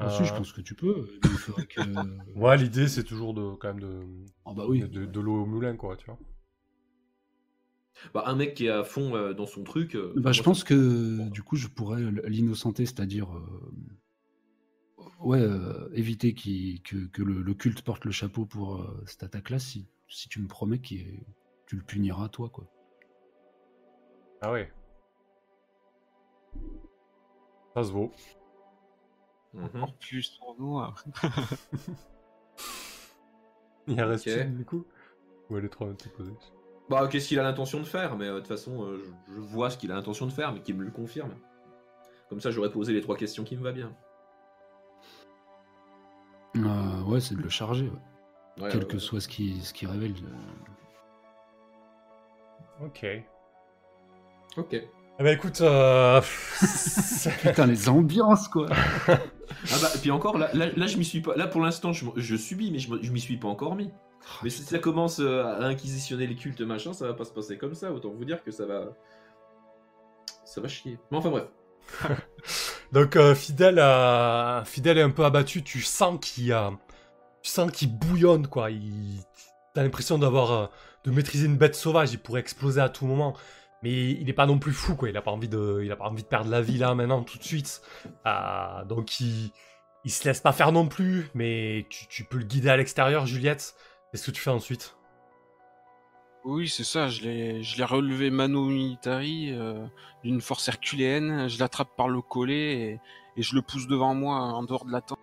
Ah 0.00 0.08
si, 0.08 0.24
je 0.24 0.32
Euh, 0.32 0.38
pense 0.38 0.52
que 0.52 0.60
tu 0.60 0.74
peux. 0.74 1.08
mais 1.22 1.34
il 1.34 1.38
faudrait 1.38 1.66
que... 1.66 1.80
Ouais, 2.34 2.56
l'idée 2.56 2.88
c'est 2.88 3.04
toujours 3.04 3.34
de 3.34 3.54
quand 3.56 3.68
même 3.74 3.80
de, 3.80 4.00
Ah 4.44 4.52
bah 4.54 4.64
oui. 4.68 4.88
de, 4.88 5.06
de 5.06 5.20
l'eau 5.20 5.42
au 5.42 5.46
moulin, 5.46 5.76
quoi, 5.76 5.96
tu 5.96 6.06
vois. 6.06 6.18
Bah, 8.14 8.24
un 8.26 8.34
mec 8.36 8.54
qui 8.54 8.66
est 8.66 8.70
à 8.70 8.84
fond 8.84 9.14
euh, 9.16 9.32
dans 9.34 9.46
son 9.46 9.64
truc. 9.64 9.94
euh, 9.96 10.14
Bah, 10.14 10.32
je 10.32 10.42
pense 10.42 10.64
que 10.64 11.28
du 11.30 11.42
coup, 11.42 11.56
je 11.56 11.68
pourrais 11.68 12.02
l'innocenter, 12.28 12.84
c'est-à-dire 12.86 13.30
euh, 13.34 13.72
ouais, 15.20 15.40
euh, 15.40 15.88
éviter 15.94 16.34
que, 16.34 17.06
que 17.06 17.22
le, 17.22 17.42
le 17.42 17.54
culte 17.54 17.82
porte 17.82 18.04
le 18.04 18.10
chapeau 18.12 18.46
pour 18.46 18.76
euh, 18.82 19.02
cette 19.06 19.22
attaque-là 19.22 19.58
si, 19.58 19.88
si 20.08 20.28
tu 20.28 20.40
me 20.40 20.48
promets 20.48 20.78
que 20.80 20.94
tu 21.66 21.76
le 21.76 21.82
puniras 21.82 22.28
toi, 22.28 22.48
quoi. 22.50 22.68
Ah 24.40 24.50
ouais. 24.52 24.70
Ça 27.74 27.84
se 27.84 27.92
vaut. 27.92 28.10
Mhm. 29.54 29.64
Encore 29.64 29.94
plus 29.94 30.22
sournois. 30.22 30.94
Il 33.86 34.00
reste 34.02 34.26
Ok. 34.26 34.34
une, 34.36 34.56
du 34.56 34.64
coup 34.64 34.84
Ou 35.48 35.56
elle 35.56 35.64
est 35.64 35.68
trop 35.70 35.86
posée 36.16 36.34
Bah, 36.90 37.08
qu'est-ce 37.08 37.28
qu'il 37.28 37.38
a 37.38 37.42
l'intention 37.42 37.78
de 37.80 37.84
faire 37.84 38.16
Mais 38.16 38.26
euh, 38.26 38.34
de 38.34 38.38
toute 38.40 38.48
façon, 38.48 38.82
euh, 38.84 38.98
je, 39.28 39.34
je 39.34 39.40
vois 39.40 39.70
ce 39.70 39.78
qu'il 39.78 39.90
a 39.90 39.94
l'intention 39.94 40.26
de 40.26 40.32
faire, 40.32 40.52
mais 40.52 40.60
qu'il 40.60 40.76
me 40.76 40.84
le 40.84 40.90
confirme. 40.90 41.34
Comme 42.28 42.40
ça, 42.40 42.50
j'aurais 42.50 42.70
posé 42.70 42.92
les 42.92 43.00
trois 43.00 43.16
questions 43.16 43.44
qui 43.44 43.56
me 43.56 43.62
va 43.62 43.72
bien. 43.72 43.94
Euh, 46.56 47.02
ouais, 47.04 47.20
c'est 47.20 47.36
de 47.36 47.42
le 47.42 47.48
charger, 47.48 47.88
ouais. 47.88 48.62
Ouais, 48.62 48.68
quel 48.70 48.80
ouais, 48.80 48.86
que 48.86 48.94
ouais. 48.94 48.98
soit 48.98 49.20
ce 49.20 49.28
qui, 49.28 49.60
ce 49.62 49.72
qui 49.72 49.86
révèle. 49.86 50.14
euh. 52.80 52.86
Ok. 52.86 53.06
Ok. 54.56 54.76
Eh 55.20 55.24
ben 55.24 55.34
écoute, 55.34 55.60
euh... 55.62 56.20
Putain, 57.42 57.66
les 57.66 57.88
ambiances, 57.88 58.48
quoi. 58.48 58.68
Ah 59.72 59.76
bah, 59.82 59.88
et 59.94 59.98
puis 59.98 60.10
encore, 60.12 60.38
là, 60.38 60.50
là, 60.52 60.66
là, 60.76 60.86
je 60.86 60.96
m'y 60.98 61.04
suis 61.04 61.20
pas. 61.20 61.34
Là, 61.34 61.48
pour 61.48 61.60
l'instant, 61.60 61.92
je, 61.92 62.04
je 62.14 62.36
subis, 62.36 62.70
mais 62.70 62.78
je, 62.78 63.10
m'y 63.10 63.18
suis 63.18 63.38
pas 63.38 63.48
encore 63.48 63.74
mis. 63.74 63.90
Mais 64.42 64.50
si 64.50 64.62
ça 64.62 64.78
commence 64.78 65.18
euh, 65.18 65.42
à 65.42 65.64
inquisitionner 65.64 66.26
les 66.26 66.36
cultes, 66.36 66.60
machin, 66.60 66.92
ça 66.92 67.06
va 67.06 67.14
pas 67.14 67.24
se 67.24 67.32
passer 67.32 67.58
comme 67.58 67.74
ça. 67.74 67.90
Autant 67.90 68.10
vous 68.10 68.24
dire 68.24 68.44
que 68.44 68.52
ça 68.52 68.66
va. 68.66 68.84
Ça 70.44 70.60
va 70.60 70.68
chier. 70.68 70.98
Mais 71.10 71.16
enfin, 71.16 71.30
bref. 71.30 71.48
Donc 72.92 73.16
euh, 73.16 73.34
fidèle, 73.34 73.78
euh, 73.78 74.64
fidèle 74.64 74.98
est 74.98 75.02
un 75.02 75.10
peu 75.10 75.24
abattu. 75.24 75.62
Tu 75.62 75.80
sens 75.80 76.18
qu'il 76.20 76.52
a, 76.52 76.72
tu 77.42 77.50
sens 77.50 77.70
qu'il 77.70 77.96
bouillonne 77.96 78.46
quoi. 78.46 78.70
Il, 78.70 79.20
t'as 79.74 79.82
l'impression 79.82 80.18
d'avoir, 80.18 80.52
euh, 80.52 80.66
de 81.04 81.10
maîtriser 81.10 81.46
une 81.46 81.56
bête 81.56 81.74
sauvage. 81.74 82.12
Il 82.12 82.18
pourrait 82.18 82.40
exploser 82.40 82.80
à 82.80 82.88
tout 82.88 83.06
moment. 83.06 83.36
Mais 83.82 84.10
il 84.10 84.28
est 84.28 84.34
pas 84.34 84.46
non 84.46 84.58
plus 84.58 84.72
fou 84.72 84.96
quoi. 84.96 85.08
Il 85.08 85.16
a 85.16 85.22
pas 85.22 85.30
envie 85.30 85.48
de, 85.48 85.88
a 85.90 85.96
pas 85.96 86.08
envie 86.08 86.22
de 86.22 86.28
perdre 86.28 86.50
la 86.50 86.60
vie 86.60 86.78
là 86.78 86.94
maintenant 86.94 87.22
tout 87.22 87.38
de 87.38 87.44
suite. 87.44 87.80
Euh, 88.26 88.84
donc 88.84 89.20
il, 89.20 89.52
il 90.04 90.10
se 90.10 90.24
laisse 90.24 90.40
pas 90.40 90.52
faire 90.52 90.72
non 90.72 90.88
plus. 90.88 91.30
Mais 91.34 91.86
tu, 91.90 92.06
tu 92.08 92.24
peux 92.24 92.38
le 92.38 92.44
guider 92.44 92.70
à 92.70 92.76
l'extérieur, 92.76 93.26
Juliette. 93.26 93.74
Qu'est-ce 94.10 94.26
que 94.26 94.30
tu 94.32 94.40
fais 94.40 94.50
ensuite? 94.50 94.96
Oui, 96.44 96.68
c'est 96.68 96.84
ça, 96.84 97.08
je 97.08 97.22
l'ai, 97.22 97.62
je 97.62 97.76
l'ai 97.76 97.84
relevé 97.84 98.30
mano 98.30 98.64
militari 98.64 99.52
euh, 99.52 99.84
d'une 100.22 100.40
force 100.40 100.66
herculéenne, 100.68 101.48
je 101.48 101.58
l'attrape 101.58 101.94
par 101.96 102.08
le 102.08 102.22
collet 102.22 102.72
et, 102.72 103.00
et 103.36 103.42
je 103.42 103.54
le 103.54 103.60
pousse 103.60 103.86
devant 103.86 104.14
moi 104.14 104.36
en 104.36 104.62
dehors 104.62 104.86
de 104.86 104.92
la 104.92 105.02
tente. 105.02 105.18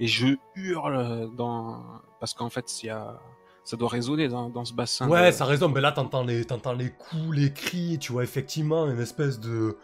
Et 0.00 0.08
je 0.08 0.36
hurle 0.56 1.30
dans... 1.36 1.84
parce 2.18 2.34
qu'en 2.34 2.50
fait, 2.50 2.82
il 2.82 2.86
y 2.86 2.90
a... 2.90 3.20
ça 3.64 3.76
doit 3.76 3.88
résonner 3.88 4.28
dans, 4.28 4.48
dans 4.50 4.64
ce 4.64 4.72
bassin. 4.74 5.08
Ouais, 5.08 5.26
de- 5.30 5.32
ça 5.36 5.44
résonne, 5.44 5.72
mais 5.72 5.80
là 5.80 5.92
t'entends 5.92 6.22
les, 6.24 6.44
t'entends 6.44 6.74
les 6.74 6.90
coups, 6.90 7.34
les 7.36 7.52
cris, 7.52 7.98
tu 7.98 8.12
vois 8.12 8.22
effectivement 8.24 8.86
une 8.90 9.00
espèce 9.00 9.40
de, 9.40 9.76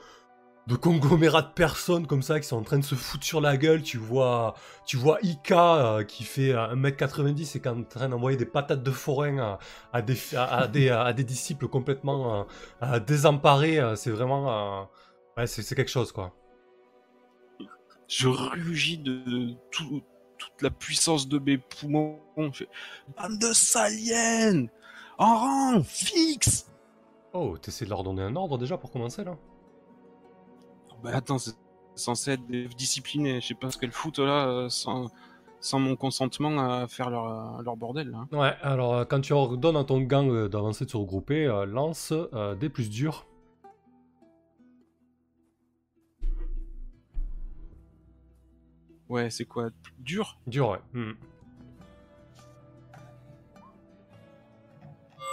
de 0.67 0.77
conglomérat 0.77 1.43
de 1.43 1.53
personnes 1.55 2.07
comme 2.07 2.23
ça 2.23 2.39
qui 2.41 2.47
sont 2.47 2.59
en 2.59 2.63
train 2.63 2.79
de 2.79 2.85
se 2.85 2.95
foutre 2.95 3.25
sur 3.25 3.41
la 3.41 3.57
gueule. 3.57 3.83
Tu 3.83 3.99
vois, 3.99 4.55
tu 4.87 4.97
vois 4.99 5.19
Ika 5.23 5.75
euh, 5.99 6.05
qui 6.05 6.25
fait 6.25 6.53
euh, 6.53 6.69
1m90 6.73 7.57
et 7.57 7.61
qui 7.61 7.67
est 7.69 7.71
en 7.71 7.83
train 7.83 8.09
d'envoyer 8.09 8.37
des 8.37 8.47
patates 8.47 8.83
de 8.83 8.91
forain 8.91 9.39
à, 9.39 9.59
à 9.93 10.03
des, 10.03 10.17
à, 10.37 10.45
à 10.45 10.69
des, 10.69 10.91
à 10.91 11.13
des 11.13 11.25
disciples 11.25 11.67
complètement 11.69 12.41
euh, 12.41 12.45
euh, 12.85 13.01
désemparés. 13.01 13.81
euh, 13.81 13.97
C'est 13.97 14.11
vraiment. 14.11 14.83
euh, 14.83 14.85
ouais, 15.39 15.47
c'est 15.47 15.63
c'est 15.63 15.75
quelque 15.75 15.91
chose 15.91 16.13
quoi. 16.13 16.35
Je 18.09 18.29
rugis 18.29 18.99
de, 18.99 19.13
de 19.25 19.55
tout- 19.71 20.03
toute 20.41 20.63
la 20.63 20.71
puissance 20.71 21.29
de 21.29 21.39
mes 21.39 21.59
poumons. 21.59 22.19
Je 22.37 22.51
fais, 22.65 22.69
Bande 23.17 23.39
de 23.39 23.53
saliennes 23.53 24.69
En 25.19 25.37
rang 25.37 25.83
Fixe 25.85 26.67
Oh, 27.33 27.57
t'essaies 27.59 27.85
de 27.85 27.91
leur 27.91 28.03
donner 28.03 28.23
un 28.23 28.35
ordre 28.35 28.59
déjà 28.59 28.77
pour 28.77 28.91
commencer 28.91 29.23
là 29.23 29.37
Bah 31.05 31.11
attends, 31.15 31.39
c'est 31.39 31.55
censé 31.95 32.33
être 32.33 32.47
des. 32.47 32.69
Je 32.69 33.41
sais 33.47 33.55
pas 33.55 33.71
ce 33.71 33.79
qu'elles 33.79 33.93
foutent 33.93 34.19
là 34.19 34.49
euh, 34.49 34.69
sans, 34.69 35.11
sans 35.61 35.79
mon 35.79 35.95
consentement 35.95 36.59
à 36.59 36.89
faire 36.89 37.11
leur, 37.11 37.27
euh, 37.27 37.63
leur 37.63 37.77
bordel 37.77 38.11
là. 38.11 38.27
Ouais, 38.33 38.55
alors 38.63 38.95
euh, 38.95 39.05
quand 39.05 39.21
tu 39.21 39.33
ordonnes 39.33 39.77
à 39.77 39.85
ton 39.85 40.01
gang 40.01 40.49
d'avancer 40.49 40.87
de 40.87 40.91
se 40.91 40.97
regrouper, 40.97 41.47
lance 41.69 42.13
euh, 42.35 42.55
des 42.55 42.69
plus 42.69 42.91
durs. 42.91 43.27
Ouais, 49.11 49.29
c'est 49.29 49.45
quoi? 49.45 49.71
Dur? 49.99 50.39
Dur, 50.47 50.69
ouais. 50.69 50.79
Hmm. 50.93 51.11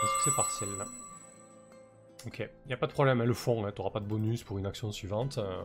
Est-ce 0.04 0.18
que 0.18 0.24
c'est 0.26 0.36
partiel 0.36 0.70
là? 0.80 0.86
Ok, 2.26 2.50
y 2.68 2.74
a 2.74 2.78
pas 2.78 2.88
de 2.88 2.92
problème, 2.92 3.22
elles 3.22 3.28
le 3.28 3.36
font, 3.36 3.66
hein, 3.66 3.72
t'auras 3.72 3.92
pas 3.92 4.00
de 4.00 4.06
bonus 4.06 4.44
pour 4.44 4.58
une 4.58 4.66
action 4.66 4.92
suivante. 4.92 5.38
euh. 5.38 5.62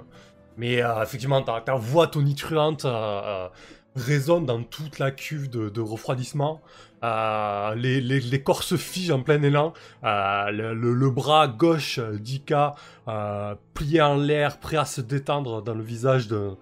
Mais 0.59 0.82
euh, 0.82 1.02
effectivement, 1.02 1.40
ta, 1.43 1.74
voix 1.74 2.06
tonitruante 2.06 2.84
euh, 2.84 3.48
résonne 3.94 4.47
dans 4.47 4.62
toute 4.62 4.98
la 4.98 5.10
cuve 5.10 5.51
de, 5.51 5.69
de 5.69 5.81
refroidissement. 5.81 6.60
Euh, 7.05 7.74
les, 7.74 8.01
les, 8.01 8.20
les 8.20 8.43
corps 8.43 8.62
se 8.62 8.77
figent 8.77 9.10
en 9.10 9.23
plein 9.23 9.43
élan. 9.43 9.73
Euh, 10.05 10.51
le, 10.51 10.74
le- 10.74 10.94
le 10.94 11.10
bras 11.10 11.48
gauche 11.48 11.98
d'Ika, 11.98 12.74
euh, 13.09 13.55
plié 13.74 14.01
en 14.01 14.16
l'air, 14.16 14.60
prêt 14.60 14.77
à 14.77 14.85
se 14.85 15.01
détendre 15.01 15.62
dans 15.62 15.74
le 15.74 15.82
visage 15.82 16.28
d'un 16.28 16.56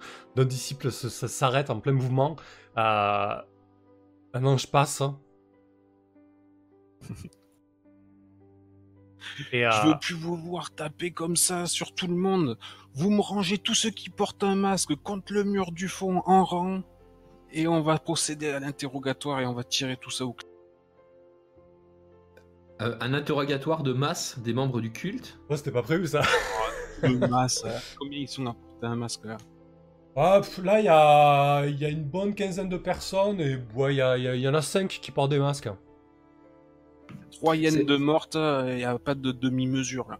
disciple, 0.44 0.90
s'arrête 0.90 1.70
en 1.70 1.80
plein 1.80 1.92
mouvement. 1.92 2.36
Un 2.76 4.44
ange 4.44 4.66
passe. 4.68 5.02
Et 9.52 9.66
euh, 9.66 9.70
Je 9.70 9.88
veux 9.88 9.98
plus 9.98 10.14
vous 10.14 10.36
voir 10.36 10.74
taper 10.74 11.10
comme 11.12 11.36
ça 11.36 11.66
sur 11.66 11.94
tout 11.94 12.06
le 12.06 12.14
monde. 12.16 12.58
Vous 12.94 13.10
me 13.10 13.20
rangez 13.20 13.58
tous 13.58 13.74
ceux 13.74 13.90
qui 13.90 14.10
portent 14.10 14.42
un 14.44 14.54
masque 14.54 14.94
contre 14.96 15.32
le 15.32 15.44
mur 15.44 15.72
du 15.72 15.88
fond 15.88 16.22
en 16.26 16.44
rang. 16.44 16.82
Et 17.52 17.66
on 17.66 17.80
va 17.82 17.98
procéder 17.98 18.48
à 18.50 18.60
l'interrogatoire 18.60 19.40
et 19.40 19.46
on 19.46 19.54
va 19.54 19.64
tirer 19.64 19.96
tout 19.96 20.10
ça 20.10 20.24
au 20.24 20.34
Euh, 22.82 22.96
un 23.00 23.12
interrogatoire 23.12 23.82
de 23.82 23.92
masse 23.92 24.38
des 24.38 24.54
membres 24.54 24.80
du 24.80 24.90
culte? 24.90 25.38
ouais, 25.50 25.56
c'était 25.56 25.72
pas 25.72 25.82
prévu 25.82 26.06
ça. 26.06 26.22
de 27.02 27.26
masse. 27.28 27.62
euh, 27.66 27.78
Combien 27.98 28.18
ils 28.20 28.28
sont 28.28 28.46
à 28.46 28.54
porter 28.54 28.86
un 28.86 28.96
masque 28.96 29.24
là? 29.24 29.36
Ah, 30.16 30.40
pff, 30.42 30.58
là, 30.64 30.80
il 30.80 30.86
y 30.86 30.88
a, 30.88 31.66
il 31.66 31.78
y 31.78 31.84
a 31.84 31.88
une 31.88 32.04
bonne 32.04 32.34
quinzaine 32.34 32.68
de 32.68 32.76
personnes 32.78 33.40
et 33.40 33.58
ouais, 33.74 33.94
il 33.94 33.98
y, 33.98 34.00
a- 34.00 34.16
il 34.16 34.24
y 34.24 34.28
a- 34.28 34.34
il 34.34 34.40
y 34.40 34.48
en 34.48 34.54
a 34.54 34.62
cinq 34.62 34.98
qui 35.02 35.10
portent 35.10 35.30
des 35.30 35.38
masques. 35.38 35.68
Trois 37.32 37.54
hyènes 37.56 37.84
de 37.84 37.96
mortes, 37.96 38.34
il 38.36 38.76
n'y 38.76 38.84
a 38.84 38.98
pas 38.98 39.14
de 39.14 39.30
demi-mesure 39.32 40.10
là. 40.10 40.18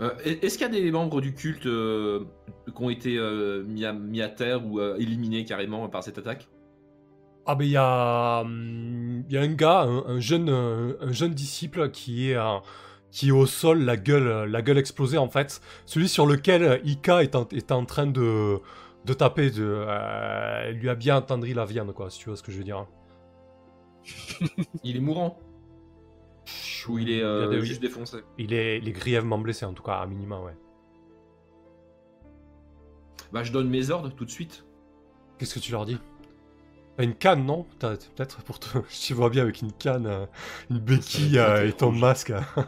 Euh, 0.00 0.10
Est-ce 0.24 0.58
qu'il 0.58 0.66
y 0.66 0.70
a 0.78 0.80
des 0.82 0.90
membres 0.90 1.20
du 1.20 1.34
culte 1.34 1.66
euh, 1.66 2.24
qui 2.66 2.82
ont 2.82 2.90
été 2.90 3.16
euh, 3.16 3.62
mis, 3.62 3.84
à, 3.84 3.92
mis 3.92 4.22
à 4.22 4.28
terre 4.28 4.66
ou 4.66 4.80
euh, 4.80 4.96
éliminés 4.96 5.44
carrément 5.44 5.88
par 5.88 6.02
cette 6.02 6.18
attaque? 6.18 6.48
Ah 7.44 7.54
ben 7.56 7.64
il 7.64 7.70
y 7.72 7.76
a, 7.76 8.40
hum, 8.42 9.24
il 9.28 9.34
y 9.34 9.36
a 9.38 9.40
un 9.42 9.52
gars, 9.54 9.80
un, 9.82 10.04
un 10.06 10.20
jeune, 10.20 10.48
un, 10.48 10.94
un 11.00 11.12
jeune 11.12 11.34
disciple 11.34 11.90
qui 11.90 12.30
est, 12.30 12.36
euh, 12.36 12.58
qui 13.10 13.28
est 13.28 13.32
au 13.32 13.46
sol, 13.46 13.80
la 13.84 13.96
gueule, 13.96 14.48
la 14.50 14.62
gueule 14.62 14.78
explosée 14.78 15.18
en 15.18 15.28
fait. 15.28 15.60
Celui 15.86 16.08
sur 16.08 16.26
lequel 16.26 16.80
Ika 16.84 17.22
est 17.22 17.34
en, 17.34 17.48
est 17.48 17.72
en 17.72 17.84
train 17.84 18.06
de, 18.06 18.58
de 19.04 19.12
taper, 19.12 19.50
de, 19.50 19.64
euh, 19.64 20.70
lui 20.70 20.88
a 20.88 20.94
bien 20.94 21.16
attendri 21.16 21.52
la 21.54 21.64
viande 21.64 21.92
quoi, 21.94 22.10
si 22.10 22.20
tu 22.20 22.28
vois 22.28 22.36
ce 22.36 22.42
que 22.44 22.52
je 22.52 22.58
veux 22.58 22.64
dire. 22.64 22.86
Il 24.84 24.96
est 24.96 25.00
mourant 25.00 25.38
Ou 26.88 26.98
il 26.98 27.10
est 27.10 27.22
euh, 27.22 27.48
Il 27.52 27.60
des- 27.60 27.64
juste 27.66 27.80
défoncé 27.82 28.18
Il 28.38 28.52
est, 28.52 28.78
il 28.78 28.88
est 28.88 28.92
grièvement 28.92 29.38
blessé 29.38 29.64
en 29.64 29.72
tout 29.74 29.82
cas, 29.82 29.94
à 29.96 30.06
minima 30.06 30.40
ouais. 30.40 30.56
Bah, 33.32 33.42
je 33.42 33.52
donne 33.52 33.68
mes 33.68 33.90
ordres 33.90 34.10
tout 34.10 34.24
de 34.24 34.30
suite. 34.30 34.64
Qu'est-ce 35.38 35.54
que 35.54 35.60
tu 35.60 35.72
leur 35.72 35.86
dis? 35.86 35.98
Une 36.98 37.14
canne, 37.14 37.44
non 37.46 37.66
T'as- 37.78 37.96
Peut-être 37.96 38.42
pour 38.42 38.58
te... 38.60 38.66
Je 38.90 39.08
te 39.08 39.14
vois 39.14 39.30
bien 39.30 39.42
avec 39.42 39.60
une 39.62 39.72
canne, 39.72 40.06
euh, 40.06 40.26
une 40.70 40.78
béquille 40.78 41.38
euh, 41.38 41.66
et 41.68 41.72
ton 41.72 41.90
rouge. 41.90 42.00
masque. 42.00 42.30
hein. 42.30 42.44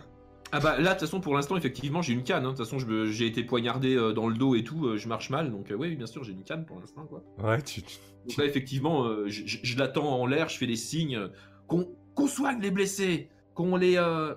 Ah 0.57 0.61
bah 0.61 0.79
là, 0.79 0.85
de 0.85 0.89
toute 0.91 1.01
façon, 1.01 1.21
pour 1.21 1.35
l'instant, 1.35 1.57
effectivement, 1.57 2.01
j'ai 2.01 2.13
une 2.13 2.23
canne. 2.23 2.45
hein. 2.47 2.53
De 2.53 2.57
toute 2.57 2.65
façon, 2.65 2.79
j'ai 3.11 3.27
été 3.27 3.43
poignardé 3.43 3.97
euh, 3.97 4.13
dans 4.13 4.29
le 4.29 4.37
dos 4.37 4.55
et 4.55 4.63
tout, 4.63 4.87
euh, 4.87 4.97
je 4.97 5.09
marche 5.09 5.29
mal. 5.31 5.51
Donc 5.51 5.73
euh, 5.73 5.75
oui, 5.75 5.97
bien 5.97 6.07
sûr, 6.07 6.23
j'ai 6.23 6.31
une 6.33 6.45
canne 6.45 6.65
pour 6.65 6.79
l'instant. 6.79 7.07
quoi. 7.07 7.25
Ouais, 7.43 7.61
tu... 7.61 7.81
Donc 7.81 8.37
là, 8.39 8.45
effectivement, 8.45 9.05
euh, 9.05 9.25
je, 9.27 9.43
je- 9.47 9.59
je 9.65 9.77
l'attends 9.79 10.09
en 10.21 10.27
l'air, 10.27 10.49
je 10.49 10.57
fais 10.57 10.69
des 10.69 10.77
signes. 10.77 11.17
euh, 11.17 11.29
qu'on 11.67 12.27
soigne 12.29 12.61
les 12.61 12.71
blessés, 12.71 13.31
qu'on 13.55 13.75
les... 13.75 13.97
euh, 13.97 14.33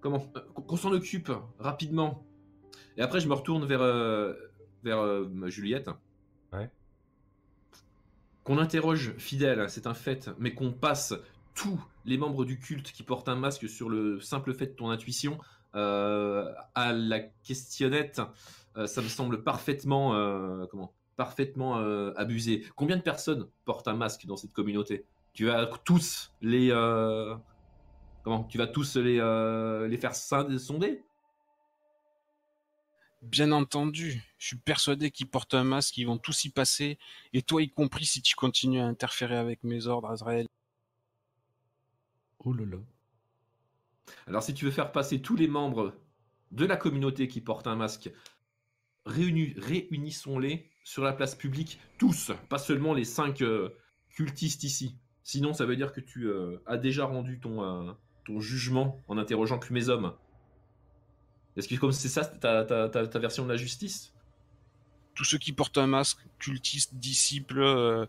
comment 0.00 0.24
euh, 0.36 0.40
Qu'on 0.64 0.76
s'en 0.76 0.92
occupe 0.92 1.32
rapidement. 1.58 2.24
Et 2.96 3.02
après, 3.02 3.18
je 3.18 3.26
me 3.26 3.34
retourne 3.34 3.64
vers, 3.66 3.82
euh, 3.82 4.32
vers 4.84 5.00
euh, 5.00 5.28
ma 5.32 5.48
Juliette. 5.48 5.90
Qu'on 8.46 8.58
interroge 8.58 9.12
fidèle, 9.18 9.68
c'est 9.68 9.88
un 9.88 9.94
fait, 9.94 10.30
mais 10.38 10.54
qu'on 10.54 10.70
passe 10.70 11.14
tous 11.56 11.84
les 12.04 12.16
membres 12.16 12.44
du 12.44 12.60
culte 12.60 12.92
qui 12.92 13.02
portent 13.02 13.28
un 13.28 13.34
masque 13.34 13.68
sur 13.68 13.88
le 13.88 14.20
simple 14.20 14.54
fait 14.54 14.66
de 14.66 14.72
ton 14.72 14.88
intuition 14.88 15.36
euh, 15.74 16.52
à 16.76 16.92
la 16.92 17.18
questionnette, 17.18 18.22
euh, 18.76 18.86
ça 18.86 19.02
me 19.02 19.08
semble 19.08 19.42
parfaitement, 19.42 20.14
euh, 20.14 20.64
comment, 20.70 20.92
parfaitement 21.16 21.74
abusé. 22.14 22.64
Combien 22.76 22.96
de 22.96 23.02
personnes 23.02 23.48
portent 23.64 23.88
un 23.88 23.94
masque 23.94 24.26
dans 24.26 24.36
cette 24.36 24.52
communauté? 24.52 25.06
Tu 25.32 25.46
vas 25.46 25.68
tous 25.82 26.32
les, 26.40 26.68
comment 28.22 28.44
Tu 28.44 28.58
vas 28.58 28.68
tous 28.68 28.94
les, 28.94 29.16
les 29.88 29.96
faire 29.96 30.14
sonder? 30.14 31.02
Bien 33.26 33.50
entendu, 33.50 34.22
je 34.38 34.46
suis 34.46 34.56
persuadé 34.56 35.10
qu'ils 35.10 35.28
portent 35.28 35.54
un 35.54 35.64
masque, 35.64 35.98
ils 35.98 36.06
vont 36.06 36.16
tous 36.16 36.44
y 36.44 36.50
passer, 36.50 36.96
et 37.32 37.42
toi 37.42 37.60
y 37.60 37.68
compris 37.68 38.06
si 38.06 38.22
tu 38.22 38.36
continues 38.36 38.80
à 38.80 38.86
interférer 38.86 39.36
avec 39.36 39.64
mes 39.64 39.88
ordres, 39.88 40.08
Azrael. 40.08 40.46
Oh 42.38 42.52
là 42.52 42.64
là. 42.64 42.78
Alors, 44.28 44.44
si 44.44 44.54
tu 44.54 44.64
veux 44.64 44.70
faire 44.70 44.92
passer 44.92 45.20
tous 45.20 45.34
les 45.34 45.48
membres 45.48 45.92
de 46.52 46.64
la 46.64 46.76
communauté 46.76 47.26
qui 47.26 47.40
portent 47.40 47.66
un 47.66 47.74
masque, 47.74 48.10
réuni- 49.06 49.58
réunissons-les 49.58 50.70
sur 50.84 51.02
la 51.02 51.12
place 51.12 51.34
publique, 51.34 51.80
tous, 51.98 52.30
pas 52.48 52.58
seulement 52.58 52.94
les 52.94 53.04
cinq 53.04 53.42
euh, 53.42 53.70
cultistes 54.08 54.62
ici. 54.62 54.96
Sinon, 55.24 55.52
ça 55.52 55.66
veut 55.66 55.76
dire 55.76 55.92
que 55.92 56.00
tu 56.00 56.28
euh, 56.28 56.62
as 56.66 56.76
déjà 56.76 57.06
rendu 57.06 57.40
ton, 57.40 57.64
euh, 57.64 57.92
ton 58.24 58.38
jugement 58.38 59.02
en 59.08 59.18
interrogeant 59.18 59.58
que 59.58 59.72
mes 59.72 59.88
hommes. 59.88 60.14
Est-ce 61.56 61.68
que 61.68 61.74
comme 61.76 61.92
c'est 61.92 62.08
ça 62.08 62.24
ta, 62.24 62.64
ta- 62.64 62.88
ta- 62.88 63.06
ta 63.06 63.18
version 63.18 63.44
de 63.44 63.48
la 63.50 63.56
justice? 63.56 64.12
Tous 65.14 65.24
ceux 65.24 65.38
qui 65.38 65.52
portent 65.52 65.78
un 65.78 65.86
masque, 65.86 66.18
cultistes, 66.38 66.94
disciples, 66.94 67.60
euh, 67.60 68.04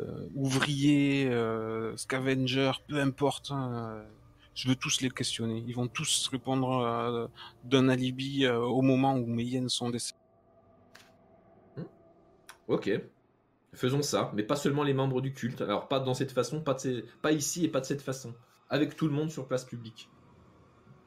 euh, 0.00 0.28
ouvriers, 0.34 1.28
euh, 1.30 1.96
scavengers, 1.96 2.72
peu 2.88 3.00
importe, 3.00 3.52
hein, 3.52 4.02
je 4.54 4.68
veux 4.68 4.74
tous 4.74 5.00
les 5.00 5.10
questionner. 5.10 5.62
Ils 5.68 5.74
vont 5.76 5.86
tous 5.86 6.26
répondre 6.28 6.80
euh, 6.80 7.28
d'un 7.62 7.88
alibi 7.88 8.48
au 8.48 8.82
moment 8.82 9.14
où 9.14 9.26
mes 9.26 9.44
hyènes 9.44 9.68
sont 9.68 9.90
décédées. 9.90 10.18
Ok. 12.66 12.90
Faisons 13.74 14.02
ça, 14.02 14.32
mais 14.34 14.42
pas 14.42 14.56
seulement 14.56 14.82
les 14.82 14.94
membres 14.94 15.20
du 15.20 15.32
culte. 15.32 15.60
Alors, 15.60 15.86
pas 15.88 16.00
dans 16.00 16.14
cette 16.14 16.32
façon, 16.32 16.60
pas, 16.60 16.74
de 16.74 16.80
ces- 16.80 17.04
pas 17.22 17.30
ici 17.32 17.64
et 17.64 17.68
pas 17.68 17.80
de 17.80 17.84
cette 17.86 18.02
façon. 18.02 18.34
Avec 18.68 18.96
tout 18.96 19.06
le 19.06 19.14
monde 19.14 19.30
sur 19.30 19.46
place 19.46 19.64
publique. 19.64 20.08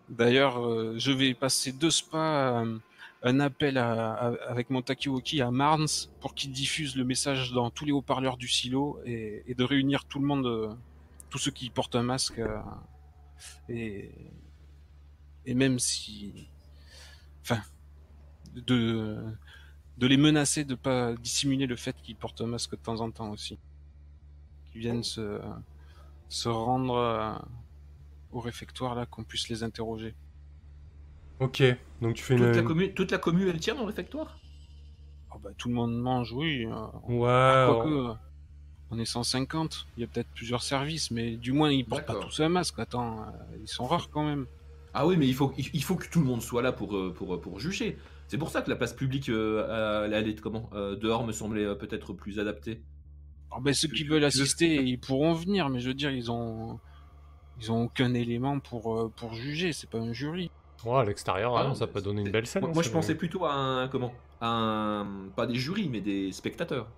D'ailleurs, 0.10 0.60
euh, 0.60 0.96
je 0.98 1.12
vais 1.12 1.34
passer 1.34 1.72
deux 1.72 1.92
spas, 1.92 2.64
euh, 2.64 2.78
un 3.24 3.40
appel 3.40 3.78
avec 3.78 4.70
mon 4.70 4.82
Takiwoki 4.82 5.42
à 5.42 5.52
Marnes 5.52 5.88
pour 6.20 6.34
qu'il 6.34 6.52
diffuse 6.52 6.96
le 6.96 7.04
message 7.04 7.52
dans 7.52 7.70
tous 7.70 7.86
les 7.86 7.92
haut-parleurs 7.92 8.36
du 8.36 8.48
silo 8.48 9.00
et, 9.06 9.54
de 9.56 9.64
réunir 9.64 10.06
tout 10.06 10.20
le 10.20 10.26
monde, 10.26 10.48
euh, 10.48 10.74
tous 11.30 11.38
ceux 11.38 11.52
qui 11.52 11.70
portent 11.70 11.96
un 11.96 12.04
masque. 12.04 12.42
et, 13.70 14.12
même 15.46 15.80
si. 15.80 16.50
Enfin. 17.42 17.62
De, 18.54 19.24
les 20.02 20.18
menacer 20.18 20.66
de 20.66 20.76
pas 20.76 21.14
dissimuler 21.14 21.68
le 21.68 21.76
fait 21.78 21.96
qu'ils 22.02 22.18
portent 22.18 22.42
un 22.42 22.48
masque 22.48 22.72
de 22.72 22.82
temps 22.82 23.00
en 23.02 23.12
temps 23.12 23.30
aussi. 23.30 23.60
Qu'ils 24.72 24.82
viennent 24.82 25.04
se 25.04 26.50
rendre. 26.50 27.40
Au 28.32 28.40
réfectoire 28.42 28.96
là 28.96 29.06
qu'on 29.06 29.24
puisse 29.24 29.50
les 29.50 29.64
interroger. 29.64 30.16
Ok, 31.40 31.62
donc 32.00 32.16
tu 32.16 32.24
fais 32.24 32.36
Toute, 32.36 32.58
une... 32.58 32.58
la 32.58 32.62
commu- 32.64 32.94
toute 32.94 33.12
la 33.12 33.20
commune, 33.20 33.48
elle 33.48 33.62
tient 33.62 33.74
dans 33.74 33.84
le 33.84 33.88
réfectoire? 33.88 34.42
Oh 35.34 35.40
bah, 35.40 35.50
tout 35.58 35.68
le 35.70 35.74
monde 35.76 36.00
mange, 36.00 36.32
oui. 36.34 36.66
euh, 36.66 36.88
Ouais, 37.04 37.28
Quoique, 37.64 37.88
on- 37.88 37.88
euh, 37.88 38.14
on 38.92 39.00
est 39.00 39.06
150, 39.06 39.88
il 39.98 40.02
y 40.02 40.04
a 40.06 40.08
peut-être 40.08 40.30
plusieurs 40.36 40.64
services, 40.64 41.12
mais 41.12 41.38
du 41.38 41.52
moins 41.54 41.72
ils 41.72 41.88
portent 41.88 42.06
pas 42.08 42.16
tous 42.16 42.42
un 42.42 42.50
masque. 42.50 42.80
Attends, 42.80 43.24
euh, 43.24 43.58
ils 43.62 43.68
sont 43.70 43.88
rares 43.88 44.10
quand 44.12 44.26
même. 44.26 44.48
Ah 44.94 45.08
oui, 45.08 45.16
mais 45.18 45.28
il 45.28 45.34
faut, 45.36 45.54
il 45.58 45.84
faut 45.84 45.96
que 45.96 46.08
tout 46.08 46.20
le 46.20 46.26
monde 46.26 46.42
soit 46.42 46.62
là 46.62 46.72
pour, 46.74 46.96
euh, 46.98 47.14
pour, 47.14 47.40
pour 47.40 47.60
juger. 47.60 47.98
C'est 48.28 48.38
pour 48.38 48.50
ça 48.50 48.62
que 48.62 48.70
la 48.70 48.76
place 48.76 48.94
publique, 48.94 49.30
euh, 49.30 50.04
à- 50.04 50.08
elle 50.08 50.28
est 50.28 50.40
comment 50.42 50.70
euh, 50.74 50.96
dehors, 50.98 51.26
me 51.26 51.32
semblait 51.32 51.76
peut-être 51.78 52.14
plus 52.14 52.40
adaptée. 52.40 52.84
Ah 53.52 53.60
bah, 53.62 53.74
ceux 53.74 53.88
qui 53.88 54.04
veulent 54.04 54.24
assister, 54.24 54.76
ils 54.84 55.00
pourront 55.00 55.34
venir, 55.34 55.70
mais 55.70 55.80
je 55.80 55.88
veux 55.90 55.94
dire, 55.94 56.12
ils 56.12 56.32
ont, 56.32 56.80
ils 57.62 57.72
ont 57.72 57.84
aucun 57.84 58.14
élément 58.14 58.60
pour, 58.60 58.98
euh, 59.00 59.10
pour 59.16 59.34
juger. 59.34 59.72
C'est 59.74 59.90
pas 59.90 60.00
un 60.00 60.14
jury. 60.14 60.52
Ouais, 60.84 60.98
à 61.00 61.04
l'extérieur, 61.06 61.56
Ah 61.56 61.68
hein, 61.68 61.76
ça 61.76 61.88
peut 61.88 62.02
donner 62.02 62.22
une 62.22 62.32
belle 62.32 62.48
scène. 62.48 62.62
Moi, 62.62 62.72
hein, 62.72 62.74
moi, 62.74 62.84
je 62.84 62.90
pensais 62.90 63.16
plutôt 63.16 63.46
à 63.46 63.54
un 63.54 63.88
comment? 63.88 64.14
À 64.40 64.48
un 64.48 65.30
pas 65.36 65.46
des 65.46 65.56
jurys, 65.56 65.90
mais 65.90 66.02
des 66.02 66.32
spectateurs. 66.32 66.92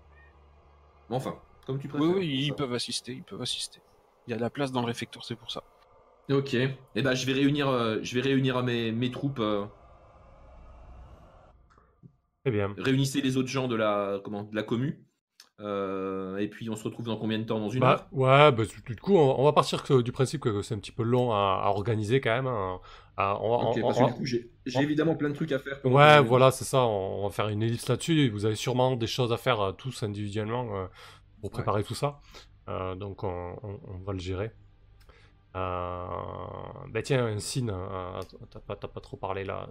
Enfin, 1.10 1.42
comme 1.66 1.80
tu 1.80 1.88
Oui, 1.88 1.92
préfères. 2.00 2.16
oui, 2.18 2.28
ils 2.46 2.48
Ça. 2.50 2.56
peuvent 2.56 2.74
assister, 2.74 3.14
ils 3.14 3.24
peuvent 3.24 3.42
assister. 3.42 3.82
Il 4.28 4.32
y 4.32 4.34
a 4.34 4.38
de 4.38 4.42
la 4.42 4.50
place 4.50 4.72
dans 4.72 4.82
le 4.82 4.88
réfectoire, 4.88 5.26
c'est 5.26 5.36
pour 5.36 5.52
ça. 5.52 5.64
Ok. 6.30 6.54
Et 6.54 7.02
ben, 7.02 7.14
je 7.16 7.26
vais 7.26 7.34
réunir, 7.34 7.68
euh, 7.70 8.00
je 8.02 8.16
vais 8.16 8.22
réunir 8.22 8.64
mes, 8.64 8.92
mes 8.92 9.12
troupes. 9.12 9.40
euh, 9.40 9.66
Très 12.44 12.52
bien. 12.52 12.74
réunissez 12.78 13.22
les 13.22 13.38
autres 13.38 13.48
gens 13.50 13.68
de 13.68 13.76
la 13.76 14.20
comment 14.24 14.44
de 14.44 14.56
la 14.56 14.64
commu. 14.64 15.06
Euh, 15.60 16.38
et 16.38 16.48
puis 16.48 16.70
on 16.70 16.76
se 16.76 16.84
retrouve 16.84 17.06
dans 17.06 17.18
combien 17.18 17.38
de 17.38 17.44
temps? 17.44 17.60
Dans 17.60 17.70
une 17.70 17.84
Bah, 17.84 17.94
heure? 17.94 18.08
ouais, 18.12 18.52
bah, 18.52 18.64
du 18.88 18.96
coup, 18.96 19.16
on, 19.16 19.40
on 19.40 19.44
va 19.44 19.54
partir 19.54 19.84
que- 19.84 20.02
du 20.02 20.12
principe 20.12 20.42
que 20.42 20.62
c'est 20.62 20.74
un 20.76 20.80
petit 20.80 20.92
peu 20.92 21.04
long 21.04 21.32
à, 21.32 21.62
à 21.64 21.70
organiser 21.70 22.22
quand 22.22 22.32
même. 22.32 22.48
hein. 22.48 22.80
Ah, 23.18 23.38
on 23.40 23.50
va- 23.50 23.64
Ok, 23.70 23.78
on- 23.78 23.82
parce 23.82 24.00
que 24.00 24.06
du 24.06 24.14
coup, 24.14 24.26
j'ai 24.26 24.50
évidemment 24.82 25.16
plein 25.16 25.30
de 25.30 25.36
trucs 25.36 25.52
à 25.52 25.60
faire. 25.60 25.80
Ouais, 25.86 26.22
voilà, 26.22 26.50
c'est 26.52 26.66
ça. 26.66 26.80
On 26.86 27.24
va 27.24 27.30
faire 27.30 27.48
une 27.50 27.62
ellipse 27.62 27.88
là-dessus. 27.88 28.30
Vous 28.30 28.46
avez 28.46 28.56
sûrement 28.56 28.96
des 28.96 29.08
choses 29.08 29.32
à 29.32 29.38
faire 29.38 29.62
euh, 29.62 29.72
tous 29.74 30.02
individuellement 30.04 30.76
euh, 30.76 30.88
pour 31.42 31.52
préparer 31.52 31.84
tout 31.84 31.96
ça. 31.96 32.20
Donc, 32.68 33.24
on, 33.24 33.56
va 34.06 34.14
le 34.14 34.20
gérer. 34.20 34.52
Bah, 35.54 37.02
tiens, 37.04 37.26
un 37.28 37.40
signe. 37.40 37.72
T'as 38.52 38.60
pas, 38.60 38.76
t'as 38.76 38.88
pas 38.88 39.02
trop 39.02 39.18
parlé 39.18 39.44
là. 39.44 39.70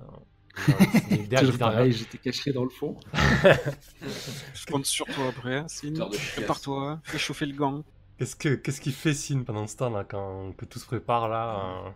Toujours 1.39 1.59
pareil, 1.59 1.93
j'étais 1.93 2.19
caché 2.19 2.53
dans 2.53 2.65
le 2.65 2.71
fond. 2.71 2.99
Je 4.55 4.67
compte 4.67 4.87
sur 4.87 5.07
toi 5.07 5.29
après, 5.29 5.57
hein, 5.59 5.67
chiasse. 5.69 6.33
Prépare-toi, 6.37 7.01
fais 7.05 7.19
chauffer 7.19 7.47
le 7.47 7.55
gant. 7.55 7.85
Qu'est-ce 8.19 8.37
que 8.37 8.55
qu'est-ce 8.55 8.81
qu'il 8.81 8.93
fait 8.93 9.15
Sin 9.15 9.43
pendant 9.43 9.67
ce 9.67 9.77
temps 9.77 9.91
là 9.91 10.05
quand 10.05 10.53
que 10.57 10.65
tout 10.67 10.79
se 10.79 10.87
prépare 10.87 11.29
là 11.29 11.57
euh 11.87 11.91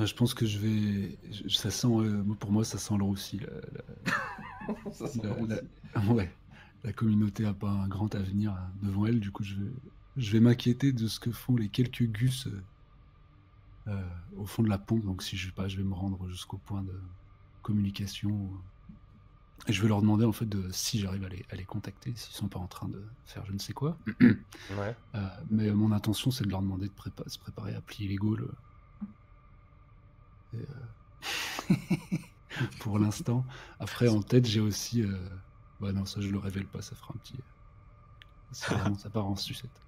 Ah, 0.00 0.04
je 0.04 0.14
pense 0.14 0.34
que 0.34 0.44
je 0.44 0.58
vais. 0.58 1.18
je- 1.30 1.48
Ça 1.56 1.70
sent. 1.70 1.86
euh, 1.88 2.22
pour 2.38 2.50
moi, 2.50 2.64
ça 2.64 2.76
sent 2.78 2.94
le 2.98 3.04
roussi. 3.04 3.38
la- 3.38 3.46
la- 3.46 4.92
Ça 4.92 5.06
sent 5.06 5.20
la- 5.22 5.30
bon 5.30 5.46
la- 5.46 5.56
aussi. 6.00 6.08
Ouais. 6.10 6.30
La 6.84 6.92
communauté 6.92 7.44
a 7.46 7.54
pas 7.54 7.70
un 7.70 7.88
grand 7.88 8.14
avenir 8.14 8.52
euh, 8.52 8.86
devant 8.86 9.06
elle. 9.06 9.20
Du 9.20 9.30
coup, 9.30 9.42
je 9.44 9.54
vais, 9.54 9.70
je 10.16 10.32
vais 10.32 10.40
m'inquiéter 10.40 10.92
de 10.92 11.06
ce 11.08 11.18
que 11.20 11.30
font 11.32 11.56
les 11.56 11.68
quelques 11.68 12.02
gus 12.04 12.46
euh, 12.46 12.50
euh, 12.50 12.62
au 14.36 14.46
fond 14.46 14.62
de 14.62 14.68
la 14.68 14.78
pompe. 14.78 15.04
Donc, 15.04 15.22
si 15.22 15.36
je 15.36 15.46
sais 15.46 15.52
pas, 15.52 15.68
je 15.68 15.76
vais 15.76 15.82
me 15.84 15.94
rendre 15.94 16.28
jusqu'au 16.28 16.58
point 16.58 16.82
de 16.82 17.00
communication. 17.62 18.50
Et 19.66 19.72
je 19.72 19.82
vais 19.82 19.88
leur 19.88 20.00
demander 20.00 20.24
en 20.24 20.32
fait 20.32 20.46
de 20.46 20.70
si 20.70 21.00
j'arrive 21.00 21.24
à 21.24 21.28
les, 21.28 21.44
à 21.50 21.56
les 21.56 21.64
contacter, 21.64 22.12
s'ils 22.14 22.34
sont 22.34 22.48
pas 22.48 22.60
en 22.60 22.68
train 22.68 22.88
de 22.88 23.04
faire 23.26 23.44
je 23.44 23.52
ne 23.52 23.58
sais 23.58 23.72
quoi. 23.72 23.98
Ouais. 24.20 24.96
Euh, 25.16 25.28
mais 25.50 25.70
mon 25.72 25.90
intention, 25.92 26.30
c'est 26.30 26.44
de 26.44 26.50
leur 26.50 26.62
demander 26.62 26.86
de 26.86 26.92
prépa- 26.94 27.28
se 27.28 27.38
préparer 27.38 27.74
à 27.74 27.80
plier 27.80 28.08
les 28.08 28.16
gaules. 28.16 28.48
Euh, 30.54 30.58
pour 32.80 32.98
l'instant. 32.98 33.44
Après, 33.80 34.08
en 34.08 34.22
tête, 34.22 34.46
j'ai 34.46 34.60
aussi. 34.60 35.02
euh, 35.02 35.28
Bah 35.80 35.92
non, 35.92 36.04
ça, 36.04 36.20
je 36.20 36.28
le 36.28 36.38
révèle 36.38 36.66
pas, 36.66 36.80
ça 36.82 36.94
fera 36.96 37.12
un 37.14 37.18
petit. 37.18 37.34
Ça, 38.52 38.74
vraiment, 38.76 38.96
ça 38.96 39.10
part 39.10 39.26
en 39.26 39.36
sucette. 39.36 39.82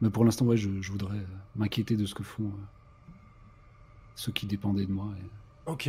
Mais 0.00 0.10
pour 0.10 0.24
l'instant, 0.24 0.44
ouais, 0.46 0.56
je, 0.56 0.80
je 0.80 0.92
voudrais 0.92 1.18
euh, 1.18 1.26
m'inquiéter 1.56 1.96
de 1.96 2.06
ce 2.06 2.14
que 2.14 2.22
font 2.22 2.44
euh, 2.48 2.64
ceux 4.16 4.32
qui 4.32 4.46
dépendaient 4.46 4.86
de 4.86 4.92
moi. 4.92 5.06
et- 5.16 5.70
Ok. 5.70 5.88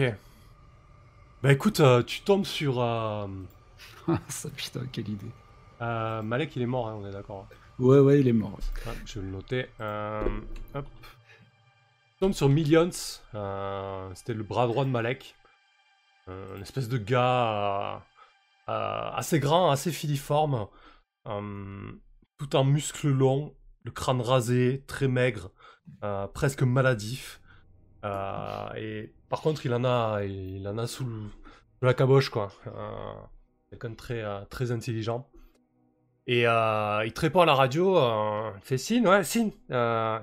Bah 1.44 1.52
écoute, 1.52 1.80
euh, 1.80 2.04
tu 2.04 2.22
tombes 2.22 2.46
sur 2.46 2.80
euh, 2.82 3.28
ça, 4.28 4.50
putain, 4.50 4.82
quelle 4.92 5.10
idée. 5.10 5.32
euh, 5.82 6.22
Malek, 6.22 6.56
il 6.56 6.62
est 6.62 6.68
mort, 6.68 6.88
hein, 6.88 6.98
on 7.02 7.08
est 7.08 7.12
d'accord. 7.12 7.48
Ouais, 7.80 8.00
ouais, 8.00 8.20
il 8.20 8.28
est 8.28 8.34
mort. 8.34 8.54
ouais. 8.54 8.82
Ah, 8.88 8.92
je 9.06 9.20
vais 9.20 9.26
le 9.26 9.32
noter. 9.32 9.68
Euh, 9.82 10.28
hop. 10.74 10.86
Tu 12.14 12.20
tombes 12.22 12.34
sur 12.34 12.50
Millions. 12.50 12.90
C'était 14.16 14.34
le 14.34 14.44
bras 14.44 14.66
droit 14.68 14.84
de 14.86 14.90
Malek. 14.90 15.36
Une 16.28 16.62
espèce 16.62 16.90
de 16.90 16.98
gars 16.98 18.04
assez 18.68 19.40
grand, 19.40 19.70
assez 19.70 19.92
filiforme. 19.92 20.68
tout 21.26 22.56
en 22.56 22.64
muscles 22.64 23.10
longs, 23.10 23.56
le 23.84 23.92
crâne 23.92 24.22
rasé, 24.22 24.84
très 24.88 25.08
maigre, 25.08 25.52
presque 26.34 26.64
maladif. 26.64 27.40
Euh, 28.06 28.68
et 28.76 29.14
par 29.30 29.42
contre, 29.42 29.66
il 29.66 29.74
en 29.74 29.84
a, 29.84 30.24
il 30.24 30.68
en 30.68 30.78
a 30.78 30.88
sous, 30.88 31.06
le- 31.06 31.30
sous 31.80 31.86
la 31.86 31.94
caboche, 31.94 32.30
quoi. 32.30 32.52
Euh, 32.68 33.14
Quelqu'un 33.70 33.90
de 33.90 33.96
très, 33.96 34.22
euh, 34.24 34.46
très 34.50 34.72
intelligent. 34.72 35.28
Et 36.26 36.48
euh, 36.48 37.06
il 37.06 37.14
te 37.14 37.22
répond 37.22 37.42
à 37.42 37.46
la 37.46 37.56
radio, 37.56 37.98
il 38.56 38.62
fait 38.62 38.78
signe, 38.78 39.08
ouais, 39.08 39.24
signe, 39.24 39.52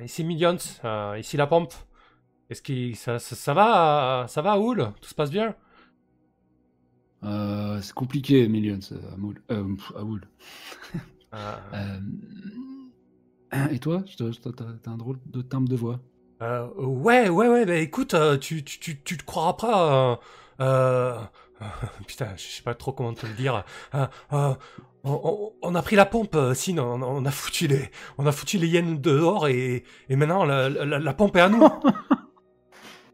ici 0.02 0.24
Millions, 0.24 0.56
ici 1.18 1.36
la 1.36 1.46
pompe. 1.46 1.72
Est-ce 2.50 2.60
que 2.62 2.94
ça, 2.94 3.18
ça, 3.18 3.34
ça 3.34 3.54
va, 3.54 4.26
ça 4.28 4.42
va, 4.42 4.58
Oul 4.58 4.92
Tout 5.00 5.08
se 5.08 5.14
passe 5.14 5.30
bien? 5.30 5.54
C'est 7.22 7.94
compliqué, 7.94 8.48
Millions, 8.48 8.78
à 8.92 9.16
Et 13.70 13.78
toi 13.78 14.02
t'as 14.56 14.90
un 14.90 14.96
drôle 14.96 15.18
de 15.26 15.40
timbre 15.42 15.68
de 15.68 15.76
voix. 15.76 16.00
Euh, 16.42 16.66
ouais, 16.76 17.28
ouais, 17.28 17.48
ouais, 17.48 17.64
bah 17.64 17.76
écoute, 17.76 18.14
euh, 18.14 18.36
tu, 18.36 18.64
tu, 18.64 18.78
tu, 18.80 19.00
tu 19.02 19.16
te 19.16 19.24
croiras 19.24 19.54
pas. 19.54 20.20
Euh, 20.60 21.14
euh, 21.14 21.18
putain, 22.06 22.28
je 22.36 22.42
sais 22.42 22.62
pas 22.62 22.74
trop 22.74 22.92
comment 22.92 23.14
te 23.14 23.26
le 23.26 23.32
dire. 23.34 23.64
Euh, 23.94 24.06
on, 25.04 25.52
on- 25.62 25.74
a 25.74 25.82
pris 25.82 25.96
la 25.96 26.06
pompe, 26.06 26.36
Sin, 26.54 26.78
on, 26.78 27.02
on 27.02 27.24
a 27.24 27.30
foutu 27.30 27.66
les, 27.66 27.90
on 28.18 28.26
a 28.26 28.32
foutu 28.32 28.58
les 28.58 28.68
hyènes 28.68 29.00
dehors 29.00 29.48
et, 29.48 29.84
et 30.08 30.16
maintenant 30.16 30.44
la, 30.44 30.68
la, 30.68 30.98
la 30.98 31.14
pompe 31.14 31.36
est 31.36 31.40
à 31.40 31.48
nous. 31.48 31.68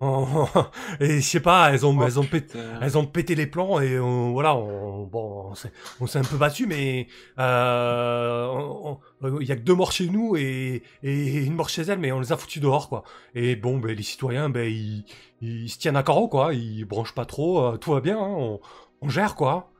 On- 0.02 0.47
et 1.01 1.20
je 1.20 1.27
sais 1.27 1.40
pas, 1.40 1.72
elles 1.72 1.85
ont, 1.85 1.94
Oh, 1.98 2.02
elles 2.06 2.18
ont 2.18 2.24
pété. 2.24 2.59
Elles 2.81 2.97
ont 2.97 3.05
pété 3.05 3.35
les 3.35 3.47
plombs 3.47 3.81
et 3.81 3.98
on, 4.01 4.32
voilà, 4.32 4.55
on, 4.56 5.05
bon, 5.05 5.52
on 6.01 6.06
s'est, 6.06 6.18
un 6.18 6.22
peu 6.22 6.36
battu, 6.39 6.66
mais 6.66 7.06
euh, 7.39 8.94
il 9.40 9.47
y 9.47 9.52
a 9.52 9.56
que 9.56 9.60
deux 9.60 9.74
morts 9.74 9.93
chez 9.93 10.09
nous 10.09 10.36
et, 10.36 10.82
et 11.02 11.44
une 11.44 11.55
mort 11.55 11.68
chez 11.68 11.82
elles, 11.82 11.98
mais 11.98 12.12
on 12.12 12.20
les 12.20 12.32
a 12.32 12.36
foutus 12.39 12.62
dehors, 12.62 12.89
quoi. 12.89 13.02
Et 13.35 13.56
bon, 13.56 13.78
ben, 13.78 13.94
les 13.94 14.02
citoyens, 14.02 14.48
ben, 14.48 14.66
ils, 14.70 15.05
ils 15.43 15.68
se 15.68 15.78
tiennent 15.78 15.97
à 15.97 16.02
carreau, 16.02 16.28
quoi. 16.28 16.55
Ils 16.55 16.85
branchent 16.85 17.14
pas 17.14 17.27
trop, 17.27 17.62
euh, 17.64 17.77
tout 17.77 17.93
va 17.93 18.01
bien, 18.01 18.18
hein, 18.18 18.35
on, 18.39 18.60
on 19.02 19.09
gère, 19.10 19.35
quoi. 19.35 19.70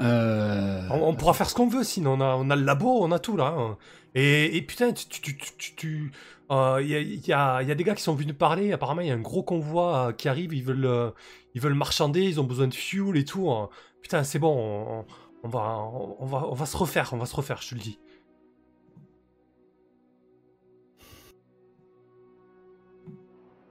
Euh... 0.00 0.80
On, 0.90 1.08
on 1.08 1.14
pourra 1.14 1.34
faire 1.34 1.48
ce 1.50 1.54
qu'on 1.54 1.68
veut, 1.68 1.82
sinon 1.82 2.12
on 2.12 2.20
a, 2.20 2.36
on 2.36 2.50
a 2.50 2.56
le 2.56 2.62
labo, 2.64 3.00
on 3.02 3.10
a 3.10 3.18
tout 3.18 3.36
là. 3.36 3.76
Et, 4.14 4.56
et 4.56 4.62
putain, 4.62 4.92
tu, 4.92 5.06
tu, 5.08 5.36
tu, 5.36 5.36
tu, 5.58 5.74
tu- 5.76 6.12
euh, 6.50 6.78
il 6.82 6.88
y, 6.88 6.94
a, 6.96 7.00
il 7.00 7.26
y 7.26 7.32
a- 7.32 7.62
il 7.62 7.68
y 7.68 7.72
a 7.72 7.74
des 7.74 7.84
gars 7.84 7.94
qui 7.94 8.02
sont 8.02 8.14
venus 8.14 8.34
parler. 8.36 8.72
Apparemment, 8.72 9.02
il 9.02 9.08
y 9.08 9.10
a 9.10 9.14
un 9.14 9.20
gros 9.20 9.42
convoi 9.42 10.08
euh, 10.08 10.12
qui 10.12 10.28
arrive. 10.28 10.54
Ils 10.54 10.64
veulent, 10.64 10.86
euh, 10.86 11.10
ils 11.54 11.60
veulent 11.60 11.74
marchander. 11.74 12.22
Ils 12.24 12.40
ont 12.40 12.44
besoin 12.44 12.68
de 12.68 12.74
fuel 12.74 13.16
et 13.16 13.24
tout. 13.24 13.50
hein. 13.50 13.68
Putain, 14.02 14.24
c'est 14.24 14.38
bon. 14.38 14.56
On, 14.56 15.06
on 15.44 15.48
va, 15.48 15.60
on, 15.78 16.16
on 16.20 16.26
va, 16.26 16.46
on 16.48 16.54
va 16.54 16.66
se 16.66 16.76
refaire. 16.76 17.10
On 17.12 17.18
va 17.18 17.26
se 17.26 17.36
refaire. 17.36 17.60
Je 17.62 17.70
te 17.70 17.74
le 17.74 17.80
dis. 17.80 17.98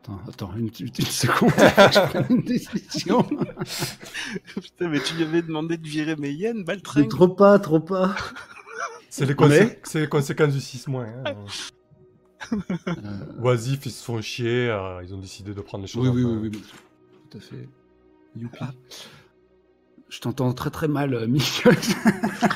Attends, 0.04 0.20
attends, 0.30 0.52
une, 0.56 0.70
une- 0.80 0.92
une 1.00 1.06
seconde. 1.06 1.52
je 1.58 2.08
prends 2.10 2.28
une 2.30 2.42
décision. 2.42 3.24
Putain, 4.56 4.88
mais 4.88 5.00
tu 5.02 5.16
lui 5.16 5.24
avais 5.24 5.42
demandé 5.42 5.78
de 5.78 5.88
virer 5.88 6.16
mes 6.16 6.34
Mais 6.96 7.08
trop 7.08 7.28
pas, 7.28 7.60
trop 7.60 7.80
pas. 7.82 8.16
C'est 9.10 9.26
les, 9.26 9.36
Mais- 9.48 9.78
les 9.96 10.08
conséquences 10.10 10.54
du 10.54 10.62
6 10.62 10.88
mois. 10.88 11.06
Hein. 11.06 11.24
Euh, 12.54 13.42
Oisif, 13.42 13.86
ils 13.86 13.92
se 13.92 14.04
font 14.04 14.22
chier. 14.22 14.70
euh, 14.70 15.02
ils 15.04 15.14
ont 15.14 15.18
décidé 15.20 15.54
de 15.54 15.62
prendre 15.62 15.84
les 15.84 15.88
choses. 15.88 16.04
oui, 16.08 16.10
en 16.10 16.14
oui, 16.16 16.24
main. 16.24 16.40
oui, 16.42 16.50
oui. 16.54 16.62
Tout 17.32 17.38
à 17.38 17.42
fait. 17.42 17.68
Youpi. 18.36 18.64
Je 20.10 20.20
t'entends 20.22 20.54
très 20.54 20.70
très 20.70 20.88
mal, 20.88 21.14
euh, 21.14 21.28
Michael. 21.28 21.76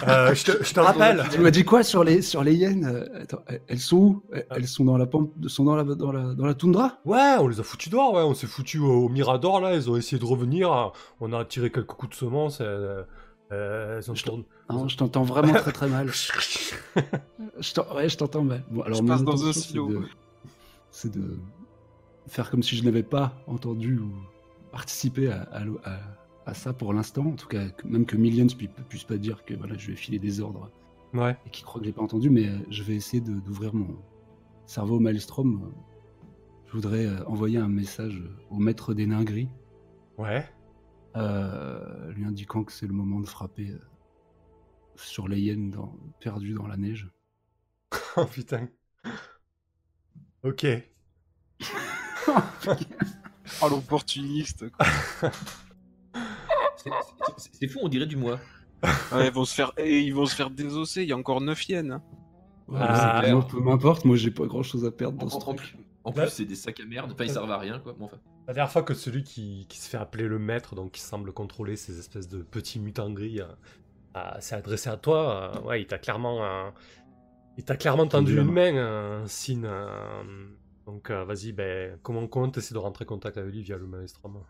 Euh, 0.08 0.34
je, 0.34 0.46
te, 0.46 0.64
je 0.64 0.74
te 0.74 0.80
rappelle. 0.80 1.24
tu 1.32 1.40
m'as 1.40 1.52
dit 1.52 1.64
quoi 1.64 1.84
sur 1.84 2.04
les, 2.04 2.22
sur 2.24 2.44
les 2.44 2.56
hyènes 2.56 3.06
Attends, 3.22 3.42
elles- 3.68 3.80
sont 3.80 3.98
où? 3.98 4.24
Elles- 4.50 4.68
sont 4.68 4.86
dans 4.86 4.98
la 4.98 5.06
pampe, 5.06 5.32
sont 5.48 5.64
dans 5.64 5.76
la, 5.76 5.84
dans 5.84 6.12
la, 6.12 6.34
dans 6.34 6.46
la 6.46 6.54
toundra? 6.56 7.00
Ouais, 7.06 7.36
on 7.40 7.48
les 7.48 7.60
a 7.60 7.64
foutus 7.64 7.92
dehors, 7.92 8.14
ouais. 8.14 8.22
On 8.22 8.34
s'est 8.34 8.48
foutus 8.48 8.82
au 8.82 9.10
Mirador, 9.10 9.60
là. 9.62 9.76
Ils 9.76 9.90
ont 9.92 9.98
essayé 9.98 10.20
de 10.20 10.26
revenir. 10.26 10.92
On 11.20 11.34
a 11.34 11.46
tiré 11.46 11.70
quelques 11.72 11.88
coups 11.88 12.12
de 12.12 12.16
semence. 12.16 12.62
Euh, 13.52 14.02
ont 14.08 14.16
Je 14.16 14.24
tourné. 14.24 14.46
Non, 14.70 14.88
je 14.88 14.98
t'entends 14.98 15.24
vraiment 15.24 15.54
très 15.54 15.72
très 15.72 15.88
mal. 15.90 16.10
Je 17.60 17.74
t'en- 17.74 17.94
ouais, 17.96 18.10
je 18.10 18.18
t'entends 18.18 18.44
mal. 18.44 18.64
Bon, 18.72 18.82
alors, 18.82 18.98
Je 18.98 19.02
mon 19.04 19.08
passe 19.10 19.24
dans 19.24 19.32
un 19.46 19.50
intention, 19.50 19.62
silo. 19.62 20.04
c'est 20.90 21.12
de- 21.12 21.38
faire 22.28 22.50
comme 22.50 22.64
si 22.64 22.76
je 22.78 22.84
n'avais 22.84 23.04
pas 23.04 23.34
entendu 23.48 23.98
ou 24.00 24.12
participé 24.72 25.30
à, 25.32 25.42
à 25.44 25.64
l'o- 25.64 25.80
à- 25.84 26.00
à 26.46 26.54
ça 26.54 26.74
pour 26.74 26.94
l'instant. 26.94 27.26
En 27.28 27.36
tout 27.36 27.48
cas, 27.48 27.66
même 27.86 28.06
que 28.06 28.16
Millions 28.18 28.48
pu- 28.48 28.70
puisse 28.90 29.04
pas 29.04 29.18
dire 29.18 29.44
que 29.46 29.54
voilà, 29.54 29.76
je 29.78 29.88
vais 29.88 29.96
filer 29.96 30.18
des 30.20 30.40
ordres 30.42 30.70
Ouais. 31.14 31.36
et 31.46 31.50
qu'il 31.50 31.66
croit 31.66 31.82
que 31.82 31.86
j'ai 31.88 31.94
pas 31.94 32.02
entendu, 32.02 32.30
mais 32.30 32.48
euh, 32.48 32.58
je 32.70 32.84
vais 32.84 32.96
essayer 32.96 33.22
d'ouvrir 33.22 33.74
mon 33.76 33.98
cerveau 34.66 34.96
au 34.96 35.00
Maelstrom. 35.00 35.62
Euh, 35.66 35.68
Je 36.68 36.74
voudrais 36.74 37.06
euh, 37.06 37.26
envoyer 37.26 37.58
un 37.58 37.68
message 37.68 38.24
au 38.50 38.56
maître 38.58 38.94
des 38.94 39.06
nains 39.06 39.24
gris, 39.26 39.50
Ouais. 40.18 40.46
Euh, 41.16 42.12
lui 42.14 42.26
indiquant 42.26 42.64
que 42.64 42.72
c'est 42.72 42.88
le 42.88 42.94
moment 42.94 43.20
de 43.20 43.28
frapper 43.28 43.70
euh, 43.72 43.80
sur 44.96 45.28
les 45.28 45.40
hyènes 45.40 45.72
dans- 45.72 45.96
perdues 46.20 46.54
dans 46.54 46.68
la 46.68 46.78
neige. 46.78 47.10
Oh 48.18 48.26
putain. 48.26 48.68
Ok. 50.44 50.66
Oh, 53.62 53.68
l'opportuniste. 53.70 54.70
quoi. 54.72 54.86
C'est- 57.52 57.68
fou, 57.68 57.80
on 57.82 57.90
dirait 57.90 58.06
du 58.06 58.16
moi. 58.16 58.40
Ouais, 59.12 59.28
ils 59.28 59.34
vont 59.34 59.46
se 59.46 59.54
faire, 59.54 59.72
et 59.78 60.00
ils 60.02 60.14
vont 60.14 60.26
se 60.26 60.34
faire 60.36 60.50
désosser. 60.50 61.04
Il 61.04 61.10
y 61.10 61.12
a 61.12 61.18
encore 61.18 61.42
9 61.42 61.68
hyènes. 61.70 61.92
hein. 61.92 62.04
Ouais, 62.68 62.80
Ah, 62.82 63.22
peu 63.50 63.60
m'importe, 63.60 64.06
moi 64.06 64.16
j'ai 64.16 64.32
pas 64.32 64.46
grand 64.46 64.64
chose 64.64 64.86
à 64.86 64.92
perdre 64.92 65.22
En, 65.22 65.26
dans 65.26 65.30
ce 65.30 65.40
truc. 65.40 65.78
En 66.04 66.12
plus, 66.12 66.30
c'est 66.30 66.46
des 66.46 66.56
sacs 66.56 66.80
à 66.80 66.86
merde. 66.86 67.12
Enfin, 67.14 67.24
ils 67.26 67.30
servent 67.32 67.52
à 67.52 67.58
rien, 67.58 67.80
quoi. 67.80 67.94
Bon, 67.94 68.06
enfin. 68.06 68.18
La 68.48 68.54
dernière 68.54 68.72
fois 68.72 68.84
que 68.84 68.94
celui 68.94 69.24
qui, 69.24 69.66
qui 69.70 69.78
se 69.80 69.88
fait 69.90 69.98
appeler 69.98 70.28
le 70.28 70.40
maître, 70.40 70.76
donc 70.76 70.92
qui 70.94 71.02
semble 71.02 71.32
contrôler 71.32 71.76
ces 71.76 72.00
espèces 72.00 72.28
de 72.28 72.42
petits 72.42 72.80
mutants 72.80 73.12
gris, 73.12 73.40
euh, 73.40 73.46
euh, 74.18 74.40
s'est 74.40 74.56
adressé 74.56 74.90
à 74.90 74.98
toi, 74.98 75.54
euh, 75.56 75.62
ouais, 75.62 75.82
il 75.82 75.86
t'a 75.88 76.00
clairement, 76.00 76.44
euh, 76.44 76.70
il 77.58 77.64
t'a 77.64 77.78
clairement 77.78 78.08
tendu 78.08 78.36
une 78.38 78.52
main. 78.52 78.76
euh, 78.76 79.24
Sin. 79.28 79.64
euh, 79.64 80.48
donc 80.88 81.12
euh, 81.12 81.24
vas-y, 81.24 81.52
ben, 81.54 81.98
comment 82.02 82.28
comment 82.28 82.50
t'essaies 82.50 82.74
de 82.74 82.80
rentrer 82.80 83.06
en 83.06 83.10
contact 83.10 83.38
avec 83.38 83.54
lui 83.54 83.62
via 83.62 83.78
le 83.78 83.86
maelstrom? 83.86 84.42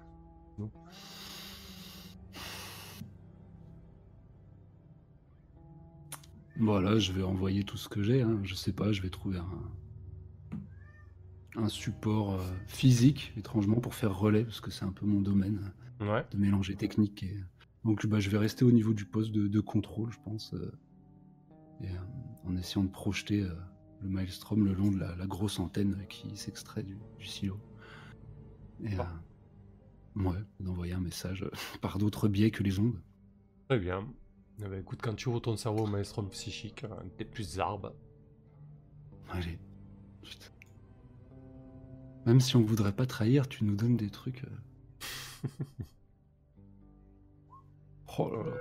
Voilà, 6.57 6.97
je 6.99 7.11
vais 7.11 7.23
envoyer 7.23 7.63
tout 7.63 7.77
ce 7.77 7.89
que 7.89 8.03
j'ai. 8.03 8.21
hein. 8.21 8.39
Je 8.43 8.55
sais 8.55 8.73
pas, 8.73 8.91
je 8.91 9.01
vais 9.01 9.09
trouver 9.09 9.37
un, 9.37 9.71
un 11.55 11.67
support 11.67 12.33
euh, 12.35 12.43
physique, 12.67 13.33
étrangement, 13.37 13.79
pour 13.79 13.93
faire 13.95 14.17
relais, 14.17 14.43
parce 14.45 14.61
que 14.61 14.71
c'est 14.71 14.85
un 14.85 14.91
peu 14.91 15.05
mon 15.05 15.21
domaine 15.21 15.71
Ouais. 15.99 16.25
de 16.31 16.37
mélanger 16.37 16.75
technique. 16.75 17.23
Et... 17.23 17.35
Donc 17.85 18.05
bah, 18.07 18.19
je 18.19 18.29
vais 18.29 18.37
rester 18.39 18.65
au 18.65 18.71
niveau 18.71 18.93
du 18.93 19.05
poste 19.05 19.31
de, 19.31 19.47
de 19.47 19.59
contrôle, 19.59 20.11
je 20.11 20.19
pense, 20.23 20.53
euh, 20.53 20.71
et, 21.81 21.87
euh, 21.87 21.97
en 22.47 22.55
essayant 22.57 22.83
de 22.83 22.89
projeter 22.89 23.41
euh, 23.43 23.53
le 24.01 24.09
maelstrom 24.09 24.65
le 24.65 24.73
long 24.73 24.91
de 24.91 24.97
la, 24.99 25.15
la 25.15 25.27
grosse 25.27 25.59
antenne 25.59 26.05
qui 26.09 26.35
s'extrait 26.37 26.83
du, 26.83 26.97
du 27.19 27.25
silo. 27.25 27.59
Et 28.83 28.97
euh, 28.99 29.03
ouais, 30.15 30.39
d'envoyer 30.59 30.93
un 30.93 30.99
message 31.01 31.43
euh, 31.43 31.51
par 31.81 31.97
d'autres 31.99 32.27
biais 32.27 32.49
que 32.49 32.63
les 32.63 32.79
ondes. 32.79 32.99
Très 33.69 33.77
bien. 33.79 34.07
Eh 34.59 34.67
ben, 34.67 34.79
écoute, 34.79 34.99
quand 35.03 35.13
tu 35.15 35.29
ouvres 35.29 35.39
ton 35.41 35.55
cerveau 35.55 35.83
au 35.83 35.87
maelstrom 35.87 36.29
psychique, 36.29 36.83
euh, 36.83 36.89
t'es 37.17 37.25
plus 37.25 37.43
zarbe. 37.43 37.93
Allez. 39.29 39.59
Putain. 40.23 40.47
Même 42.25 42.39
si 42.39 42.55
on 42.55 42.61
voudrait 42.61 42.91
pas 42.91 43.05
trahir, 43.05 43.47
tu 43.47 43.63
nous 43.63 43.75
donnes 43.75 43.97
des 43.97 44.09
trucs. 44.09 44.43
euh. 44.43 45.49
oh 48.17 48.29
là 48.29 48.43
là. 48.43 48.51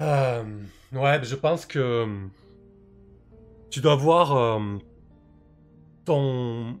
Euh, 0.00 0.44
ouais, 0.92 1.24
je 1.24 1.34
pense 1.34 1.66
que 1.66 1.78
euh, 1.78 2.26
tu 3.70 3.80
dois 3.80 3.96
voir 3.96 4.60
ton, 6.04 6.78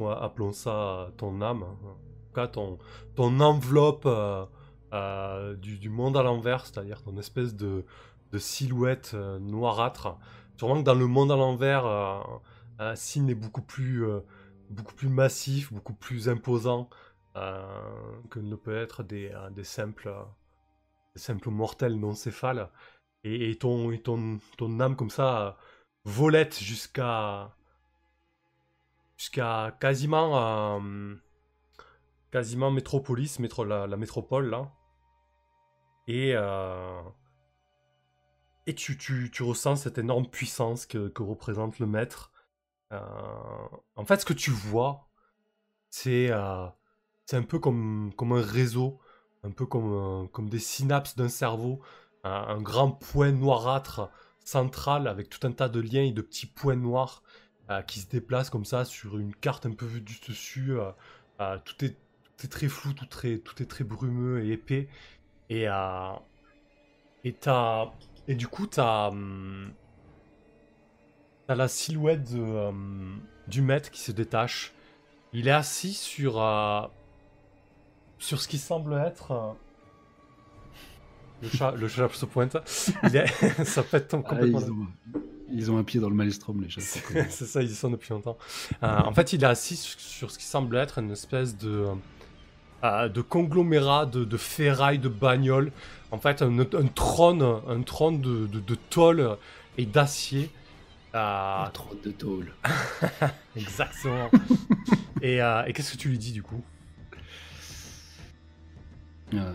appelons 0.00 0.52
ça 0.52 1.10
ton 1.16 1.40
âme, 1.40 1.62
hein. 1.62 1.76
en 1.82 2.26
tout 2.26 2.34
cas 2.34 2.46
ton, 2.46 2.78
ton 3.16 3.40
enveloppe 3.40 4.08
du, 5.60 5.88
monde 5.88 6.16
à 6.16 6.22
l'envers, 6.22 6.66
c'est-à-dire 6.66 7.02
ton 7.02 7.16
espèce 7.18 7.54
de, 7.54 7.84
silhouette 8.38 9.14
noirâtre. 9.40 10.16
Sûrement 10.56 10.76
que 10.76 10.84
dans 10.84 10.94
le 10.94 11.06
monde 11.06 11.32
à 11.32 11.36
l'envers, 11.36 11.84
euh, 12.82 12.96
signe 12.96 13.28
est 13.30 13.34
beaucoup 13.34 13.62
plus, 13.62 14.06
euh, 14.06 14.20
beaucoup 14.70 14.94
plus 14.94 15.08
massif, 15.08 15.72
beaucoup 15.72 15.94
plus 15.94 16.28
imposant 16.28 16.88
euh, 17.36 18.20
que 18.30 18.40
ne 18.40 18.56
peut 18.56 18.76
être 18.76 19.02
des, 19.02 19.30
euh, 19.30 19.50
des 19.50 19.64
simples. 19.64 20.12
simples 21.16 21.50
mortels 21.50 21.98
non 21.98 22.14
céphales. 22.14 22.70
Et, 23.24 23.56
ton, 23.56 23.92
et 23.92 24.00
ton, 24.02 24.40
ton 24.58 24.80
âme 24.80 24.96
comme 24.96 25.10
ça 25.10 25.56
volette 26.04 26.58
jusqu'à 26.58 27.54
jusqu'à 29.16 29.76
quasiment 29.80 30.80
quasiment 32.32 32.72
métropolis, 32.72 33.38
métro, 33.38 33.64
la, 33.64 33.96
métropole 33.96 34.50
là. 34.50 34.72
Et, 36.08 36.34
et 38.66 38.74
tu, 38.74 38.98
tu, 38.98 39.42
ressens 39.44 39.76
cette 39.76 39.98
énorme 39.98 40.26
puissance 40.26 40.86
que 40.86 41.22
représente 41.22 41.78
le 41.78 41.86
maître. 41.86 42.31
Euh, 42.92 42.98
en 43.96 44.04
fait, 44.04 44.20
ce 44.20 44.26
que 44.26 44.32
tu 44.32 44.50
vois, 44.50 45.08
c'est 45.90 46.30
euh, 46.30 46.66
un 47.32 47.42
peu 47.42 47.58
comme, 47.58 48.12
un 48.20 48.42
réseau, 48.42 49.00
un 49.42 49.50
peu 49.50 49.66
comme, 49.66 50.28
euh, 50.38 50.48
des 50.48 50.58
synapses 50.58 51.16
d'un 51.16 51.28
cerveau, 51.28 51.80
un, 52.24 52.60
grand 52.60 52.92
point 52.92 53.32
noirâtre 53.32 54.10
central 54.44 55.08
avec 55.08 55.28
tout 55.28 55.46
un 55.46 55.52
tas 55.52 55.68
de 55.68 55.80
liens 55.80 56.02
et 56.02 56.12
de 56.12 56.22
petits 56.22 56.46
points 56.46 56.76
noirs 56.76 57.22
qui 57.86 58.00
se 58.00 58.08
déplacent 58.08 58.50
comme 58.50 58.66
ça 58.66 58.84
sur 58.84 59.16
une 59.18 59.34
carte 59.34 59.64
un 59.64 59.72
peu 59.72 59.86
vue 59.86 60.02
du 60.02 60.18
dessus. 60.28 60.76
tout, 61.64 61.84
est, 61.84 61.96
très 62.50 62.68
flou, 62.68 62.92
tout, 62.92 63.06
tout 63.06 63.62
est 63.62 63.66
très 63.66 63.84
brumeux 63.84 64.44
et 64.44 64.52
épais. 64.52 64.88
Et, 65.48 65.62
et, 67.24 67.34
et 68.28 68.34
du 68.34 68.46
coup, 68.46 68.66
t'as 68.66 69.08
hum, 69.08 69.72
t'as 71.46 71.54
la 71.54 71.68
silhouette 71.68 72.32
de, 72.32 72.40
hum, 72.40 73.20
du 73.48 73.62
maître 73.62 73.90
qui 73.90 74.00
se 74.00 74.12
détache. 74.12 74.72
Il 75.32 75.48
est 75.48 75.52
assis 75.52 75.94
sur, 75.94 76.40
euh, 76.42 76.82
sur 78.18 78.40
ce 78.40 78.48
qui 78.48 78.58
semble 78.58 78.94
être. 78.94 79.32
euh, 79.32 79.52
le, 81.42 81.48
chat, 81.48 81.72
le 81.72 81.88
chat 81.88 82.08
se 82.12 82.26
pointe. 82.26 82.56
Il 83.04 83.16
est... 83.16 83.26
ça 83.64 83.82
pète 83.82 84.14
Ah, 84.24 84.28
complètement. 84.28 84.60
ils, 84.60 84.70
ont, 84.70 84.86
ils 85.50 85.70
ont 85.70 85.78
un 85.78 85.84
pied 85.84 86.00
dans 86.00 86.08
le 86.08 86.14
maelstrom, 86.14 86.60
les 86.62 86.68
chats. 86.70 86.80
C'est 86.80 87.28
ça, 87.46 87.62
ils 87.62 87.70
y 87.70 87.74
sont 87.74 87.90
depuis 87.90 88.10
longtemps. 88.12 88.38
Euh, 88.82 88.98
en 89.00 89.12
fait, 89.12 89.32
il 89.32 89.42
est 89.42 89.46
assis 89.46 89.76
sur, 89.76 90.30
ce 90.30 90.38
qui 90.38 90.44
semble 90.44 90.76
être 90.76 90.98
une 90.98 91.10
espèce 91.10 91.56
de, 91.58 91.86
euh, 92.84 93.08
de 93.08 93.20
conglomérat 93.22 94.06
de, 94.06 94.24
de 94.24 94.36
ferraille, 94.36 94.98
de 94.98 95.08
bagnole. 95.08 95.72
En 96.10 96.18
fait, 96.18 96.42
un, 96.42 96.58
un 96.60 96.86
trône, 96.94 97.42
un 97.42 97.82
trône 97.82 98.20
de, 98.20 98.46
de, 98.46 98.60
de 98.60 98.74
tôle 98.74 99.36
et 99.78 99.86
d'acier. 99.86 100.50
Ah, 101.14 101.70
trop 101.74 101.94
de 101.94 102.10
tôle. 102.10 102.52
exactement. 103.56 104.30
et 105.20 105.42
euh, 105.42 105.64
et 105.66 105.72
qu'est-ce 105.72 105.92
que 105.92 105.98
tu 105.98 106.08
lui 106.08 106.18
dis 106.18 106.32
du 106.32 106.42
coup? 106.42 106.62
Euh, 109.34 109.52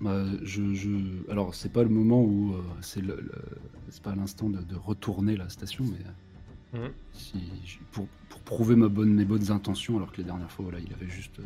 bah, 0.00 0.24
je, 0.42 0.74
je- 0.74 1.30
Alors, 1.30 1.54
c'est 1.54 1.72
pas 1.72 1.82
le 1.82 1.88
moment 1.88 2.20
où. 2.22 2.54
euh, 2.54 2.62
c'est 2.82 3.00
le, 3.00 3.16
le- 3.16 3.44
c'est 3.90 4.02
pas 4.02 4.14
l'instant 4.14 4.48
de, 4.48 4.58
de 4.60 4.76
retourner 4.76 5.36
la 5.36 5.48
station, 5.48 5.84
mais. 5.84 6.80
si, 7.12 7.40
je- 7.64 7.78
pour, 7.92 8.06
pour 8.28 8.40
prouver 8.40 8.76
ma 8.76 8.88
bonne, 8.88 9.12
mes 9.14 9.24
bonnes 9.24 9.50
intentions, 9.50 9.96
alors 9.96 10.12
que 10.12 10.20
la 10.20 10.26
dernière 10.28 10.50
fois, 10.50 10.64
voilà, 10.64 10.78
il 10.80 10.92
avait 10.92 11.10
juste 11.10 11.40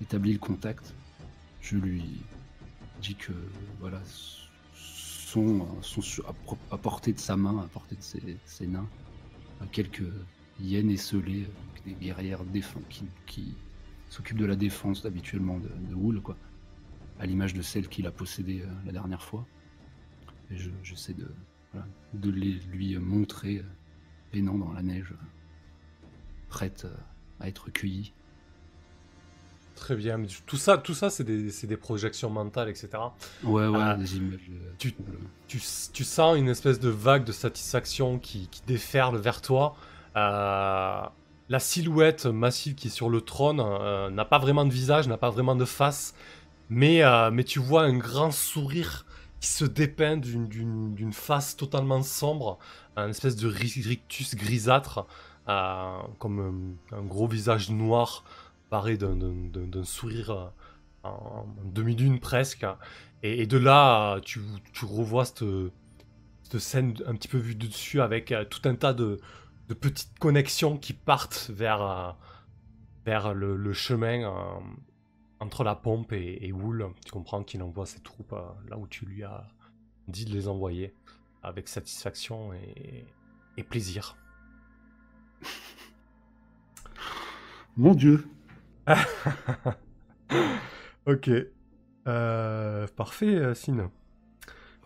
établi 0.00 0.32
le 0.32 0.38
contact, 0.38 0.92
je 1.60 1.76
lui 1.76 2.02
dis 3.00 3.14
que. 3.14 3.32
Voilà. 3.80 4.00
Sont, 5.32 5.66
sur- 5.80 6.28
à, 6.70 6.76
portée 6.76 7.14
de 7.14 7.18
sa 7.18 7.36
main, 7.38 7.58
à 7.64 7.66
portée 7.68 7.96
de 7.96 8.02
ses, 8.02 8.36
ses 8.44 8.66
nains, 8.66 8.86
euh, 9.62 9.64
quelques 9.72 10.04
hyènes 10.60 10.90
esselées, 10.90 11.44
euh, 11.44 11.80
des 11.86 11.94
guerrières 11.94 12.40
qui, 12.90 13.04
qui 13.24 13.54
s'occupent 14.10 14.36
de 14.36 14.44
la 14.44 14.56
défense 14.56 15.06
habituellement 15.06 15.58
de, 15.58 15.70
de 15.88 15.94
Wool, 15.94 16.20
quoi. 16.20 16.36
À 17.18 17.24
l'image 17.24 17.54
de 17.54 17.62
celle 17.62 17.88
qu'il 17.88 18.06
a 18.06 18.10
possédée 18.10 18.60
euh, 18.60 18.66
la 18.84 18.92
dernière 18.92 19.22
fois. 19.22 19.46
Et 20.50 20.56
je- 20.58 20.70
j'essaie 20.82 21.14
de, 21.14 21.28
voilà, 21.72 21.86
de 22.12 22.30
les, 22.30 22.52
lui 22.74 22.98
montrer 22.98 23.58
euh, 23.60 23.62
peinant 24.32 24.58
dans 24.58 24.72
la 24.72 24.82
neige, 24.82 25.12
euh, 25.12 26.06
prête 26.50 26.84
euh, 26.84 26.94
à 27.40 27.48
être 27.48 27.70
cueillie. 27.70 28.12
Très 29.76 29.96
bien. 29.96 30.16
mais 30.18 30.28
tout 30.46 30.56
ça, 30.56 30.78
tout 30.78 30.94
ça 30.94 31.10
c'est 31.10 31.24
des, 31.24 31.50
des 31.50 31.76
projections 31.76 32.30
mentales, 32.30 32.68
etc. 32.68 32.88
Ouais, 33.42 33.66
ouais, 33.66 33.96
des 33.96 34.16
images. 34.16 34.40
euh, 34.50 34.72
tu- 34.78 34.94
tu, 35.48 35.60
tu 35.92 36.04
sens 36.04 36.36
une 36.38 36.48
espèce 36.48 36.78
de 36.80 36.88
vague 36.88 37.24
de 37.24 37.32
satisfaction 37.32 38.18
qui, 38.18 38.48
qui 38.48 38.62
déferle 38.66 39.16
vers 39.18 39.40
toi. 39.42 39.74
Euh, 40.16 41.02
la 41.48 41.58
silhouette 41.58 42.26
massive 42.26 42.74
qui 42.74 42.88
est 42.88 42.90
sur 42.90 43.10
le 43.10 43.20
trône 43.20 43.60
euh, 43.60 44.08
n'a 44.10 44.24
pas 44.24 44.38
vraiment 44.38 44.64
de 44.64 44.72
visage, 44.72 45.08
n'a 45.08 45.18
pas 45.18 45.30
vraiment 45.30 45.56
de 45.56 45.64
face, 45.64 46.14
mais, 46.70 47.02
euh, 47.02 47.30
mais 47.30 47.44
tu 47.44 47.58
vois 47.58 47.82
un 47.82 47.96
grand 47.98 48.30
sourire 48.30 49.04
qui 49.40 49.48
se 49.48 49.64
dépeint 49.64 50.16
d'une- 50.16 51.12
face 51.12 51.56
totalement 51.56 52.02
sombre, 52.02 52.58
un 52.96 53.08
espèce 53.08 53.34
de 53.36 53.48
ri- 53.48 53.82
rictus 53.84 54.36
grisâtre, 54.36 55.04
euh, 55.48 55.98
comme 56.20 56.76
un, 56.92 56.96
un 56.96 57.02
gros 57.02 57.26
visage 57.26 57.68
noir 57.70 58.22
paré 58.72 58.96
d'un- 58.96 59.84
sourire 59.84 60.30
euh, 60.30 60.48
en, 61.02 61.46
demi-lune 61.62 62.20
presque. 62.20 62.64
Et, 63.22 63.46
de 63.46 63.58
là, 63.58 64.18
tu, 64.22 64.40
revois 64.82 65.26
cette, 65.26 65.44
scène 66.58 66.94
un 67.06 67.14
petit 67.14 67.28
peu 67.28 67.36
vue 67.36 67.54
du 67.54 67.68
dessus 67.68 68.00
avec 68.00 68.32
euh, 68.32 68.46
tout 68.46 68.66
un 68.66 68.74
tas 68.74 68.94
de, 68.94 69.20
de 69.68 69.74
petites 69.74 70.18
connexions 70.18 70.78
qui 70.78 70.94
partent 70.94 71.50
vers, 71.52 71.82
euh, 71.82 72.12
vers 73.04 73.34
le, 73.34 73.72
chemin 73.74 74.26
entre 75.38 75.64
la 75.64 75.74
pompe 75.74 76.14
et, 76.14 76.38
et 76.40 76.50
Wool. 76.50 76.94
Tu 77.04 77.12
comprends 77.12 77.44
qu'il 77.44 77.62
envoie 77.62 77.84
ses 77.84 78.00
troupes 78.00 78.34
là 78.70 78.78
où 78.78 78.86
tu 78.86 79.04
lui 79.04 79.22
as 79.22 79.48
dit 80.08 80.24
de 80.24 80.32
les 80.32 80.48
envoyer 80.48 80.94
avec 81.42 81.68
satisfaction 81.68 82.54
et 82.54 83.62
plaisir. 83.64 84.16
Mon 87.76 87.94
dieu 87.94 88.26
ok. 91.06 91.30
Euh, 92.08 92.86
parfait, 92.96 93.36
euh, 93.36 93.54
Sin. 93.54 93.90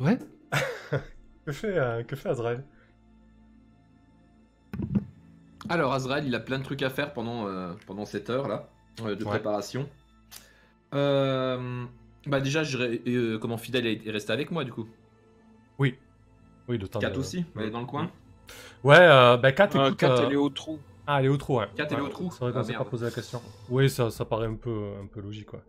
Ouais 0.00 0.18
Que 1.46 1.52
fait, 1.52 1.78
euh, 1.78 2.02
que 2.02 2.16
fait 2.16 2.28
Azrael? 2.28 2.64
Alors, 5.68 5.92
Azrael, 5.92 6.26
il 6.26 6.34
a 6.34 6.40
plein 6.40 6.58
de 6.58 6.64
trucs 6.64 6.82
à 6.82 6.90
faire 6.90 7.12
pendant, 7.12 7.46
euh, 7.46 7.72
pendant 7.86 8.04
cette 8.04 8.30
heure-là 8.30 8.68
euh, 9.02 9.14
de 9.16 9.24
Ouais. 9.24 9.30
préparation. 9.30 9.88
Euh, 10.94 11.84
bah 12.26 12.40
déjà, 12.40 12.62
je, 12.64 12.78
euh, 13.08 13.38
comment 13.38 13.56
Fidèle 13.58 13.86
est 13.86 14.06
est 14.06 14.10
resté 14.10 14.32
avec 14.32 14.50
moi, 14.50 14.64
du 14.64 14.72
coup. 14.72 14.86
Oui. 15.78 15.96
Oui, 16.68 16.78
le 16.78 16.88
temps 16.88 16.98
Kat 17.00 17.10
de- 17.10 17.18
aussi, 17.18 17.44
elle 17.56 17.66
est 17.66 17.70
dans 17.70 17.80
le 17.80 17.86
coin. 17.86 18.10
Ouais, 18.84 18.96
euh, 18.98 19.36
bah 19.36 19.52
Kat, 19.52 19.70
Euh, 19.74 19.86
écoute, 19.86 19.98
Kat, 19.98 20.14
elle 20.26 20.32
est 20.32 20.36
au 20.36 20.48
trou. 20.50 20.78
Ah, 21.06 21.20
elle 21.20 21.26
est 21.26 21.28
au 21.28 21.36
trou, 21.36 21.58
ouais. 21.58 21.66
Kat, 21.76 21.86
elle 21.90 21.98
est 21.98 22.00
au 22.00 22.08
trou 22.08 22.30
C'est 22.32 22.40
vrai 22.40 22.52
qu'on 22.52 22.58
Ah, 22.60 22.64
s'est 22.64 22.72
pas 22.72 22.78
merde. 22.80 22.90
posé 22.90 23.04
la 23.04 23.10
question. 23.10 23.40
Oui, 23.68 23.88
ça, 23.88 24.10
ça 24.10 24.24
paraît 24.24 24.46
un 24.46 24.54
peu, 24.54 24.92
un 25.02 25.06
peu 25.06 25.20
logique, 25.20 25.46
quoi. 25.46 25.62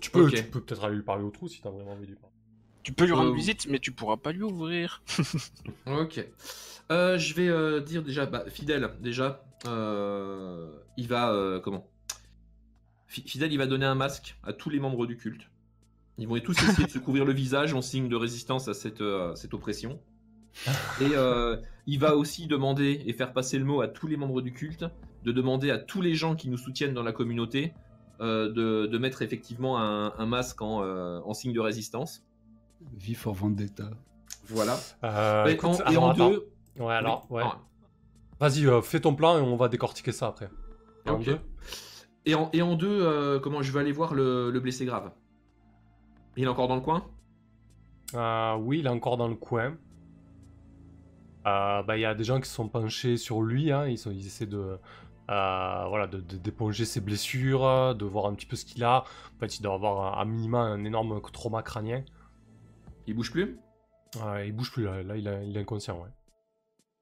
Tu 0.00 0.10
peux, 0.10 0.26
Ok. 0.26 0.34
tu 0.34 0.42
peux 0.44 0.60
peut-être 0.60 0.84
aller 0.84 0.96
lui 0.96 1.02
parler 1.02 1.22
au 1.24 1.30
trou 1.30 1.48
si 1.48 1.60
t'as 1.60 1.70
vraiment 1.70 1.92
envie 1.92 2.02
de 2.06 2.10
lui 2.10 2.16
parler. 2.16 2.34
Tu 2.82 2.92
peux 2.92 3.04
lui 3.04 3.12
rendre 3.12 3.30
Euh, 3.32 3.34
visite, 3.34 3.66
mais 3.68 3.78
tu 3.78 3.92
pourras 3.92 4.16
pas 4.16 4.32
lui 4.32 4.42
ouvrir. 4.42 5.02
Ok. 5.86 6.24
Euh, 6.92 7.18
je 7.18 7.34
vais 7.34 7.48
euh, 7.48 7.80
dire 7.80 8.02
déjà, 8.02 8.26
bah, 8.26 8.44
Fidèle, 8.48 8.90
déjà, 9.00 9.44
euh, 9.66 10.70
il 10.96 11.08
va, 11.08 11.32
euh, 11.32 11.58
comment? 11.60 11.88
Fi- 13.06 13.22
Fidèle, 13.26 13.52
il 13.52 13.58
va 13.58 13.66
donner 13.66 13.86
un 13.86 13.94
masque 13.94 14.36
à 14.44 14.52
tous 14.52 14.70
les 14.70 14.78
membres 14.80 15.06
du 15.06 15.16
culte. 15.16 15.42
Ils 16.18 16.26
vont 16.28 16.38
tous 16.40 16.52
essayer 16.62 16.86
de 16.86 16.90
se 16.90 16.98
couvrir 16.98 17.24
le 17.24 17.32
visage 17.32 17.74
en 17.74 17.82
signe 17.82 18.08
de 18.08 18.16
résistance 18.16 18.68
à 18.68 18.74
cette, 18.74 19.00
euh, 19.00 19.34
cette 19.34 19.52
oppression. 19.54 20.00
Et 21.00 21.10
euh, 21.14 21.56
il 21.86 21.98
va 21.98 22.16
aussi 22.16 22.46
demander 22.46 23.02
et 23.06 23.12
faire 23.12 23.32
passer 23.32 23.58
le 23.58 23.64
mot 23.64 23.80
à 23.80 23.88
tous 23.88 24.06
les 24.06 24.16
membres 24.16 24.40
du 24.42 24.52
culte, 24.52 24.84
de 25.24 25.32
demander 25.32 25.70
à 25.70 25.78
tous 25.78 26.00
les 26.00 26.14
gens 26.14 26.34
qui 26.34 26.48
nous 26.48 26.56
soutiennent 26.56 26.94
dans 26.94 27.02
la 27.02 27.12
communauté 27.12 27.74
euh, 28.20 28.50
de, 28.50 28.86
de 28.86 28.98
mettre 28.98 29.22
effectivement 29.22 29.78
un, 29.78 30.14
un 30.16 30.26
masque 30.26 30.62
en, 30.62 30.82
euh, 30.82 31.20
en 31.24 31.34
signe 31.34 31.52
de 31.52 31.60
résistance. 31.60 32.24
Vie 32.94 33.14
for 33.14 33.34
Vendetta. 33.34 33.90
Voilà. 34.48 34.78
Euh, 35.04 35.46
et 35.46 35.52
écoute, 35.52 35.70
en, 35.70 35.78
et 35.78 35.82
alors, 35.82 36.04
en 36.04 36.10
attends. 36.10 36.30
deux, 36.30 36.48
Ouais, 36.78 36.94
alors, 36.94 37.26
ouais. 37.30 37.42
Ah, 37.44 37.58
Vas-y, 38.38 38.66
euh, 38.66 38.82
fais 38.82 39.00
ton 39.00 39.14
plan 39.14 39.38
et 39.38 39.40
on 39.40 39.56
va 39.56 39.68
décortiquer 39.68 40.12
ça 40.12 40.26
après. 40.28 40.50
Et 41.06 41.10
en 41.10 41.18
deux 41.18 41.38
Et 42.26 42.34
en, 42.34 42.50
et 42.52 42.62
en 42.62 42.74
deux, 42.74 43.00
euh, 43.02 43.38
comment 43.40 43.62
je 43.62 43.72
vais 43.72 43.80
aller 43.80 43.92
voir 43.92 44.14
le, 44.14 44.50
le 44.50 44.60
blessé 44.60 44.84
grave? 44.84 45.10
Il 46.36 46.44
est 46.44 46.48
encore 46.48 46.68
dans 46.68 46.74
le 46.74 46.82
coin? 46.82 47.06
Euh, 48.14 48.54
oui, 48.56 48.80
il 48.80 48.86
est 48.86 48.90
encore 48.90 49.16
dans 49.16 49.28
le 49.28 49.34
coin. 49.36 49.76
Euh, 51.46 51.82
bah, 51.82 51.96
il 51.96 52.00
y 52.00 52.04
a 52.04 52.14
des 52.14 52.24
gens 52.24 52.40
qui 52.40 52.48
se 52.48 52.54
sont 52.54 52.68
penchés 52.68 53.16
sur 53.16 53.42
lui, 53.42 53.70
hein, 53.70 53.86
ils, 53.86 53.98
sont, 53.98 54.10
ils 54.10 54.26
essaient 54.26 54.46
de, 54.46 54.78
euh, 55.30 55.84
voilà, 55.88 56.06
de, 56.08 56.20
d'éponger 56.20 56.84
ses 56.84 57.00
blessures, 57.00 57.94
de 57.94 58.04
voir 58.04 58.26
un 58.26 58.34
petit 58.34 58.46
peu 58.46 58.56
ce 58.56 58.64
qu'il 58.64 58.82
a. 58.84 59.04
En 59.36 59.38
fait, 59.40 59.56
il 59.58 59.62
doit 59.62 59.74
avoir 59.74 60.18
un- 60.18 60.20
à 60.20 60.24
minima 60.24 60.58
un 60.58 60.84
énorme 60.84 61.20
trauma 61.32 61.62
crânien. 61.62 62.04
Il 63.06 63.14
bouge 63.14 63.30
plus? 63.30 63.58
Euh, 64.22 64.44
il 64.44 64.52
bouge 64.52 64.72
plus 64.72 64.84
là, 64.84 65.02
là 65.02 65.16
il, 65.16 65.26
est- 65.28 65.46
il 65.48 65.56
est 65.56 65.60
inconscient, 65.60 66.00
ouais. 66.02 66.10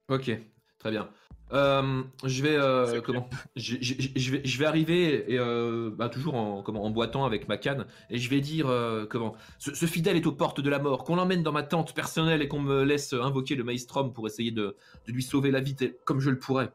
Ok, 0.08 0.30
très 0.78 0.90
bien. 0.90 1.08
Euh, 1.52 2.02
je 2.24 2.42
vais 2.42 2.56
euh, 2.56 2.86
C'est 2.86 3.02
comment 3.02 3.28
je, 3.54 3.76
je- 3.80 3.94
je- 3.98 4.08
je 4.16 4.30
vais 4.32 4.40
je 4.44 4.58
vais 4.58 4.64
arriver 4.64 5.30
et 5.32 5.38
euh, 5.38 5.90
bah, 5.94 6.08
toujours 6.08 6.34
en 6.36 6.62
comment 6.62 6.82
en 6.82 6.90
boitant 6.90 7.26
avec 7.26 7.48
ma 7.48 7.58
canne 7.58 7.84
et 8.10 8.16
je 8.18 8.30
vais 8.30 8.40
dire 8.40 8.66
euh, 8.66 9.04
comment 9.06 9.34
ce, 9.58 9.74
ce 9.74 9.84
fidèle 9.86 10.16
est 10.16 10.26
aux 10.26 10.32
portes 10.32 10.60
de 10.62 10.70
la 10.70 10.78
mort 10.78 11.04
qu'on 11.04 11.16
l'emmène 11.16 11.42
dans 11.42 11.52
ma 11.52 11.62
tente 11.62 11.94
personnelle 11.94 12.40
et 12.40 12.48
qu'on 12.48 12.60
me 12.60 12.82
laisse 12.82 13.12
invoquer 13.12 13.56
le 13.56 13.62
maelstrom 13.62 14.12
pour 14.12 14.26
essayer 14.26 14.52
de, 14.52 14.74
de 15.06 15.12
lui 15.12 15.22
sauver 15.22 15.50
la 15.50 15.60
vie 15.60 15.76
comme 16.04 16.18
je 16.20 16.30
le 16.30 16.38
pourrais. 16.38 16.72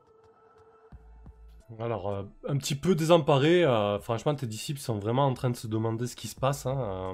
Alors, 1.79 2.09
euh, 2.09 2.23
un 2.47 2.57
petit 2.57 2.75
peu 2.75 2.95
désemparé, 2.95 3.63
euh, 3.63 3.99
franchement, 3.99 4.33
tes 4.33 4.47
disciples 4.47 4.79
sont 4.79 4.97
vraiment 4.97 5.27
en 5.27 5.33
train 5.35 5.51
de 5.51 5.55
se 5.55 5.67
demander 5.67 6.07
ce 6.07 6.15
qui 6.15 6.27
se 6.27 6.35
passe. 6.35 6.65
hein, 6.65 7.13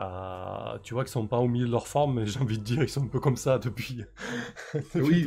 euh, 0.00 0.04
euh, 0.04 0.78
tu 0.82 0.94
vois 0.94 1.04
qu'ils 1.04 1.12
sont 1.12 1.26
pas 1.26 1.38
au 1.38 1.48
milieu 1.48 1.66
de 1.66 1.70
leur 1.72 1.86
forme, 1.86 2.20
mais 2.20 2.26
j'ai 2.26 2.40
envie 2.40 2.58
de 2.58 2.64
dire, 2.64 2.82
ils 2.82 2.88
sont 2.88 3.04
un 3.04 3.08
peu 3.08 3.20
comme 3.20 3.36
ça 3.36 3.58
depuis. 3.58 4.02
depuis 4.94 5.26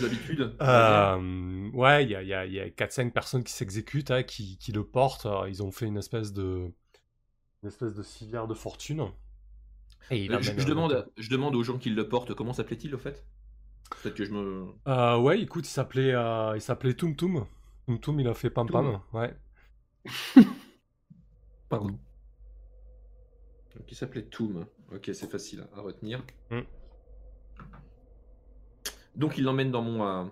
d'habitude. 0.00 0.54
Euh, 0.60 1.70
ouais, 1.72 2.04
il 2.04 2.10
y 2.10 2.14
a, 2.16 2.22
y 2.22 2.32
a- 2.34 2.46
il 2.46 2.52
y 2.52 2.60
a 2.60 2.68
4-5 2.70 3.12
personnes 3.12 3.44
qui 3.44 3.52
s'exécutent, 3.52 4.10
hein, 4.10 4.22
qui, 4.22 4.58
qui 4.58 4.72
le 4.72 4.84
portent. 4.84 5.26
Alors, 5.26 5.48
ils 5.48 5.62
ont 5.62 5.70
fait 5.70 5.86
une 5.86 5.98
espèce 5.98 6.32
de, 6.32 6.72
une 7.62 7.68
espèce 7.68 7.94
de 7.94 8.02
civière 8.02 8.46
de 8.46 8.54
fortune. 8.54 9.10
Et 10.10 10.30
Euh, 10.30 10.40
je, 10.40 10.52
euh, 10.52 10.64
demande, 10.64 11.10
je 11.16 11.28
demande 11.30 11.54
aux 11.54 11.62
gens 11.62 11.78
qui 11.78 11.90
le 11.90 12.08
portent, 12.08 12.34
comment 12.34 12.52
s'appelait-il 12.52 12.94
au 12.94 12.98
fait? 12.98 13.24
Peut-être 14.02 14.14
que 14.16 14.24
je 14.24 14.32
me. 14.32 14.66
Euh, 14.88 15.18
ouais, 15.18 15.40
écoute, 15.40 15.66
il 15.66 15.70
s'appelait, 15.70 16.12
euh, 16.14 16.52
il 16.56 16.60
s'appelait 16.60 16.94
Tum 16.94 17.14
Tum. 17.16 17.46
Tum 17.86 17.98
Tum, 18.00 18.20
il 18.20 18.28
a 18.28 18.34
fait 18.34 18.50
Pam 18.50 18.68
Pam. 18.68 19.00
Ouais. 19.12 19.34
Pardon. 21.68 21.98
Qui 23.86 23.94
s'appelait 23.94 24.22
Toom. 24.22 24.66
Ok, 24.94 25.10
c'est 25.12 25.30
facile 25.30 25.64
à 25.76 25.80
retenir. 25.80 26.22
Mm. 26.50 26.60
Donc 29.16 29.38
il 29.38 29.44
l'emmène 29.44 29.70
dans 29.70 29.82
mon. 29.82 30.06
euh, 30.06 30.24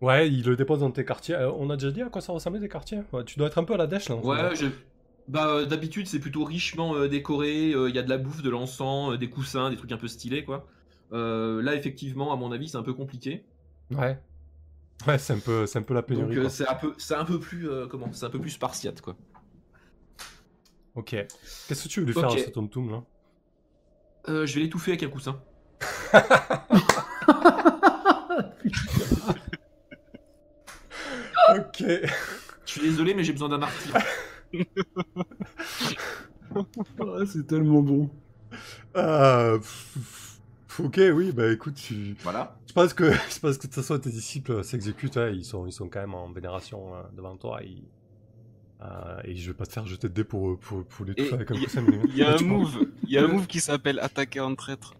Ouais, 0.00 0.28
il 0.28 0.44
le 0.44 0.56
dépose 0.56 0.80
dans 0.80 0.90
tes 0.90 1.04
quartiers. 1.04 1.36
Euh, 1.36 1.52
on 1.52 1.70
a 1.70 1.76
déjà 1.76 1.92
dit 1.92 2.02
à 2.02 2.08
quoi 2.08 2.20
ça 2.20 2.32
ressemblait 2.32 2.60
tes 2.60 2.68
quartiers? 2.68 3.00
Ouais, 3.12 3.24
Tu 3.24 3.38
dois 3.38 3.46
être 3.48 3.58
un 3.58 3.64
peu 3.64 3.74
à 3.74 3.76
la 3.76 3.86
dèche 3.86 4.08
là. 4.08 4.16
en. 4.16 4.20
Ouais, 4.22 4.54
je... 4.56 4.66
bah 5.28 5.46
euh, 5.48 5.64
d'habitude 5.66 6.06
c'est 6.06 6.18
plutôt 6.18 6.44
richement 6.44 7.06
décoré. 7.06 7.70
Il 7.70 7.94
y 7.94 7.98
a 7.98 8.02
de 8.02 8.10
la 8.10 8.18
bouffe, 8.18 8.42
de 8.42 8.50
l'encens, 8.50 9.16
des 9.18 9.30
coussins, 9.30 9.70
des 9.70 9.76
trucs 9.76 9.92
un 9.92 9.96
peu 9.98 10.08
stylés 10.08 10.44
quoi. 10.44 10.66
Là 11.12 11.74
effectivement, 11.74 12.32
à 12.32 12.36
mon 12.36 12.50
avis, 12.52 12.68
c'est 12.68 12.78
un 12.78 12.82
peu 12.82 12.94
compliqué. 12.94 13.44
Ouais. 13.90 14.18
Ouais, 15.06 15.18
c'est 15.18 15.32
un 15.32 15.38
peu, 15.38 15.66
c'est 15.66 15.78
un 15.78 15.82
peu 15.82 15.94
la 15.94 16.02
pénurie. 16.02 16.34
Donc 16.36 16.50
c'est 16.50 16.66
un 16.68 16.74
peu, 16.74 16.94
c'est 16.98 17.14
un 17.14 17.24
peu 17.24 17.38
plus 17.40 17.68
comment? 17.90 18.12
C'est 18.12 18.26
un 18.26 18.30
peu 18.30 18.40
plus 18.40 18.50
spartiate 18.50 19.00
quoi. 19.00 19.16
Ok. 20.94 21.10
Qu'est-ce 21.10 21.84
que 21.84 21.88
tu 21.88 22.00
veux 22.00 22.06
lui 22.06 22.12
faire 22.12 22.28
Ok. 22.30 22.38
à 22.38 22.44
ce 22.44 22.50
Tum 22.50 22.90
là? 22.90 23.02
Euh, 24.28 24.46
je 24.46 24.54
vais 24.54 24.60
l'étouffer 24.60 24.92
avec 24.92 25.02
un 25.02 25.08
coussin. 25.08 25.40
Ok. 31.56 31.82
Je 32.64 32.70
suis 32.70 32.80
désolé, 32.82 33.14
mais 33.14 33.24
j'ai 33.24 33.32
besoin 33.32 33.48
d'un 33.48 33.58
martyr. 33.58 33.94
Ah, 36.54 37.24
c'est 37.26 37.46
tellement 37.46 37.82
bon. 37.82 38.10
Euh, 38.96 39.58
ok, 40.78 41.00
oui, 41.14 41.32
bah 41.32 41.50
écoute, 41.52 41.74
tu... 41.74 42.14
voilà. 42.22 42.56
je 42.68 42.72
pense 42.74 42.92
que, 42.94 43.10
je 43.30 43.38
pense 43.40 43.56
que 43.56 43.62
de 43.62 43.72
toute 43.72 43.74
façon 43.74 43.98
tes 43.98 44.10
disciples 44.10 44.62
s'exécutent, 44.62 45.16
hein, 45.16 45.30
ils, 45.30 45.44
sont, 45.44 45.66
ils 45.66 45.72
sont 45.72 45.88
quand 45.88 46.00
même 46.00 46.14
en 46.14 46.30
vénération 46.30 46.94
euh, 46.94 47.02
devant 47.16 47.36
toi. 47.36 47.60
ils- 47.62 47.88
euh, 48.82 49.20
et 49.24 49.36
je 49.36 49.48
vais 49.50 49.54
pas 49.56 49.66
te 49.66 49.72
faire 49.72 49.86
jeter 49.86 50.08
de 50.08 50.14
dés 50.14 50.24
pour, 50.24 50.58
pour, 50.58 50.84
pour 50.84 51.04
les 51.04 51.14
toucher 51.14 51.34
avec 51.34 51.50
un 51.50 51.54
il 51.54 51.60
y 51.60 51.64
a- 51.64 51.66
coussin. 51.66 51.82
mais- 51.82 52.00
Il 52.08 52.16
y 52.16 52.22
a 52.22 52.34
Ouais, 52.36 52.42
un 52.42 52.46
move, 52.46 52.86
il 53.04 53.10
y 53.10 53.18
a 53.18 53.24
un 53.24 53.28
move 53.28 53.46
qui 53.46 53.60
s'appelle 53.60 53.98
attaquer 54.00 54.40
en 54.40 54.54
traître. 54.54 54.94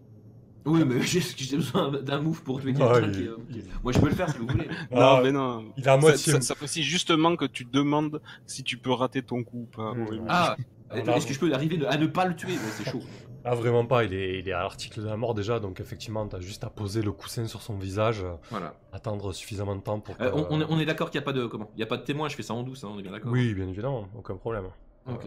Oui, 0.65 0.81
mais 0.85 1.01
j'ai 1.01 1.57
besoin 1.57 1.91
d'un 1.91 2.21
move 2.21 2.41
pour 2.43 2.61
tuer 2.61 2.71
Ouais, 2.73 3.01
quelqu'un. 3.01 3.11
il- 3.19 3.27
euh, 3.27 3.37
Moi, 3.83 3.91
je 3.91 3.99
peux 3.99 4.07
le 4.07 4.15
faire 4.15 4.29
si 4.31 4.37
vous 4.37 4.47
voulez. 4.47 4.67
Ah, 4.91 4.95
non, 5.17 5.23
mais 5.23 5.31
non. 5.33 5.73
Il 5.75 5.83
est 5.83 5.87
à 5.87 5.95
Ça, 5.95 5.97
moitié. 5.97 6.33
ça, 6.33 6.41
ça 6.41 6.55
précise 6.55 6.85
justement 6.85 7.35
que 7.35 7.43
tu 7.45 7.65
demandes 7.65 8.21
si 8.47 8.63
tu 8.63 8.77
peux 8.77 8.91
rater 8.91 9.21
ton 9.23 9.43
coup 9.43 9.63
ou 9.63 9.65
pas. 9.75 9.93
Ah, 10.29 10.55
Alors, 10.89 11.17
est-ce 11.17 11.27
que 11.27 11.33
je 11.33 11.39
peux 11.39 11.53
arriver 11.53 11.85
à 11.87 11.97
ne 11.97 12.07
pas 12.07 12.25
le 12.25 12.35
tuer? 12.35 12.53
C'est 12.77 12.89
chaud. 12.89 13.01
Ah, 13.45 13.55
vraiment 13.55 13.85
pas, 13.85 14.03
il 14.05 14.13
est, 14.13 14.39
il 14.39 14.47
est 14.47 14.53
à 14.53 14.59
l'article 14.61 15.01
de 15.01 15.07
la 15.07 15.17
mort 15.17 15.33
déjà, 15.33 15.59
donc 15.59 15.79
effectivement, 15.81 16.25
t'as 16.27 16.39
juste 16.39 16.63
à 16.63 16.69
poser 16.69 17.01
le 17.01 17.11
coussin 17.11 17.45
sur 17.47 17.61
son 17.61 17.77
visage, 17.77 18.23
euh, 18.23 18.33
Voilà. 18.49 18.75
attendre 18.93 19.33
suffisamment 19.33 19.75
de 19.75 19.81
temps 19.81 19.99
pour 19.99 20.17
que... 20.17 20.23
Euh, 20.23 20.31
on, 20.33 20.47
on 20.49 20.61
est, 20.61 20.65
on 20.69 20.79
est 20.79 20.85
d'accord 20.85 21.11
qu'il 21.11 21.19
n'y 21.19 21.23
a 21.23 21.25
pas 21.25 21.33
de 21.33 21.45
comment 21.47 21.69
Il 21.75 21.79
y 21.79 21.83
a 21.83 21.87
pas 21.87 21.97
de 21.97 22.03
témoin. 22.03 22.29
Je 22.29 22.35
fais 22.35 22.43
ça 22.43 22.53
en 22.53 22.63
douce. 22.63 22.83
hein, 22.85 22.89
on 22.93 22.99
est 22.99 23.01
bien 23.03 23.11
d'accord. 23.11 23.31
Oui, 23.31 23.53
bien 23.53 23.67
évidemment, 23.67 24.07
aucun 24.17 24.35
problème. 24.37 24.67
Ok. 25.07 25.25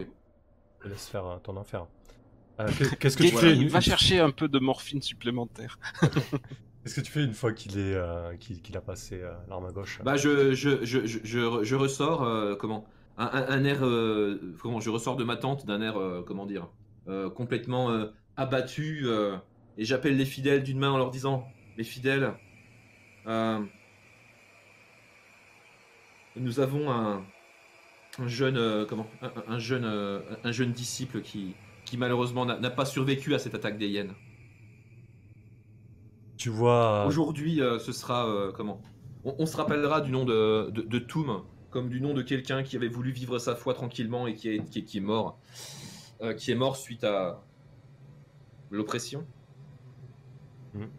Je 0.79 0.83
te 0.83 0.87
laisse 0.89 1.07
faire 1.07 1.25
euh, 1.25 1.37
ton 1.43 1.55
affaire. 1.57 1.85
Euh, 2.59 2.67
qu'est- 2.75 2.95
Qu'est-ce 2.97 3.17
que 3.17 3.23
tu 3.23 3.35
fais 3.37 3.55
il 3.55 3.63
une... 3.63 3.69
va 3.69 3.81
chercher 3.81 4.19
un 4.19 4.31
peu 4.31 4.47
de 4.47 4.57
morphine 4.57 5.01
supplémentaire. 5.01 5.77
Qu'est-ce 6.01 6.95
que 6.95 7.01
tu 7.01 7.11
fais 7.11 7.23
une 7.23 7.33
fois 7.33 7.51
qu'il 7.53 7.77
est, 7.77 7.93
euh, 7.93 8.35
qu'il 8.37 8.61
qu'il 8.61 8.75
a 8.77 8.81
passé 8.81 9.19
euh, 9.21 9.33
l'arme 9.49 9.65
à 9.65 9.71
gauche? 9.71 9.99
Bah, 10.03 10.15
je, 10.15 10.53
je, 10.55 10.83
je, 10.85 11.05
je, 11.05 11.19
je, 11.23 11.63
je 11.63 11.75
ressors 11.75 12.23
euh, 12.23 12.55
comment 12.55 12.85
un, 13.17 13.25
un, 13.25 13.45
un 13.49 13.63
air 13.65 13.85
euh, 13.85 14.55
comment 14.61 14.79
Je 14.79 14.89
ressors 14.89 15.17
de 15.17 15.23
ma 15.23 15.35
tente 15.35 15.65
d'un 15.65 15.81
air 15.81 15.97
euh, 15.99 16.23
comment 16.25 16.45
dire 16.45 16.63
euh, 16.63 16.67
complètement 17.29 17.91
euh, 17.91 18.07
abattu 18.35 19.01
euh, 19.05 19.37
et 19.77 19.85
j'appelle 19.85 20.17
les 20.17 20.25
fidèles 20.25 20.63
d'une 20.63 20.79
main 20.79 20.91
en 20.91 20.97
leur 20.97 21.11
disant 21.11 21.47
les 21.77 21.83
fidèles. 21.83 22.33
euh, 23.27 23.59
nous 26.35 26.59
avons 26.59 26.91
un, 26.91 27.23
un 28.19 28.27
jeune 28.27 28.57
euh, 28.57 28.85
comment 28.85 29.07
un, 29.21 29.27
un- 29.27 29.53
un 29.55 29.59
jeune 29.59 29.85
euh, 29.85 30.19
un 30.43 30.51
jeune 30.51 30.71
disciple 30.71 31.21
qui 31.21 31.55
qui 31.85 31.97
malheureusement 31.97 32.45
n'a 32.45 32.69
pas 32.69 32.85
survécu 32.85 33.33
à 33.33 33.39
cette 33.39 33.55
attaque 33.55 33.77
des 33.77 33.87
hyènes. 33.87 34.13
Tu 36.37 36.49
vois... 36.49 37.05
Aujourd'hui, 37.07 37.61
euh, 37.61 37.79
ce 37.79 37.91
sera 37.91 38.27
euh, 38.27 38.51
comment 38.51 38.81
on, 39.23 39.35
on 39.39 39.45
se 39.45 39.57
rappellera 39.57 40.01
du 40.01 40.11
nom 40.11 40.25
de, 40.25 40.69
de, 40.69 40.81
de 40.81 40.99
Toom 40.99 41.41
comme 41.69 41.89
du 41.89 41.99
nom 41.99 42.13
de 42.13 42.21
quelqu'un 42.21 42.63
qui 42.63 42.75
avait 42.75 42.87
voulu 42.87 43.11
vivre 43.11 43.39
sa 43.39 43.55
foi 43.55 43.73
tranquillement 43.73 44.27
et 44.27 44.33
qui 44.35 44.49
est, 44.49 44.69
qui 44.69 44.79
est, 44.79 44.83
qui 44.83 44.97
est 44.97 45.01
mort, 45.01 45.39
Euh, 46.21 46.33
qui 46.33 46.51
est 46.51 46.55
mort 46.55 46.75
suite 46.77 47.03
à 47.03 47.43
l'oppression. 48.71 49.25
Mhm. 50.73 50.89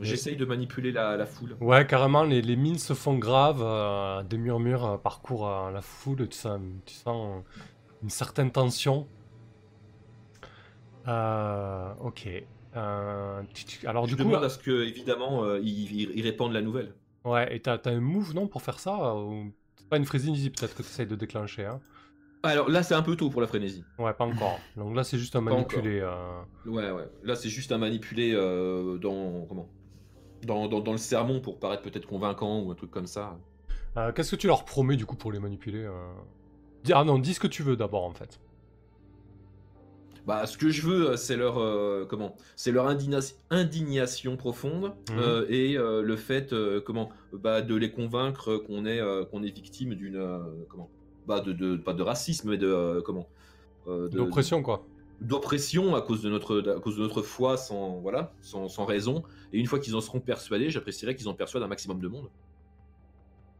J'essaye 0.00 0.36
de 0.36 0.44
manipuler 0.44 0.92
la, 0.92 1.16
la 1.16 1.24
foule. 1.24 1.56
Ouais, 1.60 1.86
carrément, 1.86 2.24
les, 2.24 2.42
les 2.42 2.56
mines 2.56 2.78
se 2.78 2.94
font 2.94 3.16
graves, 3.16 3.62
euh, 3.62 4.22
des 4.24 4.36
murmures 4.38 4.84
euh, 4.84 4.96
parcourent 4.98 5.70
la 5.70 5.80
foule, 5.80 6.28
tu 6.28 6.36
sens, 6.36 6.60
tu 6.84 6.94
sens 6.94 7.42
une 8.02 8.10
certaine 8.10 8.50
tension. 8.50 9.06
Ok. 11.06 12.28
Tu- 13.54 13.64
tu- 13.64 13.86
alors 13.86 14.06
Je 14.06 14.16
du 14.16 14.16
coup, 14.22 14.28
demande 14.28 14.44
à 14.44 14.48
ce 14.48 14.58
que, 14.58 14.84
évidemment, 14.84 15.54
ils, 15.56 16.16
ils- 16.16 16.22
répandent 16.22 16.52
la 16.52 16.62
nouvelle. 16.62 16.92
ouais, 17.24 17.54
et 17.54 17.60
t'as 17.60 17.78
un 17.86 18.00
move, 18.00 18.34
non, 18.34 18.46
pour 18.48 18.62
faire 18.62 18.78
ça 18.80 19.14
ou... 19.16 19.52
C'est 19.76 19.88
pas 19.88 19.96
une 19.98 20.06
frénésie 20.06 20.50
peut-être 20.50 20.74
que 20.74 20.82
tu 20.82 20.88
essayes 20.88 21.06
de 21.06 21.14
déclencher, 21.16 21.66
hein 21.66 21.80
Alors 22.44 22.68
là, 22.68 22.82
c'est 22.82 22.94
un 22.94 23.02
peu 23.02 23.16
tôt 23.16 23.30
pour 23.30 23.40
la 23.40 23.46
frénésie. 23.46 23.84
Ouais, 23.98 24.12
pas 24.12 24.24
encore. 24.26 24.58
Donc 24.76 24.94
là, 24.94 25.02
c'est 25.02 25.18
juste 25.18 25.34
un 25.34 25.40
manipulé. 25.40 26.00
euh, 26.00 26.42
Ouais, 26.66 26.90
ouais. 26.90 27.08
Là, 27.22 27.34
c'est 27.36 27.48
juste 27.48 27.72
à 27.72 27.78
manipuler 27.78 28.32
euh, 28.34 28.98
dans 28.98 29.46
comment? 29.46 29.68
Dans, 30.44 30.68
dans, 30.68 30.80
dans 30.80 30.92
le 30.92 30.98
sermon 30.98 31.40
pour 31.40 31.58
paraître 31.58 31.82
peut-être 31.82 32.06
convaincant 32.06 32.60
ou 32.60 32.70
un 32.70 32.74
truc 32.74 32.90
comme 32.90 33.06
ça. 33.06 33.38
Euh, 33.96 34.12
Qu'est-ce 34.12 34.32
que 34.32 34.36
tu 34.36 34.46
leur 34.46 34.64
promets 34.66 34.96
du 34.96 35.06
coup 35.06 35.16
pour 35.16 35.32
les 35.32 35.40
manipuler 35.40 35.88
Ah 36.92 37.02
non, 37.04 37.18
dis 37.18 37.32
ce 37.34 37.40
que 37.40 37.46
tu 37.46 37.62
veux 37.62 37.76
d'abord 37.76 38.04
en 38.04 38.12
fait. 38.12 38.38
Bah, 40.26 40.46
ce 40.46 40.56
que 40.56 40.70
je 40.70 40.82
veux, 40.86 41.16
c'est 41.16 41.36
leur 41.36 41.54
comment? 42.08 42.34
C'est 42.56 42.72
leur 42.72 42.88
indigna- 42.88 43.34
indignation 43.50 44.36
profonde 44.36 44.94
Mhm. 45.10 45.46
et 45.48 45.74
le 45.78 46.16
fait 46.16 46.54
comment? 46.84 47.10
Bah, 47.32 47.62
de 47.62 47.74
les 47.74 47.90
convaincre 47.90 48.56
qu'on 48.56 48.84
est 48.86 49.00
qu'on 49.30 49.42
est 49.42 49.50
victime 49.54 49.94
d'une 49.94 50.18
comment? 50.68 50.90
Bah 51.26 51.40
de, 51.40 51.52
de 51.52 51.76
pas 51.76 51.94
de 51.94 52.02
racisme 52.02 52.50
mais 52.50 52.58
de 52.58 52.66
euh, 52.66 53.00
comment 53.02 53.28
euh, 53.86 54.08
D'oppression 54.08 54.62
quoi. 54.62 54.84
d'oppression 55.20 55.94
à 55.94 56.02
cause 56.02 56.22
de 56.22 56.30
notre 56.30 56.62
à 56.76 56.80
cause 56.80 56.96
de 56.96 57.02
notre 57.02 57.22
foi 57.22 57.56
sans 57.56 58.00
voilà 58.00 58.32
sans, 58.40 58.68
sans 58.68 58.84
raison 58.84 59.22
et 59.52 59.58
une 59.58 59.66
fois 59.66 59.78
qu'ils 59.78 59.94
en 59.96 60.00
seront 60.00 60.20
persuadés 60.20 60.70
j'apprécierais 60.70 61.14
qu'ils 61.16 61.28
en 61.28 61.34
persuadent 61.34 61.62
un 61.64 61.68
maximum 61.68 62.00
de 62.00 62.08
monde 62.08 62.28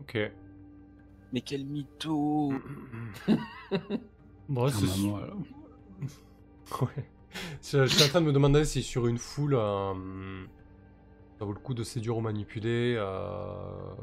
Ok. 0.00 0.18
Mais 1.32 1.40
quel 1.40 1.64
mytho 1.64 2.52
Bon, 4.48 4.68
c'est 4.68 4.84
alors. 4.86 5.36
Ouais. 6.82 7.08
Je, 7.62 7.86
je 7.86 7.94
suis 7.94 8.04
en 8.04 8.08
train 8.08 8.20
de 8.20 8.26
me 8.26 8.32
demander 8.32 8.64
si 8.64 8.82
sur 8.82 9.06
une 9.06 9.18
foule, 9.18 9.54
euh, 9.54 10.44
ça 11.38 11.44
vaut 11.44 11.52
le 11.52 11.58
coup 11.58 11.74
de 11.74 11.82
séduire 11.82 12.16
ou 12.16 12.20
manipuler. 12.20 12.94
euh, 12.96 13.94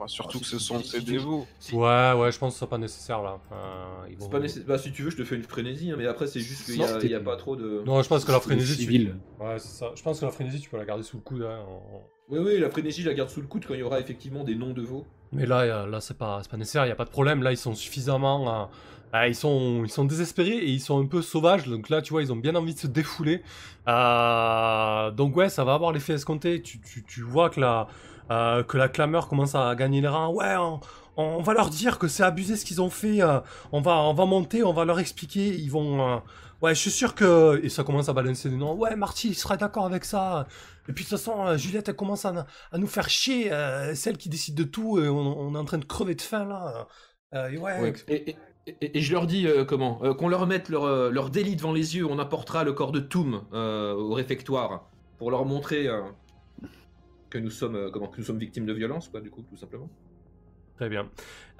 Bah, 0.00 0.08
Surtout 0.08 0.38
Ah, 0.38 0.40
que 0.40 0.46
ce 0.46 0.58
sont 0.58 0.82
ces 0.82 1.00
dévots. 1.02 1.46
Ouais, 1.72 2.12
ouais, 2.14 2.32
je 2.32 2.38
pense 2.38 2.48
que 2.48 2.54
ce 2.54 2.58
sera 2.60 2.70
pas 2.70 2.78
nécessaire 2.78 3.22
là. 3.22 3.34
Enfin, 3.36 4.06
ils 4.08 4.16
vont- 4.16 4.24
c'est 4.24 4.30
pas 4.30 4.40
nécessaire 4.40 4.64
bah, 4.66 4.78
si 4.78 4.92
tu 4.92 5.02
veux 5.02 5.10
je 5.10 5.16
te 5.18 5.24
fais 5.24 5.36
une 5.36 5.42
frénésie 5.42 5.90
hein, 5.90 5.96
mais 5.98 6.06
après 6.06 6.26
c'est 6.26 6.40
juste 6.40 6.64
qu'il 6.64 6.76
y, 6.76 6.78
Non, 6.78 6.86
a- 7.18 7.20
pas 7.20 7.36
trop 7.36 7.54
de 7.54 7.82
Non, 7.84 8.00
je 8.02 8.08
pense 8.08 8.24
que 8.24 8.32
la 8.32 8.38
C'est 8.38 8.44
frénésie, 8.44 8.76
tu... 8.76 8.82
civil. 8.84 9.16
Ouais, 9.38 9.58
c'est 9.58 9.68
ça. 9.78 9.92
Je 9.94 10.02
pense 10.02 10.18
que 10.20 10.24
la 10.24 10.30
frénésie, 10.30 10.58
tu 10.60 10.70
peux 10.70 10.78
la 10.78 10.86
garder 10.86 11.02
sous 11.02 11.18
le 11.18 11.22
coude. 11.22 11.42
hein, 11.42 11.58
en- 11.68 12.02
oui 12.30 12.38
oui 12.38 12.58
la 12.60 12.70
frénésie 12.70 13.02
je 13.02 13.08
la 13.10 13.14
garde 13.14 13.28
sous 13.28 13.40
le 13.42 13.46
coude 13.46 13.66
quand 13.66 13.74
il 13.74 13.80
y 13.80 13.82
aura 13.82 14.00
effectivement 14.00 14.42
des 14.42 14.54
noms 14.54 14.72
de 14.72 14.80
veaux 14.82 15.04
Mais 15.32 15.44
là, 15.46 15.60
euh, 15.60 15.86
là, 15.86 16.00
c'est 16.00 16.16
pas, 16.16 16.40
c'est 16.42 16.50
pas 16.50 16.56
nécessaire. 16.56 16.86
Il 16.86 16.88
y 16.88 16.92
a 16.92 16.96
pas 16.96 17.04
de 17.04 17.10
problème. 17.10 17.42
Là, 17.42 17.52
ils 17.52 17.56
sont 17.56 17.74
suffisamment, 17.74 18.62
euh, 18.62 18.64
euh, 19.16 19.28
ils 19.28 19.34
sont, 19.36 19.82
ils 19.84 19.90
sont 19.90 20.04
désespérés 20.04 20.56
et 20.56 20.68
ils 20.70 20.80
sont 20.80 21.00
un 21.00 21.06
peu 21.06 21.22
sauvages. 21.22 21.66
Donc 21.68 21.88
là, 21.88 22.00
tu 22.02 22.12
vois, 22.12 22.22
ils 22.22 22.32
ont 22.32 22.36
bien 22.36 22.54
envie 22.56 22.74
de 22.74 22.78
se 22.80 22.86
défouler. 22.88 23.42
Euh, 23.86 25.10
donc 25.10 25.36
ouais, 25.36 25.48
ça 25.48 25.64
va 25.64 25.74
avoir 25.74 25.92
l'effet 25.92 26.14
escompté. 26.14 26.62
Tu, 26.62 26.80
tu, 26.80 27.04
tu 27.04 27.22
vois 27.22 27.50
que 27.50 27.60
la, 27.60 27.86
euh, 28.30 28.62
que 28.62 28.76
la 28.76 28.88
clameur 28.88 29.28
commence 29.28 29.54
à 29.54 29.74
gagner 29.74 30.00
les 30.00 30.08
rangs. 30.08 30.32
Ouais, 30.32 30.54
on, 31.16 31.42
va 31.42 31.52
leur 31.52 31.70
dire 31.70 31.98
que 31.98 32.08
c'est 32.08 32.22
abusé 32.22 32.56
ce 32.56 32.64
qu'ils 32.64 32.80
ont 32.80 32.90
fait. 32.90 33.22
euh, 33.22 33.40
on 33.72 33.80
va, 33.80 33.96
on 33.96 34.14
va 34.14 34.24
monter, 34.26 34.62
on 34.62 34.72
va 34.72 34.84
leur 34.84 34.98
expliquer. 35.00 35.48
Ils 35.48 35.70
vont. 35.70 36.00
euh, 36.00 36.18
ouais, 36.62 36.74
je 36.74 36.80
suis 36.80 36.90
sûr 36.90 37.14
que. 37.14 37.60
Et 37.62 37.68
ça 37.68 37.84
commence 37.84 38.08
à 38.08 38.12
balancer 38.12 38.48
des 38.48 38.56
noms. 38.56 38.74
Ouais, 38.74 38.94
Marty, 38.96 39.28
il 39.28 39.34
sera 39.34 39.56
d'accord 39.56 39.86
avec 39.86 40.04
ça. 40.04 40.46
Et 40.88 40.92
puis 40.92 41.04
de 41.04 41.10
toute 41.10 41.18
façon, 41.18 41.56
Juliette, 41.56 41.88
elle 41.88 41.96
commence 41.96 42.24
à, 42.24 42.46
nous 42.74 42.86
faire 42.86 43.08
chier. 43.08 43.50
celle 43.94 44.16
qui 44.16 44.28
décide 44.28 44.54
de 44.54 44.64
tout. 44.64 44.98
On, 44.98 45.54
est 45.54 45.58
en 45.58 45.64
train 45.64 45.78
de 45.78 45.84
crever 45.84 46.14
de 46.14 46.22
faim 46.22 46.46
là. 46.46 46.86
Et 47.50 47.58
ouais. 47.58 47.92
Et, 48.08 48.30
et- 48.30 49.00
je 49.00 49.12
leur 49.12 49.26
dis 49.26 49.46
comment 49.66 49.96
Qu'on 50.14 50.28
leur 50.28 50.46
mette 50.46 50.68
leur, 50.68 51.10
leur 51.10 51.30
délit 51.30 51.56
devant 51.56 51.72
les 51.72 51.96
yeux. 51.96 52.06
On 52.06 52.18
apportera 52.18 52.64
le 52.64 52.72
corps 52.72 52.92
de 52.92 53.00
euh, 53.52 53.94
au 53.94 54.14
réfectoire 54.14 54.88
pour 55.18 55.30
leur 55.30 55.44
montrer 55.44 55.88
que 57.30 57.38
nous 57.38 57.50
sommes 57.50 57.76
euh, 57.76 57.90
comment 57.90 58.08
que 58.08 58.18
nous 58.18 58.24
sommes 58.24 58.38
victimes 58.38 58.66
de 58.66 58.72
violence, 58.72 59.08
quoi, 59.08 59.20
du 59.20 59.30
coup, 59.30 59.42
tout 59.42 59.56
simplement. 59.56 59.88
Très 60.76 60.88
bien. 60.88 61.08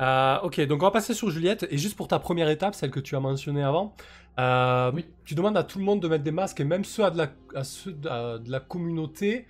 Euh, 0.01 0.39
ok, 0.43 0.61
donc 0.67 0.83
on 0.83 0.87
va 0.87 0.91
passer 0.91 1.15
sur 1.15 1.31
Juliette. 1.31 1.67
Et 1.71 1.79
juste 1.79 1.97
pour 1.97 2.09
ta 2.09 2.19
première 2.19 2.49
étape, 2.49 2.75
celle 2.75 2.91
que 2.91 3.01
tu 3.01 3.17
as 3.17 3.21
mentionnée 3.21 3.63
avant, 3.63 3.95
euh, 4.39 4.91
Oui. 4.95 5.05
tu 5.25 5.35
demandes 5.35 5.57
à 5.57 5.63
tout 5.63 5.79
le 5.79 5.85
monde 5.85 6.01
de 6.01 6.09
mettre 6.09 6.25
des 6.25 6.31
masques 6.31 6.61
et 6.61 6.65
même 6.65 6.85
ceux 6.85 7.05
à 7.05 7.11
de 7.11 7.19
la, 7.19 7.29
à 7.55 7.65
ceux 7.65 7.93
de, 7.93 8.09
à 8.09 8.39
de 8.39 8.51
la 8.51 8.61
communauté. 8.61 9.47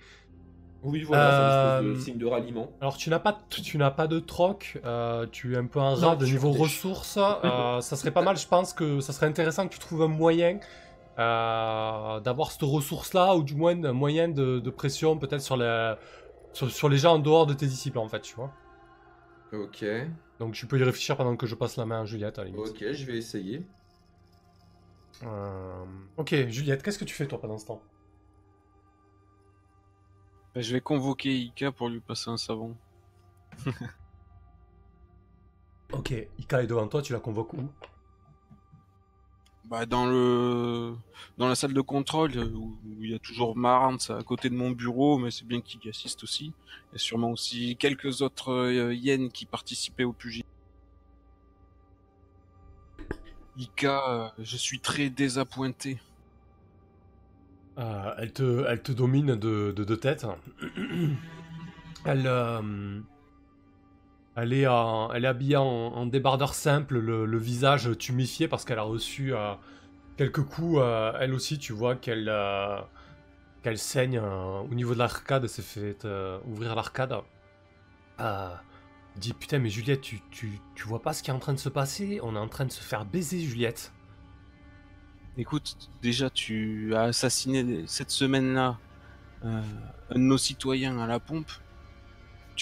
Oui, 0.83 1.03
voilà, 1.03 1.29
c'est 1.31 1.37
une 1.37 1.43
Euh, 1.43 1.79
espèce 1.93 1.99
de 1.99 2.11
signe 2.11 2.17
de 2.19 2.25
ralliement. 2.25 2.71
Alors 2.81 2.97
tu 2.97 3.09
n'as 3.11 3.19
pas, 3.19 3.37
tu 3.49 3.77
n'as 3.77 3.91
pas 3.91 4.07
de 4.07 4.19
troc, 4.19 4.79
tu 5.31 5.53
es 5.53 5.57
un 5.57 5.67
peu 5.67 5.79
un 5.79 5.93
rat 5.95 6.15
de 6.15 6.25
niveau 6.25 6.51
ressources. 6.51 7.13
ça 7.13 7.81
serait 7.95 8.11
pas 8.11 8.23
mal, 8.23 8.35
je 8.35 8.47
pense 8.47 8.73
que 8.73 8.99
ça 8.99 9.13
serait 9.13 9.27
intéressant 9.27 9.67
que 9.67 9.73
tu 9.73 9.79
trouves 9.79 10.01
un 10.01 10.07
moyen 10.07 10.59
d'avoir 12.23 12.51
cette 12.51 12.61
ressource-là, 12.63 13.35
ou 13.35 13.43
du 13.43 13.55
moins 13.55 13.81
un 13.83 13.93
moyen 13.93 14.27
de, 14.29 14.59
de 14.59 14.69
pression 14.69 15.17
peut-être 15.17 15.41
sur, 15.41 15.57
les- 15.57 15.95
sur, 16.53 16.71
sur 16.71 16.89
les 16.89 16.97
gens 16.97 17.15
en 17.15 17.19
dehors 17.19 17.45
de 17.47 17.53
tes 17.53 17.67
disciples 17.67 17.99
en 17.99 18.07
fait, 18.09 18.21
tu 18.21 18.35
vois. 18.35 18.51
Ok, 19.53 19.83
Donc 20.39 20.55
tu 20.55 20.67
peux 20.67 20.77
y 20.77 20.83
réfléchir 20.83 21.15
pendant 21.15 21.37
que 21.37 21.45
je 21.47 21.55
passe 21.55 21.77
la 21.77 21.85
main 21.85 22.01
à 22.01 22.05
Juliette 22.05 22.37
à 22.39 22.43
la 22.43 22.49
limite. 22.49 22.67
ok, 22.67 22.91
je 22.93 23.05
vais 23.05 23.17
essayer. 23.17 23.65
Euh, 25.23 25.85
Ok, 26.17 26.33
Juliette, 26.49 26.83
qu'est-ce 26.83 26.99
que 26.99 27.05
tu 27.05 27.13
fais 27.15 27.27
toi 27.27 27.39
pendant 27.39 27.57
ce 27.57 27.65
temps? 27.65 27.81
Bah, 30.55 30.61
je 30.61 30.71
vais 30.73 30.79
convoquer 30.79 31.35
Ika 31.37 31.73
pour 31.73 31.89
lui 31.89 31.99
passer 31.99 32.29
un 32.29 32.37
savon. 32.37 32.77
Ok, 35.93 36.11
Ika 36.37 36.63
est 36.63 36.67
devant 36.67 36.87
toi, 36.89 37.01
tu 37.01 37.13
la 37.13 37.19
convoques 37.21 37.53
où? 37.53 37.69
Bah, 39.71 39.85
dans 39.85 40.05
le 40.05 40.93
dans 41.37 41.47
la 41.47 41.55
salle 41.55 41.71
de 41.71 41.79
contrôle 41.79 42.33
euh, 42.35 42.45
où 42.45 42.77
il 42.99 43.11
y 43.11 43.15
a 43.15 43.19
toujours 43.19 43.55
Marantz 43.55 44.09
à 44.09 44.21
côté 44.21 44.49
de 44.49 44.53
mon 44.53 44.71
bureau, 44.71 45.17
mais 45.17 45.31
c'est 45.31 45.47
bien 45.47 45.61
qu'il 45.61 45.79
y 45.85 45.87
assiste 45.87 46.25
aussi. 46.25 46.51
Et 46.93 46.97
sûrement 46.97 47.31
aussi 47.31 47.77
quelques 47.77 48.21
autres 48.21 48.51
euh, 48.51 49.29
qui 49.29 49.45
participaient 49.45 50.03
au 50.03 50.11
pugilat. 50.11 50.45
Ika, 53.55 54.09
euh, 54.09 54.27
je 54.39 54.57
suis 54.57 54.81
très 54.81 55.09
désappointé. 55.09 55.99
Euh, 57.77 58.13
elle, 58.17 58.33
te, 58.33 58.65
elle 58.67 58.81
te 58.81 58.91
domine 58.91 59.37
de, 59.37 59.71
de 59.71 59.99
elle, 62.03 62.27
elle, 64.35 64.53
est 64.53 64.65
habillée 64.65 65.57
en, 65.57 66.05
débardeur 66.05 66.53
simple, 66.53 66.99
le, 66.99 67.37
visage 67.37 67.97
tuméfié 67.97 68.47
parce 68.47 68.65
qu'elle 68.65 68.79
a 68.79 68.83
reçu 68.83 69.33
euh, 69.33 69.53
quelques 70.17 70.43
coups. 70.43 70.79
euh, 70.79 71.13
elle 71.19 71.33
aussi, 71.33 71.57
tu 71.57 71.73
vois 71.73 71.95
qu'elle 71.95 72.29
euh, 72.29 72.81
saigne 73.75 74.19
au 74.19 74.73
niveau 74.73 74.93
de 74.93 74.99
l'arcade. 74.99 75.47
S'est 75.47 75.61
fait 75.61 76.07
ouvrir 76.45 76.75
l'arcade. 76.75 77.15
Dit 79.17 79.33
putain, 79.33 79.59
mais 79.59 79.69
Juliette, 79.69 79.99
tu, 79.99 80.21
tu, 80.31 80.59
tu 80.73 80.87
vois 80.87 81.01
pas 81.01 81.11
ce 81.11 81.21
qui 81.21 81.31
est 81.31 81.33
en 81.33 81.39
train 81.39 81.53
de 81.53 81.59
se 81.59 81.67
passer? 81.67 82.19
On 82.23 82.35
est 82.35 82.39
en 82.39 82.47
train 82.47 82.63
de 82.63 82.71
se 82.71 82.81
faire 82.81 83.03
baiser, 83.03 83.41
Juliette. 83.41 83.91
Écoute, 85.37 85.89
déjà 86.01 86.29
tu 86.29 86.95
as 86.95 87.03
assassiné 87.03 87.83
cette 87.87 88.11
semaine-là 88.11 88.77
un 89.43 89.63
de 90.11 90.19
nos 90.19 90.37
citoyens 90.37 90.99
à 90.99 91.07
la 91.07 91.19
pompe. 91.19 91.51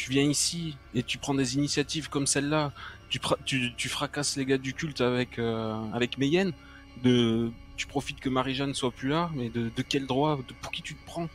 Tu 0.01 0.11
viens 0.11 0.23
ici 0.23 0.77
et 0.95 1.03
tu 1.03 1.17
prends 1.17 1.33
des 1.33 1.55
initiatives 1.55 2.07
comme 2.07 2.25
celle-là. 2.25 2.71
Tu, 3.09 3.19
tu, 3.43 3.75
tu 3.75 3.89
fracasses 3.89 4.37
les 4.37 4.45
gars 4.45 4.57
du 4.57 4.73
culte 4.73 5.01
avec 5.01 5.37
euh, 5.39 5.75
avec 5.91 6.17
Mayenne. 6.17 6.53
De, 7.03 7.51
tu 7.75 7.85
profites 7.85 8.21
que 8.21 8.29
Marie-Jeanne 8.29 8.73
soit 8.73 8.91
plus 8.91 9.09
là, 9.09 9.29
mais 9.35 9.49
de, 9.49 9.67
de 9.67 9.81
quel 9.81 10.05
droit 10.07 10.37
de, 10.37 10.53
Pour 10.61 10.71
qui 10.71 10.81
tu 10.83 10.95
te 10.95 11.05
prends? 11.05 11.27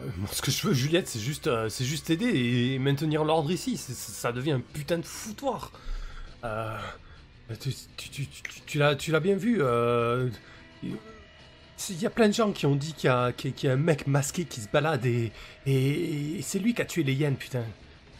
Euh, 0.00 0.08
ce 0.32 0.42
que 0.42 0.50
je 0.50 0.66
veux, 0.66 0.74
Juliette, 0.74 1.06
c'est 1.06 1.20
juste, 1.20 1.46
euh, 1.46 1.68
c'est 1.68 1.84
juste 1.84 2.10
aider 2.10 2.26
et 2.26 2.80
maintenir 2.80 3.22
l'ordre 3.22 3.52
ici. 3.52 3.76
Ça 3.76 4.32
devient 4.32 4.52
un 4.52 4.60
putain 4.60 4.98
de 4.98 5.06
foutoir. 5.06 5.70
Euh, 6.42 6.76
tu, 7.60 7.72
tu, 7.96 8.26
tu, 8.26 8.42
tu 8.66 8.78
l'as 9.12 9.20
bien 9.20 9.36
vu. 9.36 9.58
euh, 9.60 10.28
Il 11.88 12.02
y 12.02 12.06
a 12.06 12.10
plein 12.10 12.28
de 12.28 12.34
gens 12.34 12.52
qui 12.52 12.66
ont 12.66 12.76
dit 12.76 12.92
qu'il 12.92 13.08
y 13.08 13.08
a, 13.08 13.32
un 13.72 13.76
mec 13.76 14.06
masqué 14.06 14.44
qui 14.44 14.60
se 14.60 14.68
balade 14.68 15.06
et, 15.06 15.32
c'est 16.42 16.58
lui 16.58 16.74
qui 16.74 16.82
a 16.82 16.84
tué 16.84 17.02
les 17.02 17.14
hyènes, 17.14 17.36
putain. 17.36 17.64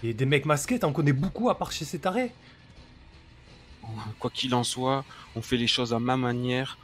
Et 0.03 0.15
des 0.15 0.25
mecs 0.25 0.47
masqués, 0.47 0.79
t'en 0.79 0.93
connais 0.93 1.13
beaucoup 1.13 1.51
à 1.51 1.59
part 1.59 1.73
chez 1.73 1.85
ces 1.85 1.99
tarés. 1.99 2.33
Quoi 4.19 4.31
qu'il 4.31 4.55
en 4.55 4.65
soit, 4.65 5.05
on 5.37 5.43
fait 5.43 5.59
les 5.59 5.67
choses 5.67 5.93
à 5.93 5.99
ma 5.99 6.17
manière. 6.17 6.79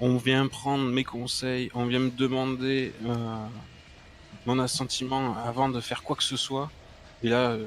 On 0.00 0.16
vient 0.16 0.46
prendre 0.46 0.84
mes 0.84 1.04
conseils, 1.04 1.70
on 1.74 1.86
vient 1.86 2.00
me 2.00 2.10
demander 2.10 2.92
euh, 3.04 3.46
mon 4.46 4.58
assentiment 4.58 5.36
avant 5.36 5.68
de 5.68 5.80
faire 5.80 6.02
quoi 6.02 6.16
que 6.16 6.22
ce 6.22 6.36
soit. 6.36 6.70
Et 7.22 7.28
là, 7.28 7.52
euh, 7.52 7.66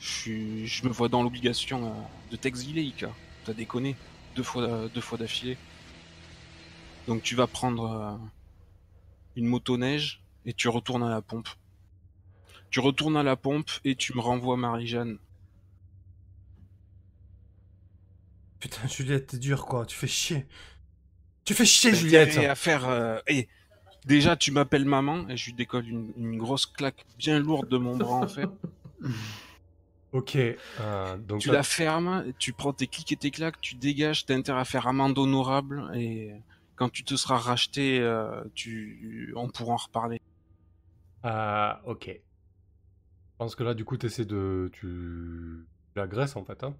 je 0.00 0.84
me 0.84 0.90
vois 0.90 1.08
dans 1.08 1.22
l'obligation 1.22 1.86
euh, 1.86 1.90
de 2.30 2.36
t'exiler, 2.36 2.82
Ika. 2.82 3.10
T'as 3.44 3.52
déconné. 3.52 3.96
Deux 4.36 4.42
fois, 4.42 4.88
deux 4.94 5.00
fois 5.00 5.18
d'affilée. 5.18 5.56
Donc 7.06 7.22
tu 7.22 7.34
vas 7.34 7.46
prendre 7.46 7.84
euh, 7.90 8.16
une 9.36 9.46
motoneige 9.46 10.22
et 10.46 10.52
tu 10.52 10.68
retournes 10.68 11.02
à 11.02 11.10
la 11.10 11.20
pompe. 11.22 11.48
Tu 12.70 12.80
retournes 12.80 13.16
à 13.16 13.22
la 13.22 13.36
pompe 13.36 13.70
et 13.84 13.94
tu 13.94 14.14
me 14.14 14.20
renvoies 14.20 14.56
Marie-Jeanne. 14.56 15.18
Putain, 18.60 18.86
Juliette, 18.88 19.26
t'es 19.28 19.38
dur 19.38 19.66
quoi, 19.66 19.84
tu 19.86 19.94
fais 19.96 20.06
chier. 20.06 20.46
Tu 21.44 21.52
fais 21.54 21.66
chier, 21.66 21.90
T'as 21.90 21.96
Juliette. 21.98 22.38
à 22.38 22.54
faire. 22.54 22.88
euh, 22.88 23.18
et 23.26 23.48
déjà, 24.06 24.36
tu 24.36 24.50
m'appelles 24.52 24.86
maman 24.86 25.28
et 25.28 25.36
je 25.36 25.46
lui 25.46 25.52
décolle 25.52 25.86
une, 25.86 26.12
une 26.16 26.38
grosse 26.38 26.64
claque 26.66 27.04
bien 27.18 27.38
lourde 27.38 27.68
de 27.68 27.76
mon 27.76 27.96
bras 27.96 28.16
en 28.16 28.28
fait. 28.28 28.48
Ok, 30.12 30.36
euh, 30.36 31.16
donc 31.18 31.40
tu 31.40 31.50
la 31.50 31.64
fermes, 31.64 32.32
tu 32.38 32.52
prends 32.52 32.72
tes 32.72 32.86
clics 32.86 33.10
et 33.10 33.16
tes 33.16 33.32
claques, 33.32 33.60
tu 33.60 33.74
dégages, 33.74 34.24
t'as 34.24 34.36
intérêt 34.36 34.60
à 34.60 34.64
faire 34.64 34.86
amende 34.86 35.18
honorable 35.18 35.90
et 35.92 36.30
quand 36.76 36.88
tu 36.90 37.04
te 37.04 37.16
seras 37.16 37.38
racheté, 37.38 38.00
euh, 38.00 38.42
tu, 38.54 39.32
on 39.36 39.48
pourra 39.48 39.74
en 39.74 39.76
reparler. 39.76 40.20
Ah, 41.22 41.80
ok. 41.86 42.06
Je 42.08 42.20
pense 43.38 43.54
que 43.56 43.62
là, 43.64 43.74
du 43.74 43.84
coup, 43.84 43.96
t'essaies 43.96 44.24
de. 44.24 44.70
Tu. 44.72 45.66
Tu 45.92 45.98
l'agresses 45.98 46.36
en 46.36 46.44
fait, 46.44 46.62
hein. 46.64 46.74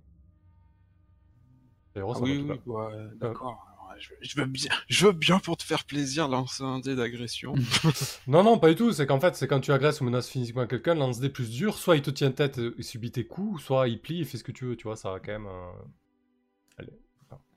Ah 1.96 2.00
oui, 2.20 2.44
oui, 2.48 2.60
ouais, 2.66 3.08
d'accord. 3.16 3.70
Je, 3.98 4.08
je 4.22 4.40
veux 4.40 4.46
bien, 4.46 4.72
je 4.88 5.06
veux 5.06 5.12
bien 5.12 5.38
pour 5.38 5.56
te 5.56 5.62
faire 5.62 5.84
plaisir 5.84 6.26
lancer 6.26 6.64
un 6.64 6.80
dé 6.80 6.96
d'agression. 6.96 7.54
Non, 8.26 8.42
non, 8.42 8.58
pas 8.58 8.68
du 8.70 8.74
tout. 8.74 8.92
C'est 8.92 9.06
qu'en 9.06 9.20
fait, 9.20 9.36
c'est 9.36 9.46
quand 9.46 9.60
tu 9.60 9.72
agresses 9.72 10.00
ou 10.00 10.04
menaces 10.04 10.28
physiquement 10.28 10.66
quelqu'un, 10.66 10.94
lance 10.94 11.20
des 11.20 11.28
plus 11.30 11.50
durs. 11.50 11.78
Soit 11.78 11.96
il 11.96 12.02
te 12.02 12.10
tient 12.10 12.32
tête 12.32 12.58
et 12.58 12.82
subit 12.82 13.12
tes 13.12 13.26
coups, 13.26 13.62
soit 13.62 13.86
il 13.88 14.00
plie 14.00 14.22
et 14.22 14.24
fait 14.24 14.38
ce 14.38 14.44
que 14.44 14.52
tu 14.52 14.64
veux. 14.64 14.76
Tu 14.76 14.84
vois, 14.88 14.96
ça 14.96 15.10
va 15.12 15.20
quand 15.20 15.32
même. 15.32 15.46
euh, 15.46 15.70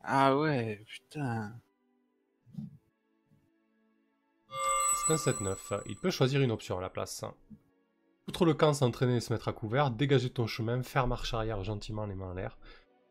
ah 0.04 0.38
ouais, 0.38 0.84
putain. 0.86 1.60
C'est 5.08 5.14
un 5.14 5.32
7-9. 5.32 5.84
Il 5.86 5.96
peut 5.96 6.10
choisir 6.10 6.42
une 6.42 6.52
option 6.52 6.78
à 6.78 6.82
la 6.82 6.90
place. 6.90 7.24
Outre 8.28 8.44
le 8.44 8.54
camp, 8.54 8.74
s'entraîner 8.74 9.16
et 9.16 9.20
se 9.22 9.32
mettre 9.32 9.48
à 9.48 9.54
couvert, 9.54 9.90
dégager 9.90 10.30
ton 10.30 10.48
chemin, 10.48 10.84
faire 10.84 11.08
marche 11.08 11.34
arrière 11.34 11.64
gentiment 11.64 12.06
les 12.06 12.14
mains 12.14 12.32
en 12.32 12.34
l'air, 12.34 12.58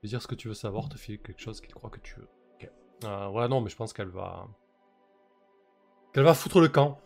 dire 0.05 0.21
ce 0.21 0.27
que 0.27 0.35
tu 0.35 0.49
veux 0.49 0.55
savoir, 0.55 0.91
te 0.91 0.99
filer 0.99 1.17
quelque 1.17 1.41
chose 1.41 1.63
qu'il 1.63 1.73
croit 1.73 1.89
que 1.89 2.01
tu 2.01 2.17
veux. 2.17 2.29
Euh, 3.05 3.29
ouais, 3.29 3.49
non, 3.49 3.63
mais 3.63 3.71
je 3.71 3.77
pense 3.77 3.95
qu'elle 3.95 4.09
va. 4.09 4.47
qu'elle 6.13 6.25
va 6.25 6.35
foutre 6.35 6.61
le 6.61 6.69
camp. 6.69 6.99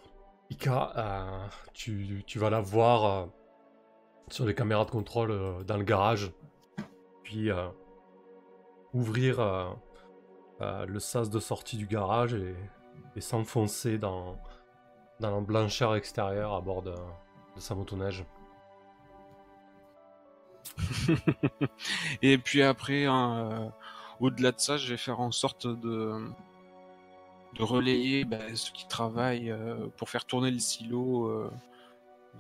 Ika, 0.51 0.93
euh, 0.97 1.47
tu, 1.73 2.25
tu 2.27 2.41
vas 2.41 2.51
la 2.51 2.61
voir 2.61 3.05
euh, 3.05 3.27
sur 4.29 4.45
les 4.45 4.57
caméras 4.57 4.85
de 4.87 4.91
contrôle 4.91 5.65
dans 5.67 5.77
le 5.77 5.85
garage, 5.85 6.33
puis 7.23 7.49
ouvrir 8.93 9.77
le 10.61 10.99
sas 10.99 11.31
de 11.31 11.39
sortie 11.39 11.77
du 11.77 11.87
garage 11.87 12.35
et 12.35 13.21
s'enfoncer 13.21 13.99
dans, 13.99 14.37
dans 15.21 15.31
la 15.31 15.41
blancheur 15.41 15.95
extérieure 15.95 16.55
à 16.55 16.61
bord 16.61 16.83
de, 16.83 16.91
de 16.93 17.61
sa 17.61 17.75
motoneige. 17.75 18.25
Et 22.23 22.39
puis 22.39 22.63
après, 22.63 23.05
hein, 23.07 23.51
euh, 23.53 23.69
au-delà 24.21 24.53
de 24.53 24.61
ça, 24.61 24.77
je 24.77 24.91
vais 24.91 24.97
faire 24.97 25.21
en 25.21 25.31
sorte 25.31 25.67
de, 25.67 26.31
de 27.55 27.63
relayer 27.63 28.25
ben, 28.25 28.57
ceux 28.57 28.73
qui 28.73 28.89
travaillent 28.89 29.51
euh, 29.51 29.89
pour 29.97 30.09
faire 30.09 30.25
tourner 30.25 30.51
le 30.51 30.59
silo 30.59 31.27
euh, 31.27 31.51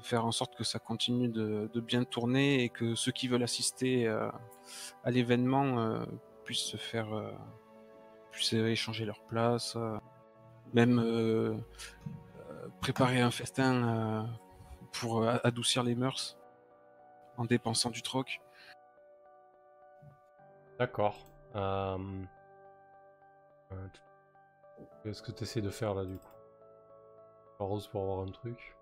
faire 0.02 0.24
en 0.24 0.32
sorte 0.32 0.56
que 0.56 0.64
ça 0.64 0.78
continue 0.78 1.28
de, 1.28 1.68
de 1.72 1.80
bien 1.80 2.04
tourner 2.04 2.64
et 2.64 2.68
que 2.70 2.94
ceux 2.94 3.12
qui 3.12 3.28
veulent 3.28 3.42
assister 3.42 4.08
à 4.08 5.10
l'événement 5.10 5.98
puissent 6.44 6.60
se 6.60 6.78
faire, 6.78 7.08
puissent 8.30 8.54
échanger 8.54 9.04
leur 9.04 9.20
place, 9.24 9.76
même 10.72 11.60
préparer 12.80 13.20
un 13.20 13.30
festin 13.30 13.74
euh, 13.84 14.22
pour 14.92 15.22
euh, 15.22 15.36
adoucir 15.44 15.82
les 15.82 15.94
mœurs 15.94 16.36
en 17.36 17.44
dépensant 17.44 17.90
du 17.90 18.02
troc. 18.02 18.40
D'accord. 20.78 21.16
Euh... 21.54 21.98
Qu'est-ce 25.02 25.22
que 25.22 25.30
tu 25.32 25.44
essaies 25.44 25.60
de 25.60 25.70
faire 25.70 25.94
là 25.94 26.04
du 26.04 26.16
coup? 26.18 26.26
Rose 27.58 27.86
pour 27.88 28.02
avoir 28.02 28.20
un 28.26 28.30
truc? 28.30 28.76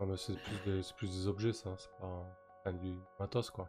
Mais 0.00 0.16
c'est 0.16 0.36
plus, 0.42 0.56
des... 0.64 0.82
c'est 0.82 0.96
plus 0.96 1.12
des 1.12 1.28
objets 1.28 1.52
ça, 1.52 1.70
c'est 1.76 1.90
pas 2.00 2.06
enfin, 2.60 2.72
du 2.72 2.98
matos 3.20 3.50
quoi. 3.50 3.68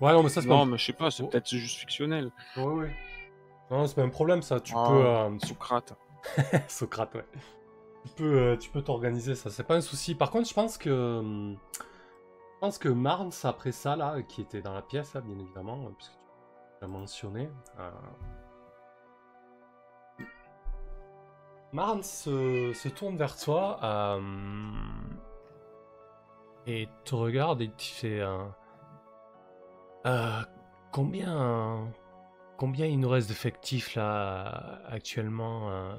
Ouais, 0.00 0.12
non, 0.12 0.22
mais 0.22 0.28
ça 0.28 0.42
c'est 0.42 0.48
Non, 0.48 0.60
pas. 0.60 0.64
mais 0.66 0.78
je 0.78 0.84
sais 0.86 0.92
pas, 0.92 1.10
c'est 1.10 1.24
Oh. 1.24 1.26
peut-être 1.26 1.48
juste 1.48 1.78
fictionnel. 1.78 2.30
Ouais, 2.56 2.64
ouais. 2.64 2.96
Non, 3.70 3.84
c'est 3.86 3.96
pas 3.96 4.02
un 4.02 4.08
problème 4.08 4.42
ça, 4.42 4.60
tu 4.60 4.74
Ah, 4.76 4.84
peux. 4.88 5.04
euh, 5.04 5.38
Socrate. 5.40 5.94
Socrate, 6.68 7.14
ouais. 7.14 7.24
Tu 8.06 8.12
peux, 8.16 8.38
euh, 8.38 8.56
tu 8.56 8.70
peux 8.70 8.82
t'organiser, 8.82 9.34
ça, 9.34 9.50
c'est 9.50 9.64
pas 9.64 9.76
un 9.76 9.80
souci. 9.80 10.14
Par 10.14 10.30
contre, 10.30 10.48
je 10.48 10.54
pense 10.54 10.78
que. 10.78 11.18
hum, 11.20 11.56
Je 12.54 12.60
pense 12.60 12.78
que 12.78 12.88
Marnes, 12.88 13.32
après 13.44 13.72
ça, 13.72 13.96
là, 13.96 14.22
qui 14.22 14.42
était 14.42 14.62
dans 14.62 14.74
la 14.74 14.82
pièce, 14.82 15.16
bien 15.16 15.38
évidemment, 15.38 15.86
euh, 15.86 15.90
puisque 15.96 16.12
tu 16.12 16.18
l'as 16.82 16.88
mentionné. 16.88 17.50
euh, 17.80 17.90
Marnes 21.72 22.02
se, 22.02 22.72
se 22.74 22.88
tourne 22.88 23.16
vers 23.16 23.36
toi 23.36 23.78
euh, 23.82 24.20
et 26.66 26.88
te 27.04 27.14
regarde 27.14 27.60
et 27.62 27.70
tu 27.76 27.92
fais. 27.92 28.20
Euh, 30.06 30.42
combien. 30.92 31.88
Combien 32.58 32.86
il 32.86 32.98
nous 32.98 33.08
reste 33.08 33.28
d'effectifs 33.28 33.94
là 33.94 34.80
actuellement 34.86 35.70
euh 35.70 35.94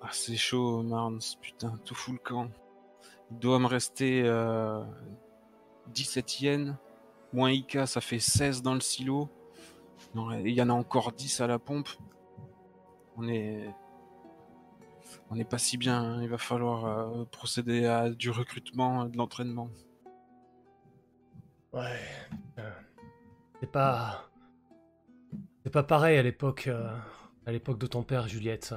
Ah, 0.00 0.08
c'est 0.12 0.36
chaud, 0.36 0.82
Marnes, 0.82 1.20
putain, 1.42 1.76
tout 1.84 1.94
fout 1.94 2.14
le 2.14 2.18
camp. 2.18 2.48
Il 3.30 3.38
doit 3.38 3.58
me 3.58 3.66
rester 3.66 4.22
euh, 4.24 4.82
17 5.88 6.40
yens. 6.40 6.74
Moins 7.32 7.50
Ika, 7.52 7.86
ça 7.86 8.00
fait 8.00 8.18
16 8.18 8.62
dans 8.62 8.74
le 8.74 8.80
silo. 8.80 9.28
Il 10.14 10.48
y 10.48 10.62
en 10.62 10.70
a 10.70 10.72
encore 10.72 11.12
10 11.12 11.40
à 11.42 11.46
la 11.46 11.58
pompe. 11.58 11.88
On 13.16 13.28
est. 13.28 13.68
On 15.30 15.36
n'est 15.36 15.44
pas 15.44 15.58
si 15.58 15.76
bien. 15.76 16.00
hein. 16.02 16.22
Il 16.22 16.28
va 16.28 16.38
falloir 16.38 16.86
euh, 16.86 17.24
procéder 17.26 17.84
à 17.86 18.08
du 18.10 18.30
recrutement, 18.30 19.04
de 19.04 19.16
l'entraînement. 19.16 19.68
Ouais. 21.72 22.00
C'est 23.60 23.70
pas. 23.70 24.24
C'est 25.62 25.70
pas 25.70 25.82
pareil 25.82 26.18
à 26.18 26.22
l'époque. 26.22 26.66
euh, 26.66 26.96
de 27.46 27.86
ton 27.86 28.02
père, 28.02 28.26
Juliette. 28.26 28.74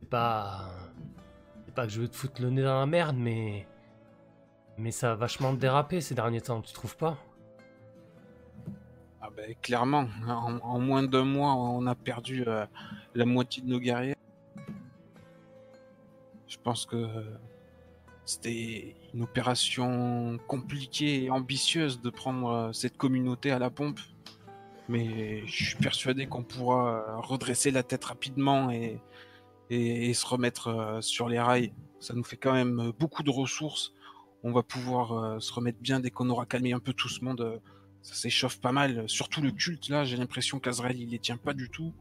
C'est 0.00 0.08
pas. 0.08 0.70
C'est 1.66 1.74
pas 1.74 1.86
que 1.86 1.92
je 1.92 2.00
veux 2.00 2.08
te 2.08 2.16
foutre 2.16 2.40
le 2.42 2.50
nez 2.50 2.62
dans 2.62 2.80
la 2.80 2.86
merde, 2.86 3.16
mais. 3.16 3.66
Mais 4.78 4.92
ça 4.92 5.12
a 5.12 5.14
vachement 5.16 5.52
dérapé 5.52 6.00
ces 6.00 6.14
derniers 6.14 6.40
temps, 6.40 6.62
tu 6.62 6.72
trouves 6.72 6.96
pas? 6.96 7.18
Ah 9.20 9.28
ben 9.36 9.52
clairement, 9.60 10.06
en, 10.28 10.78
moins 10.78 11.02
d'un 11.02 11.24
mois, 11.24 11.52
on 11.54 11.84
a 11.86 11.96
perdu 11.96 12.44
euh, 12.46 12.64
la 13.14 13.24
moitié 13.24 13.60
de 13.62 13.68
nos 13.68 13.80
guerriers. 13.80 14.14
Je 16.46 16.56
pense 16.62 16.86
que 16.86 16.96
c'était 18.28 18.94
une 19.14 19.22
opération 19.22 20.38
compliquée 20.46 21.24
et 21.24 21.30
ambitieuse 21.30 22.02
de 22.02 22.10
prendre 22.10 22.50
euh, 22.50 22.72
cette 22.74 22.98
communauté 22.98 23.50
à 23.50 23.58
la 23.58 23.70
pompe. 23.70 24.00
Mais 24.86 25.46
je 25.46 25.64
suis 25.64 25.76
persuadé 25.76 26.26
qu'on 26.26 26.42
pourra 26.42 26.90
euh, 26.90 27.20
redresser 27.20 27.70
la 27.70 27.82
tête 27.82 28.04
rapidement 28.04 28.70
et, 28.70 29.00
se 29.70 30.26
remettre 30.26 30.68
euh, 30.68 31.00
sur 31.00 31.30
les 31.30 31.40
rails. 31.40 31.72
Ça 32.00 32.12
nous 32.12 32.22
fait 32.22 32.36
quand 32.36 32.52
même 32.52 32.92
beaucoup 32.98 33.22
de 33.22 33.30
ressources. 33.30 33.94
On 34.42 34.52
va 34.52 34.62
pouvoir 34.62 35.42
se 35.42 35.52
remettre 35.52 35.80
bien 35.80 35.98
dès 35.98 36.10
qu'on 36.10 36.28
aura 36.28 36.46
calmé 36.46 36.72
un 36.72 36.78
peu 36.78 36.92
tout 36.92 37.08
ce 37.08 37.24
monde. 37.24 37.60
ça 38.02 38.14
s'échauffe 38.14 38.60
pas 38.60 38.70
mal, 38.70 39.08
surtout 39.08 39.42
le 39.42 39.50
culte 39.50 39.88
là, 39.88 40.04
j'ai 40.04 40.16
l'impression 40.16 40.60
qu'Azrael 40.60 41.00
il 41.00 41.10
les 41.10 41.18
tient 41.18 41.38
pas 41.38 41.54
du 41.54 41.68
tout. 41.70 41.92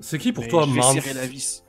C'est 0.00 0.18
qui 0.18 0.32
pour 0.32 0.44
Mais 0.44 0.50
toi, 0.50 0.66
Marnes. 0.66 0.98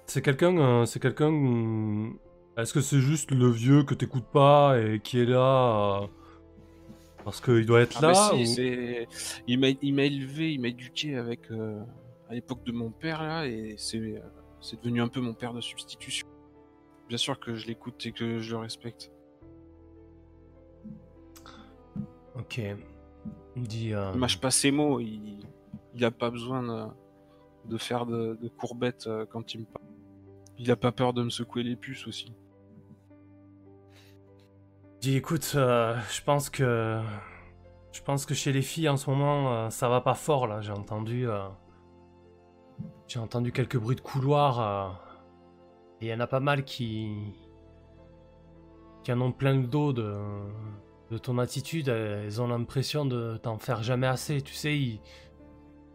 C'est 0.06 0.22
quelqu'un. 0.22 0.58
euh, 0.58 0.86
c'est 0.86 1.00
quelqu'un. 1.00 1.28
hum, 1.28 2.18
Est-ce 2.58 2.74
que 2.74 2.82
c'est 2.82 3.00
juste 3.00 3.32
le 3.32 3.50
vieux 3.50 3.84
que 3.84 3.94
t'écoutes 3.94 4.28
pas 4.32 4.80
et 4.80 5.00
qui 5.00 5.20
est 5.20 5.26
là 5.26 6.02
euh, 6.04 6.08
parce 7.24 7.42
qu'il 7.42 7.66
doit 7.66 7.82
être 7.82 7.98
Ah 7.98 8.02
bah 8.02 8.08
là 8.12 8.32
si, 8.34 8.42
ou- 8.42 8.46
c'est- 8.46 9.08
il 9.48 9.60
m'a 9.60 9.68
il 9.82 9.94
m'a 9.94 10.04
élevé, 10.04 10.54
il 10.54 10.62
m'a 10.62 10.68
éduqué 10.70 11.16
avec 11.16 11.50
euh, 11.52 11.80
à 12.30 12.34
l'époque 12.34 12.64
de 12.66 12.72
mon 12.72 12.92
père 12.92 13.22
là 13.24 13.46
et 13.48 13.76
c'est 13.78 13.98
euh, 13.98 14.20
c'est 14.62 14.80
devenu 14.82 15.02
un 15.02 15.08
peu 15.08 15.22
mon 15.22 15.34
père 15.34 15.54
de 15.54 15.62
substitution. 15.62 16.28
Bien 17.08 17.18
sûr 17.18 17.40
que 17.40 17.56
je 17.56 17.66
l'écoute 17.68 18.06
et 18.06 18.12
que 18.12 18.40
je 18.40 18.52
le 18.52 18.58
respecte. 18.58 19.12
Ok. 22.36 22.62
Il 23.56 23.64
dit. 23.68 23.94
euh, 23.94 24.12
Il 24.14 24.20
mâche 24.20 24.40
pas 24.40 24.52
ses 24.52 24.72
mots, 24.72 25.00
il, 25.00 25.40
il 25.96 26.06
a 26.06 26.12
pas 26.12 26.30
besoin 26.30 26.94
de, 27.70 27.78
faire 27.78 28.06
de, 28.06 28.38
courbettes 28.58 29.08
euh, 29.08 29.26
quand 29.26 29.54
il 29.54 29.62
me 29.62 29.66
parle. 29.66 29.86
Il 30.58 30.70
a 30.72 30.76
pas 30.76 30.92
peur 30.92 31.14
de 31.14 31.24
me 31.24 31.30
secouer 31.30 31.64
les 31.64 31.76
puces 31.76 32.06
aussi. 32.08 32.34
Dis, 35.02 35.16
écoute, 35.16 35.54
euh, 35.56 35.98
je 36.12 36.22
pense 36.22 36.50
que 36.50 37.02
je 37.94 38.02
pense 38.02 38.26
que 38.26 38.34
chez 38.34 38.52
les 38.52 38.62
filles 38.62 38.90
en 38.90 38.98
ce 38.98 39.10
moment, 39.10 39.54
euh, 39.54 39.70
ça 39.70 39.88
va 39.88 40.02
pas 40.02 40.14
fort 40.14 40.46
là. 40.46 40.60
J'ai 40.60 40.74
entendu, 40.74 41.30
euh, 41.30 41.48
j'ai 43.08 43.20
entendu 43.20 43.54
quelques 43.54 43.78
bruits 43.78 43.96
de 43.96 44.02
couloir. 44.02 45.02
et 46.02 46.08
il 46.08 46.10
y 46.10 46.14
en 46.14 46.20
a 46.20 46.28
pas 46.28 46.42
mal 46.42 46.66
qui 46.66 47.16
qui 49.04 49.14
en 49.14 49.22
ont 49.22 49.32
plein 49.32 49.56
le 49.56 49.68
dos 49.68 49.94
de 49.94 51.18
ton 51.24 51.38
attitude. 51.38 51.88
Elles 51.88 52.42
ont 52.42 52.48
l'impression 52.48 53.06
de 53.06 53.38
t'en 53.38 53.58
faire 53.58 53.82
jamais 53.84 54.08
assez. 54.08 54.42
Tu 54.42 54.54
sais, 54.54 55.00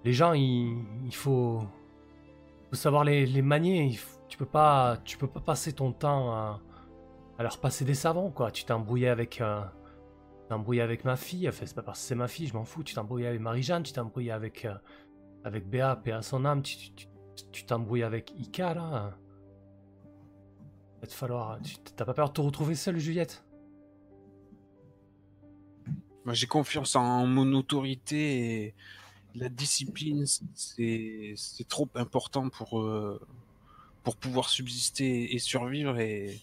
les 0.05 0.12
gens, 0.12 0.32
il, 0.35 0.85
il 1.05 1.14
faut 1.14 1.62
savoir 2.72 3.05
les, 3.05 3.26
manier. 3.43 3.98
Tu 4.28 4.36
peux 4.39 4.47
pas 4.47 4.98
peux 5.18 5.26
pas 5.28 5.40
passer 5.40 5.72
ton 5.72 5.93
temps 5.93 6.32
à 7.39 7.43
leur 7.43 7.59
passer 7.59 7.85
des 7.85 7.94
savons, 7.94 8.31
quoi. 8.31 8.51
Tu 8.51 8.64
t'es 8.64 8.72
embrouillé 8.72 9.09
avec, 9.09 9.40
euh, 9.40 9.60
embrouillé 10.51 10.82
avec 10.82 11.05
ma 11.05 11.16
fille. 11.16 11.48
Enfin, 11.48 11.66
c'est 11.66 11.74
pas 11.74 11.82
parce 11.82 12.01
que 12.01 12.06
c'est 12.06 12.14
ma 12.14 12.28
fille, 12.28 12.47
je 12.47 12.55
m'en 12.55 12.64
fous. 12.64 12.82
Tu 12.85 12.94
t'es 12.94 13.01
embrouillé 13.01 13.26
avec 13.26 13.40
Marie-Jeanne, 13.40 13.82
tu 13.82 13.93
t'es 13.93 14.01
embrouillé 14.01 14.31
avec, 14.31 14.64
euh, 14.64 14.74
avec 15.44 15.68
Béa, 15.68 16.01
à 16.06 16.22
son 16.22 16.44
âme. 16.44 16.62
Tu 16.62 16.81
embrouillé 17.72 18.05
avec 18.05 18.32
Ika, 18.39 18.74
là. 18.74 19.16
Il 20.97 21.01
va 21.01 21.06
te 21.06 21.12
falloir. 21.12 21.60
tu- 21.62 21.76
T'as 21.97 22.05
pas 22.05 22.14
peur 22.14 22.28
de 22.28 22.35
te 22.35 22.40
retrouver 22.40 22.74
seule, 22.74 22.98
Juliette? 22.98 23.44
Moi, 26.24 26.32
j'ai 26.35 26.47
confiance 26.47 26.97
en 26.97 27.26
mon 27.26 27.52
autorité 27.52 28.74
la 29.35 29.48
discipline, 29.48 30.24
c'est 30.27 31.69
trop 31.69 31.89
important 31.94 32.48
pour, 32.51 32.81
euh, 32.81 33.20
pour 34.02 34.16
pouvoir 34.16 34.48
subsister 34.48 35.35
et 35.35 35.39
survivre 35.39 35.98
et 35.98 36.40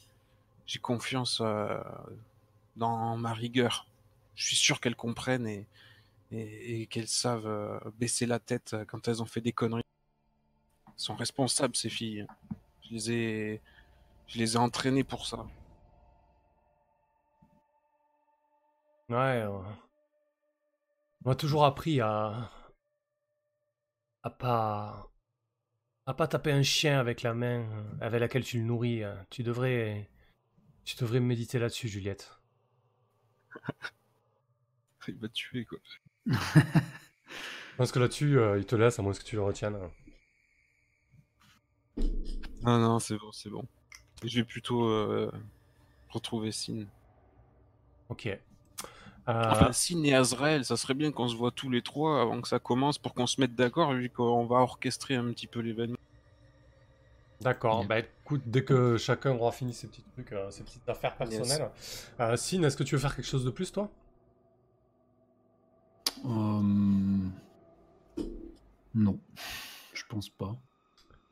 j'ai 0.65 0.79
confiance 0.79 1.39
euh, 1.41 1.79
dans 2.75 3.17
ma 3.17 3.33
rigueur. 3.33 3.87
Je 4.35 4.45
suis 4.45 4.55
sûr 4.55 4.79
qu'elles 4.79 4.95
comprennent 4.95 5.47
et, 5.47 5.67
et, 6.31 6.87
qu'elles 6.87 7.07
savent 7.07 7.47
euh, 7.47 7.79
baisser 7.99 8.25
la 8.25 8.39
tête 8.39 8.75
quand 8.87 9.07
elles 9.07 9.21
ont 9.21 9.25
fait 9.25 9.41
des 9.41 9.51
conneries. 9.53 9.83
Elles 10.87 10.93
sont 10.97 11.15
responsables, 11.15 11.75
ces 11.75 11.89
filles. 11.89 12.27
Je 12.83 12.89
les 12.93 13.11
ai, 13.11 13.61
je 14.27 14.37
les 14.37 14.55
ai 14.55 14.57
entraînées 14.57 15.03
pour 15.03 15.25
ça. 15.25 15.45
Ouais. 19.09 19.45
On 21.23 21.29
m'a 21.29 21.35
toujours 21.35 21.65
appris 21.65 22.01
à. 22.01 22.49
À 24.23 24.29
pas. 24.29 25.11
à 26.05 26.13
pas 26.13 26.27
taper 26.27 26.51
un 26.51 26.63
chien 26.63 26.99
avec 26.99 27.21
la 27.21 27.33
main 27.33 27.61
euh, 27.71 27.83
avec 28.01 28.19
laquelle 28.19 28.43
tu 28.43 28.57
le 28.59 28.63
nourris. 28.65 29.03
euh. 29.03 29.15
Tu 29.29 29.43
devrais. 29.43 30.09
Tu 30.85 30.95
devrais 30.97 31.19
méditer 31.19 31.59
là-dessus, 31.59 31.87
Juliette. 31.87 32.39
Il 35.07 35.17
va 35.17 35.29
tuer, 35.29 35.65
quoi. 35.65 35.79
Je 36.25 37.75
pense 37.77 37.91
que 37.91 37.99
là-dessus, 37.99 38.37
euh, 38.37 38.59
il 38.59 38.65
te 38.65 38.75
laisse, 38.75 38.99
à 38.99 39.01
moins 39.01 39.13
que 39.13 39.23
tu 39.23 39.35
le 39.35 39.41
retiennes. 39.41 39.77
Non, 42.63 42.77
non, 42.77 42.99
c'est 42.99 43.17
bon, 43.17 43.31
c'est 43.31 43.49
bon. 43.49 43.67
Je 44.23 44.39
vais 44.39 44.43
plutôt 44.45 44.87
euh, 44.87 45.31
retrouver 46.09 46.51
Sin. 46.51 46.85
Ok. 48.09 48.27
Euh, 49.29 49.43
Enfin, 49.51 49.71
Sin 49.71 50.03
et 50.03 50.13
Azrael, 50.13 50.65
ça 50.65 50.75
serait 50.77 50.93
bien 50.95 51.11
qu'on 51.11 51.27
se 51.27 51.35
voit 51.35 51.51
tous 51.51 51.69
les 51.69 51.81
trois 51.81 52.21
avant 52.21 52.41
que 52.41 52.47
ça 52.47 52.59
commence 52.59 52.97
pour 52.97 53.13
qu'on 53.13 53.27
se 53.27 53.39
mette 53.39 53.55
d'accord, 53.55 53.93
vu 53.93 54.09
qu'on 54.09 54.45
va 54.45 54.57
orchestrer 54.57 55.15
un 55.15 55.25
petit 55.31 55.47
peu 55.47 55.59
l'événement. 55.59 55.97
D'accord, 57.41 57.85
bah 57.85 57.99
écoute, 57.99 58.41
dès 58.45 58.63
que 58.63 58.97
chacun 58.97 59.31
aura 59.31 59.51
fini 59.51 59.73
ses 59.73 59.87
petits 59.87 60.03
trucs, 60.13 60.31
euh, 60.31 60.51
ses 60.51 60.63
petites 60.63 60.87
affaires 60.87 61.15
personnelles. 61.15 61.71
Euh, 62.19 62.35
Sin, 62.37 62.61
est-ce 62.63 62.77
que 62.77 62.83
tu 62.83 62.95
veux 62.95 63.01
faire 63.01 63.15
quelque 63.15 63.25
chose 63.27 63.43
de 63.45 63.49
plus, 63.49 63.71
toi? 63.71 63.89
Euh, 66.25 66.61
Non, 68.93 69.17
je 69.93 70.03
pense 70.07 70.29
pas. 70.29 70.55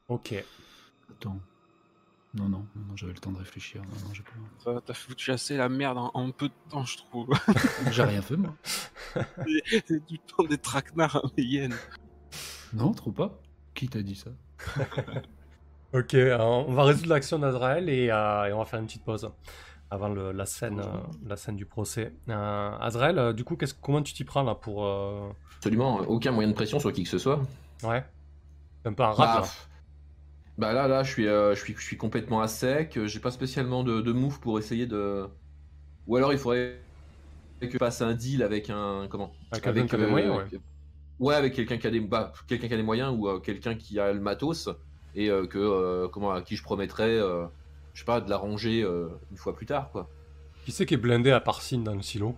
Ok. 0.08 0.34
Attends. 1.12 1.40
Non, 2.36 2.48
non, 2.48 2.66
non, 2.76 2.96
j'avais 2.96 3.14
le 3.14 3.20
temps 3.20 3.32
de 3.32 3.40
réfléchir. 3.40 3.82
Non, 3.82 4.08
non, 4.08 4.14
j'ai 4.14 4.22
pas. 4.22 4.30
Ça, 4.64 4.82
T'as 4.86 4.94
foutu 4.94 5.32
assez 5.32 5.58
la 5.58 5.68
merde 5.68 5.98
en, 5.98 6.12
en 6.14 6.30
peu 6.32 6.48
de 6.50 6.54
temps, 6.70 6.86
je 6.86 6.98
trouve. 6.98 7.28
J'ai 7.92 8.04
rien 8.04 8.22
fait, 8.22 8.38
moi. 8.38 8.54
C'est 9.88 10.06
du 10.08 10.20
temps 10.20 10.44
des 10.44 10.60
traquenards 10.60 11.16
à 11.16 11.22
Mayenne. 11.38 11.74
Non, 12.74 12.92
trop 12.92 13.12
pas. 13.12 13.40
Qui 13.74 13.88
t'a 13.90 14.02
dit 14.04 14.16
ça? 14.16 14.30
Ok, 15.92 16.14
euh, 16.14 16.38
on 16.38 16.72
va 16.74 16.84
résoudre 16.84 17.10
l'action 17.10 17.40
d'Azrael 17.40 17.90
et, 17.90 18.12
euh, 18.12 18.46
et 18.46 18.54
on 18.54 18.60
va 18.60 18.66
faire 18.66 18.80
une 18.80 18.86
petite 18.86 19.04
pause 19.04 19.28
avant 19.90 20.08
le- 20.10 20.32
la, 20.32 20.46
scène, 20.46 20.80
euh, 20.82 20.84
la 21.26 21.36
scène 21.36 21.56
du 21.56 21.66
procès. 21.66 22.14
Euh, 22.30 22.78
Azrael, 22.80 23.34
du 23.34 23.44
coup, 23.44 23.56
qu'est-ce- 23.56 23.74
comment 23.74 24.04
tu 24.04 24.14
t'y 24.14 24.24
prends 24.24 24.44
là 24.44 24.54
pour. 24.54 24.86
euh, 24.86 25.30
Absolument, 25.58 25.96
aucun 26.02 26.32
moyen 26.32 26.50
de 26.50 26.54
pression 26.54 26.80
sur 26.80 26.94
qui 26.94 27.02
que 27.06 27.10
ce 27.10 27.18
soit. 27.18 27.42
Ouais 27.82 28.06
C'est 28.84 28.90
un 28.90 28.94
peu 28.94 29.02
un 29.02 29.08
Bah, 29.08 29.14
rat 29.14 29.34
là. 29.38 29.42
pff. 29.42 29.69
Bah 30.60 30.74
là, 30.74 30.90
là, 30.90 31.04
je 31.04 31.12
suis, 31.14 31.26
euh, 31.26 31.56
je 31.56 31.62
suis, 31.62 31.74
je 31.74 31.82
suis 31.82 31.96
complètement 31.96 32.42
à 32.42 32.50
sec. 32.50 32.98
euh, 32.98 33.08
J'ai 33.08 33.22
pas 33.22 33.32
spécialement 33.32 33.82
de, 33.82 34.02
de 34.02 34.12
move 34.12 34.42
pour 34.42 34.60
essayer 34.60 34.86
de. 34.86 35.26
Ou 36.06 36.18
alors 36.18 36.34
il 36.34 36.38
faudrait 36.38 36.82
que 37.62 37.72
je 37.72 37.78
passe 37.78 38.02
un 38.02 38.14
deal 38.14 38.44
avec 38.44 38.70
un 38.70 39.08
comment? 39.10 39.32
Avec 39.52 39.64
quelqu'un 39.64 39.88
qui 39.88 39.96
a 39.96 39.98
des 40.00 40.06
moyens, 40.08 40.36
ouais. 40.38 40.60
ouais, 41.20 41.36
avec 41.36 41.54
quelqu'un 41.54 41.78
qui 41.78 41.88
a 41.88 41.92
des, 41.92 42.02
bah, 42.02 42.34
quelqu'un 42.46 42.68
qui 42.68 42.74
a 42.74 42.78
des 42.78 42.84
moyens 42.84 43.16
ou 43.18 43.30
euh, 43.30 43.40
quelqu'un 43.40 43.76
qui 43.76 44.00
a 44.02 44.12
le 44.12 44.20
matos 44.20 44.68
et 45.16 45.30
euh, 45.30 45.48
que 45.48 45.58
euh, 45.58 46.10
comment 46.10 46.32
à 46.32 46.42
qui 46.42 46.58
je 46.58 46.64
promettrais, 46.64 47.18
euh, 47.18 47.46
je 47.94 48.02
sais 48.02 48.06
pas, 48.06 48.20
de 48.20 48.30
l'arranger 48.30 48.84
euh, 48.84 49.08
une 49.32 49.38
fois 49.38 49.56
plus 49.56 49.66
tard, 49.66 49.92
quoi. 49.92 50.10
Qui 50.66 50.74
c'est 50.74 50.86
qui 50.86 50.94
est 50.94 50.98
blindé 50.98 51.32
à 51.32 51.40
part 51.40 51.62
Sin 51.62 51.80
dans 51.80 51.96
le 51.96 52.02
silo? 52.02 52.36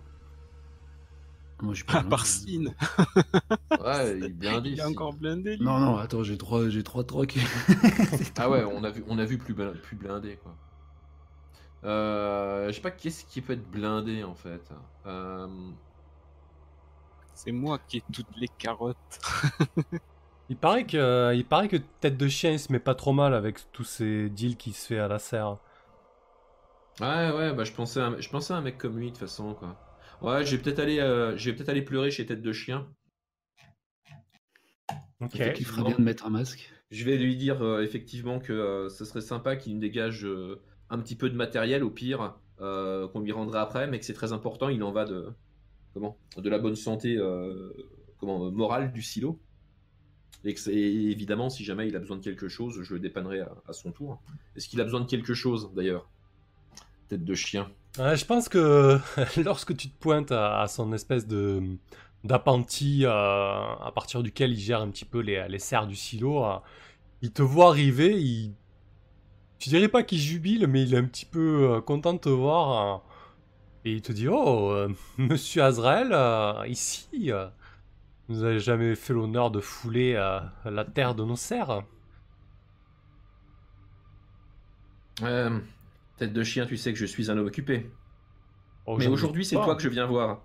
Moi, 1.62 1.72
je 1.74 1.78
suis 1.78 1.86
pas. 1.86 1.98
À 1.98 2.02
loin. 2.02 2.10
part 2.10 2.26
Sin, 2.26 2.74
Ouais, 3.78 4.18
il 4.18 4.24
est 4.24 4.30
dit. 4.30 4.46
il 4.72 4.80
est 4.80 4.84
encore 4.84 5.12
blindé. 5.14 5.56
lui. 5.56 5.64
Non, 5.64 5.78
non, 5.78 5.96
attends, 5.96 6.22
j'ai 6.22 6.36
trois, 6.38 6.68
j'ai 6.68 6.82
trois 6.82 7.04
trocs. 7.04 7.38
Ah 8.36 8.50
ouais, 8.50 8.64
on 8.64 8.84
a 8.84 8.90
vu, 8.90 9.04
on 9.08 9.18
a 9.18 9.24
vu 9.24 9.38
plus, 9.38 9.54
plus 9.54 9.96
blindé 9.96 10.36
quoi. 10.36 10.58
Euh, 11.84 12.68
je 12.68 12.72
sais 12.72 12.80
pas 12.80 12.90
qu'est-ce 12.90 13.24
qui 13.24 13.40
peut 13.40 13.54
être 13.54 13.68
blindé 13.70 14.22
en 14.24 14.34
fait. 14.34 14.68
Euh, 15.06 15.48
C'est 17.34 17.52
moi 17.52 17.78
qui 17.78 17.98
ai 17.98 18.04
toutes 18.10 18.34
les 18.36 18.48
carottes. 18.48 19.20
Il 20.48 20.56
paraît 20.56 20.86
que, 20.86 20.96
euh, 20.96 21.34
il 21.34 21.44
paraît 21.44 21.66
que 21.68 21.76
Tête 21.76 22.16
de 22.16 22.28
Chien 22.28 22.52
il 22.52 22.60
se 22.60 22.70
met 22.72 22.78
pas 22.78 22.94
trop 22.94 23.12
mal 23.12 23.34
avec 23.34 23.72
tous 23.72 23.82
ces 23.84 24.30
deals 24.30 24.56
qui 24.56 24.72
se 24.72 24.86
fait 24.86 24.98
à 25.00 25.08
la 25.08 25.18
serre. 25.18 25.58
Ouais 27.00 27.30
ouais, 27.32 27.52
bah 27.52 27.64
je 27.64 27.72
pensais, 27.72 28.00
à, 28.00 28.06
un- 28.06 28.18
je 28.20 28.28
pensais 28.30 28.52
à 28.54 28.56
un 28.56 28.60
mec 28.62 28.78
comme 28.78 28.96
lui 28.98 29.06
de 29.06 29.10
toute 29.10 29.18
façon 29.18 29.54
quoi. 29.54 29.76
Ouais, 30.22 30.46
j'ai 30.46 30.58
peut-être 30.58 30.78
allé, 30.78 30.98
euh, 31.00 31.34
peut-être 31.36 31.68
allé 31.68 31.82
pleurer 31.82 32.10
chez 32.10 32.24
Tête 32.24 32.42
de 32.42 32.52
Chien. 32.52 32.88
Ok. 35.20 35.36
Bien 35.36 35.96
de 35.96 36.02
mettre 36.02 36.26
un 36.26 36.30
masque. 36.30 36.70
Je 36.90 37.04
vais 37.04 37.16
lui 37.16 37.36
dire 37.36 37.62
euh, 37.62 37.82
effectivement 37.82 38.38
que 38.38 38.52
euh, 38.52 38.88
ce 38.88 39.04
serait 39.04 39.20
sympa 39.20 39.56
qu'il 39.56 39.74
nous 39.74 39.80
dégage 39.80 40.24
euh, 40.24 40.60
un 40.90 40.98
petit 40.98 41.16
peu 41.16 41.30
de 41.30 41.36
matériel 41.36 41.82
au 41.82 41.90
pire, 41.90 42.36
euh, 42.60 43.08
qu'on 43.08 43.20
lui 43.20 43.32
rendra 43.32 43.62
après, 43.62 43.88
mais 43.88 43.98
que 43.98 44.04
c'est 44.04 44.12
très 44.12 44.32
important. 44.32 44.68
Il 44.68 44.82
en 44.82 44.92
va 44.92 45.04
de 45.06 45.28
comment, 45.92 46.18
de 46.36 46.50
la 46.50 46.58
bonne 46.58 46.76
santé 46.76 47.16
euh, 47.16 47.72
comment, 48.18 48.46
euh, 48.46 48.50
morale 48.50 48.92
du 48.92 49.02
silo. 49.02 49.40
Et 50.44 50.54
que 50.54 50.60
c'est 50.60 50.74
évidemment, 50.74 51.50
si 51.50 51.64
jamais 51.64 51.88
il 51.88 51.96
a 51.96 52.00
besoin 52.00 52.16
de 52.16 52.22
quelque 52.22 52.48
chose, 52.48 52.82
je 52.82 52.94
le 52.94 53.00
dépannerai 53.00 53.40
à, 53.40 53.54
à 53.66 53.72
son 53.72 53.92
tour. 53.92 54.20
Est-ce 54.56 54.68
qu'il 54.68 54.80
a 54.80 54.84
besoin 54.84 55.00
de 55.00 55.06
quelque 55.06 55.34
chose 55.34 55.72
d'ailleurs? 55.74 56.10
Tête 57.12 57.24
de 57.24 57.34
chien. 57.34 57.70
Je 57.98 58.24
pense 58.24 58.48
que 58.48 58.98
lorsque 59.44 59.76
tu 59.76 59.90
te 59.90 59.98
pointes 60.00 60.32
à, 60.32 60.62
à 60.62 60.66
son 60.66 60.94
espèce 60.94 61.26
de 61.26 61.76
d'appentis 62.24 63.04
euh, 63.04 63.10
à 63.10 63.90
partir 63.94 64.22
duquel 64.22 64.52
il 64.52 64.58
gère 64.58 64.80
un 64.80 64.88
petit 64.88 65.04
peu 65.04 65.18
les, 65.20 65.46
les 65.46 65.58
serres 65.58 65.86
du 65.86 65.94
silo, 65.94 66.42
euh, 66.42 66.56
il 67.20 67.32
te 67.32 67.42
voit 67.42 67.68
arriver, 67.68 68.18
il... 68.18 68.54
je 69.58 69.68
dirais 69.68 69.88
pas 69.88 70.02
qu'il 70.02 70.20
jubile, 70.20 70.66
mais 70.68 70.84
il 70.84 70.94
est 70.94 70.96
un 70.96 71.04
petit 71.04 71.26
peu 71.26 71.70
euh, 71.70 71.80
content 71.82 72.14
de 72.14 72.18
te 72.18 72.30
voir. 72.30 73.02
et 73.84 73.92
il 73.92 74.00
te 74.00 74.12
dit, 74.12 74.28
oh, 74.28 74.74
monsieur 75.18 75.64
Azrael, 75.64 76.16
ici, 76.66 77.30
vous 78.28 78.42
avez 78.42 78.58
jamais 78.58 78.94
fait 78.94 79.12
l'honneur 79.12 79.50
de 79.50 79.60
fouler 79.60 80.14
la 80.64 80.84
terre 80.86 81.14
de 81.14 81.24
nos 81.24 81.36
serres. 81.36 81.82
Tête 86.18 86.32
de 86.32 86.42
chien, 86.42 86.66
tu 86.66 86.76
sais 86.76 86.92
que 86.92 86.98
je 86.98 87.06
suis 87.06 87.30
un 87.30 87.38
homme 87.38 87.46
occupé. 87.46 87.90
Oh, 88.86 88.96
mais 88.98 89.06
aujourd'hui, 89.06 89.44
c'est 89.44 89.56
pas. 89.56 89.64
toi 89.64 89.74
que 89.76 89.82
je 89.82 89.88
viens 89.88 90.06
voir. 90.06 90.40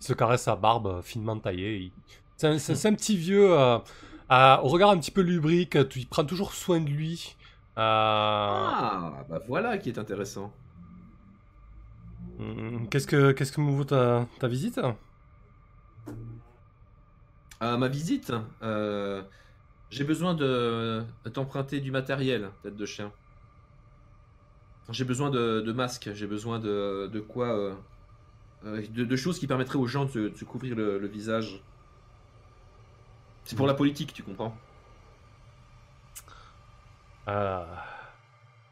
Il 0.00 0.06
se 0.06 0.12
caresse 0.12 0.42
sa 0.42 0.56
barbe 0.56 0.86
euh, 0.86 1.02
finement 1.02 1.38
taillée. 1.38 1.76
il- 1.78 1.92
C'est 2.36 2.86
un, 2.86 2.94
petit 2.94 3.16
vieux, 3.16 3.50
euh, 3.52 3.78
euh, 4.30 4.56
au 4.58 4.68
regard 4.68 4.90
un 4.90 4.98
petit 4.98 5.10
peu 5.10 5.22
lubrique, 5.22 5.74
euh, 5.76 5.84
tu- 5.84 6.00
il 6.00 6.06
prend 6.06 6.24
toujours 6.24 6.52
soin 6.52 6.80
de 6.80 6.88
lui. 6.88 7.36
Euh, 7.78 7.80
Ah, 7.80 9.24
bah 9.28 9.40
voilà 9.46 9.78
qui 9.78 9.88
est 9.90 9.98
intéressant. 9.98 10.52
hum, 12.38 12.88
Qu'est-ce 12.90 13.06
que 13.06 13.32
qu'est-ce 13.32 13.52
que 13.52 13.60
me 13.60 13.70
vaut 13.72 13.84
ta, 13.84 14.26
ta 14.38 14.48
visite? 14.48 14.80
Ma 17.60 17.88
visite, 17.88 18.32
j'ai 19.90 20.04
besoin 20.04 20.34
de 20.34 21.04
t'emprunter 21.32 21.80
du 21.80 21.90
matériel, 21.90 22.50
tête 22.62 22.76
de 22.76 22.86
chien. 22.86 23.12
J'ai 24.90 25.04
besoin 25.04 25.30
de, 25.30 25.60
de 25.60 25.72
masques, 25.72 26.10
j'ai 26.14 26.26
besoin 26.26 26.58
de, 26.58 27.08
de 27.12 27.20
quoi 27.20 27.48
euh, 27.48 27.74
euh, 28.64 28.82
de, 28.90 29.04
de 29.04 29.16
choses 29.16 29.38
qui 29.38 29.46
permettraient 29.46 29.78
aux 29.78 29.86
gens 29.86 30.06
de, 30.06 30.10
se- 30.10 30.18
de 30.30 30.36
se 30.36 30.44
couvrir 30.44 30.74
le, 30.76 30.98
le 30.98 31.06
visage. 31.06 31.62
C'est 33.44 33.56
pour 33.56 33.66
la 33.66 33.74
politique, 33.74 34.12
tu 34.12 34.22
comprends 34.22 34.54
Euh, 37.28 37.64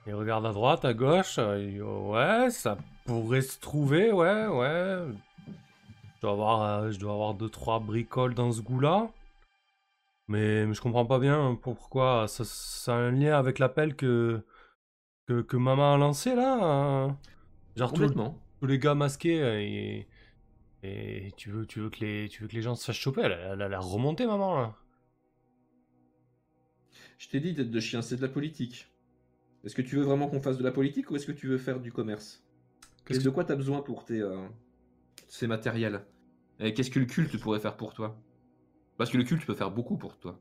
Il 0.06 0.14
regarde 0.14 0.47
à 0.47 0.52
droite, 0.52 0.84
à 0.84 0.94
gauche. 0.94 1.36
euh, 1.38 1.59
dit, 1.59 1.80
ouais, 1.82 2.51
ça 2.51 2.78
pourrait 3.05 3.43
se 3.43 3.59
trouver, 3.60 4.12
ouais, 4.12 4.47
ouais. 4.47 4.98
Je 6.16 6.20
dois 6.22 6.32
avoir, 6.32 6.62
euh, 6.62 6.90
je 6.90 6.98
dois 6.98 7.12
avoir 7.12 7.34
deux 7.34 7.48
trois 7.51 7.78
bricoles 7.80 8.34
dans 8.34 8.52
ce 8.52 8.60
goût-là. 8.62 9.09
Mais, 10.28 10.66
mais 10.66 10.74
je 10.74 10.80
comprends 10.80 11.06
pas 11.06 11.18
bien 11.18 11.56
pourquoi 11.62 12.26
ça, 12.28 12.44
ça 12.44 12.94
a 12.94 12.98
un 12.98 13.10
lien 13.12 13.38
avec 13.38 13.59
l'appel 13.59 13.94
que, 13.97 14.44
que 15.27 15.43
que 15.43 15.57
maman 15.57 15.94
a 15.94 15.98
lancé 15.98 16.35
là. 16.35 16.59
hein. 16.62 17.19
Genre 17.77 17.93
tout- 17.93 18.01
Complètement. 18.01 18.39
tous 18.61 18.66
les 18.66 18.78
gars 18.78 18.94
masqués 18.94 19.43
euh, 19.43 19.61
et, 19.61 20.09
et 20.82 21.32
tu 21.36 21.51
veux 21.51 21.66
tu 21.66 21.81
veux 21.81 21.90
que 21.90 22.01
les 22.05 22.28
tu 22.28 22.43
veux 22.43 22.48
que 22.48 22.55
les 22.57 22.62
gens 22.62 22.74
se 22.74 22.85
fassent 22.86 22.97
choper? 22.97 23.23
Elle, 23.23 23.32
a- 23.32 23.53
elle 23.55 23.62
a 23.62 23.69
l'air 23.69 23.85
remontée 23.85 24.27
maman 24.27 24.57
là. 24.61 24.74
Je 27.19 27.28
t'ai 27.28 27.40
dit, 27.40 27.55
tête 27.55 27.70
de 27.70 27.81
chien, 27.81 28.03
c'est 28.03 28.16
de 28.16 28.23
la 28.23 28.28
politique. 28.28 28.89
Est-ce 29.65 29.74
que 29.74 29.82
tu 29.82 29.97
veux 29.97 30.03
vraiment 30.03 30.28
qu'on 30.28 30.40
fasse 30.40 30.59
de 30.59 30.65
la 30.65 30.73
politique 30.73 31.11
ou 31.11 31.16
est-ce 31.16 31.27
que 31.27 31.32
tu 31.32 31.48
veux 31.48 31.59
faire 31.59 31.81
du 31.81 31.93
commerce? 31.93 32.44
Qu'est-ce 33.05 33.19
Qu'est-ce 33.19 33.24
de 33.24 33.31
quoi 33.31 33.44
tu 33.44 33.53
as 33.53 33.57
besoin 33.57 33.82
pour 33.82 34.05
tes, 34.05 34.20
euh, 34.20 34.47
ces 35.28 35.47
matériels? 35.47 36.05
Et 36.61 36.74
qu'est-ce 36.74 36.90
que 36.90 36.98
le 37.01 37.07
culte 37.07 37.39
pourrait 37.40 37.61
faire 37.61 37.77
pour 37.77 37.94
toi? 37.94 38.19
Parce 38.98 39.11
que 39.11 39.19
le 39.19 39.24
culte 39.24 39.47
peut 39.47 39.55
faire 39.55 39.70
beaucoup 39.70 39.97
pour 39.98 40.19
toi. 40.19 40.40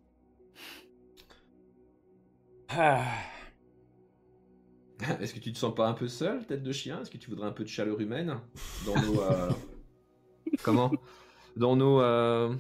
Est-ce 5.22 5.34
que 5.34 5.40
tu 5.40 5.52
te 5.52 5.58
sens 5.58 5.74
pas 5.74 5.88
un 5.88 5.94
peu 5.94 6.08
seul, 6.08 6.46
tête 6.46 6.64
de 6.64 6.72
chien? 6.72 7.02
Est-ce 7.02 7.12
que 7.12 7.18
tu 7.18 7.30
voudrais 7.30 7.48
un 7.48 7.52
peu 7.52 7.64
de 7.64 7.70
chaleur 7.70 8.00
humaine? 8.00 8.40
Dans 8.86 8.96
nos 9.02 9.22
euh, 9.22 9.50
comment? 10.64 10.92
Dans 11.58 11.76
nos 11.76 12.02
euh, 12.02 12.54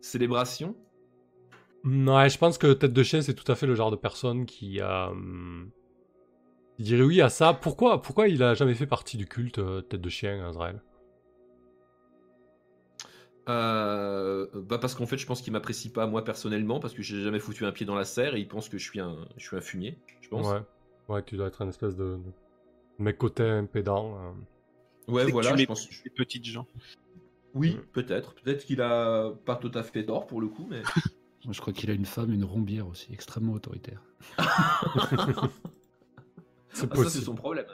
célébrations? 0.00 0.76
Ouais, 1.84 2.28
je 2.28 2.36
pense 2.36 2.58
que 2.58 2.72
Tête 2.72 2.92
de 2.92 3.02
Chien, 3.04 3.22
c'est 3.22 3.34
tout 3.34 3.50
à 3.50 3.54
fait 3.54 3.66
le 3.66 3.76
genre 3.76 3.92
de 3.92 3.96
personne 3.96 4.44
qui, 4.44 4.80
euh, 4.80 5.14
qui 6.76 6.82
dirait 6.82 7.02
oui 7.02 7.20
à 7.20 7.28
ça. 7.28 7.54
Pourquoi, 7.54 8.02
pourquoi 8.02 8.26
il 8.26 8.42
a 8.42 8.54
jamais 8.54 8.74
fait 8.74 8.88
partie 8.88 9.16
du 9.16 9.26
culte 9.26 9.58
euh, 9.58 9.82
Tête 9.82 10.00
de 10.00 10.08
Chien, 10.08 10.44
Azrael? 10.48 10.82
Euh, 13.48 14.48
bah 14.52 14.78
parce 14.78 14.96
qu'en 14.96 15.06
fait, 15.06 15.18
je 15.18 15.26
pense 15.26 15.40
qu'il 15.40 15.52
m'apprécie 15.52 15.92
pas 15.92 16.08
moi 16.08 16.24
personnellement 16.24 16.80
parce 16.80 16.92
que 16.92 17.02
j'ai 17.02 17.22
jamais 17.22 17.38
foutu 17.38 17.64
un 17.64 17.70
pied 17.70 17.86
dans 17.86 17.94
la 17.94 18.04
serre 18.04 18.34
et 18.34 18.40
il 18.40 18.48
pense 18.48 18.68
que 18.68 18.78
je 18.78 18.82
suis 18.82 18.98
un, 18.98 19.16
je 19.36 19.46
suis 19.46 19.56
un 19.56 19.60
fumier, 19.60 19.96
je 20.20 20.28
pense. 20.28 20.46
Ouais. 20.48 20.62
Ouais, 21.08 21.22
tu 21.22 21.36
dois 21.36 21.46
être 21.48 21.62
un 21.62 21.68
espèce 21.68 21.96
de, 21.96 22.16
de 22.16 22.22
mec 22.98 23.18
côté 23.18 23.42
impédant. 23.44 24.16
euh. 24.18 24.32
Ouais, 25.12 25.30
voilà, 25.30 25.56
je 25.56 25.64
pense. 25.64 25.88
Les 26.04 26.10
petites 26.10 26.44
gens. 26.44 26.66
Oui, 27.54 27.78
peut-être. 27.92 28.34
Peut-être 28.34 28.64
qu'il 28.66 28.80
a 28.82 29.30
pas 29.44 29.56
tout 29.56 29.70
à 29.74 29.82
fait 29.82 30.04
tort 30.04 30.26
pour 30.26 30.40
le 30.40 30.48
coup, 30.48 30.66
mais. 30.68 30.82
Moi, 31.44 31.52
je 31.52 31.60
crois 31.60 31.72
qu'il 31.72 31.90
a 31.90 31.94
une 31.94 32.06
femme, 32.06 32.32
une 32.32 32.44
rombière 32.44 32.88
aussi, 32.88 33.12
extrêmement 33.12 33.52
autoritaire. 33.52 34.02
C'est 36.72 36.92
Ah, 36.92 36.96
ça, 36.96 37.08
c'est 37.08 37.20
son 37.20 37.34
problème. 37.34 37.64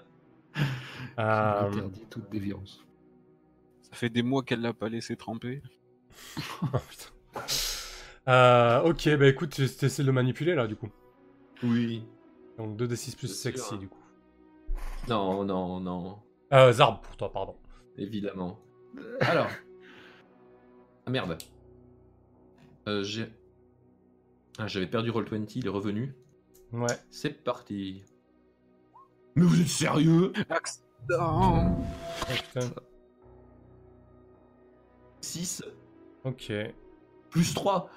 Euh, 1.18 1.60
interdit 1.68 2.06
toute 2.08 2.30
déviance. 2.30 2.84
Ça 3.82 3.94
fait 3.96 4.10
des 4.10 4.22
mois 4.22 4.42
qu'elle 4.42 4.60
l'a 4.60 4.72
pas 4.72 4.88
laissé 4.88 5.16
tremper. 5.16 5.62
Oh, 6.62 6.66
putain. 6.88 7.10
Euh, 8.28 8.82
ok, 8.82 9.16
bah 9.18 9.26
écoute, 9.26 9.50
tu 9.50 9.62
essaies 9.62 10.02
de 10.02 10.06
le 10.06 10.12
manipuler 10.12 10.54
là 10.54 10.66
du 10.68 10.76
coup. 10.76 10.88
Oui. 11.64 12.04
Donc 12.62 12.78
2d6 12.78 13.16
plus 13.16 13.26
sûr, 13.26 13.36
sexy 13.36 13.74
hein. 13.74 13.76
du 13.76 13.88
coup. 13.88 13.98
Non, 15.08 15.44
non, 15.44 15.80
non. 15.80 16.18
Euh, 16.52 16.72
Zarb 16.72 17.02
pour 17.02 17.16
toi, 17.16 17.32
pardon. 17.32 17.56
Évidemment. 17.98 18.60
Alors. 19.20 19.48
Ah 21.04 21.10
merde. 21.10 21.38
Euh, 22.88 23.02
j'ai. 23.02 23.26
Ah, 24.58 24.68
j'avais 24.68 24.86
perdu 24.86 25.10
Roll20, 25.10 25.52
il 25.56 25.66
est 25.66 25.70
revenu. 25.70 26.14
Ouais. 26.72 26.86
C'est 27.10 27.42
parti. 27.42 28.04
Mais 29.34 29.44
vous 29.44 29.60
êtes 29.60 29.66
sérieux? 29.66 30.32
Accident 30.48 30.86
Oh, 31.10 32.32
putain. 32.32 32.70
6 35.20 35.64
Ok. 36.22 36.52
plus 37.30 37.54
3. 37.54 37.90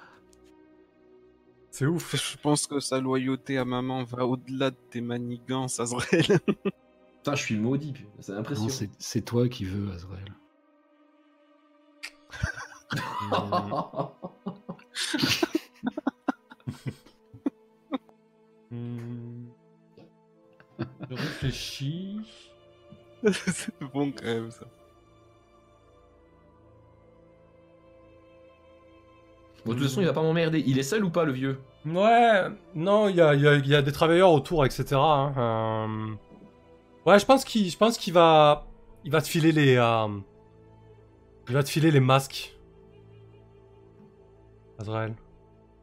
C'est 1.76 1.84
ouf. 1.84 2.16
Je 2.16 2.38
pense 2.38 2.66
que 2.66 2.80
sa 2.80 3.00
loyauté 3.00 3.58
à 3.58 3.66
maman 3.66 4.02
va 4.02 4.24
au-delà 4.24 4.70
de 4.70 4.76
tes 4.88 5.02
manigances, 5.02 5.78
Azrael. 5.78 6.24
Putain, 7.18 7.34
je 7.34 7.42
suis 7.42 7.58
maudit, 7.58 7.92
c'est 8.18 8.32
impressionnant. 8.32 8.70
c'est 8.70 8.88
c'est 8.98 9.20
toi 9.20 9.46
qui 9.46 9.66
veux, 9.66 9.92
Azrael. 9.92 10.32
Hmm. 18.70 19.48
Je 21.10 21.14
réfléchis. 21.14 22.20
C'est 23.22 23.78
bon 23.92 24.12
quand 24.12 24.24
même 24.24 24.50
ça. 24.50 24.66
Bon, 29.66 29.72
de 29.72 29.78
toute 29.78 29.88
façon, 29.88 30.00
il 30.00 30.06
va 30.06 30.12
pas 30.12 30.22
m'emmerder. 30.22 30.62
Il 30.66 30.78
est 30.78 30.82
seul 30.84 31.04
ou 31.04 31.10
pas, 31.10 31.24
le 31.24 31.32
vieux? 31.32 31.58
Ouais, 31.84 32.42
non, 32.74 33.08
il 33.08 33.16
y 33.16 33.20
a, 33.20 33.34
il 33.34 33.40
y 33.42 33.48
a- 33.48 33.54
il 33.56 33.66
y 33.66 33.74
a 33.74 33.82
des 33.82 33.92
travailleurs 33.92 34.30
autour, 34.32 34.64
etc. 34.64 34.94
hein, 34.94 35.34
euh. 35.36 36.14
Ouais, 37.04 37.18
je 37.18 37.26
pense 37.26 37.44
qu'il, 37.44 37.68
je 37.70 37.76
pense 37.76 37.98
qu'il 37.98 38.12
va, 38.12 38.66
il 39.04 39.10
va 39.12 39.20
te 39.20 39.28
filer 39.28 39.52
les, 39.52 39.76
euh, 39.76 40.06
il 41.48 41.54
va 41.54 41.62
te 41.62 41.68
filer 41.68 41.90
les 41.90 42.00
masques. 42.00 42.56
Azrael. 44.78 45.14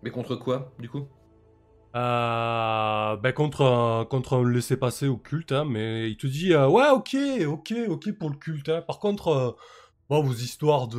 Mais 0.02 0.12
contre 0.12 0.36
quoi, 0.36 0.72
du 0.80 0.90
coup? 0.90 1.08
Euh, 1.96 3.16
ben 3.18 3.32
contre 3.34 3.62
un, 3.64 4.06
contre 4.06 4.38
un 4.38 4.50
laissez-passer 4.50 5.08
au 5.08 5.18
culte, 5.18 5.52
hein, 5.52 5.64
mais 5.64 6.10
il 6.10 6.18
te 6.18 6.26
dit 6.26 6.54
euh, 6.54 6.68
ouais 6.68 6.90
ok 6.90 7.16
ok 7.48 7.74
ok 7.88 8.12
pour 8.18 8.30
le 8.32 8.36
culte. 8.36 8.70
hein. 8.70 8.82
Par 8.82 9.00
contre, 9.00 9.28
euh, 9.28 9.52
vos 10.10 10.34
histoires 10.34 10.88
de 10.88 10.98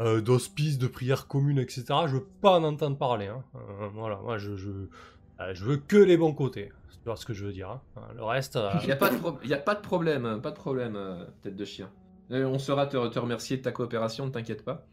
euh, 0.00 0.16
euh, 0.16 0.20
d'hospice, 0.20 0.78
de 0.78 0.86
prière 0.86 1.26
commune, 1.26 1.58
etc. 1.58 1.84
Je 2.06 2.14
veux 2.16 2.26
pas 2.40 2.58
en 2.58 2.64
entendre 2.64 2.96
parler. 2.98 3.26
hein. 3.26 3.44
Euh, 3.54 3.88
voilà, 3.94 4.16
moi 4.16 4.38
je 4.38 4.56
je, 4.56 4.70
euh, 4.70 5.54
je 5.54 5.64
veux 5.64 5.76
que 5.76 5.96
les 5.96 6.16
bons 6.16 6.32
côtés. 6.32 6.72
Tu 7.02 7.08
vois 7.08 7.16
ce 7.16 7.24
que 7.24 7.32
je 7.32 7.46
veux 7.46 7.52
dire. 7.52 7.70
hein. 7.70 7.80
Le 8.16 8.22
reste. 8.24 8.56
euh, 8.56 8.70
Il 8.82 8.88
y 8.88 8.92
a, 8.92 8.94
a 8.94 9.58
pas 9.58 9.74
de 9.74 9.80
problème, 9.80 10.26
hein, 10.26 10.38
pas 10.38 10.50
de 10.50 10.56
problème, 10.56 10.96
euh, 10.96 11.24
tête 11.42 11.56
de 11.56 11.64
chien. 11.64 11.90
Euh, 12.30 12.44
on 12.46 12.58
saura 12.58 12.86
te, 12.86 13.08
te 13.08 13.18
remercier 13.18 13.56
de 13.56 13.62
ta 13.62 13.72
coopération, 13.72 14.26
ne 14.26 14.30
t'inquiète 14.30 14.64
pas. 14.64 14.86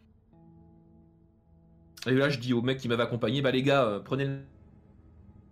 Et 2.07 2.11
là, 2.11 2.29
je 2.29 2.39
dis 2.39 2.53
au 2.53 2.61
mec 2.61 2.77
qui 2.77 2.87
m'avait 2.87 3.03
accompagné, 3.03 3.41
bah 3.41 3.51
les 3.51 3.63
gars, 3.63 3.83
euh, 3.83 3.99
prenez 3.99 4.25
le... 4.25 4.37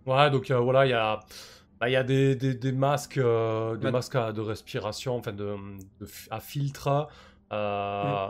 Ouais, 0.06 0.30
donc 0.30 0.50
euh, 0.50 0.58
voilà, 0.58 0.86
il 0.86 0.90
y 0.90 0.94
a, 0.94 1.20
bah, 1.80 1.88
il 1.88 1.92
y 1.92 1.96
a 1.96 2.02
des, 2.04 2.34
des, 2.36 2.54
des 2.54 2.72
masques, 2.72 3.18
euh, 3.18 3.76
des 3.76 3.82
Bah- 3.84 3.90
masques 3.90 4.14
à- 4.14 4.32
de 4.32 4.40
respiration, 4.40 5.16
enfin 5.16 5.32
de, 5.32 5.54
à 6.30 6.40
filtre. 6.40 7.08
euh, 7.52 8.26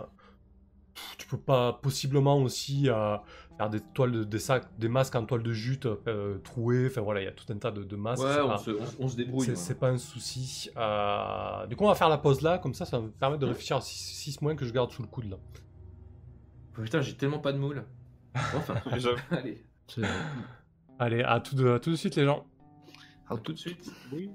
pff, 0.97 1.16
Tu 1.18 1.27
peux 1.28 1.39
pas 1.39 1.74
possiblement 1.74 2.39
aussi 2.43 2.89
euh, 2.90 3.16
faire 3.56 3.70
des 3.70 3.81
toiles, 3.81 4.12
de- 4.12 4.24
des 4.24 4.39
sacs, 4.39 4.66
des 4.78 4.89
masques 4.89 5.14
en 5.14 5.24
toile 5.24 5.43
de 5.43 5.52
jute 5.52 5.86
euh, 6.09 6.39
troués. 6.39 6.86
Enfin 6.90 7.02
voilà, 7.02 7.20
il 7.20 7.24
y 7.24 7.28
a 7.28 7.32
tout 7.32 7.44
un 7.52 7.56
tas 7.59 7.70
de, 7.70 7.82
de 7.85 7.97
masques. 7.97 8.24
Ouais, 8.24 8.40
on 8.43 8.48
pas- 8.48 8.59
se, 8.59 8.70
on, 8.73 9.05
on 9.05 9.09
se 9.09 9.16
débrouille. 9.16 9.44
c'est 9.44 9.51
ouais. 9.52 9.56
c'est 9.56 9.78
pas 9.78 9.90
un 9.90 9.98
souci. 9.98 10.70
Euh, 10.77 11.66
Du 11.66 11.77
coup, 11.77 11.85
on 11.85 11.89
va 11.89 11.94
faire 11.94 12.09
la 12.09 12.18
pause 12.18 12.40
là, 12.43 12.59
comme 12.59 12.74
ça, 12.74 12.85
ça 12.85 12.98
va 12.98 13.05
me 13.05 13.10
permettre 13.10 13.40
de 13.40 13.47
réfléchir 13.47 13.77
à 13.77 13.81
6 13.81 14.40
mois 14.43 14.55
que 14.55 14.64
je 14.64 14.73
garde 14.73 14.90
sous 14.90 15.02
le 15.02 15.09
coude 15.09 15.31
là. 15.31 15.36
Putain, 16.74 17.01
j'ai 17.01 17.14
tellement 17.16 17.39
pas 17.39 17.52
de 17.52 17.59
moules. 17.59 17.85
Enfin, 18.35 18.74
allez. 19.31 19.64
Allez, 20.98 21.23
à 21.23 21.40
tout 21.40 21.55
de, 21.55 21.68
à 21.70 21.78
tout 21.81 21.90
de 21.90 21.97
suite 21.97 22.16
les 22.16 22.24
gens. 22.24 22.47
à 23.28 23.36
tout 23.36 23.52
de 23.52 23.59
suite. 23.59 23.90
Oui. 24.12 24.31